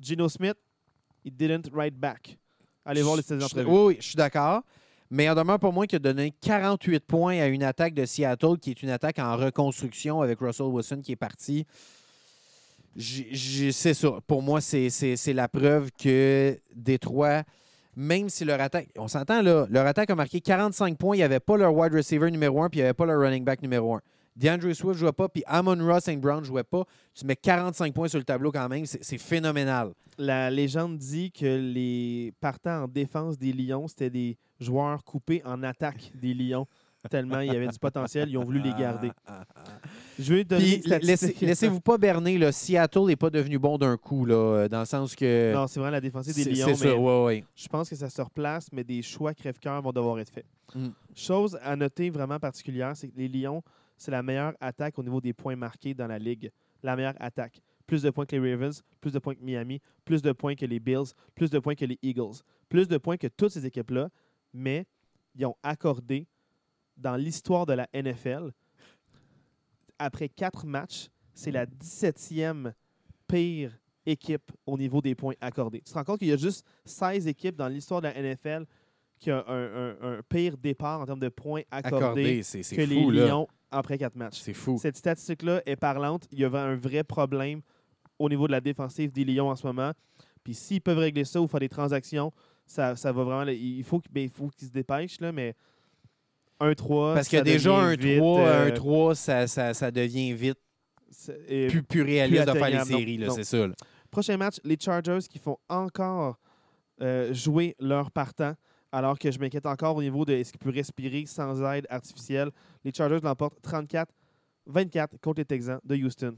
Gino 0.00 0.28
Smith, 0.28 0.56
il 1.28 1.36
didn't 1.36 1.70
write 1.72 1.94
back. 1.94 2.36
Allez 2.84 3.02
voir 3.02 3.16
les 3.16 3.22
saisons 3.22 3.40
Je- 3.40 3.44
entrevues. 3.46 3.68
Oui, 3.70 3.84
oui, 3.86 3.96
je 4.00 4.06
suis 4.06 4.16
d'accord. 4.16 4.62
Mais 5.10 5.28
en 5.30 5.34
demeure 5.34 5.58
pour 5.58 5.72
moi 5.72 5.86
qu'il 5.86 5.96
a 5.96 6.00
donné 6.00 6.34
48 6.42 7.00
points 7.06 7.38
à 7.40 7.46
une 7.46 7.62
attaque 7.62 7.94
de 7.94 8.04
Seattle 8.04 8.58
qui 8.60 8.70
est 8.70 8.82
une 8.82 8.90
attaque 8.90 9.18
en 9.18 9.36
reconstruction 9.36 10.20
avec 10.20 10.38
Russell 10.40 10.66
Wilson 10.66 11.00
qui 11.02 11.12
est 11.12 11.16
parti. 11.16 11.66
c'est 12.98 13.94
ça. 13.94 14.18
Pour 14.26 14.42
moi, 14.42 14.60
c'est 14.60 15.32
la 15.34 15.48
preuve 15.48 15.90
que 15.98 16.58
Détroit, 16.74 17.42
même 17.96 18.28
si 18.28 18.44
leur 18.44 18.60
attaque, 18.60 18.88
on 18.96 19.08
s'entend 19.08 19.42
là, 19.42 19.66
leur 19.70 19.86
attaque 19.86 20.10
a 20.10 20.14
marqué 20.14 20.40
45 20.40 20.96
points, 20.98 21.16
il 21.16 21.20
n'y 21.20 21.24
avait 21.24 21.40
pas 21.40 21.56
leur 21.56 21.74
wide 21.74 21.94
receiver 21.94 22.30
numéro 22.30 22.62
1, 22.62 22.68
puis 22.68 22.80
il 22.80 22.82
n'y 22.82 22.86
avait 22.86 22.94
pas 22.94 23.06
leur 23.06 23.20
running 23.20 23.44
back 23.44 23.62
numéro 23.62 23.94
1. 23.94 24.00
DeAndre 24.38 24.72
Swift 24.74 24.94
ne 24.94 24.98
jouait 24.98 25.12
pas, 25.12 25.28
puis 25.28 25.42
Amon 25.46 25.76
Ross 25.84 26.04
St. 26.04 26.20
Brown 26.20 26.40
ne 26.40 26.44
jouait 26.44 26.62
pas. 26.64 26.84
Tu 27.14 27.26
mets 27.26 27.36
45 27.36 27.92
points 27.92 28.08
sur 28.08 28.18
le 28.18 28.24
tableau 28.24 28.52
quand 28.52 28.68
même, 28.68 28.86
c'est 28.86 29.18
phénoménal. 29.18 29.92
La 30.16 30.50
légende 30.50 30.96
dit 30.98 31.32
que 31.32 31.44
les 31.44 32.32
partants 32.40 32.84
en 32.84 32.88
défense 32.88 33.36
des 33.38 33.52
Lions, 33.52 33.88
c'était 33.88 34.10
des 34.10 34.36
joueurs 34.60 35.02
coupés 35.04 35.42
en 35.44 35.62
attaque 35.62 36.12
des 36.14 36.34
Lions. 36.34 36.66
Tellement 37.08 37.40
il 37.40 37.46
y 37.52 37.56
avait 37.56 37.68
du 37.68 37.78
potentiel, 37.78 38.28
ils 38.28 38.36
ont 38.36 38.44
voulu 38.44 38.60
les 38.60 38.72
garder. 38.74 39.10
Je 40.18 40.34
vais 40.34 40.44
te 40.44 40.48
donner 40.50 40.80
statistique. 40.82 41.02
laissez- 41.02 41.46
laissez-vous 41.46 41.80
pas 41.80 41.96
berner, 41.96 42.36
là, 42.36 42.50
Seattle 42.52 43.06
n'est 43.06 43.16
pas 43.16 43.30
devenu 43.30 43.58
bon 43.58 43.78
d'un 43.78 43.96
coup, 43.96 44.26
là, 44.26 44.34
euh, 44.34 44.68
dans 44.68 44.80
le 44.80 44.84
sens 44.84 45.14
que. 45.14 45.54
Non, 45.54 45.66
c'est 45.68 45.78
vraiment 45.78 45.92
la 45.92 46.00
défensive 46.00 46.34
des 46.34 46.44
Lions, 46.44 46.66
c'est 46.66 46.88
ça, 46.88 46.96
ouais, 46.96 47.24
ouais. 47.24 47.44
je 47.54 47.68
pense 47.68 47.88
que 47.88 47.96
ça 47.96 48.10
se 48.10 48.20
replace, 48.20 48.66
mais 48.72 48.82
des 48.84 49.00
choix 49.00 49.32
crève-cœur 49.32 49.80
vont 49.80 49.92
devoir 49.92 50.18
être 50.18 50.30
faits. 50.32 50.44
Mm. 50.74 50.88
Chose 51.14 51.58
à 51.62 51.76
noter 51.76 52.10
vraiment 52.10 52.38
particulière, 52.40 52.92
c'est 52.96 53.08
que 53.08 53.16
les 53.16 53.28
Lions, 53.28 53.62
c'est 53.98 54.10
la 54.10 54.22
meilleure 54.22 54.54
attaque 54.60 54.98
au 54.98 55.02
niveau 55.02 55.20
des 55.20 55.32
points 55.34 55.56
marqués 55.56 55.92
dans 55.92 56.06
la 56.06 56.18
ligue. 56.18 56.50
La 56.82 56.96
meilleure 56.96 57.14
attaque. 57.20 57.60
Plus 57.86 58.02
de 58.02 58.10
points 58.10 58.24
que 58.26 58.36
les 58.36 58.52
Ravens, 58.54 58.82
plus 59.00 59.12
de 59.12 59.18
points 59.18 59.34
que 59.34 59.42
Miami, 59.42 59.80
plus 60.04 60.22
de 60.22 60.32
points 60.32 60.54
que 60.54 60.64
les 60.66 60.78
Bills, 60.78 61.12
plus 61.34 61.50
de 61.50 61.58
points 61.58 61.74
que 61.74 61.84
les 61.84 61.98
Eagles, 62.02 62.42
plus 62.68 62.86
de 62.88 62.96
points 62.98 63.16
que 63.16 63.26
toutes 63.26 63.50
ces 63.52 63.66
équipes-là, 63.66 64.08
mais 64.54 64.86
ils 65.34 65.44
ont 65.46 65.56
accordé 65.62 66.26
dans 66.96 67.16
l'histoire 67.16 67.66
de 67.66 67.72
la 67.74 67.88
NFL, 67.94 68.50
après 69.98 70.28
quatre 70.28 70.66
matchs, 70.66 71.08
c'est 71.34 71.50
la 71.50 71.66
17e 71.66 72.72
pire 73.26 73.78
équipe 74.06 74.52
au 74.66 74.78
niveau 74.78 75.00
des 75.00 75.14
points 75.14 75.34
accordés. 75.40 75.80
Tu 75.80 75.92
te 75.92 75.94
rends 75.98 76.04
compte 76.04 76.18
qu'il 76.18 76.28
y 76.28 76.32
a 76.32 76.36
juste 76.36 76.64
16 76.84 77.26
équipes 77.26 77.56
dans 77.56 77.68
l'histoire 77.68 78.00
de 78.00 78.08
la 78.08 78.14
NFL 78.22 78.64
qui 79.18 79.32
ont 79.32 79.44
un, 79.46 79.52
un- 80.00 80.18
un 80.18 80.22
pire 80.28 80.56
départ 80.56 81.00
en 81.00 81.06
termes 81.06 81.18
de 81.20 81.28
points 81.28 81.62
accordés 81.70 81.96
Accordé, 81.96 82.42
que 82.76 82.86
fou, 82.86 83.10
les. 83.10 83.26
Lions 83.28 83.48
après 83.70 83.98
quatre 83.98 84.16
matchs. 84.16 84.40
C'est 84.40 84.54
fou. 84.54 84.78
Cette 84.80 84.96
statistique-là 84.96 85.62
est 85.66 85.76
parlante. 85.76 86.26
Il 86.32 86.38
y 86.40 86.44
avait 86.44 86.58
un 86.58 86.76
vrai 86.76 87.04
problème 87.04 87.60
au 88.18 88.28
niveau 88.28 88.46
de 88.46 88.52
la 88.52 88.60
défensive 88.60 89.12
des 89.12 89.24
Lions 89.24 89.48
en 89.50 89.56
ce 89.56 89.66
moment. 89.66 89.92
Puis 90.44 90.54
s'ils 90.54 90.80
peuvent 90.80 90.98
régler 90.98 91.24
ça 91.24 91.40
ou 91.40 91.46
faire 91.48 91.60
des 91.60 91.68
transactions, 91.68 92.32
ça, 92.66 92.96
ça 92.96 93.12
va 93.12 93.24
vraiment. 93.24 93.50
Il 93.50 93.82
faut, 93.84 94.00
qu'il- 94.00 94.12
ben, 94.12 94.22
il 94.24 94.30
faut 94.30 94.48
qu'ils 94.48 94.68
se 94.68 94.72
dépêchent, 94.72 95.20
là, 95.20 95.32
mais 95.32 95.54
1-3. 96.60 97.14
Parce 97.14 97.28
que 97.28 97.36
déjà, 97.38 97.74
un 97.76 97.94
devient 97.94 98.08
vite, 98.14 98.18
3, 98.18 98.40
euh, 98.40 98.66
un 98.68 98.70
3 98.72 99.14
ça, 99.14 99.46
ça, 99.46 99.74
ça 99.74 99.90
devient 99.90 100.32
vite 100.32 100.58
et- 101.48 101.68
plus, 101.68 101.82
plus 101.82 102.02
réaliste 102.02 102.46
de 102.46 102.52
faire 102.52 102.70
les 102.70 102.84
séries, 102.84 103.24
c'est 103.34 103.44
ça. 103.44 103.66
là. 103.66 103.74
Prochain 104.10 104.36
match, 104.36 104.56
les 104.64 104.76
Chargers 104.80 105.18
qui 105.28 105.38
font 105.38 105.58
encore 105.68 106.38
euh, 107.00 107.32
jouer 107.32 107.76
leur 107.78 108.10
partant, 108.10 108.54
alors 108.92 109.18
que 109.18 109.30
je 109.30 109.38
m'inquiète 109.38 109.66
encore 109.66 109.96
au 109.96 110.02
niveau 110.02 110.24
de 110.24 110.32
est-ce 110.32 110.52
qu'ils 110.52 110.60
peuvent 110.60 110.74
respirer 110.74 111.24
sans 111.26 111.62
aide 111.72 111.86
artificielle. 111.90 112.50
Les 112.84 112.92
Chargers 112.92 113.20
l'emportent 113.22 113.58
34-24 113.62 114.06
contre 115.20 115.40
les 115.40 115.44
Texans 115.44 115.80
de 115.84 115.96
Houston. 115.96 116.34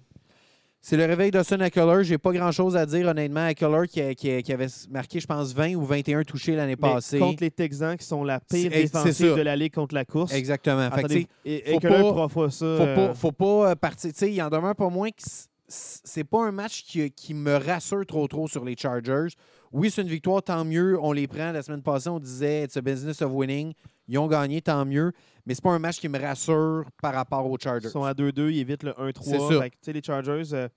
C'est 0.82 0.96
le 0.96 1.04
réveil 1.04 1.30
d'Austin 1.30 1.60
Eckler. 1.60 2.04
J'ai 2.04 2.16
pas 2.16 2.32
grand-chose 2.32 2.74
à 2.74 2.86
dire, 2.86 3.06
honnêtement. 3.06 3.46
Eckler 3.46 3.86
qui, 3.86 4.42
qui 4.42 4.52
avait 4.52 4.66
marqué, 4.88 5.20
je 5.20 5.26
pense, 5.26 5.52
20 5.52 5.74
ou 5.74 5.84
21 5.84 6.22
touchés 6.22 6.56
l'année 6.56 6.76
passée. 6.76 7.18
contre 7.18 7.42
les 7.42 7.50
Texans 7.50 7.98
qui 7.98 8.06
sont 8.06 8.24
la 8.24 8.40
pire 8.40 8.70
défensive 8.70 9.36
de 9.36 9.42
la 9.42 9.56
ligue 9.56 9.74
contre 9.74 9.94
la 9.94 10.06
course. 10.06 10.32
Exactement. 10.32 10.88
Attendez, 10.90 11.26
faut 11.44 11.80
pas- 11.80 11.98
trois 11.98 12.28
fois 12.28 12.50
ça. 12.50 12.76
faut 12.76 12.82
euh, 12.82 13.08
pas, 13.08 13.14
faut 13.14 13.32
pas 13.32 13.70
euh, 13.70 13.74
partir. 13.74 14.10
Il 14.22 14.42
en 14.42 14.48
demeure 14.48 14.74
pas 14.74 14.88
moins 14.88 15.10
que 15.10 15.22
c'est 15.68 16.24
pas 16.24 16.46
un 16.46 16.52
match 16.52 16.82
qui, 16.82 17.10
qui 17.10 17.34
me 17.34 17.56
rassure 17.56 18.06
trop 18.06 18.26
trop 18.26 18.48
sur 18.48 18.64
les 18.64 18.74
Chargers. 18.76 19.28
Oui, 19.72 19.90
c'est 19.90 20.02
une 20.02 20.08
victoire, 20.08 20.42
tant 20.42 20.64
mieux. 20.64 20.98
On 21.00 21.12
les 21.12 21.28
prend. 21.28 21.52
La 21.52 21.62
semaine 21.62 21.82
passée, 21.82 22.08
on 22.08 22.18
disait 22.18 22.64
it's 22.64 22.76
a 22.76 22.80
business 22.80 23.22
of 23.22 23.30
winning. 23.32 23.72
Ils 24.08 24.18
ont 24.18 24.26
gagné, 24.26 24.60
tant 24.60 24.84
mieux. 24.84 25.12
Mais 25.46 25.54
c'est 25.54 25.62
pas 25.62 25.70
un 25.70 25.78
match 25.78 26.00
qui 26.00 26.08
me 26.08 26.18
rassure 26.18 26.84
par 27.00 27.14
rapport 27.14 27.48
aux 27.48 27.56
Chargers. 27.56 27.88
Ils 27.88 27.92
sont 27.92 28.04
à 28.04 28.12
2-2, 28.12 28.50
ils 28.50 28.58
évitent 28.58 28.82
le 28.82 28.92
1-3. 28.92 29.22
C'est 29.22 29.38
ça. 29.38 29.60
Fait 29.62 29.70
que, 29.70 29.76
tu 29.76 29.80
sais, 29.82 29.92
les 29.92 30.02
Chargers, 30.02 30.54
euh, 30.54 30.68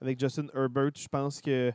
avec 0.00 0.18
Justin 0.18 0.46
Herbert, 0.54 0.92
je 0.96 1.08
pense 1.08 1.40
que 1.40 1.72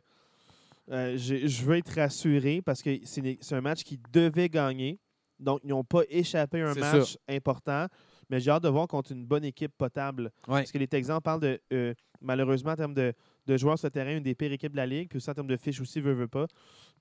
euh, 0.89 1.18
je 1.18 1.64
veux 1.64 1.78
être 1.78 1.93
rassuré 1.93 2.62
parce 2.62 2.82
que 2.82 2.89
c'est 3.03 3.53
un 3.53 3.62
match 3.62 3.84
qu'ils 3.84 4.01
devaient 4.12 4.49
gagner. 4.49 4.99
Donc, 5.39 5.60
ils 5.64 5.70
n'ont 5.70 5.84
pas 5.84 6.01
échappé 6.10 6.62
à 6.62 6.72
un 6.72 6.74
match 6.74 7.18
important. 7.30 7.88
Mais 8.30 8.39
j'ai 8.39 8.51
hâte 8.51 8.64
de 8.64 8.70
voir 8.70 8.88
contre 8.88 9.12
une 9.12 9.26
bonne 9.26 9.45
équipe 9.45 9.72
potable. 9.78 10.32
Ouais. 10.47 10.60
Parce 10.60 10.72
que 10.72 10.78
les 10.78 10.88
Texans 10.88 11.22
parlent 11.22 11.39
de, 11.39 11.62
euh, 11.72 11.93
malheureusement, 12.20 12.72
en 12.72 12.76
termes 12.76 12.93
de, 12.93 13.14
de 13.48 13.58
joueurs 13.58 13.80
sur 13.80 13.88
le 13.88 13.91
terrain, 13.91 14.16
une 14.18 14.24
des 14.24 14.36
pires 14.36 14.52
équipes 14.52 14.74
de 14.74 14.78
la 14.78 14.86
ligue. 14.86 15.10
Puis 15.10 15.18
aussi 15.18 15.30
en 15.30 15.34
termes 15.34 15.48
de 15.48 15.58
fiches 15.58 15.82
aussi, 15.82 16.00
veut, 16.02 16.14
veut 16.14 16.28
pas. 16.28 16.45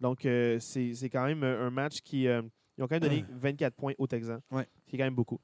Donc, 0.01 0.25
euh, 0.25 0.59
c'est 0.61 0.95
c'est 0.95 1.11
quand 1.11 1.25
même 1.27 1.43
un 1.45 1.71
match 1.71 2.01
qui. 2.01 2.27
euh, 2.29 2.43
ils 2.79 2.85
ont 2.85 2.87
quand 2.89 2.95
même 3.01 3.09
donné 3.09 3.25
24 3.41 3.75
points 3.75 3.93
aux 3.99 4.07
Texans. 4.07 4.41
Ouais. 4.51 4.67
Ce 4.85 4.91
qui 4.91 4.97
est 4.97 4.99
quand 4.99 5.05
même 5.05 5.15
beaucoup. 5.15 5.41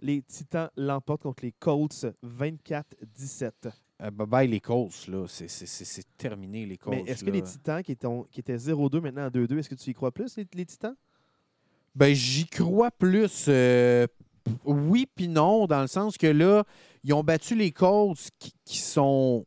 Les 0.00 0.20
Titans 0.22 0.68
l'emportent 0.76 1.22
contre 1.22 1.42
les 1.44 1.52
Colts 1.52 2.06
24-17. 2.22 3.50
Euh, 4.02 4.10
bye 4.10 4.26
bye 4.26 4.46
les 4.48 4.60
Colts, 4.60 5.06
là. 5.08 5.26
C'est- 5.26 5.48
C'est 5.48 5.66
c'est- 5.66 5.84
c'est 5.84 6.16
terminé, 6.18 6.66
les 6.66 6.76
Colts. 6.76 6.94
Mais 6.96 7.10
est-ce 7.10 7.24
que 7.24 7.30
les 7.30 7.42
Titans 7.42 7.82
qui 7.82 7.92
étaient, 7.92 8.06
qui 8.30 8.40
étaient 8.40 8.58
0-2 8.58 9.00
maintenant 9.00 9.24
à 9.24 9.30
2-2, 9.30 9.58
est-ce 9.58 9.70
que 9.70 9.74
tu 9.74 9.90
y 9.90 9.94
crois 9.94 10.12
plus, 10.12 10.36
les, 10.36 10.46
les 10.54 10.66
Titans? 10.66 10.94
Ben, 11.94 12.14
j'y 12.14 12.46
crois 12.46 12.90
plus. 12.90 13.46
euh, 13.48 14.06
oui, 14.64 15.06
puis 15.14 15.28
non, 15.28 15.66
dans 15.66 15.80
le 15.80 15.86
sens 15.86 16.18
que 16.18 16.26
là, 16.26 16.64
ils 17.04 17.12
ont 17.14 17.24
battu 17.24 17.54
les 17.56 17.72
Colts 17.72 18.28
qui, 18.38 18.52
qui 18.66 18.78
sont, 18.78 19.46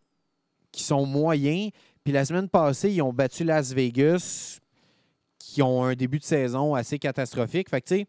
qui 0.71 0.83
sont 0.83 1.05
moyens. 1.05 1.71
Puis 2.03 2.13
la 2.13 2.25
semaine 2.25 2.49
passée, 2.49 2.91
ils 2.91 3.01
ont 3.01 3.13
battu 3.13 3.43
Las 3.43 3.73
Vegas, 3.73 4.59
qui 5.37 5.61
ont 5.61 5.83
un 5.83 5.95
début 5.95 6.19
de 6.19 6.23
saison 6.23 6.75
assez 6.75 6.99
catastrophique. 6.99 7.69
Fait 7.69 7.81
que, 7.81 7.87
tu 7.87 7.95
sais, 7.99 8.07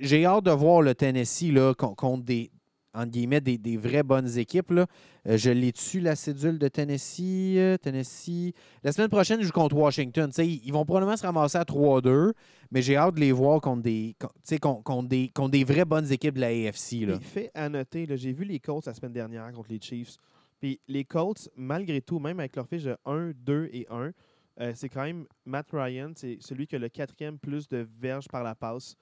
j'ai- 0.00 0.24
hâte 0.26 0.44
de 0.44 0.50
voir 0.50 0.82
le 0.82 0.94
Tennessee 0.94 1.50
là, 1.52 1.74
con- 1.74 1.94
contre 1.94 2.24
des, 2.24 2.50
entre 2.94 3.10
guillemets, 3.10 3.40
des, 3.40 3.58
des 3.58 3.76
vraies 3.76 4.02
bonnes 4.02 4.38
équipes. 4.38 4.70
Là. 4.70 4.86
Euh, 5.26 5.36
je 5.38 5.50
l'ai 5.50 5.72
dessus, 5.72 6.00
la 6.00 6.14
cédule 6.14 6.58
de 6.58 6.68
Tennessee. 6.68 7.54
euh, 7.56 7.76
Tennessee. 7.78 8.52
La 8.82 8.92
semaine 8.92 9.08
prochaine, 9.08 9.40
ils 9.40 9.46
jouent 9.46 9.52
contre 9.52 9.76
Washington. 9.76 10.28
Tu 10.30 10.34
sais, 10.34 10.46
ils 10.48 10.72
vont 10.72 10.84
probablement 10.84 11.16
se 11.16 11.22
ramasser 11.24 11.58
à 11.58 11.64
3-2, 11.64 12.32
mais 12.70 12.82
j'ai 12.82 12.96
hâte 12.96 13.14
de 13.14 13.20
les 13.20 13.32
voir 13.32 13.60
contre 13.60 13.82
des, 13.82 14.14
contre, 14.60 15.08
des, 15.08 15.30
des 15.50 15.64
vraies 15.64 15.84
bonnes 15.84 16.10
équipes 16.12 16.34
de 16.34 16.40
la 16.40 16.48
AFC. 16.48 17.06
Là. 17.06 17.14
Il 17.20 17.24
fait 17.24 17.50
à 17.54 17.68
noter, 17.68 18.06
j'ai 18.16 18.32
vu 18.32 18.44
les 18.44 18.60
Colts 18.60 18.86
la 18.86 18.94
semaine 18.94 19.12
dernière 19.12 19.50
contre 19.52 19.70
les 19.70 19.80
Chiefs. 19.80 20.16
Puis 20.62 20.80
les 20.86 21.04
Colts, 21.04 21.48
malgré 21.56 22.00
tout, 22.00 22.20
même 22.20 22.38
avec 22.38 22.54
leur 22.54 22.68
fiche 22.68 22.84
de 22.84 22.96
1, 23.04 23.32
2 23.34 23.68
et 23.72 23.84
1, 23.90 24.12
euh, 24.60 24.72
c'est 24.76 24.88
quand 24.88 25.02
même 25.02 25.26
Matt 25.44 25.66
Ryan, 25.72 26.12
c'est 26.14 26.38
celui 26.40 26.68
qui 26.68 26.76
a 26.76 26.78
le 26.78 26.88
quatrième 26.88 27.36
plus 27.36 27.66
de 27.68 27.84
verges 28.00 28.28
par 28.28 28.44
la 28.44 28.54
passe 28.54 28.94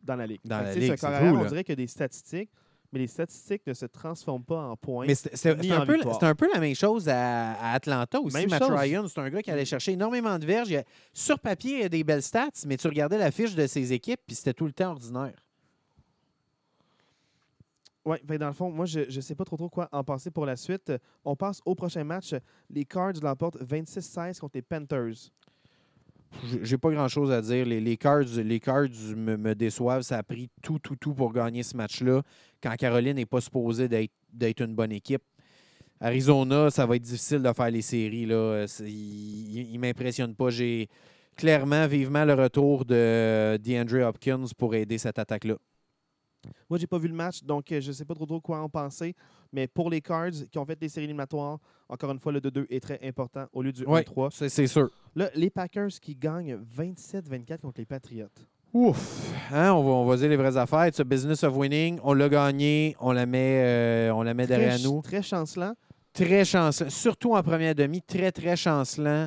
dans 0.00 0.14
la 0.14 0.28
ligue. 0.28 0.38
Dans 0.44 0.58
Fait 0.58 0.62
que, 0.62 0.68
la 0.68 0.74
ligue, 0.74 0.90
ce 0.92 1.06
fou, 1.06 1.24
on 1.40 1.44
dirait 1.48 1.64
qu'il 1.64 1.72
y 1.72 1.78
a 1.80 1.84
des 1.84 1.88
statistiques, 1.88 2.50
mais 2.92 3.00
les 3.00 3.08
statistiques 3.08 3.66
ne 3.66 3.74
se 3.74 3.86
transforment 3.86 4.44
pas 4.44 4.62
en 4.62 4.76
points. 4.76 5.06
Mais 5.08 5.16
c'est 5.16 5.50
un, 5.50 5.56
peu- 5.56 5.98
un 6.22 6.34
la 6.54 6.60
même 6.60 6.74
chose 6.76 7.08
à, 7.08 7.54
à 7.54 7.72
Atlanta 7.74 8.20
aussi. 8.20 8.36
Même 8.36 8.48
Matt 8.50 8.62
chose. 8.62 8.70
Ryan, 8.78 9.08
c'est 9.08 9.20
un 9.20 9.28
gars 9.28 9.42
qui 9.42 9.50
allait 9.50 9.64
chercher 9.64 9.92
énormément 9.92 10.38
de 10.38 10.46
verges. 10.46 10.70
Il 10.70 10.76
a- 10.76 10.84
sur 11.12 11.40
papier, 11.40 11.80
il 11.80 11.84
a 11.86 11.88
des 11.88 12.04
belles 12.04 12.22
stats, 12.22 12.50
mais 12.64 12.76
tu 12.76 12.86
regardais 12.86 13.18
la 13.18 13.32
fiche 13.32 13.56
de 13.56 13.66
ses 13.66 13.92
équipes, 13.92 14.20
puis 14.24 14.36
c'était 14.36 14.54
tout 14.54 14.66
le 14.66 14.72
temps 14.72 14.92
ordinaire. 14.92 15.34
Oui, 18.06 18.16
dans 18.38 18.46
le 18.46 18.52
fond, 18.54 18.70
moi, 18.70 18.86
je 18.86 19.00
ne 19.14 19.20
sais 19.20 19.34
pas 19.34 19.44
trop, 19.44 19.56
trop 19.56 19.68
quoi 19.68 19.88
en 19.92 20.02
penser 20.02 20.30
pour 20.30 20.46
la 20.46 20.56
suite. 20.56 20.90
On 21.24 21.36
passe 21.36 21.60
au 21.66 21.74
prochain 21.74 22.02
match. 22.02 22.34
Les 22.70 22.84
Cards 22.86 23.12
l'emportent 23.22 23.60
26-16 23.62 24.38
contre 24.40 24.52
les 24.56 24.62
Panthers. 24.62 25.30
J'ai- 26.62 26.78
pas 26.78 26.90
grand-chose 26.92 27.30
à 27.32 27.42
dire. 27.42 27.66
Les, 27.66 27.80
les 27.80 27.96
Cards, 27.96 28.22
les 28.42 28.60
Cards 28.60 28.88
me, 29.16 29.36
me 29.36 29.54
déçoivent. 29.54 30.02
Ça 30.02 30.16
a 30.18 30.22
pris 30.22 30.48
tout, 30.62 30.78
tout, 30.78 30.96
tout 30.96 31.12
pour 31.12 31.32
gagner 31.32 31.62
ce 31.62 31.76
match-là. 31.76 32.22
Quand 32.62 32.74
Caroline 32.76 33.16
n'est 33.16 33.26
pas 33.26 33.40
supposée 33.40 33.88
d'être 33.88 34.60
une 34.62 34.74
bonne 34.74 34.92
équipe. 34.92 35.22
Arizona, 36.00 36.70
ça 36.70 36.86
va 36.86 36.96
être 36.96 37.02
difficile 37.02 37.42
de 37.42 37.52
faire 37.52 37.70
les 37.70 37.82
séries. 37.82 38.24
Là. 38.26 38.64
C'est- 38.66 38.90
Il 38.90 39.72
ne 39.74 39.78
m'impressionne 39.78 40.34
pas. 40.34 40.48
J'ai 40.50 40.88
clairement, 41.36 41.86
vivement 41.86 42.24
le 42.24 42.32
retour 42.34 42.84
de 42.86 43.58
DeAndre 43.62 44.06
Hopkins 44.08 44.44
pour 44.56 44.74
aider 44.74 44.96
cette 44.98 45.18
attaque-là. 45.18 45.56
Moi, 46.68 46.78
j'ai 46.78 46.86
pas 46.86 46.98
vu 46.98 47.08
le 47.08 47.14
match, 47.14 47.42
donc 47.42 47.70
euh, 47.72 47.80
je 47.80 47.88
ne 47.88 47.92
sais 47.92 48.04
pas 48.04 48.14
trop, 48.14 48.26
trop 48.26 48.40
quoi 48.40 48.60
en 48.60 48.68
penser. 48.68 49.14
Mais 49.52 49.66
pour 49.66 49.90
les 49.90 50.00
Cards 50.00 50.30
qui 50.50 50.58
ont 50.58 50.64
fait 50.64 50.78
les 50.80 50.88
séries 50.88 51.04
éliminatoires, 51.04 51.58
encore 51.88 52.10
une 52.12 52.18
fois, 52.20 52.32
le 52.32 52.40
2-2 52.40 52.66
est 52.70 52.80
très 52.80 52.98
important 53.02 53.46
au 53.52 53.62
lieu 53.62 53.72
du 53.72 53.84
Ouais. 53.84 54.02
1-3. 54.02 54.48
C'est 54.48 54.66
sûr. 54.66 54.88
Là, 55.16 55.28
les 55.34 55.50
Packers 55.50 55.88
qui 56.00 56.14
gagnent 56.14 56.56
27-24 56.76 57.58
contre 57.58 57.80
les 57.80 57.86
Patriots. 57.86 58.28
Ouf! 58.72 59.32
Hein, 59.52 59.72
on, 59.72 59.82
va, 59.82 59.90
on 59.90 60.04
va 60.06 60.16
dire 60.16 60.28
les 60.28 60.36
vraies 60.36 60.56
affaires. 60.56 60.90
A 60.96 61.04
business 61.04 61.42
of 61.42 61.56
winning. 61.56 61.98
On 62.04 62.12
l'a 62.14 62.28
gagné. 62.28 62.94
On 63.00 63.10
la 63.10 63.26
met, 63.26 63.62
euh, 63.64 64.14
on 64.14 64.22
la 64.22 64.32
met 64.32 64.46
Très, 64.46 64.56
derrière 64.58 64.78
nous. 64.80 65.02
très 65.02 65.22
chancelant. 65.22 65.74
Très 66.12 66.44
chancelant. 66.44 66.88
Surtout 66.90 67.34
en 67.34 67.42
première 67.42 67.74
demi. 67.74 68.00
Très, 68.00 68.30
très 68.30 68.54
chancelant. 68.56 69.26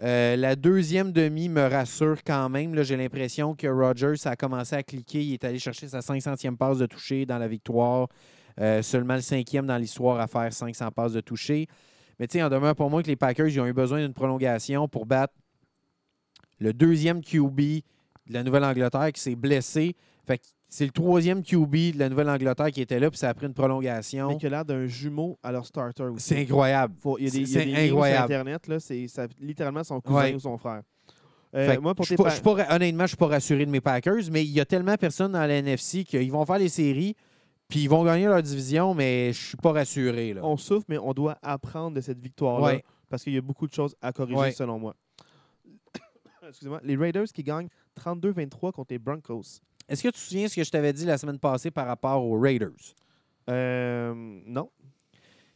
Euh, 0.00 0.36
la 0.36 0.54
deuxième 0.54 1.10
demi 1.12 1.48
me 1.48 1.66
rassure 1.68 2.22
quand 2.24 2.48
même. 2.48 2.80
J'ai 2.82 2.96
l'impression 2.96 3.54
que 3.54 3.66
Rogers 3.66 4.26
a 4.26 4.36
commencé 4.36 4.76
à 4.76 4.82
cliquer. 4.82 5.24
Il 5.24 5.34
est 5.34 5.44
allé 5.44 5.58
chercher 5.58 5.88
sa 5.88 6.00
500e 6.00 6.56
passe 6.56 6.78
de 6.78 6.86
toucher 6.86 7.26
dans 7.26 7.38
la 7.38 7.48
victoire. 7.48 8.08
Euh, 8.60 8.82
seulement 8.82 9.14
le 9.14 9.20
cinquième 9.20 9.66
dans 9.66 9.76
l'histoire 9.76 10.20
à 10.20 10.26
faire 10.26 10.52
500 10.52 10.90
passes 10.92 11.12
de 11.12 11.20
toucher. 11.20 11.66
Mais 12.18 12.26
tu 12.26 12.38
sais, 12.38 12.42
en 12.42 12.48
demeure 12.48 12.74
pour 12.74 12.90
moi 12.90 13.02
que 13.02 13.08
les 13.08 13.16
Packers 13.16 13.48
ils 13.48 13.60
ont 13.60 13.66
eu 13.66 13.72
besoin 13.72 14.00
d'une 14.00 14.14
prolongation 14.14 14.88
pour 14.88 15.06
battre 15.06 15.34
le 16.58 16.72
deuxième 16.72 17.22
QB 17.22 17.56
de 17.60 17.82
la 18.32 18.42
Nouvelle-Angleterre 18.42 19.12
qui 19.12 19.20
s'est 19.20 19.36
blessé. 19.36 19.94
C'est 20.68 20.84
le 20.84 20.90
troisième 20.90 21.42
QB 21.42 21.94
de 21.94 21.98
la 21.98 22.08
Nouvelle-Angleterre 22.08 22.70
qui 22.70 22.80
était 22.82 23.00
là, 23.00 23.10
puis 23.10 23.18
ça 23.18 23.30
a 23.30 23.34
pris 23.34 23.46
une 23.46 23.54
prolongation. 23.54 24.28
Mais 24.28 24.36
qui 24.36 24.46
a 24.46 24.50
l'air 24.50 24.64
d'un 24.64 24.86
jumeau 24.86 25.38
à 25.42 25.50
leur 25.52 25.64
starter 25.66 26.02
aussi. 26.04 26.26
C'est 26.26 26.40
incroyable. 26.42 26.94
Faut- 27.00 27.18
il 27.18 27.24
y 27.24 27.28
a 27.28 27.30
des, 27.30 27.36
il 27.38 27.40
y 27.42 27.44
a 27.56 27.60
C'est 27.60 27.64
des 27.66 27.88
sur. 27.88 28.02
Internet, 28.02 28.66
là, 28.66 28.78
c'est 28.80 29.08
ça- 29.08 29.26
littéralement 29.40 29.82
son 29.84 30.00
cousin 30.00 30.18
Ouais. 30.20 30.34
ou 30.34 30.38
son 30.40 30.58
frère. 30.58 30.82
Euh, 31.54 31.80
moi, 31.80 31.94
pour 31.94 32.04
je 32.04 32.14
pas- 32.14 32.28
je 32.28 32.42
pas 32.42 32.74
honnêtement, 32.74 32.98
je 33.00 33.02
ne 33.04 33.06
suis 33.08 33.16
pas 33.16 33.28
rassuré 33.28 33.64
de 33.64 33.70
mes 33.70 33.80
Packers, 33.80 34.24
mais 34.30 34.44
il 34.44 34.50
y 34.50 34.60
a 34.60 34.66
tellement 34.66 34.96
personne 34.96 35.32
dans 35.32 35.40
la 35.46 35.54
NFC 35.54 36.04
qu'ils 36.04 36.30
vont 36.30 36.44
faire 36.44 36.58
les 36.58 36.68
séries, 36.68 37.14
puis 37.68 37.80
ils 37.84 37.88
vont 37.88 38.04
gagner 38.04 38.26
leur 38.26 38.42
division, 38.42 38.92
mais 38.92 39.32
je 39.32 39.46
suis 39.48 39.56
pas 39.56 39.72
rassuré. 39.72 40.34
Là. 40.34 40.42
on 40.44 40.58
souffre, 40.58 40.84
mais 40.88 40.98
on 40.98 41.14
doit 41.14 41.38
apprendre 41.40 41.96
de 41.96 42.02
cette 42.02 42.20
victoire-là 42.20 42.66
Ouais. 42.66 42.84
parce 43.08 43.24
qu'il 43.24 43.32
y 43.32 43.38
a 43.38 43.40
beaucoup 43.40 43.66
de 43.66 43.72
choses 43.72 43.96
à 44.02 44.12
corriger, 44.12 44.38
Ouais. 44.38 44.52
selon 44.52 44.78
moi. 44.78 44.94
Excusez-moi. 46.48 46.80
Les 46.84 46.96
Raiders 46.96 47.26
qui 47.32 47.42
gagnent 47.42 47.68
32-23 47.94 48.72
contre 48.72 48.92
les 48.92 48.98
Broncos. 48.98 49.60
Est-ce 49.88 50.02
que 50.02 50.08
tu 50.08 50.14
te 50.14 50.18
souviens 50.18 50.48
ce 50.48 50.56
que 50.56 50.64
je 50.64 50.70
t'avais 50.70 50.92
dit 50.92 51.04
la 51.04 51.16
semaine 51.16 51.38
passée 51.38 51.70
par 51.70 51.86
rapport 51.86 52.24
aux 52.24 52.38
Raiders? 52.38 52.94
Euh, 53.48 54.12
non. 54.46 54.70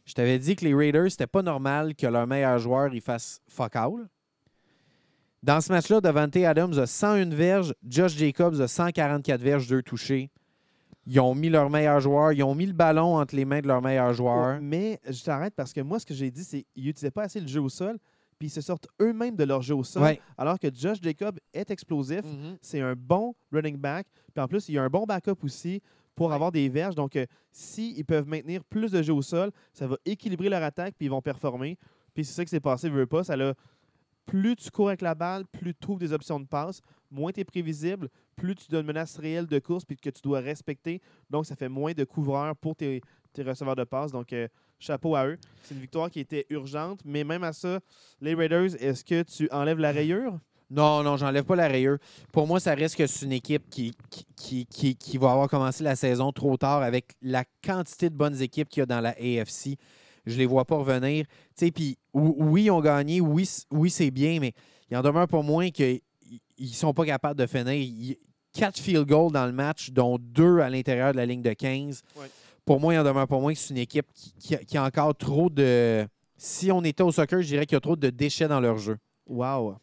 Je 0.05 0.13
t'avais 0.13 0.39
dit 0.39 0.55
que 0.55 0.65
les 0.65 0.73
Raiders, 0.73 1.11
c'était 1.11 1.27
pas 1.27 1.43
normal 1.43 1.95
que 1.95 2.07
leur 2.07 2.27
meilleur 2.27 2.57
joueur 2.59 2.93
il 2.93 3.01
fasse 3.01 3.41
fuck 3.47 3.75
all. 3.75 4.09
Dans 5.43 5.61
ce 5.61 5.71
match-là, 5.71 6.01
Davante 6.01 6.37
Adams 6.37 6.79
a 6.79 6.87
101 6.87 7.29
verges, 7.29 7.75
Josh 7.87 8.15
Jacobs 8.15 8.59
a 8.61 8.67
144 8.67 9.41
verges, 9.41 9.67
deux 9.67 9.83
touchés. 9.83 10.31
Ils 11.05 11.19
ont 11.19 11.35
mis 11.35 11.49
leur 11.49 11.69
meilleur 11.69 11.99
joueur, 11.99 12.31
ils 12.31 12.43
ont 12.43 12.55
mis 12.55 12.65
le 12.65 12.73
ballon 12.73 13.17
entre 13.17 13.35
les 13.35 13.43
mains 13.43 13.59
de 13.59 13.67
leur 13.67 13.81
meilleur 13.81 14.13
joueur. 14.13 14.59
Mais 14.61 15.01
je 15.07 15.21
t'arrête 15.21 15.53
parce 15.53 15.73
que 15.73 15.81
moi, 15.81 15.99
ce 15.99 16.05
que 16.05 16.13
j'ai 16.13 16.31
dit, 16.31 16.45
c'est 16.45 16.65
qu'ils 16.73 16.85
n'utilisaient 16.85 17.11
pas 17.11 17.23
assez 17.23 17.41
le 17.41 17.47
jeu 17.47 17.61
au 17.61 17.67
sol, 17.67 17.99
puis 18.43 18.47
ils 18.49 18.53
se 18.53 18.59
sortent 18.59 18.89
eux-mêmes 19.01 19.37
de 19.37 19.45
leur 19.45 19.61
jeu 19.61 19.73
au 19.73 19.85
sol, 19.85 20.03
Ouais. 20.03 20.19
alors 20.37 20.59
que 20.59 20.67
Josh 20.73 20.97
Jacob 21.01 21.39
est 21.53 21.71
explosif. 21.71 22.25
Mhm. 22.25 22.57
C'est 22.61 22.81
un 22.81 22.93
bon 22.93 23.33
running 23.53 23.77
back. 23.77 24.05
Puis 24.33 24.43
en 24.43 24.49
plus, 24.49 24.67
il 24.67 24.75
y 24.75 24.77
a 24.77 24.83
un 24.83 24.89
bon 24.89 25.05
backup 25.05 25.41
aussi 25.43 25.81
pour 26.13 26.27
Ouais. 26.27 26.35
avoir 26.35 26.51
des 26.51 26.67
verges. 26.67 26.93
Donc, 26.95 27.15
euh, 27.15 27.25
s'ils 27.53 28.03
peuvent 28.03 28.27
maintenir 28.27 28.61
plus 28.65 28.91
de 28.91 29.01
jeu 29.01 29.13
au 29.13 29.21
sol, 29.21 29.49
ça 29.71 29.87
va 29.87 29.95
équilibrer 30.03 30.49
leur 30.49 30.61
attaque, 30.61 30.95
puis 30.97 31.05
ils 31.05 31.09
vont 31.09 31.21
performer. 31.21 31.77
Puis 32.13 32.25
c'est 32.25 32.33
ça 32.33 32.43
qui 32.43 32.49
s'est 32.49 32.59
passé, 32.59 32.89
veux 32.89 33.07
pas. 33.07 33.23
Ça 33.23 33.37
l'a- 33.37 33.53
plus 34.25 34.57
tu 34.57 34.69
cours 34.71 34.89
avec 34.89 35.01
la 35.01 35.15
balle, 35.15 35.45
plus 35.45 35.73
tu 35.73 35.79
trouves 35.79 35.99
des 35.99 36.11
options 36.11 36.37
de 36.41 36.45
passe, 36.45 36.81
moins 37.09 37.31
tu 37.31 37.39
es 37.39 37.45
prévisible, 37.45 38.09
plus 38.35 38.55
tu 38.55 38.67
donnes 38.69 38.81
une 38.81 38.87
menace 38.87 39.17
réelle 39.17 39.47
de 39.47 39.59
course 39.59 39.85
puis 39.85 39.95
que 39.95 40.09
tu 40.09 40.21
dois 40.21 40.41
respecter. 40.41 40.99
Donc, 41.29 41.45
ça 41.45 41.55
fait 41.55 41.69
moins 41.69 41.93
de 41.93 42.03
couvreurs 42.03 42.57
pour 42.57 42.75
tes, 42.75 42.99
tes 43.31 43.43
receveurs 43.43 43.77
de 43.77 43.85
passe. 43.85 44.11
Donc, 44.11 44.33
euh, 44.33 44.49
chapeau 44.83 45.15
à 45.15 45.25
eux. 45.27 45.37
C'est 45.63 45.73
une 45.75 45.81
victoire 45.81 46.09
qui 46.11 46.19
était 46.19 46.45
urgente, 46.49 46.99
mais 47.05 47.23
même 47.23 47.43
à 47.43 47.53
ça, 47.53 47.79
les 48.21 48.33
Raiders, 48.35 48.75
est-ce 48.81 49.03
que 49.03 49.23
tu 49.23 49.49
enlèves 49.51 49.79
la 49.79 49.91
rayure? 49.91 50.39
Non, 50.69 51.03
non, 51.03 51.17
j'enlève 51.17 51.43
pas 51.43 51.55
la 51.55 51.67
rayure. 51.67 51.97
Pour 52.31 52.47
moi, 52.47 52.59
ça 52.59 52.73
reste 52.73 52.95
que 52.95 53.05
c'est 53.05 53.25
une 53.25 53.31
équipe 53.31 53.69
qui, 53.69 53.93
qui, 54.35 54.65
qui, 54.65 54.95
qui- 54.95 55.17
va 55.17 55.31
avoir 55.31 55.47
commencé 55.47 55.83
la 55.83 55.95
saison 55.95 56.31
trop 56.31 56.57
tard 56.57 56.81
avec 56.81 57.11
la 57.21 57.43
quantité 57.63 58.09
de 58.09 58.15
bonnes 58.15 58.41
équipes 58.41 58.69
qu'il 58.69 58.81
y 58.81 58.83
a 58.83 58.85
dans 58.87 58.99
la 59.01 59.11
AFC. 59.11 59.77
Je 60.25 60.37
les 60.37 60.45
vois 60.45 60.65
pas 60.65 60.75
revenir. 60.77 61.25
Tu 61.55 61.65
sais, 61.65 61.71
puis 61.71 61.97
ou- 62.13 62.35
oui, 62.39 62.63
ils 62.65 62.71
ont 62.71 62.81
gagné, 62.81 63.21
oui, 63.21 63.47
oui 63.71 63.89
c'est 63.89 64.09
bien, 64.09 64.39
mais 64.39 64.53
il 64.89 64.97
en 64.97 65.01
demeure 65.01 65.27
pas 65.27 65.41
moins 65.41 65.69
qu'ils 65.69 66.01
ne 66.59 66.67
sont 66.67 66.93
pas 66.93 67.05
capables 67.05 67.39
de 67.39 67.45
finir. 67.45 68.15
Quatre 68.53 68.79
field 68.79 69.07
goals 69.07 69.31
dans 69.31 69.45
le 69.45 69.51
match, 69.51 69.89
dont 69.91 70.17
deux 70.19 70.59
à 70.59 70.69
l'intérieur 70.69 71.11
de 71.11 71.17
la 71.17 71.25
ligne 71.25 71.41
de 71.41 71.53
15. 71.53 72.01
Ouais. 72.15 72.27
Pour 72.65 72.79
moi, 72.79 72.93
il 72.93 72.97
en 72.99 73.03
demeure 73.03 73.27
pas 73.27 73.39
moins 73.39 73.53
que 73.53 73.59
c'est 73.59 73.71
une 73.73 73.79
équipe 73.79 74.07
qui, 74.13 74.31
qui 74.39 74.55
a, 74.55 74.57
qui 74.59 74.77
a 74.77 74.83
encore 74.83 75.15
trop 75.15 75.49
de. 75.49 76.07
Si 76.37 76.71
on 76.71 76.83
était 76.83 77.03
au 77.03 77.11
soccer, 77.11 77.41
je 77.41 77.47
dirais 77.47 77.65
qu'il 77.65 77.75
y 77.75 77.77
a 77.77 77.81
trop 77.81 77.95
de 77.95 78.09
déchets 78.09 78.47
dans 78.47 78.59
leur 78.59 78.77
jeu. 78.77 78.97
Wow! 79.27 79.77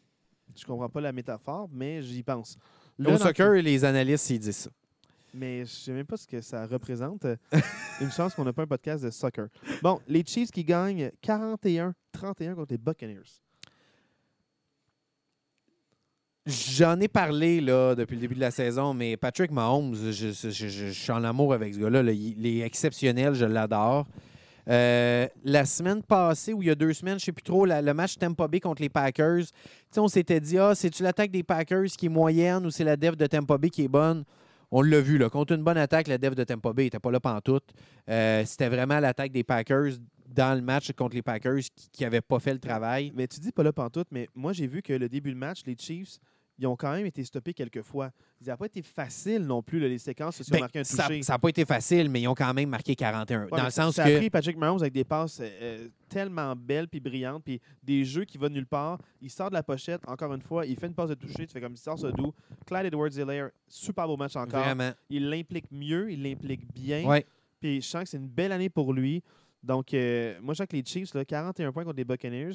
Je 0.56 0.64
comprends 0.64 0.88
pas 0.88 1.00
la 1.00 1.12
métaphore, 1.12 1.68
mais 1.72 2.02
j'y 2.02 2.22
pense. 2.22 2.56
Au 2.98 3.02
Là, 3.04 3.10
dans- 3.12 3.18
soccer, 3.18 3.52
les 3.62 3.84
analystes, 3.84 4.28
ils 4.30 4.38
disent 4.38 4.56
ça. 4.56 4.70
Mais 5.32 5.60
je 5.64 5.70
sais 5.70 5.92
même 5.92 6.06
pas 6.06 6.16
ce 6.16 6.26
que 6.26 6.40
ça 6.40 6.66
représente. 6.66 7.24
Une 8.00 8.10
chance 8.10 8.34
qu'on 8.34 8.44
n'a 8.44 8.52
pas 8.52 8.62
un 8.62 8.66
podcast 8.66 9.04
de 9.04 9.10
soccer. 9.10 9.46
Bon, 9.80 10.00
les 10.08 10.24
Chiefs 10.26 10.50
qui 10.50 10.64
gagnent 10.64 11.10
41-31 11.22 11.92
contre 12.54 12.72
les 12.72 12.78
Buccaneers. 12.78 13.22
J'en 16.50 16.98
ai 16.98 17.06
parlé 17.06 17.60
là, 17.60 17.94
depuis 17.94 18.16
le 18.16 18.20
début 18.22 18.34
de 18.34 18.40
la 18.40 18.50
saison, 18.50 18.92
mais 18.92 19.16
Patrick 19.16 19.52
Mahomes, 19.52 19.94
je, 20.10 20.90
suis 20.90 21.12
en 21.12 21.22
amour 21.22 21.54
avec 21.54 21.74
ce 21.74 21.78
gars-là. 21.78 22.02
là. 22.02 22.12
Il, 22.12 22.44
est 22.44 22.60
exceptionnel, 22.60 23.34
je 23.34 23.44
l'adore. 23.44 24.06
Euh, 24.68 25.28
la 25.44 25.64
semaine 25.64 26.02
passée, 26.02 26.52
ou 26.52 26.62
il 26.62 26.68
y 26.68 26.70
a 26.70 26.74
deux 26.74 26.92
semaines, 26.92 27.18
je 27.18 27.22
ne 27.22 27.26
sais 27.26 27.32
plus 27.32 27.42
trop, 27.42 27.66
le 27.66 27.92
match 27.92 28.18
Tampa 28.18 28.48
Bay 28.48 28.58
contre 28.58 28.82
les 28.82 28.88
Packers, 28.88 29.44
on 29.96 30.08
s'était 30.08 30.40
dit, 30.40 30.58
ah, 30.58 30.74
c'est-tu 30.74 31.02
l'attaque 31.02 31.30
des 31.30 31.42
Packers 31.42 31.86
qui 31.96 32.06
est 32.06 32.10
moyenne 32.10 32.66
ou 32.66 32.70
c'est 32.70 32.84
la 32.84 32.96
def 32.96 33.16
de 33.16 33.26
Tampa 33.26 33.56
Bay 33.56 33.70
qui 33.70 33.84
est 33.84 33.88
bonne? 33.88 34.24
On 34.72 34.82
l'a 34.82 35.00
vu, 35.00 35.18
là. 35.18 35.28
Contre 35.30 35.54
une 35.54 35.62
bonne 35.62 35.78
attaque, 35.78 36.08
la 36.08 36.18
def 36.18 36.34
de 36.34 36.44
Tampa 36.44 36.72
Bay 36.72 36.84
n'était 36.84 36.98
pas 36.98 37.10
là 37.10 37.20
pantoute. 37.20 37.64
Euh, 38.08 38.44
C'était 38.44 38.68
vraiment 38.68 38.98
l'attaque 38.98 39.32
des 39.32 39.44
Packers 39.44 39.92
dans 40.28 40.54
le 40.54 40.62
match 40.62 40.92
contre 40.92 41.16
les 41.16 41.22
Packers 41.22 41.62
qui 41.92 42.04
n'avaient 42.04 42.20
pas 42.20 42.38
fait 42.38 42.52
le 42.52 42.60
travail. 42.60 43.12
Mais 43.14 43.26
tu 43.26 43.40
dis 43.40 43.52
pas 43.52 43.62
là 43.62 43.72
pantoute, 43.72 44.08
mais 44.10 44.28
moi 44.34 44.52
j'ai 44.52 44.66
vu 44.66 44.82
que 44.82 44.92
le 44.92 45.08
début 45.08 45.32
de 45.32 45.36
match, 45.36 45.62
les 45.66 45.76
Chiefs, 45.76 46.18
ils 46.60 46.66
ont 46.66 46.76
quand 46.76 46.92
même 46.92 47.06
été 47.06 47.24
stoppés 47.24 47.54
quelques 47.54 47.82
fois. 47.82 48.10
Ça 48.42 48.50
n'a 48.52 48.56
pas 48.56 48.66
été 48.66 48.82
facile 48.82 49.42
non 49.46 49.62
plus, 49.62 49.80
là, 49.80 49.88
les 49.88 49.98
séquences 49.98 50.42
sont 50.42 50.50
Ben, 50.52 50.64
un 50.74 50.84
ça 50.84 51.06
touché. 51.08 51.20
n'a 51.26 51.38
pas 51.38 51.48
été 51.48 51.64
facile, 51.64 52.08
mais 52.10 52.20
ils 52.20 52.28
ont 52.28 52.34
quand 52.34 52.52
même 52.54 52.68
marqué 52.68 52.94
41. 52.94 53.44
Ouais, 53.44 53.48
dans 53.50 53.56
le 53.64 53.70
ça- 53.70 53.84
sens 53.84 53.94
ça 53.96 54.04
que. 54.04 54.14
a 54.14 54.18
pris 54.18 54.30
Patrick 54.30 54.56
Mahomes 54.58 54.80
avec 54.80 54.92
des 54.92 55.04
passes 55.04 55.40
euh, 55.40 55.48
euh, 55.62 55.88
tellement 56.08 56.54
belles 56.54 56.86
puis 56.88 57.00
brillantes, 57.00 57.42
puis 57.44 57.60
des 57.82 58.04
jeux 58.04 58.24
qui 58.24 58.36
vont 58.38 58.48
nulle 58.50 58.66
part. 58.66 58.98
Il 59.22 59.30
sort 59.30 59.48
de 59.48 59.54
la 59.54 59.62
pochette, 59.62 60.02
encore 60.06 60.32
une 60.34 60.42
fois, 60.42 60.66
il 60.66 60.76
fait 60.76 60.86
une 60.86 60.94
passe 60.94 61.08
de 61.08 61.14
toucher, 61.14 61.46
tu 61.46 61.52
fais 61.52 61.60
comme 61.60 61.72
il 61.72 61.78
sort 61.78 61.98
ce 61.98 62.08
doux. 62.08 62.32
Clyde 62.66 62.86
Edwards-Helaire, 62.86 63.50
super 63.66 64.06
beau 64.06 64.16
match 64.18 64.36
encore. 64.36 64.62
Vraiment. 64.62 64.92
Il 65.08 65.28
l'implique 65.30 65.70
mieux, 65.72 66.12
il 66.12 66.22
l'implique 66.22 66.70
bien. 66.74 67.04
Ouais. 67.04 67.24
Puis 67.58 67.80
je 67.80 67.86
sens 67.86 68.04
que 68.04 68.08
c'est 68.10 68.16
une 68.18 68.28
belle 68.28 68.52
année 68.52 68.68
pour 68.68 68.92
lui. 68.92 69.22
Donc, 69.62 69.92
euh, 69.94 70.38
moi, 70.40 70.54
je 70.54 70.58
sens 70.58 70.66
que 70.66 70.76
les 70.76 70.84
Chiefs, 70.84 71.12
là, 71.14 71.24
41 71.24 71.72
points 71.72 71.84
contre 71.84 71.96
les 71.96 72.04
Buccaneers. 72.04 72.52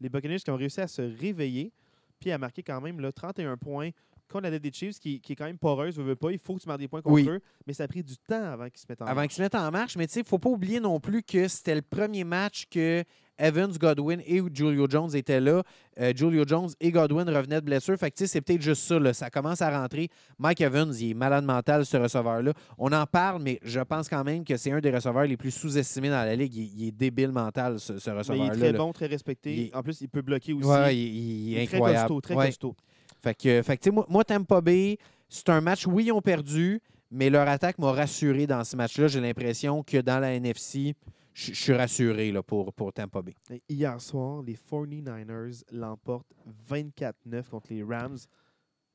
Les 0.00 0.08
Buccaneers 0.08 0.38
qui 0.38 0.50
ont 0.50 0.56
réussi 0.56 0.80
à 0.80 0.86
se 0.88 1.02
réveiller, 1.02 1.72
puis 2.20 2.30
à 2.32 2.38
marquer 2.38 2.62
quand 2.62 2.80
même 2.80 3.00
là, 3.00 3.12
31 3.12 3.56
points 3.56 3.90
contre 4.28 4.42
la 4.44 4.50
dette 4.50 4.62
des 4.62 4.72
Chiefs, 4.72 4.98
qui, 4.98 5.20
qui 5.20 5.32
est 5.34 5.36
quand 5.36 5.44
même 5.44 5.58
poreuse, 5.58 5.96
veux 5.98 6.16
pas. 6.16 6.32
Il 6.32 6.38
faut 6.38 6.56
que 6.56 6.60
tu 6.62 6.66
marques 6.68 6.80
des 6.80 6.88
points 6.88 7.00
contre 7.02 7.14
Oui. 7.14 7.28
eux, 7.28 7.40
mais 7.66 7.72
ça 7.74 7.84
a 7.84 7.88
pris 7.88 8.02
du 8.02 8.16
temps 8.18 8.42
avant 8.42 8.68
qu'ils 8.68 8.80
se 8.80 8.86
mettent 8.88 9.02
en 9.02 9.06
Avant 9.06 9.14
marche. 9.16 9.28
qu'ils 9.28 9.36
se 9.36 9.42
mettent 9.42 9.54
en 9.54 9.70
marche, 9.70 9.96
mais 9.96 10.06
tu 10.08 10.14
sais, 10.14 10.20
il 10.20 10.24
ne 10.24 10.28
faut 10.28 10.38
pas 10.40 10.48
oublier 10.50 10.80
non 10.80 10.98
plus 10.98 11.22
que 11.22 11.46
c'était 11.46 11.76
le 11.76 11.82
premier 11.82 12.24
match 12.24 12.66
que 12.68 13.04
Evans, 13.38 13.70
Godwin 13.78 14.20
et 14.26 14.40
Julio 14.52 14.86
Jones 14.88 15.14
étaient 15.14 15.40
là. 15.40 15.62
Euh, 16.00 16.12
Julio 16.16 16.44
Jones 16.46 16.70
et 16.80 16.90
Godwin 16.90 17.28
revenaient 17.28 17.60
de 17.60 17.66
blessure. 17.66 17.96
Fait 17.98 18.10
que 18.10 18.26
c'est 18.26 18.40
peut-être 18.40 18.62
juste 18.62 18.82
ça. 18.82 18.98
là. 18.98 19.12
Ça 19.12 19.30
commence 19.30 19.60
à 19.62 19.70
rentrer. 19.80 20.08
Mike 20.38 20.60
Evans, 20.60 20.92
il 20.98 21.10
est 21.10 21.14
malade 21.14 21.44
mental, 21.44 21.84
ce 21.86 21.96
receveur-là. 21.96 22.52
On 22.78 22.92
en 22.92 23.06
parle, 23.06 23.42
mais 23.42 23.58
je 23.62 23.80
pense 23.80 24.08
quand 24.08 24.24
même 24.24 24.44
que 24.44 24.56
c'est 24.56 24.72
un 24.72 24.80
des 24.80 24.90
receveurs 24.90 25.24
les 25.26 25.36
plus 25.36 25.50
sous-estimés 25.50 26.08
dans 26.10 26.24
la 26.24 26.34
ligue. 26.36 26.54
Il, 26.54 26.80
il 26.82 26.88
est 26.88 26.92
débile 26.92 27.32
mental, 27.32 27.78
ce, 27.80 27.98
ce 27.98 28.10
Mais 28.10 28.14
il 28.14 28.16
est 28.16 28.18
receveur-là. 28.18 28.54
très 28.56 28.72
là. 28.72 28.78
bon, 28.78 28.92
très 28.92 29.06
respecté. 29.06 29.54
Il 29.54 29.70
En 29.76 29.82
plus, 29.82 30.00
il 30.00 30.08
peut 30.08 30.22
bloquer 30.22 30.52
aussi. 30.52 30.66
Ouais, 30.68 30.96
il, 30.96 31.00
il 31.00 31.48
Il 31.52 31.58
est 31.58 31.62
est 31.62 31.66
très 31.66 31.76
incroyable. 31.76 32.08
costaud, 32.08 32.20
très 32.20 32.34
Ouais. 32.34 32.46
costaud. 32.46 32.74
Fait 33.22 33.34
que, 33.34 33.62
fait 33.62 33.76
que, 33.76 33.82
tu 33.82 33.88
sais, 33.88 33.94
moi, 33.94 34.06
moi, 34.08 34.24
Tampa 34.24 34.60
Bay, 34.60 34.98
c'est 35.28 35.48
un 35.48 35.60
match, 35.60 35.86
oui, 35.86 36.04
ils 36.06 36.12
ont 36.12 36.20
perdu, 36.20 36.80
mais 37.10 37.28
leur 37.30 37.48
attaque 37.48 37.78
m'a 37.78 37.90
rassuré 37.92 38.46
dans 38.46 38.62
ce 38.62 38.76
match-là. 38.76 39.08
J'ai 39.08 39.20
l'impression 39.20 39.82
que 39.82 39.98
dans 39.98 40.20
la 40.20 40.32
NFC, 40.34 40.94
je 41.36 41.52
suis 41.52 41.72
rassuré 41.74 42.32
là, 42.32 42.42
pour, 42.42 42.72
pour 42.72 42.92
Tampa 42.92 43.20
Bay. 43.20 43.34
Et 43.50 43.62
Hier 43.68 44.00
soir, 44.00 44.42
les 44.42 44.56
49ers 44.56 45.62
l'emportent 45.70 46.32
24-9 46.70 47.48
contre 47.50 47.66
les 47.70 47.82
Rams. 47.82 48.16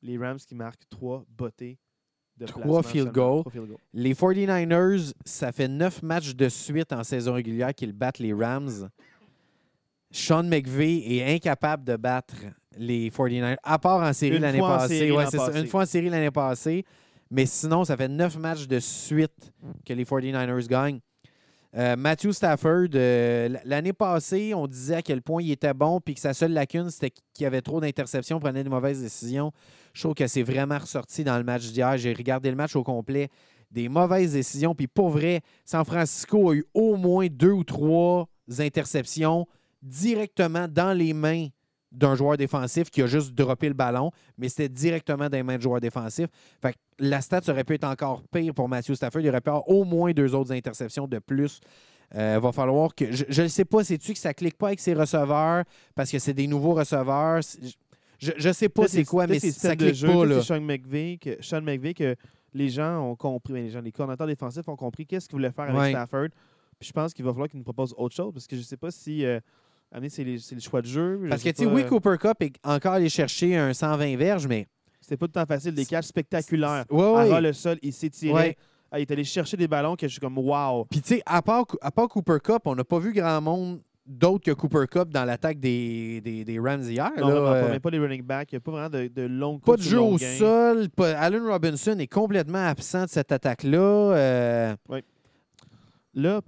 Les 0.02 0.18
Rams 0.18 0.38
qui 0.38 0.56
marquent 0.56 0.88
trois 0.90 1.24
bottées 1.28 1.78
de 2.36 2.46
Trois 2.46 2.82
field. 2.82 3.12
Trois 3.12 3.50
field 3.50 3.64
goals. 3.64 3.76
Les 3.92 4.14
49ers, 4.14 5.12
ça 5.24 5.52
fait 5.52 5.68
neuf 5.68 6.02
matchs 6.02 6.34
de 6.34 6.48
suite 6.48 6.92
en 6.92 7.04
saison 7.04 7.34
régulière 7.34 7.72
qu'ils 7.74 7.92
battent 7.92 8.18
les 8.18 8.32
Rams. 8.32 8.88
Sean 10.10 10.42
McVay 10.42 11.16
est 11.16 11.34
incapable 11.34 11.84
de 11.84 11.96
battre 11.96 12.34
les 12.76 13.08
49ers, 13.10 13.56
à 13.62 13.78
part 13.78 14.02
en 14.02 14.12
série 14.12 14.40
l'année 14.40 14.58
passée. 14.58 15.12
Ouais, 15.12 15.24
l'an 15.24 15.30
c'est 15.30 15.38
ça, 15.38 15.46
passé. 15.46 15.60
Une 15.60 15.66
fois 15.68 15.82
en 15.82 15.86
série 15.86 16.08
l'année 16.08 16.30
passée. 16.30 16.84
Mais 17.30 17.46
sinon, 17.46 17.84
ça 17.84 17.96
fait 17.96 18.08
neuf 18.08 18.36
matchs 18.36 18.66
de 18.66 18.80
suite 18.80 19.52
que 19.86 19.92
les 19.92 20.04
49ers 20.04 20.66
gagnent. 20.68 21.00
Euh, 21.74 21.96
Matthew 21.96 22.32
Stafford, 22.32 22.88
euh, 22.94 23.48
l'année 23.64 23.94
passée, 23.94 24.52
on 24.54 24.66
disait 24.66 24.96
à 24.96 25.02
quel 25.02 25.22
point 25.22 25.42
il 25.42 25.50
était 25.50 25.72
bon, 25.72 26.00
puis 26.00 26.14
que 26.14 26.20
sa 26.20 26.34
seule 26.34 26.52
lacune, 26.52 26.90
c'était 26.90 27.12
qu'il 27.32 27.46
avait 27.46 27.62
trop 27.62 27.80
d'interceptions, 27.80 28.38
prenait 28.40 28.62
de 28.62 28.68
mauvaises 28.68 29.00
décisions. 29.00 29.52
Je 29.94 30.02
trouve 30.02 30.14
que 30.14 30.26
c'est 30.26 30.42
vraiment 30.42 30.78
ressorti 30.78 31.24
dans 31.24 31.38
le 31.38 31.44
match 31.44 31.70
d'hier. 31.70 31.96
J'ai 31.96 32.12
regardé 32.12 32.50
le 32.50 32.56
match 32.56 32.76
au 32.76 32.82
complet. 32.82 33.30
Des 33.70 33.88
mauvaises 33.88 34.34
décisions, 34.34 34.74
puis 34.74 34.86
pour 34.86 35.08
vrai, 35.08 35.40
San 35.64 35.82
Francisco 35.86 36.50
a 36.50 36.54
eu 36.54 36.64
au 36.74 36.96
moins 36.96 37.28
deux 37.30 37.52
ou 37.52 37.64
trois 37.64 38.28
interceptions 38.58 39.46
directement 39.80 40.68
dans 40.68 40.92
les 40.92 41.14
mains 41.14 41.48
d'un 41.92 42.14
joueur 42.14 42.36
défensif 42.36 42.90
qui 42.90 43.02
a 43.02 43.06
juste 43.06 43.34
droppé 43.34 43.68
le 43.68 43.74
ballon, 43.74 44.10
mais 44.38 44.48
c'était 44.48 44.68
directement 44.68 45.28
dans 45.28 45.36
les 45.36 45.42
mains 45.42 45.56
de 45.56 45.62
joueurs 45.62 45.80
défensifs. 45.80 46.28
Fait 46.60 46.72
que 46.72 46.78
la 46.98 47.20
stat 47.20 47.40
aurait 47.48 47.64
pu 47.64 47.74
être 47.74 47.84
encore 47.84 48.22
pire 48.32 48.54
pour 48.54 48.68
Matthew 48.68 48.94
Stafford. 48.94 49.20
Il 49.20 49.28
aurait 49.28 49.40
pu 49.40 49.50
avoir 49.50 49.68
au 49.68 49.84
moins 49.84 50.12
deux 50.12 50.34
autres 50.34 50.52
interceptions 50.52 51.06
de 51.06 51.18
plus. 51.18 51.60
Euh, 52.14 52.38
va 52.40 52.52
falloir 52.52 52.94
que. 52.94 53.10
Je 53.10 53.42
ne 53.42 53.48
sais 53.48 53.64
pas, 53.64 53.84
c'est-tu 53.84 54.12
que 54.12 54.18
ça 54.18 54.34
clique 54.34 54.58
pas 54.58 54.68
avec 54.68 54.80
ses 54.80 54.92
receveurs? 54.92 55.64
Parce 55.94 56.10
que 56.10 56.18
c'est 56.18 56.34
des 56.34 56.46
nouveaux 56.46 56.74
receveurs? 56.74 57.40
Je, 58.18 58.30
je 58.36 58.52
sais 58.52 58.68
pas 58.68 58.86
c'est 58.86 59.04
quoi, 59.04 59.26
mais 59.26 59.40
ça 59.40 59.74
clique 59.74 59.94
jeu, 59.94 60.08
pas. 60.08 60.24
Là. 60.26 60.42
Sean 60.42 60.60
McVay, 60.60 61.18
que, 61.20 61.38
Sean 61.40 61.62
McVay 61.62 61.94
que 61.94 62.14
les 62.54 62.68
gens 62.68 63.00
ont 63.00 63.16
compris, 63.16 63.52
ben, 63.54 63.64
les 63.64 63.70
gens, 63.70 63.80
les 63.80 63.92
coordinateurs 63.92 64.26
défensifs 64.26 64.68
ont 64.68 64.76
compris 64.76 65.06
qu'est-ce 65.06 65.26
qu'ils 65.26 65.36
voulaient 65.36 65.50
faire 65.50 65.64
avec 65.64 65.76
Ouais. 65.76 65.90
Stafford. 65.90 66.28
Puis 66.78 66.88
je 66.88 66.92
pense 66.92 67.14
qu'il 67.14 67.24
va 67.24 67.32
falloir 67.32 67.48
qu'ils 67.48 67.58
nous 67.58 67.64
proposent 67.64 67.94
autre 67.96 68.14
chose 68.14 68.32
parce 68.32 68.46
que 68.46 68.56
je 68.56 68.62
sais 68.62 68.76
pas 68.76 68.90
si 68.90 69.24
euh, 69.24 69.40
c'est 70.08 70.24
les- 70.24 70.38
c'est 70.38 70.54
le 70.54 70.60
choix 70.60 70.80
de 70.82 70.86
jeu. 70.86 71.20
je 71.24 71.28
Parce 71.28 71.42
que, 71.42 71.48
sais 71.48 71.52
tu 71.54 71.62
sais, 71.64 71.68
pas, 71.68 71.74
oui, 71.74 71.82
euh, 71.82 71.88
Cooper 71.88 72.16
Cup 72.20 72.36
est 72.40 72.52
encore 72.64 72.92
allé 72.94 73.08
chercher 73.08 73.56
un 73.56 73.72
120 73.74 74.16
verges, 74.16 74.46
mais. 74.46 74.66
C'était 75.00 75.16
pas 75.16 75.26
tout 75.26 75.32
le 75.36 75.40
temps 75.40 75.46
facile, 75.46 75.74
des 75.74 75.84
catchs 75.84 76.06
spectaculaires. 76.06 76.84
Ouais, 76.88 77.02
ouais. 77.12 77.28
ras 77.30 77.40
le 77.40 77.52
sol, 77.52 77.76
il 77.82 77.92
s'étirait. 77.92 78.32
Ouais. 78.34 78.56
Ah, 78.90 78.98
il 78.98 79.02
est 79.02 79.10
allé 79.10 79.24
chercher 79.24 79.56
des 79.56 79.66
ballons 79.66 79.96
que 79.96 80.06
je 80.06 80.12
suis 80.12 80.20
comme 80.20 80.38
wow. 80.38 80.84
Puis, 80.84 81.00
tu 81.00 81.14
sais, 81.16 81.22
à 81.26 81.42
part, 81.42 81.64
à 81.80 81.90
part 81.90 82.08
Cooper 82.08 82.36
Cup, 82.42 82.62
on 82.66 82.74
n'a 82.76 82.84
pas 82.84 82.98
vu 83.00 83.12
grand 83.12 83.40
monde 83.40 83.80
d'autre 84.06 84.44
que 84.44 84.50
Cooper 84.52 84.84
Cup 84.90 85.08
dans 85.08 85.24
l'attaque 85.24 85.58
des, 85.58 86.20
des, 86.20 86.44
des 86.44 86.58
Rams 86.60 86.82
hier. 86.82 87.10
Non, 87.18 87.28
là. 87.28 87.34
vraiment 87.40 87.46
Euh, 87.56 87.62
pas, 87.62 87.68
même 87.70 87.80
pas 87.80 87.90
les 87.90 87.98
running 87.98 88.22
backs. 88.22 88.52
Il 88.52 88.54
n'y 88.54 88.58
a 88.58 88.60
pas 88.60 88.70
vraiment 88.70 88.90
de, 88.90 89.08
de 89.08 89.22
longues 89.22 89.60
Pas 89.62 89.76
de 89.76 89.82
jeu 89.82 90.00
au 90.00 90.18
sol. 90.18 90.88
pas- 90.90 91.18
Allen 91.18 91.42
Robinson 91.46 91.96
est 91.98 92.06
complètement 92.06 92.64
absent 92.66 93.04
de 93.04 93.08
cette 93.10 93.32
attaque-là. 93.32 93.78
Euh, 93.78 94.74
Là, 96.14 96.40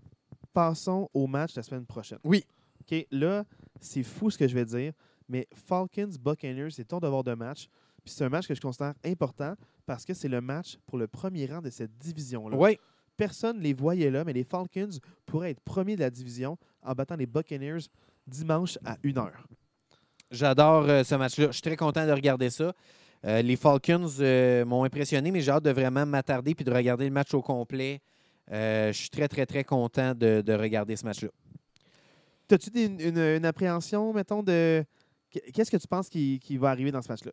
passons 0.52 1.08
au 1.14 1.26
match 1.26 1.54
la 1.56 1.62
semaine 1.62 1.86
prochaine. 1.86 2.18
Oui. 2.24 2.44
OK, 2.90 3.06
là, 3.10 3.44
c'est 3.80 4.02
fou 4.02 4.30
ce 4.30 4.38
que 4.38 4.48
je 4.48 4.54
vais 4.54 4.64
dire, 4.64 4.92
mais 5.28 5.46
Falcons 5.54 6.10
Buccaneers, 6.20 6.70
c'est 6.70 6.84
ton 6.84 6.98
devoir 6.98 7.24
de 7.24 7.34
match. 7.34 7.68
Puis 8.04 8.12
c'est 8.14 8.24
un 8.24 8.28
match 8.28 8.46
que 8.46 8.54
je 8.54 8.60
considère 8.60 8.94
important 9.04 9.54
parce 9.86 10.04
que 10.04 10.12
c'est 10.12 10.28
le 10.28 10.40
match 10.40 10.76
pour 10.86 10.98
le 10.98 11.06
premier 11.06 11.46
rang 11.46 11.62
de 11.62 11.70
cette 11.70 11.96
division-là. 11.98 12.56
Oui. 12.56 12.78
Personne 13.16 13.58
ne 13.58 13.62
les 13.62 13.72
voyait 13.72 14.10
là, 14.10 14.24
mais 14.24 14.32
les 14.32 14.44
Falcons 14.44 14.90
pourraient 15.24 15.52
être 15.52 15.60
premiers 15.60 15.96
de 15.96 16.00
la 16.00 16.10
division 16.10 16.58
en 16.82 16.92
battant 16.92 17.16
les 17.16 17.26
Buccaneers 17.26 17.86
dimanche 18.26 18.78
à 18.84 18.96
1h. 18.96 19.30
J'adore 20.30 20.88
euh, 20.88 21.04
ce 21.04 21.14
match-là. 21.14 21.46
Je 21.46 21.52
suis 21.52 21.62
très 21.62 21.76
content 21.76 22.06
de 22.06 22.12
regarder 22.12 22.50
ça. 22.50 22.74
Euh, 23.24 23.40
les 23.40 23.56
Falcons 23.56 24.08
euh, 24.20 24.64
m'ont 24.64 24.84
impressionné, 24.84 25.30
mais 25.30 25.40
j'ai 25.40 25.52
hâte 25.52 25.64
de 25.64 25.70
vraiment 25.70 26.04
m'attarder 26.04 26.54
puis 26.54 26.64
de 26.64 26.72
regarder 26.72 27.04
le 27.04 27.12
match 27.12 27.32
au 27.32 27.40
complet. 27.40 28.02
Je 28.50 28.92
suis 28.92 29.08
très, 29.08 29.28
très, 29.28 29.46
très 29.46 29.64
content 29.64 30.14
de, 30.14 30.42
de 30.44 30.52
regarder 30.52 30.96
ce 30.96 31.04
match-là. 31.04 31.30
As-tu 32.50 32.70
des- 32.70 32.84
une, 32.84 33.00
une- 33.00 33.18
une 33.18 33.44
appréhension, 33.44 34.12
mettons, 34.12 34.42
de. 34.42 34.84
Qu'est-ce 35.52 35.70
que 35.70 35.76
tu 35.76 35.88
penses 35.88 36.08
qui, 36.08 36.38
qui 36.38 36.56
va 36.56 36.70
arriver 36.70 36.92
dans 36.92 37.02
ce 37.02 37.08
match-là? 37.08 37.32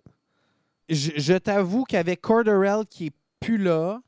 Je, 0.89 1.11
je 1.15 1.33
t'avoue 1.33 1.83
qu'avec 1.83 2.21
Corderell 2.21 2.85
qui 2.89 3.07
est 3.07 3.13
plus 3.39 3.57
là 3.57 4.01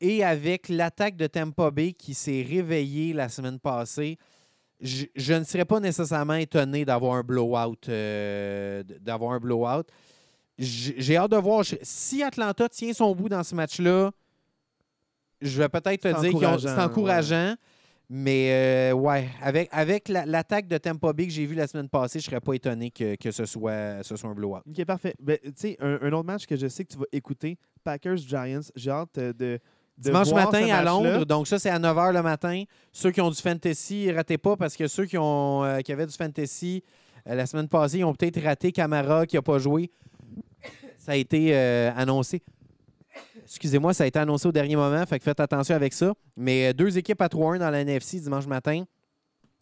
et 0.00 0.22
avec 0.24 0.68
l'attaque 0.68 1.16
de 1.16 1.26
Tampa 1.26 1.70
Bay 1.70 1.92
qui 1.92 2.14
s'est 2.14 2.42
réveillée 2.48 3.12
la 3.12 3.28
semaine 3.28 3.58
passée, 3.58 4.18
je, 4.80 5.06
je 5.16 5.34
ne 5.34 5.44
serais 5.44 5.64
pas 5.64 5.80
nécessairement 5.80 6.34
étonné 6.34 6.84
d'avoir 6.84 7.14
un 7.16 7.22
blowout. 7.22 7.88
euh, 7.88 8.82
d'avoir 9.00 9.32
un 9.32 9.40
blowout. 9.40 9.84
J'ai 10.58 11.16
hâte 11.16 11.32
de 11.32 11.36
voir. 11.36 11.64
Si 11.82 12.22
Atlanta 12.22 12.68
tient 12.68 12.92
son 12.92 13.12
bout 13.14 13.28
dans 13.28 13.42
ce 13.42 13.54
match-là, 13.56 14.12
je 15.40 15.58
vais 15.60 15.68
peut-être 15.68 16.02
te 16.02 16.08
dire 16.20 16.30
que 16.32 16.38
c'est 16.68 16.80
encourageant. 16.80 17.54
Mais 18.10 18.50
euh, 18.50 18.92
ouais, 18.92 19.28
avec, 19.40 19.68
avec 19.72 20.08
la- 20.08 20.26
l'attaque 20.26 20.68
de 20.68 20.76
Tampa 20.78 21.12
Bay 21.12 21.26
que 21.26 21.32
j'ai 21.32 21.46
vue 21.46 21.54
la 21.54 21.66
semaine 21.66 21.88
passée, 21.88 22.20
je 22.20 22.26
ne 22.26 22.30
serais 22.30 22.40
pas 22.40 22.52
étonné 22.52 22.90
que, 22.90 23.14
que 23.16 23.30
ce, 23.30 23.46
soit, 23.46 24.02
ce 24.02 24.14
soit 24.16 24.28
un 24.30 24.34
blowout. 24.34 24.58
OK, 24.68 24.84
parfait. 24.84 25.14
Ben, 25.20 25.38
tu 25.42 25.52
sais, 25.56 25.76
un, 25.80 25.98
un 26.02 26.12
autre 26.12 26.26
match 26.26 26.46
que 26.46 26.54
je 26.56 26.66
sais 26.68 26.84
que 26.84 26.92
tu 26.92 26.98
vas 26.98 27.06
écouter, 27.12 27.56
Packers-Giants. 27.82 28.60
J'ai 28.76 28.90
hâte 28.90 29.16
euh, 29.18 29.32
de. 29.32 29.34
de 29.34 29.60
Dimanche 29.96 30.32
matin 30.32 30.66
à. 30.70 30.82
Londres, 30.84 31.24
donc 31.24 31.46
ça 31.48 31.58
c'est 31.58 31.70
à 31.70 31.78
9h 31.78 32.12
le 32.12 32.22
matin. 32.22 32.62
Ceux 32.92 33.10
qui 33.10 33.20
ont 33.22 33.30
du 33.30 33.40
fantasy, 33.40 34.12
ratez 34.12 34.36
pas 34.38 34.56
parce 34.56 34.76
que 34.76 34.86
ceux 34.86 35.06
qui, 35.06 35.16
ont, 35.16 35.64
euh, 35.64 35.80
qui 35.80 35.90
avaient 35.92 36.06
du 36.06 36.14
fantasy 36.14 36.82
euh, 37.26 37.34
la 37.34 37.46
semaine 37.46 37.68
passée, 37.68 37.98
ils 37.98 38.04
ont 38.04 38.12
peut-être 38.14 38.42
raté 38.42 38.70
Camara 38.70 39.24
qui 39.26 39.36
n'a 39.36 39.42
pas 39.42 39.58
joué. 39.58 39.90
Ça 40.98 41.12
a 41.12 41.16
été 41.16 41.54
euh, 41.54 41.90
annoncé. 41.96 42.42
Excusez-moi, 43.44 43.94
ça 43.94 44.04
a 44.04 44.06
été 44.06 44.18
annoncé 44.18 44.46
au 44.48 44.52
dernier 44.52 44.76
moment, 44.76 45.04
fait 45.06 45.18
que 45.18 45.24
faites 45.24 45.40
attention 45.40 45.74
avec 45.74 45.92
ça. 45.92 46.12
Mais 46.36 46.68
euh, 46.68 46.72
deux 46.72 46.96
équipes 46.98 47.20
à 47.20 47.28
3-1 47.28 47.58
dans 47.58 47.70
la 47.70 47.80
NFC 47.80 48.20
dimanche 48.20 48.46
matin. 48.46 48.84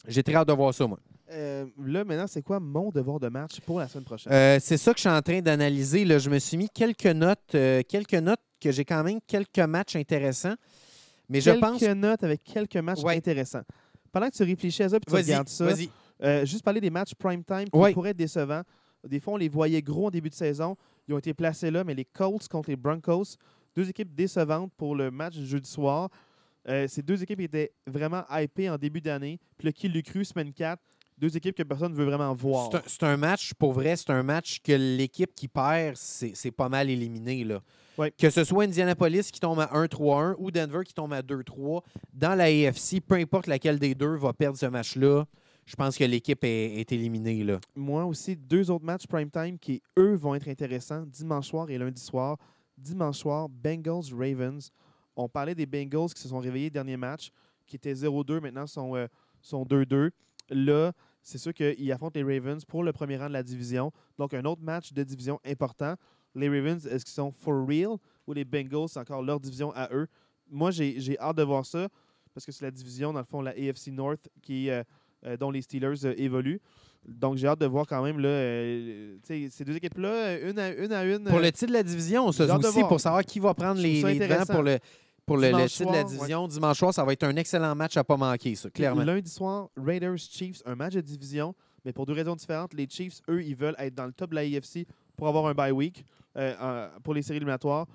J'ai 0.07 0.23
très 0.23 0.35
hâte 0.35 0.47
de 0.47 0.53
voir 0.53 0.73
ça, 0.73 0.85
moi. 0.87 0.99
Euh, 1.31 1.65
là, 1.83 2.03
maintenant, 2.03 2.27
c'est 2.27 2.41
quoi 2.41 2.59
mon 2.59 2.89
devoir 2.91 3.19
de 3.19 3.29
match 3.29 3.59
pour 3.61 3.79
la 3.79 3.87
semaine 3.87 4.03
prochaine? 4.03 4.31
Euh, 4.31 4.57
c'est 4.61 4.77
ça 4.77 4.91
que 4.91 4.97
je 4.97 5.01
suis 5.01 5.09
en 5.09 5.21
train 5.21 5.39
d'analyser. 5.41 6.05
là. 6.05 6.19
Je 6.19 6.29
me 6.29 6.37
suis 6.39 6.57
mis 6.57 6.69
quelques 6.69 7.05
notes, 7.07 7.55
euh, 7.55 7.81
quelques 7.87 8.13
notes 8.15 8.41
que 8.61 8.71
j'ai 8.71 8.85
quand 8.85 9.03
même 9.03 9.19
quelques 9.25 9.57
matchs 9.59 9.95
intéressants. 9.95 10.55
Mais 11.29 11.41
je 11.41 11.51
quelques 11.51 11.61
pense. 11.61 11.81
notes 11.81 12.23
avec 12.23 12.43
quelques 12.43 12.75
matchs 12.77 13.01
Ouais. 13.01 13.15
intéressants. 13.15 13.63
Pendant 14.11 14.29
que 14.29 14.35
tu 14.35 14.43
réfléchis 14.43 14.83
à 14.83 14.89
ça 14.89 14.97
et 14.97 14.99
tu 14.99 15.11
Vas-y, 15.11 15.23
regardes 15.23 15.49
ça, 15.49 15.65
vas-y. 15.65 16.45
juste 16.45 16.63
parler 16.63 16.81
des 16.81 16.89
matchs 16.91 17.15
prime 17.15 17.43
time 17.43 17.65
qui 17.69 17.79
Ouais. 17.79 17.93
pourraient 17.93 18.11
être 18.11 18.17
décevants. 18.17 18.61
Des 19.07 19.19
fois, 19.19 19.33
on 19.33 19.37
les 19.37 19.49
voyait 19.49 19.81
gros 19.81 20.07
en 20.07 20.11
début 20.11 20.29
de 20.29 20.35
saison. 20.35 20.75
Ils 21.07 21.13
ont 21.13 21.17
été 21.17 21.33
placés 21.33 21.71
là, 21.71 21.83
mais 21.83 21.93
les 21.93 22.05
Colts 22.05 22.47
contre 22.47 22.69
les 22.69 22.75
Broncos, 22.75 23.37
deux 23.75 23.89
équipes 23.89 24.13
décevantes 24.13 24.71
pour 24.77 24.95
le 24.95 25.11
match 25.11 25.35
du 25.35 25.45
jeudi 25.45 25.69
soir. 25.69 26.09
Euh, 26.69 26.87
ces 26.87 27.01
deux 27.01 27.21
équipes 27.21 27.41
étaient 27.41 27.73
vraiment 27.85 28.23
hypées 28.31 28.69
en 28.69 28.77
début 28.77 29.01
d'année. 29.01 29.39
Puis 29.57 29.65
le 29.65 29.71
qui 29.71 29.89
l'eût 29.89 30.03
cru, 30.03 30.23
semaine 30.23 30.53
4, 30.53 30.81
deux 31.17 31.35
équipes 31.35 31.55
que 31.55 31.63
personne 31.63 31.91
ne 31.91 31.97
veut 31.97 32.05
vraiment 32.05 32.33
voir. 32.33 32.69
C'est 32.87 33.03
un, 33.03 33.17
match, 33.17 33.53
pour 33.53 33.73
vrai, 33.73 33.95
c'est 33.95 34.09
un 34.09 34.23
match 34.23 34.59
que 34.61 34.73
l'équipe 34.73 35.33
qui 35.35 35.47
perd, 35.47 35.95
c'est 35.95 36.31
c'est 36.35 36.51
pas 36.51 36.69
mal 36.69 36.89
éliminé. 36.89 37.43
Là. 37.43 37.61
Ouais. 37.97 38.11
Que 38.11 38.29
ce 38.29 38.43
soit 38.43 38.63
Indianapolis 38.63 39.31
qui 39.31 39.39
tombe 39.39 39.59
à 39.59 39.67
1-3-1 39.67 40.35
ou 40.37 40.51
Denver 40.51 40.81
qui 40.85 40.93
tombe 40.93 41.13
à 41.13 41.21
2-3, 41.21 41.81
dans 42.13 42.35
la 42.35 42.45
AFC, 42.45 43.01
peu 43.05 43.15
importe 43.15 43.47
laquelle 43.47 43.77
des 43.77 43.93
deux 43.93 44.15
va 44.15 44.33
perdre 44.33 44.57
ce 44.57 44.65
match-là, 44.65 45.25
je 45.65 45.75
pense 45.75 45.97
que 45.97 46.03
l'équipe 46.03 46.43
est, 46.43 46.91
éliminée. 46.91 47.43
Là. 47.43 47.59
Moi 47.75 48.05
aussi, 48.05 48.35
deux 48.35 48.69
autres 48.69 48.85
matchs 48.85 49.07
prime 49.07 49.29
time 49.29 49.57
qui, 49.57 49.81
eux, 49.97 50.15
vont 50.15 50.35
être 50.35 50.47
intéressants 50.47 51.05
dimanche 51.05 51.47
soir 51.47 51.69
et 51.69 51.77
lundi 51.77 52.01
soir. 52.01 52.37
Dimanche 52.77 53.19
soir, 53.19 53.47
Bengals-Ravens. 53.49 54.71
On 55.15 55.29
parlait 55.29 55.55
des 55.55 55.65
Bengals 55.65 56.13
qui 56.13 56.21
se 56.21 56.27
sont 56.27 56.39
réveillés 56.39 56.69
dernier 56.69 56.97
match, 56.97 57.31
qui 57.67 57.75
étaient 57.75 57.93
0-2, 57.93 58.39
maintenant 58.39 58.67
sont, 58.67 58.95
euh, 58.95 59.07
sont 59.41 59.63
2-2. 59.63 60.11
Là, 60.49 60.91
c'est 61.21 61.37
sûr 61.37 61.53
qu'ils 61.53 61.91
affrontent 61.91 62.19
les 62.19 62.23
Ravens 62.23 62.65
pour 62.65 62.83
le 62.83 62.91
premier 62.91 63.17
rang 63.17 63.27
de 63.27 63.33
la 63.33 63.43
division. 63.43 63.91
Donc, 64.17 64.33
un 64.33 64.43
autre 64.45 64.61
match 64.61 64.91
de 64.91 65.03
division 65.03 65.39
important. 65.45 65.95
Les 66.35 66.49
Ravens, 66.49 66.85
est-ce 66.85 67.05
qu'ils 67.05 67.13
sont 67.13 67.31
for 67.31 67.65
real 67.65 67.97
ou 68.27 68.33
les 68.33 68.43
Bengals, 68.43 68.89
c'est 68.89 68.99
encore 68.99 69.21
leur 69.21 69.39
division 69.39 69.71
à 69.73 69.89
eux? 69.93 70.07
Moi, 70.49 70.71
j'ai 70.71 71.17
hâte 71.19 71.37
de 71.37 71.43
voir 71.43 71.65
ça 71.65 71.87
parce 72.33 72.45
que 72.45 72.51
c'est 72.51 72.65
la 72.65 72.71
division, 72.71 73.13
dans 73.13 73.19
le 73.19 73.25
fond, 73.25 73.41
la 73.41 73.51
AFC 73.51 73.87
North 73.91 74.27
qui, 74.41 74.69
euh, 74.69 74.83
dont 75.39 75.51
les 75.51 75.61
Steelers 75.61 76.05
euh, 76.05 76.13
évoluent. 76.17 76.59
Donc, 77.05 77.37
j'ai 77.37 77.47
hâte 77.47 77.59
de 77.59 77.65
voir 77.65 77.85
quand 77.85 78.01
même 78.01 78.19
là, 78.19 78.29
euh, 78.29 79.17
ces 79.23 79.65
deux 79.65 79.75
équipes-là, 79.75 80.09
euh, 80.09 80.51
une 80.51 80.59
à 80.59 80.69
une. 80.73 80.93
À 80.93 81.05
une 81.05 81.23
Pour 81.25 81.37
euh, 81.37 81.41
le 81.41 81.51
titre 81.51 81.67
de 81.67 81.73
la 81.73 81.83
division, 81.83 82.29
hâte 82.29 82.37
de 82.37 82.67
aussi, 82.67 82.81
pour 82.81 82.99
savoir 82.99 83.23
qui 83.23 83.39
va 83.39 83.53
prendre 83.53 83.81
les, 83.81 84.01
les 84.01 84.19
devants 84.19 84.45
pour 84.45 84.63
le, 84.63 84.79
pour 85.25 85.37
le, 85.37 85.67
titre 85.67 85.89
de 85.89 85.91
la 85.91 86.03
ouais. 86.03 86.03
division. 86.05 86.47
Dimanche 86.47 86.77
soir, 86.77 86.93
ça 86.93 87.03
va 87.03 87.11
être 87.13 87.23
un 87.23 87.35
excellent 87.35 87.75
match 87.75 87.97
à 87.97 88.03
pas 88.03 88.15
manquer, 88.15 88.55
ça, 88.55 88.69
clairement. 88.69 89.03
Lundi 89.03 89.29
soir, 89.29 89.69
Raiders-Chiefs, 89.75 90.61
un 90.65 90.75
match 90.75 90.93
de 90.93 91.01
division, 91.01 91.53
mais 91.83 91.91
pour 91.91 92.05
deux 92.05 92.13
raisons 92.13 92.35
différentes. 92.35 92.73
Les 92.73 92.87
Chiefs, 92.89 93.19
eux, 93.29 93.43
ils 93.43 93.55
veulent 93.55 93.75
être 93.79 93.95
dans 93.95 94.05
le 94.05 94.13
top 94.13 94.29
de 94.29 94.35
la 94.35 94.41
AFC 94.41 94.85
pour 95.17 95.27
avoir 95.27 95.47
un 95.47 95.53
bye 95.53 95.71
week 95.71 96.05
euh, 96.37 96.55
euh, 96.59 96.89
pour 97.03 97.13
les 97.13 97.21
séries 97.21 97.37
éliminatoires, 97.37 97.85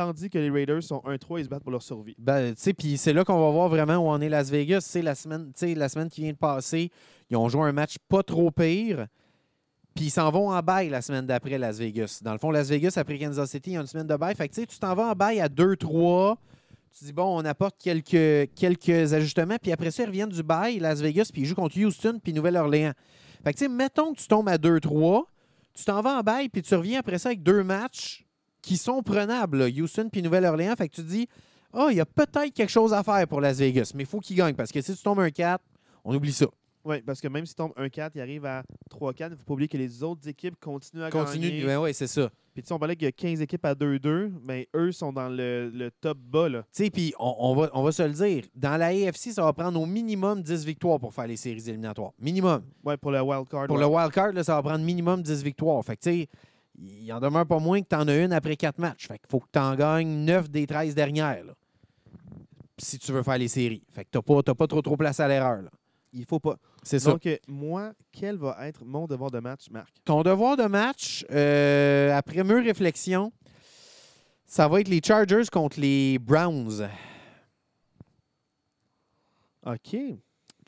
tandis 0.00 0.30
que 0.30 0.38
les 0.38 0.50
Raiders 0.50 0.82
sont 0.82 1.02
1-3 1.04 1.40
et 1.40 1.44
se 1.44 1.48
battent 1.48 1.62
pour 1.62 1.72
leur 1.72 1.82
survie. 1.82 2.14
Ben, 2.18 2.54
tu 2.54 2.62
sais, 2.62 2.72
puis 2.72 2.96
c'est 2.96 3.12
là 3.12 3.22
qu'on 3.22 3.38
va 3.38 3.50
voir 3.50 3.68
vraiment 3.68 3.96
où 3.96 4.08
on 4.08 4.20
est 4.20 4.30
Las 4.30 4.50
Vegas. 4.50 4.80
C'est 4.80 5.02
la 5.02 5.14
semaine, 5.14 5.52
la 5.60 5.88
semaine 5.90 6.08
qui 6.08 6.22
vient 6.22 6.32
de 6.32 6.38
passer, 6.38 6.90
ils 7.28 7.36
ont 7.36 7.48
joué 7.48 7.62
un 7.62 7.72
match 7.72 7.96
pas 8.08 8.22
trop 8.22 8.50
pire. 8.50 9.06
Puis 9.94 10.06
ils 10.06 10.10
s'en 10.10 10.30
vont 10.30 10.50
en 10.50 10.60
bail 10.60 10.88
la 10.88 11.02
semaine 11.02 11.26
d'après 11.26 11.58
Las 11.58 11.78
Vegas. 11.78 12.20
Dans 12.22 12.32
le 12.32 12.38
fond, 12.38 12.50
Las 12.50 12.70
Vegas, 12.70 12.94
après 12.96 13.18
Kansas 13.18 13.50
City, 13.50 13.72
ils 13.72 13.78
ont 13.78 13.82
une 13.82 13.86
semaine 13.86 14.06
de 14.06 14.16
bail. 14.16 14.34
Fait 14.34 14.48
que 14.48 14.54
tu 14.54 14.78
t'en 14.78 14.94
vas 14.94 15.10
en 15.10 15.12
bail 15.12 15.40
à 15.40 15.48
2-3. 15.48 16.36
Tu 16.96 17.04
dis, 17.04 17.12
bon, 17.12 17.38
on 17.38 17.44
apporte 17.44 17.76
quelques, 17.78 18.50
quelques 18.54 19.12
ajustements. 19.12 19.56
Puis 19.60 19.72
après 19.72 19.90
ça, 19.90 20.04
ils 20.04 20.06
reviennent 20.06 20.30
du 20.30 20.42
bail, 20.42 20.78
Las 20.78 21.00
Vegas, 21.00 21.28
puis 21.32 21.42
ils 21.42 21.44
jouent 21.44 21.54
contre 21.56 21.78
Houston 21.78 22.18
puis 22.22 22.32
Nouvelle-Orléans. 22.32 22.92
Fait 23.44 23.52
que 23.52 23.58
tu 23.58 23.64
sais, 23.64 23.68
mettons 23.68 24.14
que 24.14 24.18
tu 24.18 24.26
tombes 24.26 24.48
à 24.48 24.56
2-3, 24.56 25.24
tu 25.74 25.84
t'en 25.84 26.00
vas 26.00 26.18
en 26.18 26.22
bail, 26.22 26.48
puis 26.48 26.62
tu 26.62 26.74
reviens 26.74 27.00
après 27.00 27.18
ça 27.18 27.28
avec 27.30 27.42
deux 27.42 27.62
matchs 27.62 28.26
qui 28.62 28.76
sont 28.76 29.02
prenables, 29.02 29.58
là, 29.58 29.66
Houston 29.66 30.08
puis 30.10 30.22
Nouvelle-Orléans. 30.22 30.74
Fait 30.76 30.88
que 30.88 30.94
tu 30.94 31.02
te 31.02 31.08
dis, 31.08 31.28
ah, 31.72 31.88
il 31.90 31.96
y 31.96 32.00
a 32.00 32.06
peut-être 32.06 32.52
quelque 32.52 32.70
chose 32.70 32.92
à 32.92 33.02
faire 33.02 33.26
pour 33.28 33.40
Las 33.40 33.58
Vegas, 33.58 33.92
mais 33.94 34.02
il 34.02 34.08
faut 34.08 34.20
qu'ils 34.20 34.36
gagnent 34.36 34.54
parce 34.54 34.72
que 34.72 34.80
si 34.80 34.94
tu 34.96 35.02
tombes 35.02 35.20
un 35.20 35.30
4, 35.30 35.62
on 36.04 36.14
oublie 36.14 36.32
ça. 36.32 36.46
Oui, 36.84 37.02
parce 37.02 37.20
que 37.20 37.28
même 37.28 37.44
s'ils 37.44 37.56
tombent 37.56 37.74
1-4, 37.76 38.12
ils 38.14 38.20
arrivent 38.22 38.46
à 38.46 38.62
3-4. 38.90 39.14
Il 39.18 39.30
ne 39.32 39.36
faut 39.36 39.44
pas 39.44 39.52
oublier 39.52 39.68
que 39.68 39.76
les 39.76 40.02
autres 40.02 40.26
équipes 40.26 40.56
continuent 40.58 41.02
à 41.02 41.10
Continue. 41.10 41.48
gagner. 41.50 41.64
Ben 41.64 41.78
ouais, 41.78 41.92
c'est 41.92 42.06
ça. 42.06 42.30
Puis 42.54 42.62
tu 42.62 42.68
sais, 42.68 42.74
on 42.74 42.78
parlait 42.78 42.96
qu'il 42.96 43.04
y 43.04 43.08
a 43.08 43.12
15 43.12 43.42
équipes 43.42 43.64
à 43.66 43.74
2-2, 43.74 44.32
mais 44.42 44.66
eux 44.74 44.90
sont 44.90 45.12
dans 45.12 45.28
le, 45.28 45.68
le 45.68 45.90
top 45.90 46.18
bas. 46.18 46.48
Là. 46.48 46.62
Tu 46.74 46.84
sais, 46.84 46.90
puis 46.90 47.12
on, 47.18 47.34
on 47.38 47.54
va, 47.54 47.70
on 47.74 47.82
va 47.82 47.92
se 47.92 48.02
le 48.02 48.12
dire, 48.14 48.44
dans 48.56 48.76
la 48.78 48.86
AFC, 48.86 49.30
ça 49.30 49.44
va 49.44 49.52
prendre 49.52 49.78
au 49.80 49.86
minimum 49.86 50.42
10 50.42 50.64
victoires 50.64 50.98
pour 50.98 51.12
faire 51.12 51.26
les 51.26 51.36
séries 51.36 51.62
éliminatoires. 51.68 52.12
Minimum. 52.18 52.62
Ouais, 52.82 52.96
pour 52.96 53.10
le 53.10 53.20
wild 53.20 53.46
card. 53.46 53.66
Pour 53.66 53.76
ouais. 53.76 53.82
le 53.82 53.88
wild 53.88 54.10
card, 54.10 54.32
là, 54.32 54.42
ça 54.42 54.54
va 54.54 54.62
prendre 54.62 54.84
minimum 54.84 55.22
10 55.22 55.44
victoires. 55.44 55.84
Fait 55.84 55.96
que, 55.96 56.02
tu 56.02 56.10
sais, 56.10 56.28
il 56.80 57.12
en 57.12 57.20
demeure 57.20 57.46
pas 57.46 57.58
moins 57.58 57.80
que 57.80 57.88
tu 57.88 57.96
en 57.96 58.08
as 58.08 58.16
une 58.16 58.32
après 58.32 58.56
4 58.56 58.78
matchs. 58.78 59.08
Fait 59.08 59.18
qu'il 59.18 59.28
faut 59.28 59.40
que 59.40 59.48
tu 59.52 59.58
en 59.58 59.74
gagnes 59.74 60.24
9 60.24 60.50
des 60.50 60.66
13 60.66 60.94
dernières. 60.94 61.44
là. 61.44 61.52
si 62.78 62.98
tu 62.98 63.12
veux 63.12 63.22
faire 63.22 63.38
les 63.38 63.48
séries. 63.48 63.82
Fait 63.92 64.04
que 64.04 64.10
tu 64.10 64.18
n'as 64.18 64.22
pas, 64.22 64.42
t'as 64.42 64.54
pas 64.54 64.66
trop, 64.66 64.82
trop 64.82 64.96
place 64.96 65.20
à 65.20 65.28
l'erreur. 65.28 65.62
là. 65.62 65.70
Il 66.12 66.24
faut 66.24 66.40
pas. 66.40 66.56
C'est 66.82 66.98
ça. 66.98 67.12
Donc, 67.12 67.26
euh, 67.26 67.36
moi, 67.46 67.92
quel 68.10 68.36
va 68.36 68.56
être 68.66 68.84
mon 68.84 69.06
devoir 69.06 69.30
de 69.30 69.38
match, 69.38 69.70
Marc? 69.70 69.94
Ton 70.04 70.22
devoir 70.22 70.56
de 70.56 70.64
match, 70.64 71.24
euh, 71.30 72.16
après 72.16 72.42
mûre 72.42 72.64
réflexion, 72.64 73.32
ça 74.44 74.66
va 74.66 74.80
être 74.80 74.88
les 74.88 75.00
Chargers 75.04 75.44
contre 75.52 75.78
les 75.78 76.18
Browns. 76.18 76.88
OK. 79.66 79.96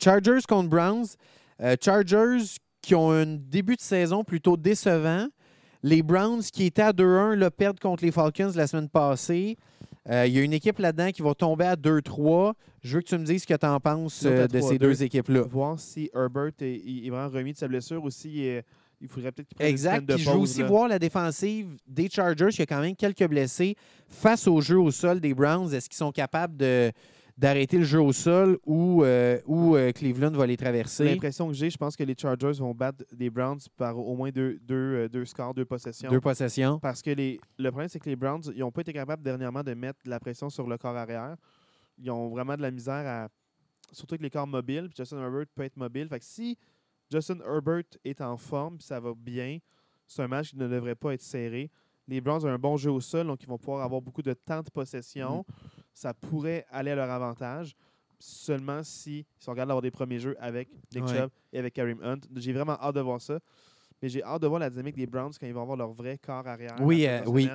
Chargers 0.01 0.41
contre 0.47 0.69
Browns. 0.69 1.07
Euh, 1.61 1.75
Chargers 1.81 2.57
qui 2.81 2.95
ont 2.95 3.11
un 3.11 3.25
début 3.25 3.75
de 3.75 3.81
saison 3.81 4.23
plutôt 4.23 4.55
décevant. 4.55 5.27
Les 5.83 6.01
Browns 6.01 6.41
qui 6.41 6.65
étaient 6.65 6.81
à 6.81 6.93
2-1 6.93 7.35
là, 7.35 7.51
perdent 7.51 7.79
contre 7.79 8.05
les 8.05 8.11
Falcons 8.11 8.51
la 8.55 8.67
semaine 8.67 8.89
passée. 8.89 9.57
Euh, 10.09 10.25
Il 10.25 10.33
y 10.33 10.39
a 10.39 10.41
une 10.41 10.53
équipe 10.53 10.79
là-dedans 10.79 11.11
qui 11.11 11.21
va 11.21 11.33
tomber 11.33 11.65
à 11.65 11.75
2-3. 11.75 12.53
Je 12.81 12.95
veux 12.95 13.01
que 13.01 13.07
tu 13.07 13.17
me 13.17 13.25
dises 13.25 13.43
ce 13.43 13.47
que 13.47 13.53
tu 13.53 13.65
en 13.65 13.79
penses 13.79 14.23
euh, 14.25 14.47
de 14.47 14.59
ces 14.61 14.75
3-2. 14.75 14.77
deux 14.77 15.03
équipes-là. 15.03 15.41
Voir 15.41 15.79
si 15.79 16.09
Herbert 16.15 16.51
est, 16.61 17.09
vraiment 17.09 17.29
remis 17.29 17.53
de 17.53 17.57
sa 17.57 17.67
blessure 17.67 18.03
aussi. 18.03 18.45
Il, 19.01 19.07
faudrait 19.09 19.33
peut-être 19.33 19.47
qu'il 19.49 19.57
prenne 19.57 19.67
Exact. 19.67 20.05
de 20.05 20.15
je 20.15 20.29
veux 20.29 20.37
aussi 20.37 20.61
là. 20.61 20.67
voir 20.67 20.87
la 20.87 20.99
défensive 20.99 21.67
des 21.85 22.09
Chargers. 22.09 22.49
Y 22.57 22.61
a 22.61 22.65
quand 22.65 22.81
même 22.81 22.95
quelques 22.95 23.27
blessés 23.27 23.75
face 24.07 24.47
au 24.47 24.61
jeu 24.61 24.79
au 24.79 24.91
sol 24.91 25.19
des 25.19 25.33
Browns. 25.33 25.73
Est-ce 25.73 25.89
qu'ils 25.89 25.97
sont 25.97 26.13
capables 26.13 26.55
de, 26.55 26.91
d'arrêter 27.37 27.77
le 27.77 27.83
jeu 27.83 27.99
au 27.99 28.13
sol 28.13 28.59
ou, 28.65 29.03
euh, 29.03 29.39
ou 29.45 29.75
euh, 29.75 29.91
Cleveland 29.91 30.31
va 30.31 30.45
les 30.45 30.57
traverser? 30.57 31.05
L'impression 31.05 31.47
que 31.47 31.53
j'ai, 31.53 31.69
je 31.69 31.77
pense 31.77 31.95
que 31.95 32.03
les 32.03 32.15
Chargers 32.17 32.59
vont 32.59 32.73
battre 32.73 33.03
des 33.11 33.29
Browns 33.29 33.59
par 33.75 33.97
au 33.97 34.15
moins 34.15 34.29
deux, 34.31 34.59
deux, 34.61 34.75
euh, 34.75 35.09
deux 35.09 35.25
scores, 35.25 35.53
deux 35.53 35.65
possessions. 35.65 36.09
Deux 36.09 36.21
possessions. 36.21 36.79
Parce 36.79 37.01
que 37.01 37.11
les, 37.11 37.39
le 37.57 37.71
problème, 37.71 37.89
c'est 37.89 37.99
que 37.99 38.09
les 38.09 38.15
Browns, 38.15 38.43
ils 38.53 38.59
n'ont 38.59 38.71
pas 38.71 38.81
été 38.81 38.93
capables 38.93 39.23
dernièrement 39.23 39.63
de 39.63 39.73
mettre 39.73 39.99
de 40.05 40.09
la 40.09 40.19
pression 40.19 40.49
sur 40.49 40.67
le 40.67 40.77
corps 40.77 40.95
arrière. 40.95 41.35
Ils 41.97 42.11
ont 42.11 42.29
vraiment 42.29 42.55
de 42.55 42.61
la 42.61 42.71
misère 42.71 43.05
à. 43.07 43.29
Surtout 43.91 44.15
avec 44.15 44.23
les 44.23 44.29
corps 44.29 44.47
mobiles. 44.47 44.87
Puis 44.87 44.95
Justin 44.97 45.19
Herbert 45.19 45.45
peut 45.53 45.63
être 45.63 45.77
mobile. 45.77 46.07
Fait 46.07 46.19
que 46.19 46.25
si 46.25 46.57
Justin 47.11 47.37
Herbert 47.45 47.83
est 48.03 48.21
en 48.21 48.37
forme, 48.37 48.77
puis 48.77 48.87
ça 48.87 48.99
va 48.99 49.13
bien, 49.15 49.59
c'est 50.07 50.23
un 50.23 50.27
match 50.27 50.49
qui 50.49 50.57
ne 50.57 50.67
devrait 50.67 50.95
pas 50.95 51.13
être 51.13 51.21
serré. 51.21 51.69
Les 52.07 52.19
Browns 52.19 52.43
ont 52.43 52.49
un 52.49 52.57
bon 52.57 52.75
jeu 52.75 52.91
au 52.91 52.99
sol, 52.99 53.27
donc 53.27 53.43
ils 53.43 53.47
vont 53.47 53.57
pouvoir 53.57 53.83
avoir 53.83 54.01
beaucoup 54.01 54.21
de 54.21 54.33
temps 54.33 54.61
de 54.61 54.69
possession. 54.69 55.45
Ça 55.93 56.13
pourrait 56.13 56.65
aller 56.69 56.91
à 56.91 56.95
leur 56.95 57.09
avantage. 57.09 57.75
Seulement 58.19 58.83
si 58.83 59.19
ils 59.19 59.25
sont 59.43 59.51
capables 59.51 59.67
d'avoir 59.69 59.81
des 59.81 59.91
premiers 59.91 60.19
jeux 60.19 60.35
avec 60.39 60.69
Nick 60.95 61.03
Ouais. 61.05 61.13
Chubb 61.17 61.29
et 61.51 61.59
avec 61.59 61.73
Kareem 61.73 62.01
Hunt. 62.03 62.19
J'ai 62.37 62.53
vraiment 62.53 62.77
hâte 62.81 62.95
de 62.95 63.01
voir 63.01 63.19
ça. 63.21 63.39
Mais 64.01 64.07
j'ai 64.09 64.23
hâte 64.23 64.41
de 64.41 64.47
voir 64.47 64.59
la 64.59 64.69
dynamique 64.69 64.95
des 64.95 65.05
Browns 65.07 65.31
quand 65.39 65.45
ils 65.47 65.53
vont 65.53 65.61
avoir 65.61 65.77
leur 65.77 65.91
vrai 65.91 66.17
corps 66.17 66.47
arrière. 66.47 66.75
Oui, 66.81 67.05
euh, 67.07 67.21
oui. 67.27 67.49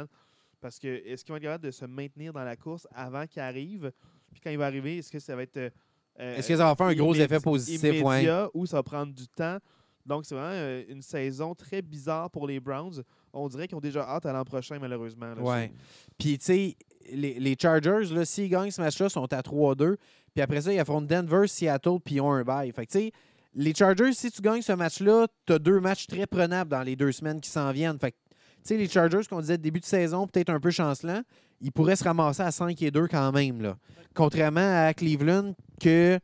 Parce 0.61 0.79
que 0.79 0.89
est-ce 1.07 1.25
qu'ils 1.25 1.33
vont 1.33 1.37
être 1.37 1.43
capables 1.43 1.65
de 1.65 1.71
se 1.71 1.85
maintenir 1.85 2.33
dans 2.33 2.45
la 2.45 2.57
course 2.57 2.87
avant 2.95 3.27
qu'il 3.27 3.41
arrive? 3.41 3.93
Puis 4.33 4.41
quand 4.43 4.51
il 4.51 4.59
va 4.59 4.67
arriver, 4.67 4.99
est-ce 4.99 5.11
que 5.11 5.19
ça 5.19 5.35
va 5.37 5.43
être. 5.43 5.57
euh, 5.57 5.71
Est-ce 6.19 6.49
que 6.49 6.57
ça 6.57 6.65
va 6.65 6.75
faire 6.75 6.87
un 6.87 6.95
gros 6.95 7.15
effet 7.15 7.41
positif? 7.41 8.03
Ouais? 8.03 8.29
ou 8.55 8.67
ça 8.67 8.77
va 8.79 8.83
prendre 8.83 9.13
du 9.15 9.27
temps? 9.29 9.59
Donc, 10.05 10.25
c'est 10.25 10.35
vraiment 10.35 10.53
euh, 10.55 10.85
une 10.89 11.03
saison 11.03 11.55
très 11.55 11.83
bizarre 11.83 12.31
pour 12.31 12.47
les 12.47 12.61
Browns. 12.61 13.03
On 13.31 13.47
dirait 13.47 13.69
qu'ils 13.69 13.77
ont 13.77 13.81
déjà 13.81 14.03
hâte 14.09 14.25
à 14.25 14.33
l'an 14.33 14.43
prochain, 14.45 14.79
malheureusement. 14.79 15.35
là. 15.35 15.43
Ouais. 15.43 15.71
Puis, 16.17 16.39
tu 16.39 16.45
sais, 16.47 16.77
les, 17.13 17.57
Chargers, 17.61 18.25
s'ils 18.25 18.49
gagnent 18.49 18.71
ce 18.71 18.81
match-là, 18.81 19.09
sont 19.09 19.33
à 19.33 19.41
3-2. 19.41 19.97
Puis 20.35 20.43
après 20.43 20.61
ça, 20.61 20.73
ils 20.73 20.79
affrontent 20.79 21.07
Denver, 21.07 21.47
Seattle, 21.47 21.99
puis 22.05 22.17
ils 22.17 22.21
ont 22.21 22.33
un 22.33 22.45
bye. 22.45 22.71
Fait 22.73 22.87
que, 22.87 22.93
tu 22.93 22.99
sais, 22.99 23.13
les 23.55 23.75
Chargers, 23.75 24.13
si 24.13 24.31
tu 24.31 24.41
gagnes 24.43 24.63
ce 24.63 24.73
match-là, 24.73 25.27
tu 25.47 25.53
as 25.53 25.59
deux 25.59 25.81
matchs 25.81 26.07
très 26.07 26.27
prenables 26.27 26.71
dans 26.71 26.83
les 26.83 26.97
deux 26.97 27.13
semaines 27.13 27.41
qui 27.41 27.51
s'en 27.51 27.73
viennent. 27.73 27.99
Fait 27.99 28.13
que, 28.13 28.17
tu 28.17 28.35
sais, 28.65 28.77
les 28.77 28.89
Chargers, 28.89 29.23
qu'on 29.29 29.41
disait 29.41 29.59
début 29.59 29.81
de 29.81 29.85
saison, 29.85 30.27
peut-être 30.27 30.51
un 30.51 30.61
peu 30.61 30.71
chancelant, 30.71 31.23
ils 31.61 31.73
pourraient 31.73 31.97
se 31.97 32.05
ramasser 32.05 32.43
à 32.43 32.51
5 32.51 32.81
et 32.83 32.91
2 32.91 33.09
quand 33.09 33.33
même. 33.33 33.63
Là. 33.63 33.77
Contrairement 34.15 34.87
à 34.87 34.95
Cleveland, 34.95 35.55
que 35.81 36.19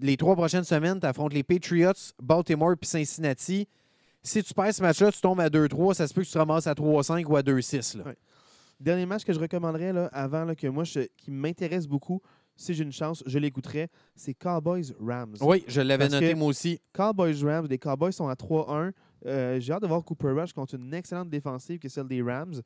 les 0.00 0.16
trois 0.16 0.34
prochaines 0.34 0.64
semaines, 0.64 1.00
tu 1.00 1.06
affrontes 1.06 1.32
les 1.32 1.42
Patriots, 1.42 1.92
Baltimore 2.22 2.74
puis 2.80 2.88
Cincinnati. 2.88 3.68
Si 4.22 4.42
tu 4.42 4.54
perds 4.54 4.74
ce 4.74 4.82
match-là, 4.82 5.10
tu 5.10 5.20
tombes 5.20 5.40
à 5.40 5.48
2-3, 5.48 5.94
ça 5.94 6.06
se 6.06 6.14
peut 6.14 6.22
que 6.22 6.26
tu 6.26 6.32
te 6.32 6.38
ramasses 6.38 6.66
à 6.66 6.74
3-5 6.74 7.24
ou 7.24 7.36
à 7.36 7.42
2-6. 7.42 7.98
là. 7.98 8.04
Ouais. 8.04 8.16
Dernier 8.82 9.06
match 9.06 9.24
que 9.24 9.32
je 9.32 9.38
recommanderais 9.38 9.92
là, 9.92 10.06
avant 10.12 10.44
là, 10.44 10.56
que 10.56 10.66
moi, 10.66 10.82
je- 10.82 11.06
qui 11.16 11.30
m'intéresse 11.30 11.86
beaucoup, 11.86 12.20
si 12.56 12.74
j'ai 12.74 12.82
une 12.82 12.90
chance, 12.92 13.22
je 13.26 13.38
l'écouterais, 13.38 13.88
c'est 14.16 14.34
Cowboys-Rams. 14.34 15.36
Oui, 15.40 15.62
je 15.68 15.80
l'avais 15.80 16.08
Parce 16.08 16.14
noté 16.20 16.32
que- 16.32 16.36
moi 16.38 16.48
aussi. 16.48 16.80
Cowboys-Rams, 16.92 17.66
les 17.70 17.78
Cowboys 17.78 18.12
sont 18.12 18.26
à 18.26 18.34
3-1. 18.34 18.92
Euh, 19.24 19.60
j'ai 19.60 19.72
hâte 19.72 19.82
de 19.82 19.86
voir 19.86 20.02
Cooper 20.04 20.30
Rush 20.32 20.52
contre 20.52 20.74
une 20.74 20.92
excellente 20.94 21.30
défensive 21.30 21.78
que 21.78 21.88
celle 21.88 22.08
des 22.08 22.22
Rams. 22.22 22.60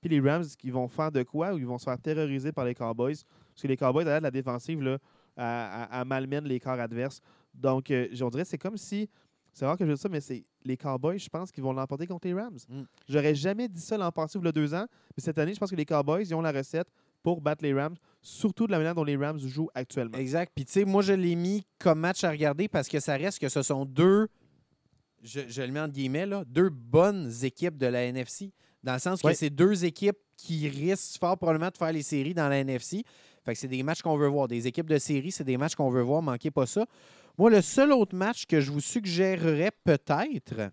Puis 0.00 0.10
les 0.10 0.18
Rams 0.20 0.44
qui 0.58 0.70
vont 0.70 0.88
faire 0.88 1.12
de 1.12 1.22
quoi 1.22 1.54
ou 1.54 1.58
ils 1.58 1.66
vont 1.66 1.78
se 1.78 1.84
faire 1.84 1.98
terroriser 1.98 2.50
par 2.50 2.64
les 2.64 2.74
Cowboys? 2.74 3.14
Parce 3.54 3.62
que 3.62 3.68
les 3.68 3.76
Cowboys, 3.76 4.04
derrière 4.04 4.20
la 4.22 4.30
défensive, 4.32 4.82
là, 4.82 4.98
à, 5.36 5.84
à- 5.84 6.00
à 6.00 6.04
malmène 6.04 6.44
les 6.46 6.58
corps 6.58 6.80
adverses. 6.80 7.20
Donc, 7.54 7.92
euh, 7.92 8.08
on 8.22 8.28
dirait 8.28 8.44
c'est 8.44 8.58
comme 8.58 8.76
si. 8.76 9.08
C'est 9.52 9.66
rare 9.66 9.76
que 9.76 9.84
je 9.84 9.90
dise 9.90 10.00
ça, 10.00 10.08
mais 10.08 10.20
c'est 10.20 10.44
les 10.64 10.76
Cowboys, 10.76 11.18
je 11.18 11.28
pense 11.28 11.50
qu'ils 11.50 11.62
vont 11.62 11.72
l'emporter 11.72 12.06
contre 12.06 12.26
les 12.26 12.34
Rams. 12.34 12.58
Mm. 12.68 12.82
J'aurais 13.08 13.34
jamais 13.34 13.68
dit 13.68 13.80
ça 13.80 13.96
l'an 13.96 14.12
passé 14.12 14.38
ou 14.38 14.46
a 14.46 14.52
deux 14.52 14.74
ans. 14.74 14.86
Mais 15.16 15.22
cette 15.22 15.38
année, 15.38 15.54
je 15.54 15.58
pense 15.58 15.70
que 15.70 15.76
les 15.76 15.86
Cowboys, 15.86 16.22
ils 16.22 16.34
ont 16.34 16.40
la 16.40 16.52
recette 16.52 16.88
pour 17.22 17.40
battre 17.40 17.62
les 17.62 17.74
Rams, 17.74 17.96
surtout 18.22 18.66
de 18.66 18.72
la 18.72 18.78
manière 18.78 18.94
dont 18.94 19.04
les 19.04 19.16
Rams 19.16 19.38
jouent 19.38 19.70
actuellement. 19.74 20.16
Exact. 20.16 20.52
Puis, 20.54 20.64
tu 20.64 20.72
sais, 20.72 20.84
moi, 20.84 21.02
je 21.02 21.12
l'ai 21.12 21.34
mis 21.34 21.66
comme 21.78 22.00
match 22.00 22.24
à 22.24 22.30
regarder 22.30 22.68
parce 22.68 22.88
que 22.88 23.00
ça 23.00 23.16
reste 23.16 23.38
que 23.38 23.48
ce 23.48 23.62
sont 23.62 23.84
deux, 23.84 24.28
je, 25.22 25.40
je 25.48 25.62
le 25.62 25.72
mets 25.72 25.80
entre 25.80 25.92
guillemets, 25.92 26.26
là, 26.26 26.44
deux 26.46 26.70
bonnes 26.70 27.30
équipes 27.42 27.76
de 27.76 27.86
la 27.86 28.04
NFC. 28.04 28.52
Dans 28.82 28.94
le 28.94 28.98
sens 28.98 29.20
que 29.20 29.32
c'est 29.34 29.50
deux 29.50 29.84
équipes 29.84 30.16
qui 30.36 30.68
risquent 30.68 31.18
fort 31.18 31.36
probablement 31.36 31.68
de 31.68 31.76
faire 31.76 31.92
les 31.92 32.02
séries 32.02 32.32
dans 32.32 32.48
la 32.48 32.58
NFC. 32.58 33.04
Fait 33.44 33.52
que 33.52 33.58
c'est 33.58 33.68
des 33.68 33.82
matchs 33.82 34.02
qu'on 34.02 34.16
veut 34.16 34.28
voir. 34.28 34.48
Des 34.48 34.66
équipes 34.66 34.88
de 34.88 34.98
série, 34.98 35.30
c'est 35.30 35.44
des 35.44 35.56
matchs 35.56 35.74
qu'on 35.74 35.90
veut 35.90 36.02
voir. 36.02 36.22
Manquez 36.22 36.50
pas 36.50 36.66
ça. 36.66 36.86
Moi, 37.38 37.50
le 37.50 37.62
seul 37.62 37.92
autre 37.92 38.14
match 38.16 38.46
que 38.46 38.60
je 38.60 38.70
vous 38.70 38.80
suggérerais 38.80 39.70
peut-être 39.84 40.70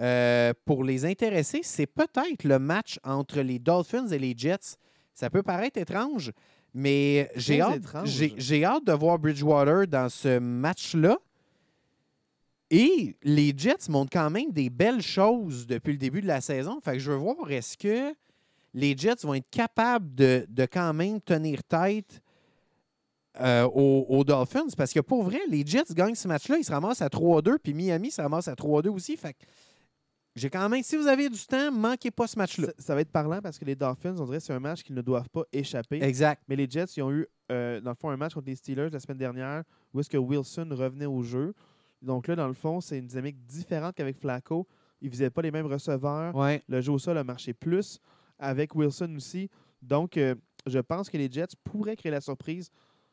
euh, 0.00 0.52
pour 0.64 0.84
les 0.84 1.04
intéresser, 1.04 1.60
c'est 1.62 1.86
peut-être 1.86 2.44
le 2.44 2.58
match 2.58 2.98
entre 3.04 3.40
les 3.40 3.58
Dolphins 3.58 4.06
et 4.08 4.18
les 4.18 4.34
Jets. 4.36 4.76
Ça 5.14 5.30
peut 5.30 5.42
paraître 5.42 5.78
étrange, 5.80 6.30
mais 6.74 7.30
j'ai 7.34 7.60
hâte, 7.60 7.82
j'ai- 8.06 8.34
j'ai 8.36 8.64
hâte 8.64 8.84
de 8.84 8.92
voir 8.92 9.18
Bridgewater 9.18 9.86
dans 9.88 10.08
ce 10.08 10.38
match-là. 10.38 11.18
Et 12.70 13.16
les 13.22 13.54
Jets 13.56 13.88
montrent 13.88 14.10
quand 14.12 14.30
même 14.30 14.52
des 14.52 14.68
belles 14.68 15.00
choses 15.02 15.66
depuis 15.66 15.92
le 15.92 15.98
début 15.98 16.20
de 16.20 16.26
la 16.26 16.40
saison. 16.42 16.80
Fait 16.84 16.92
que 16.92 16.98
je 16.98 17.10
veux 17.10 17.16
voir, 17.16 17.50
est-ce 17.50 17.78
que 17.78 18.14
les 18.74 18.94
Jets 18.96 19.22
vont 19.24 19.34
être 19.34 19.48
capables 19.50 20.14
de, 20.14 20.44
de 20.50 20.66
quand 20.66 20.92
même 20.92 21.20
tenir 21.22 21.64
tête 21.64 22.20
euh, 23.40 23.64
aux, 23.64 24.06
aux 24.08 24.24
Dolphins? 24.24 24.68
Parce 24.76 24.92
que 24.92 25.00
pour 25.00 25.22
vrai, 25.22 25.40
les 25.48 25.64
Jets 25.64 25.92
gagnent 25.94 26.14
ce 26.14 26.28
match-là, 26.28 26.58
ils 26.58 26.64
se 26.64 26.72
ramassent 26.72 27.02
à 27.02 27.08
3-2, 27.08 27.58
puis 27.58 27.74
Miami 27.74 28.10
se 28.10 28.20
ramasse 28.20 28.48
à 28.48 28.54
3-2 28.54 28.88
aussi. 28.88 29.16
Fait 29.16 29.36
j'ai 30.38 30.50
quand 30.50 30.68
même, 30.68 30.82
si 30.82 30.96
vous 30.96 31.08
avez 31.08 31.28
du 31.28 31.46
temps, 31.46 31.72
manquez 31.72 32.10
pas 32.10 32.26
ce 32.26 32.38
match-là. 32.38 32.68
Ça, 32.68 32.72
ça 32.78 32.94
va 32.94 33.00
être 33.00 33.10
parlant 33.10 33.40
parce 33.42 33.58
que 33.58 33.64
les 33.64 33.74
Dolphins, 33.74 34.14
on 34.18 34.24
dirait 34.24 34.38
que 34.38 34.44
c'est 34.44 34.52
un 34.52 34.60
match 34.60 34.82
qu'ils 34.82 34.94
ne 34.94 35.02
doivent 35.02 35.28
pas 35.28 35.42
échapper. 35.52 36.02
Exact. 36.02 36.42
Mais 36.48 36.56
les 36.56 36.68
Jets, 36.70 36.92
ils 36.96 37.02
ont 37.02 37.10
eu, 37.10 37.26
euh, 37.50 37.80
dans 37.80 37.90
le 37.90 37.96
fond, 37.96 38.10
un 38.10 38.16
match 38.16 38.34
contre 38.34 38.46
les 38.46 38.54
Steelers 38.54 38.90
la 38.90 39.00
semaine 39.00 39.18
dernière 39.18 39.64
où 39.92 40.00
est-ce 40.00 40.08
que 40.08 40.16
Wilson 40.16 40.68
revenait 40.70 41.06
au 41.06 41.22
jeu. 41.22 41.54
Donc 42.02 42.28
là, 42.28 42.36
dans 42.36 42.46
le 42.46 42.54
fond, 42.54 42.80
c'est 42.80 42.98
une 42.98 43.06
dynamique 43.06 43.44
différente 43.46 43.96
qu'avec 43.96 44.16
Flacco. 44.16 44.66
Ils 45.00 45.06
ne 45.06 45.12
faisaient 45.12 45.30
pas 45.30 45.42
les 45.42 45.50
mêmes 45.50 45.66
receveurs. 45.66 46.34
Ouais. 46.34 46.62
Le 46.68 46.80
jeu 46.80 46.92
au 46.92 46.98
sol 46.98 47.18
a 47.18 47.24
marché 47.24 47.52
plus 47.52 48.00
avec 48.38 48.74
Wilson 48.74 49.12
aussi. 49.16 49.48
Donc, 49.82 50.16
euh, 50.16 50.34
je 50.66 50.78
pense 50.78 51.08
que 51.08 51.16
les 51.16 51.30
Jets 51.30 51.56
pourraient 51.64 51.96
créer 51.96 52.12
la 52.12 52.20
surprise. 52.20 52.70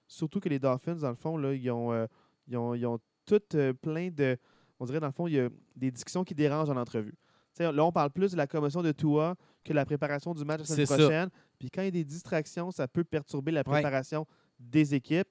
Surtout 0.07 0.39
que 0.39 0.49
les 0.49 0.59
Dolphins, 0.59 0.95
dans 0.95 1.09
le 1.09 1.15
fond, 1.15 1.37
là, 1.37 1.53
ils 1.53 1.69
ont, 1.71 1.91
euh, 1.91 2.05
ils 2.47 2.57
ont, 2.57 2.73
ils 2.75 2.85
ont 2.85 2.99
toutes 3.25 3.55
euh, 3.55 3.73
plein 3.73 4.09
de. 4.09 4.37
On 4.79 4.85
dirait, 4.85 4.99
dans 4.99 5.07
le 5.07 5.13
fond, 5.13 5.27
il 5.27 5.33
y 5.33 5.39
a 5.39 5.49
des 5.75 5.89
discussions 5.91 6.23
qui 6.23 6.35
dérangent 6.35 6.69
en 6.69 6.77
entrevue. 6.77 7.15
Là, 7.59 7.85
on 7.85 7.91
parle 7.91 8.11
plus 8.11 8.33
de 8.33 8.37
la 8.37 8.47
commotion 8.47 8.81
de 8.83 8.91
Tua 8.91 9.35
que 9.63 9.69
de 9.71 9.75
la 9.75 9.85
préparation 9.85 10.33
du 10.33 10.43
match 10.43 10.59
la 10.59 10.65
semaine 10.65 10.85
ça. 10.85 10.97
prochaine. 10.97 11.29
Puis 11.57 11.69
quand 11.71 11.81
il 11.81 11.85
y 11.85 11.87
a 11.87 11.91
des 11.91 12.03
distractions, 12.03 12.69
ça 12.71 12.85
peut 12.87 13.05
perturber 13.05 13.51
la 13.53 13.61
Ouais. 13.61 13.63
préparation 13.63 14.27
des 14.59 14.93
équipes. 14.93 15.29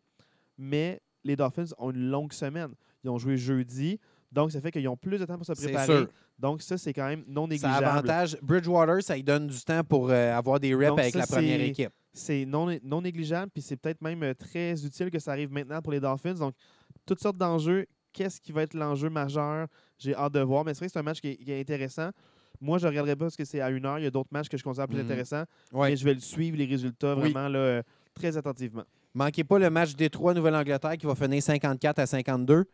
Mais 0.56 1.02
les 1.22 1.36
Dolphins 1.36 1.66
ont 1.78 1.90
une 1.90 2.08
longue 2.08 2.32
semaine. 2.32 2.72
Ils 3.02 3.10
ont 3.10 3.18
joué 3.18 3.36
jeudi. 3.36 4.00
Donc, 4.32 4.50
ça 4.52 4.60
fait 4.62 4.70
qu'ils 4.70 4.88
ont 4.88 4.96
plus 4.96 5.18
de 5.18 5.26
temps 5.26 5.36
pour 5.36 5.44
se 5.46 5.52
préparer. 5.52 5.86
sûr. 5.86 6.08
Donc, 6.38 6.62
ça, 6.62 6.78
c'est 6.78 6.92
quand 6.94 7.06
même 7.06 7.24
non 7.28 7.42
Ça 7.44 7.48
négligeable. 7.48 7.84
avantage. 7.84 8.38
Bridgewater, 8.42 9.02
ça 9.02 9.14
lui 9.16 9.22
donne 9.22 9.46
du 9.46 9.60
temps 9.60 9.84
pour 9.84 10.08
euh, 10.10 10.32
avoir 10.32 10.58
des 10.58 10.74
reps 10.74 10.88
Donc, 10.88 10.98
avec 11.00 11.12
ça, 11.12 11.18
la 11.20 11.26
première 11.26 11.60
équipe. 11.60 11.92
C'est 12.14 12.46
non, 12.46 12.78
non 12.82 13.02
négligeable, 13.02 13.50
puis 13.52 13.60
c'est 13.60 13.76
peut-être 13.76 14.00
même 14.00 14.22
euh, 14.22 14.32
très 14.34 14.82
utile 14.86 15.10
que 15.10 15.18
ça 15.18 15.32
arrive 15.32 15.50
maintenant 15.52 15.82
pour 15.82 15.92
les 15.92 16.00
Dolphins. 16.00 16.34
Donc, 16.34 16.54
toutes 17.04 17.20
sortes 17.20 17.36
d'enjeux. 17.36 17.84
Qu'est-ce 18.12 18.40
qui 18.40 18.52
va 18.52 18.62
être 18.62 18.74
l'enjeu 18.74 19.10
majeur? 19.10 19.66
J'ai 19.98 20.14
hâte 20.14 20.32
de 20.34 20.40
voir. 20.40 20.64
Mais 20.64 20.72
c'est 20.72 20.78
vrai 20.78 20.86
que 20.86 20.92
c'est 20.92 20.98
un 21.00 21.02
match 21.02 21.20
qui 21.20 21.28
est, 21.30 21.36
qui 21.36 21.50
est 21.50 21.58
intéressant. 21.60 22.10
Moi, 22.60 22.78
je 22.78 22.84
ne 22.86 22.90
regarderai 22.90 23.16
pas 23.16 23.24
parce 23.24 23.34
que 23.36 23.44
c'est 23.44 23.60
à 23.60 23.68
une 23.70 23.84
heure. 23.84 23.98
Il 23.98 24.04
y 24.04 24.06
a 24.06 24.10
d'autres 24.12 24.28
matchs 24.30 24.48
que 24.48 24.56
je 24.56 24.62
considère 24.62 24.86
plus 24.86 24.98
Mhm. 24.98 25.04
intéressants. 25.06 25.42
Ouais. 25.72 25.90
Mais 25.90 25.96
je 25.96 26.04
vais 26.04 26.14
le 26.14 26.20
suivre, 26.20 26.56
les 26.56 26.64
résultats, 26.66 27.16
Oui. 27.16 27.32
vraiment 27.32 27.48
là, 27.48 27.58
euh, 27.58 27.82
très 28.14 28.36
attentivement. 28.36 28.84
Manquez 29.12 29.42
pas 29.42 29.58
le 29.58 29.68
match 29.68 29.96
Détroit-Nouvelle-Angleterre 29.96 30.96
qui 30.96 31.06
va 31.06 31.16
finir 31.16 31.42
54 31.42 31.98
à 31.98 32.06
52. 32.06 32.64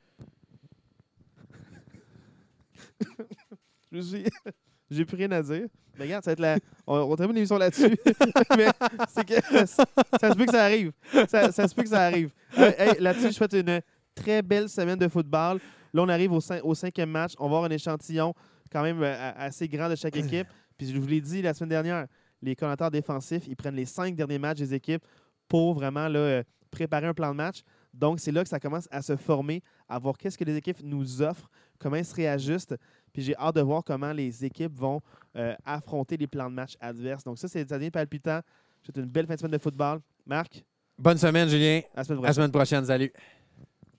Je 3.92 4.00
suis, 4.00 4.24
J'ai 4.90 5.04
plus 5.04 5.16
rien 5.16 5.30
à 5.32 5.42
dire. 5.42 5.66
Mais 5.98 6.04
regarde, 6.04 6.24
ça 6.24 6.30
va 6.30 6.32
être 6.32 6.40
la... 6.40 6.58
on, 6.86 6.96
on 6.98 7.16
termine 7.16 7.34
l'émission 7.36 7.58
là-dessus. 7.58 7.96
Mais 8.56 8.68
c'est 9.08 9.24
que 9.24 9.34
ça, 9.66 9.84
se 9.86 10.34
peut 10.36 10.44
que 10.46 10.52
ça 10.52 10.64
arrive. 10.64 10.92
Ça, 11.28 11.52
ça 11.52 11.68
se 11.68 11.74
peut 11.74 11.82
que 11.82 11.88
ça 11.88 12.02
arrive. 12.06 12.30
Euh, 12.58 12.72
hey, 12.78 13.00
là-dessus, 13.00 13.28
je 13.28 13.32
souhaite 13.32 13.52
une 13.52 13.80
très 14.14 14.42
belle 14.42 14.68
semaine 14.68 14.98
de 14.98 15.08
football. 15.08 15.60
Là, 15.92 16.02
on 16.02 16.08
arrive 16.08 16.32
au, 16.32 16.40
cin- 16.40 16.60
au 16.62 16.74
cinquième 16.74 17.10
match. 17.10 17.34
On 17.38 17.44
va 17.48 17.56
avoir 17.56 17.64
un 17.64 17.70
échantillon 17.74 18.34
quand 18.72 18.82
même 18.82 19.02
euh, 19.02 19.32
assez 19.36 19.68
grand 19.68 19.88
de 19.88 19.96
chaque 19.96 20.16
équipe. 20.16 20.46
Puis 20.78 20.90
je 20.90 20.98
vous 20.98 21.06
l'ai 21.06 21.20
dit 21.20 21.42
la 21.42 21.52
semaine 21.54 21.70
dernière, 21.70 22.06
les 22.40 22.56
commentateurs 22.56 22.90
défensifs, 22.90 23.46
ils 23.46 23.56
prennent 23.56 23.74
les 23.76 23.84
cinq 23.84 24.14
derniers 24.16 24.38
matchs 24.38 24.58
des 24.58 24.72
équipes 24.74 25.04
pour 25.48 25.74
vraiment 25.74 26.08
là, 26.08 26.18
euh, 26.18 26.42
préparer 26.70 27.06
un 27.06 27.14
plan 27.14 27.30
de 27.32 27.36
match. 27.36 27.62
Donc, 27.92 28.20
c'est 28.20 28.30
là 28.32 28.42
que 28.44 28.48
ça 28.48 28.60
commence 28.60 28.86
à 28.92 29.02
se 29.02 29.16
former, 29.16 29.62
à 29.88 29.98
voir 29.98 30.16
qu'est-ce 30.16 30.38
que 30.38 30.44
les 30.44 30.56
équipes 30.56 30.78
nous 30.84 31.20
offrent, 31.22 31.50
comment 31.78 31.96
elles 31.96 32.04
se 32.04 32.14
réajustent. 32.14 32.76
Puis 33.12 33.22
j'ai 33.22 33.36
hâte 33.36 33.56
de 33.56 33.60
voir 33.60 33.82
comment 33.84 34.12
les 34.12 34.44
équipes 34.44 34.74
vont 34.76 35.00
euh, 35.36 35.54
affronter 35.64 36.16
les 36.16 36.26
plans 36.26 36.48
de 36.50 36.54
match 36.54 36.74
adverses. 36.80 37.24
Donc, 37.24 37.38
ça, 37.38 37.48
c'est 37.48 37.64
des 37.64 37.72
années 37.72 37.90
palpitants. 37.90 38.40
C'est 38.82 38.96
une 38.96 39.06
belle 39.06 39.26
fin 39.26 39.34
de 39.34 39.38
semaine 39.40 39.52
de 39.52 39.58
football. 39.58 40.00
Marc, 40.26 40.64
Bonne 40.98 41.16
semaine, 41.18 41.48
Julien. 41.48 41.80
à 41.94 41.98
la 41.98 42.04
semaine 42.04 42.18
À 42.18 42.20
prochaine. 42.20 42.22
la 42.26 42.32
semaine 42.34 42.50
prochaine. 42.52 42.84
Salut. 42.84 43.12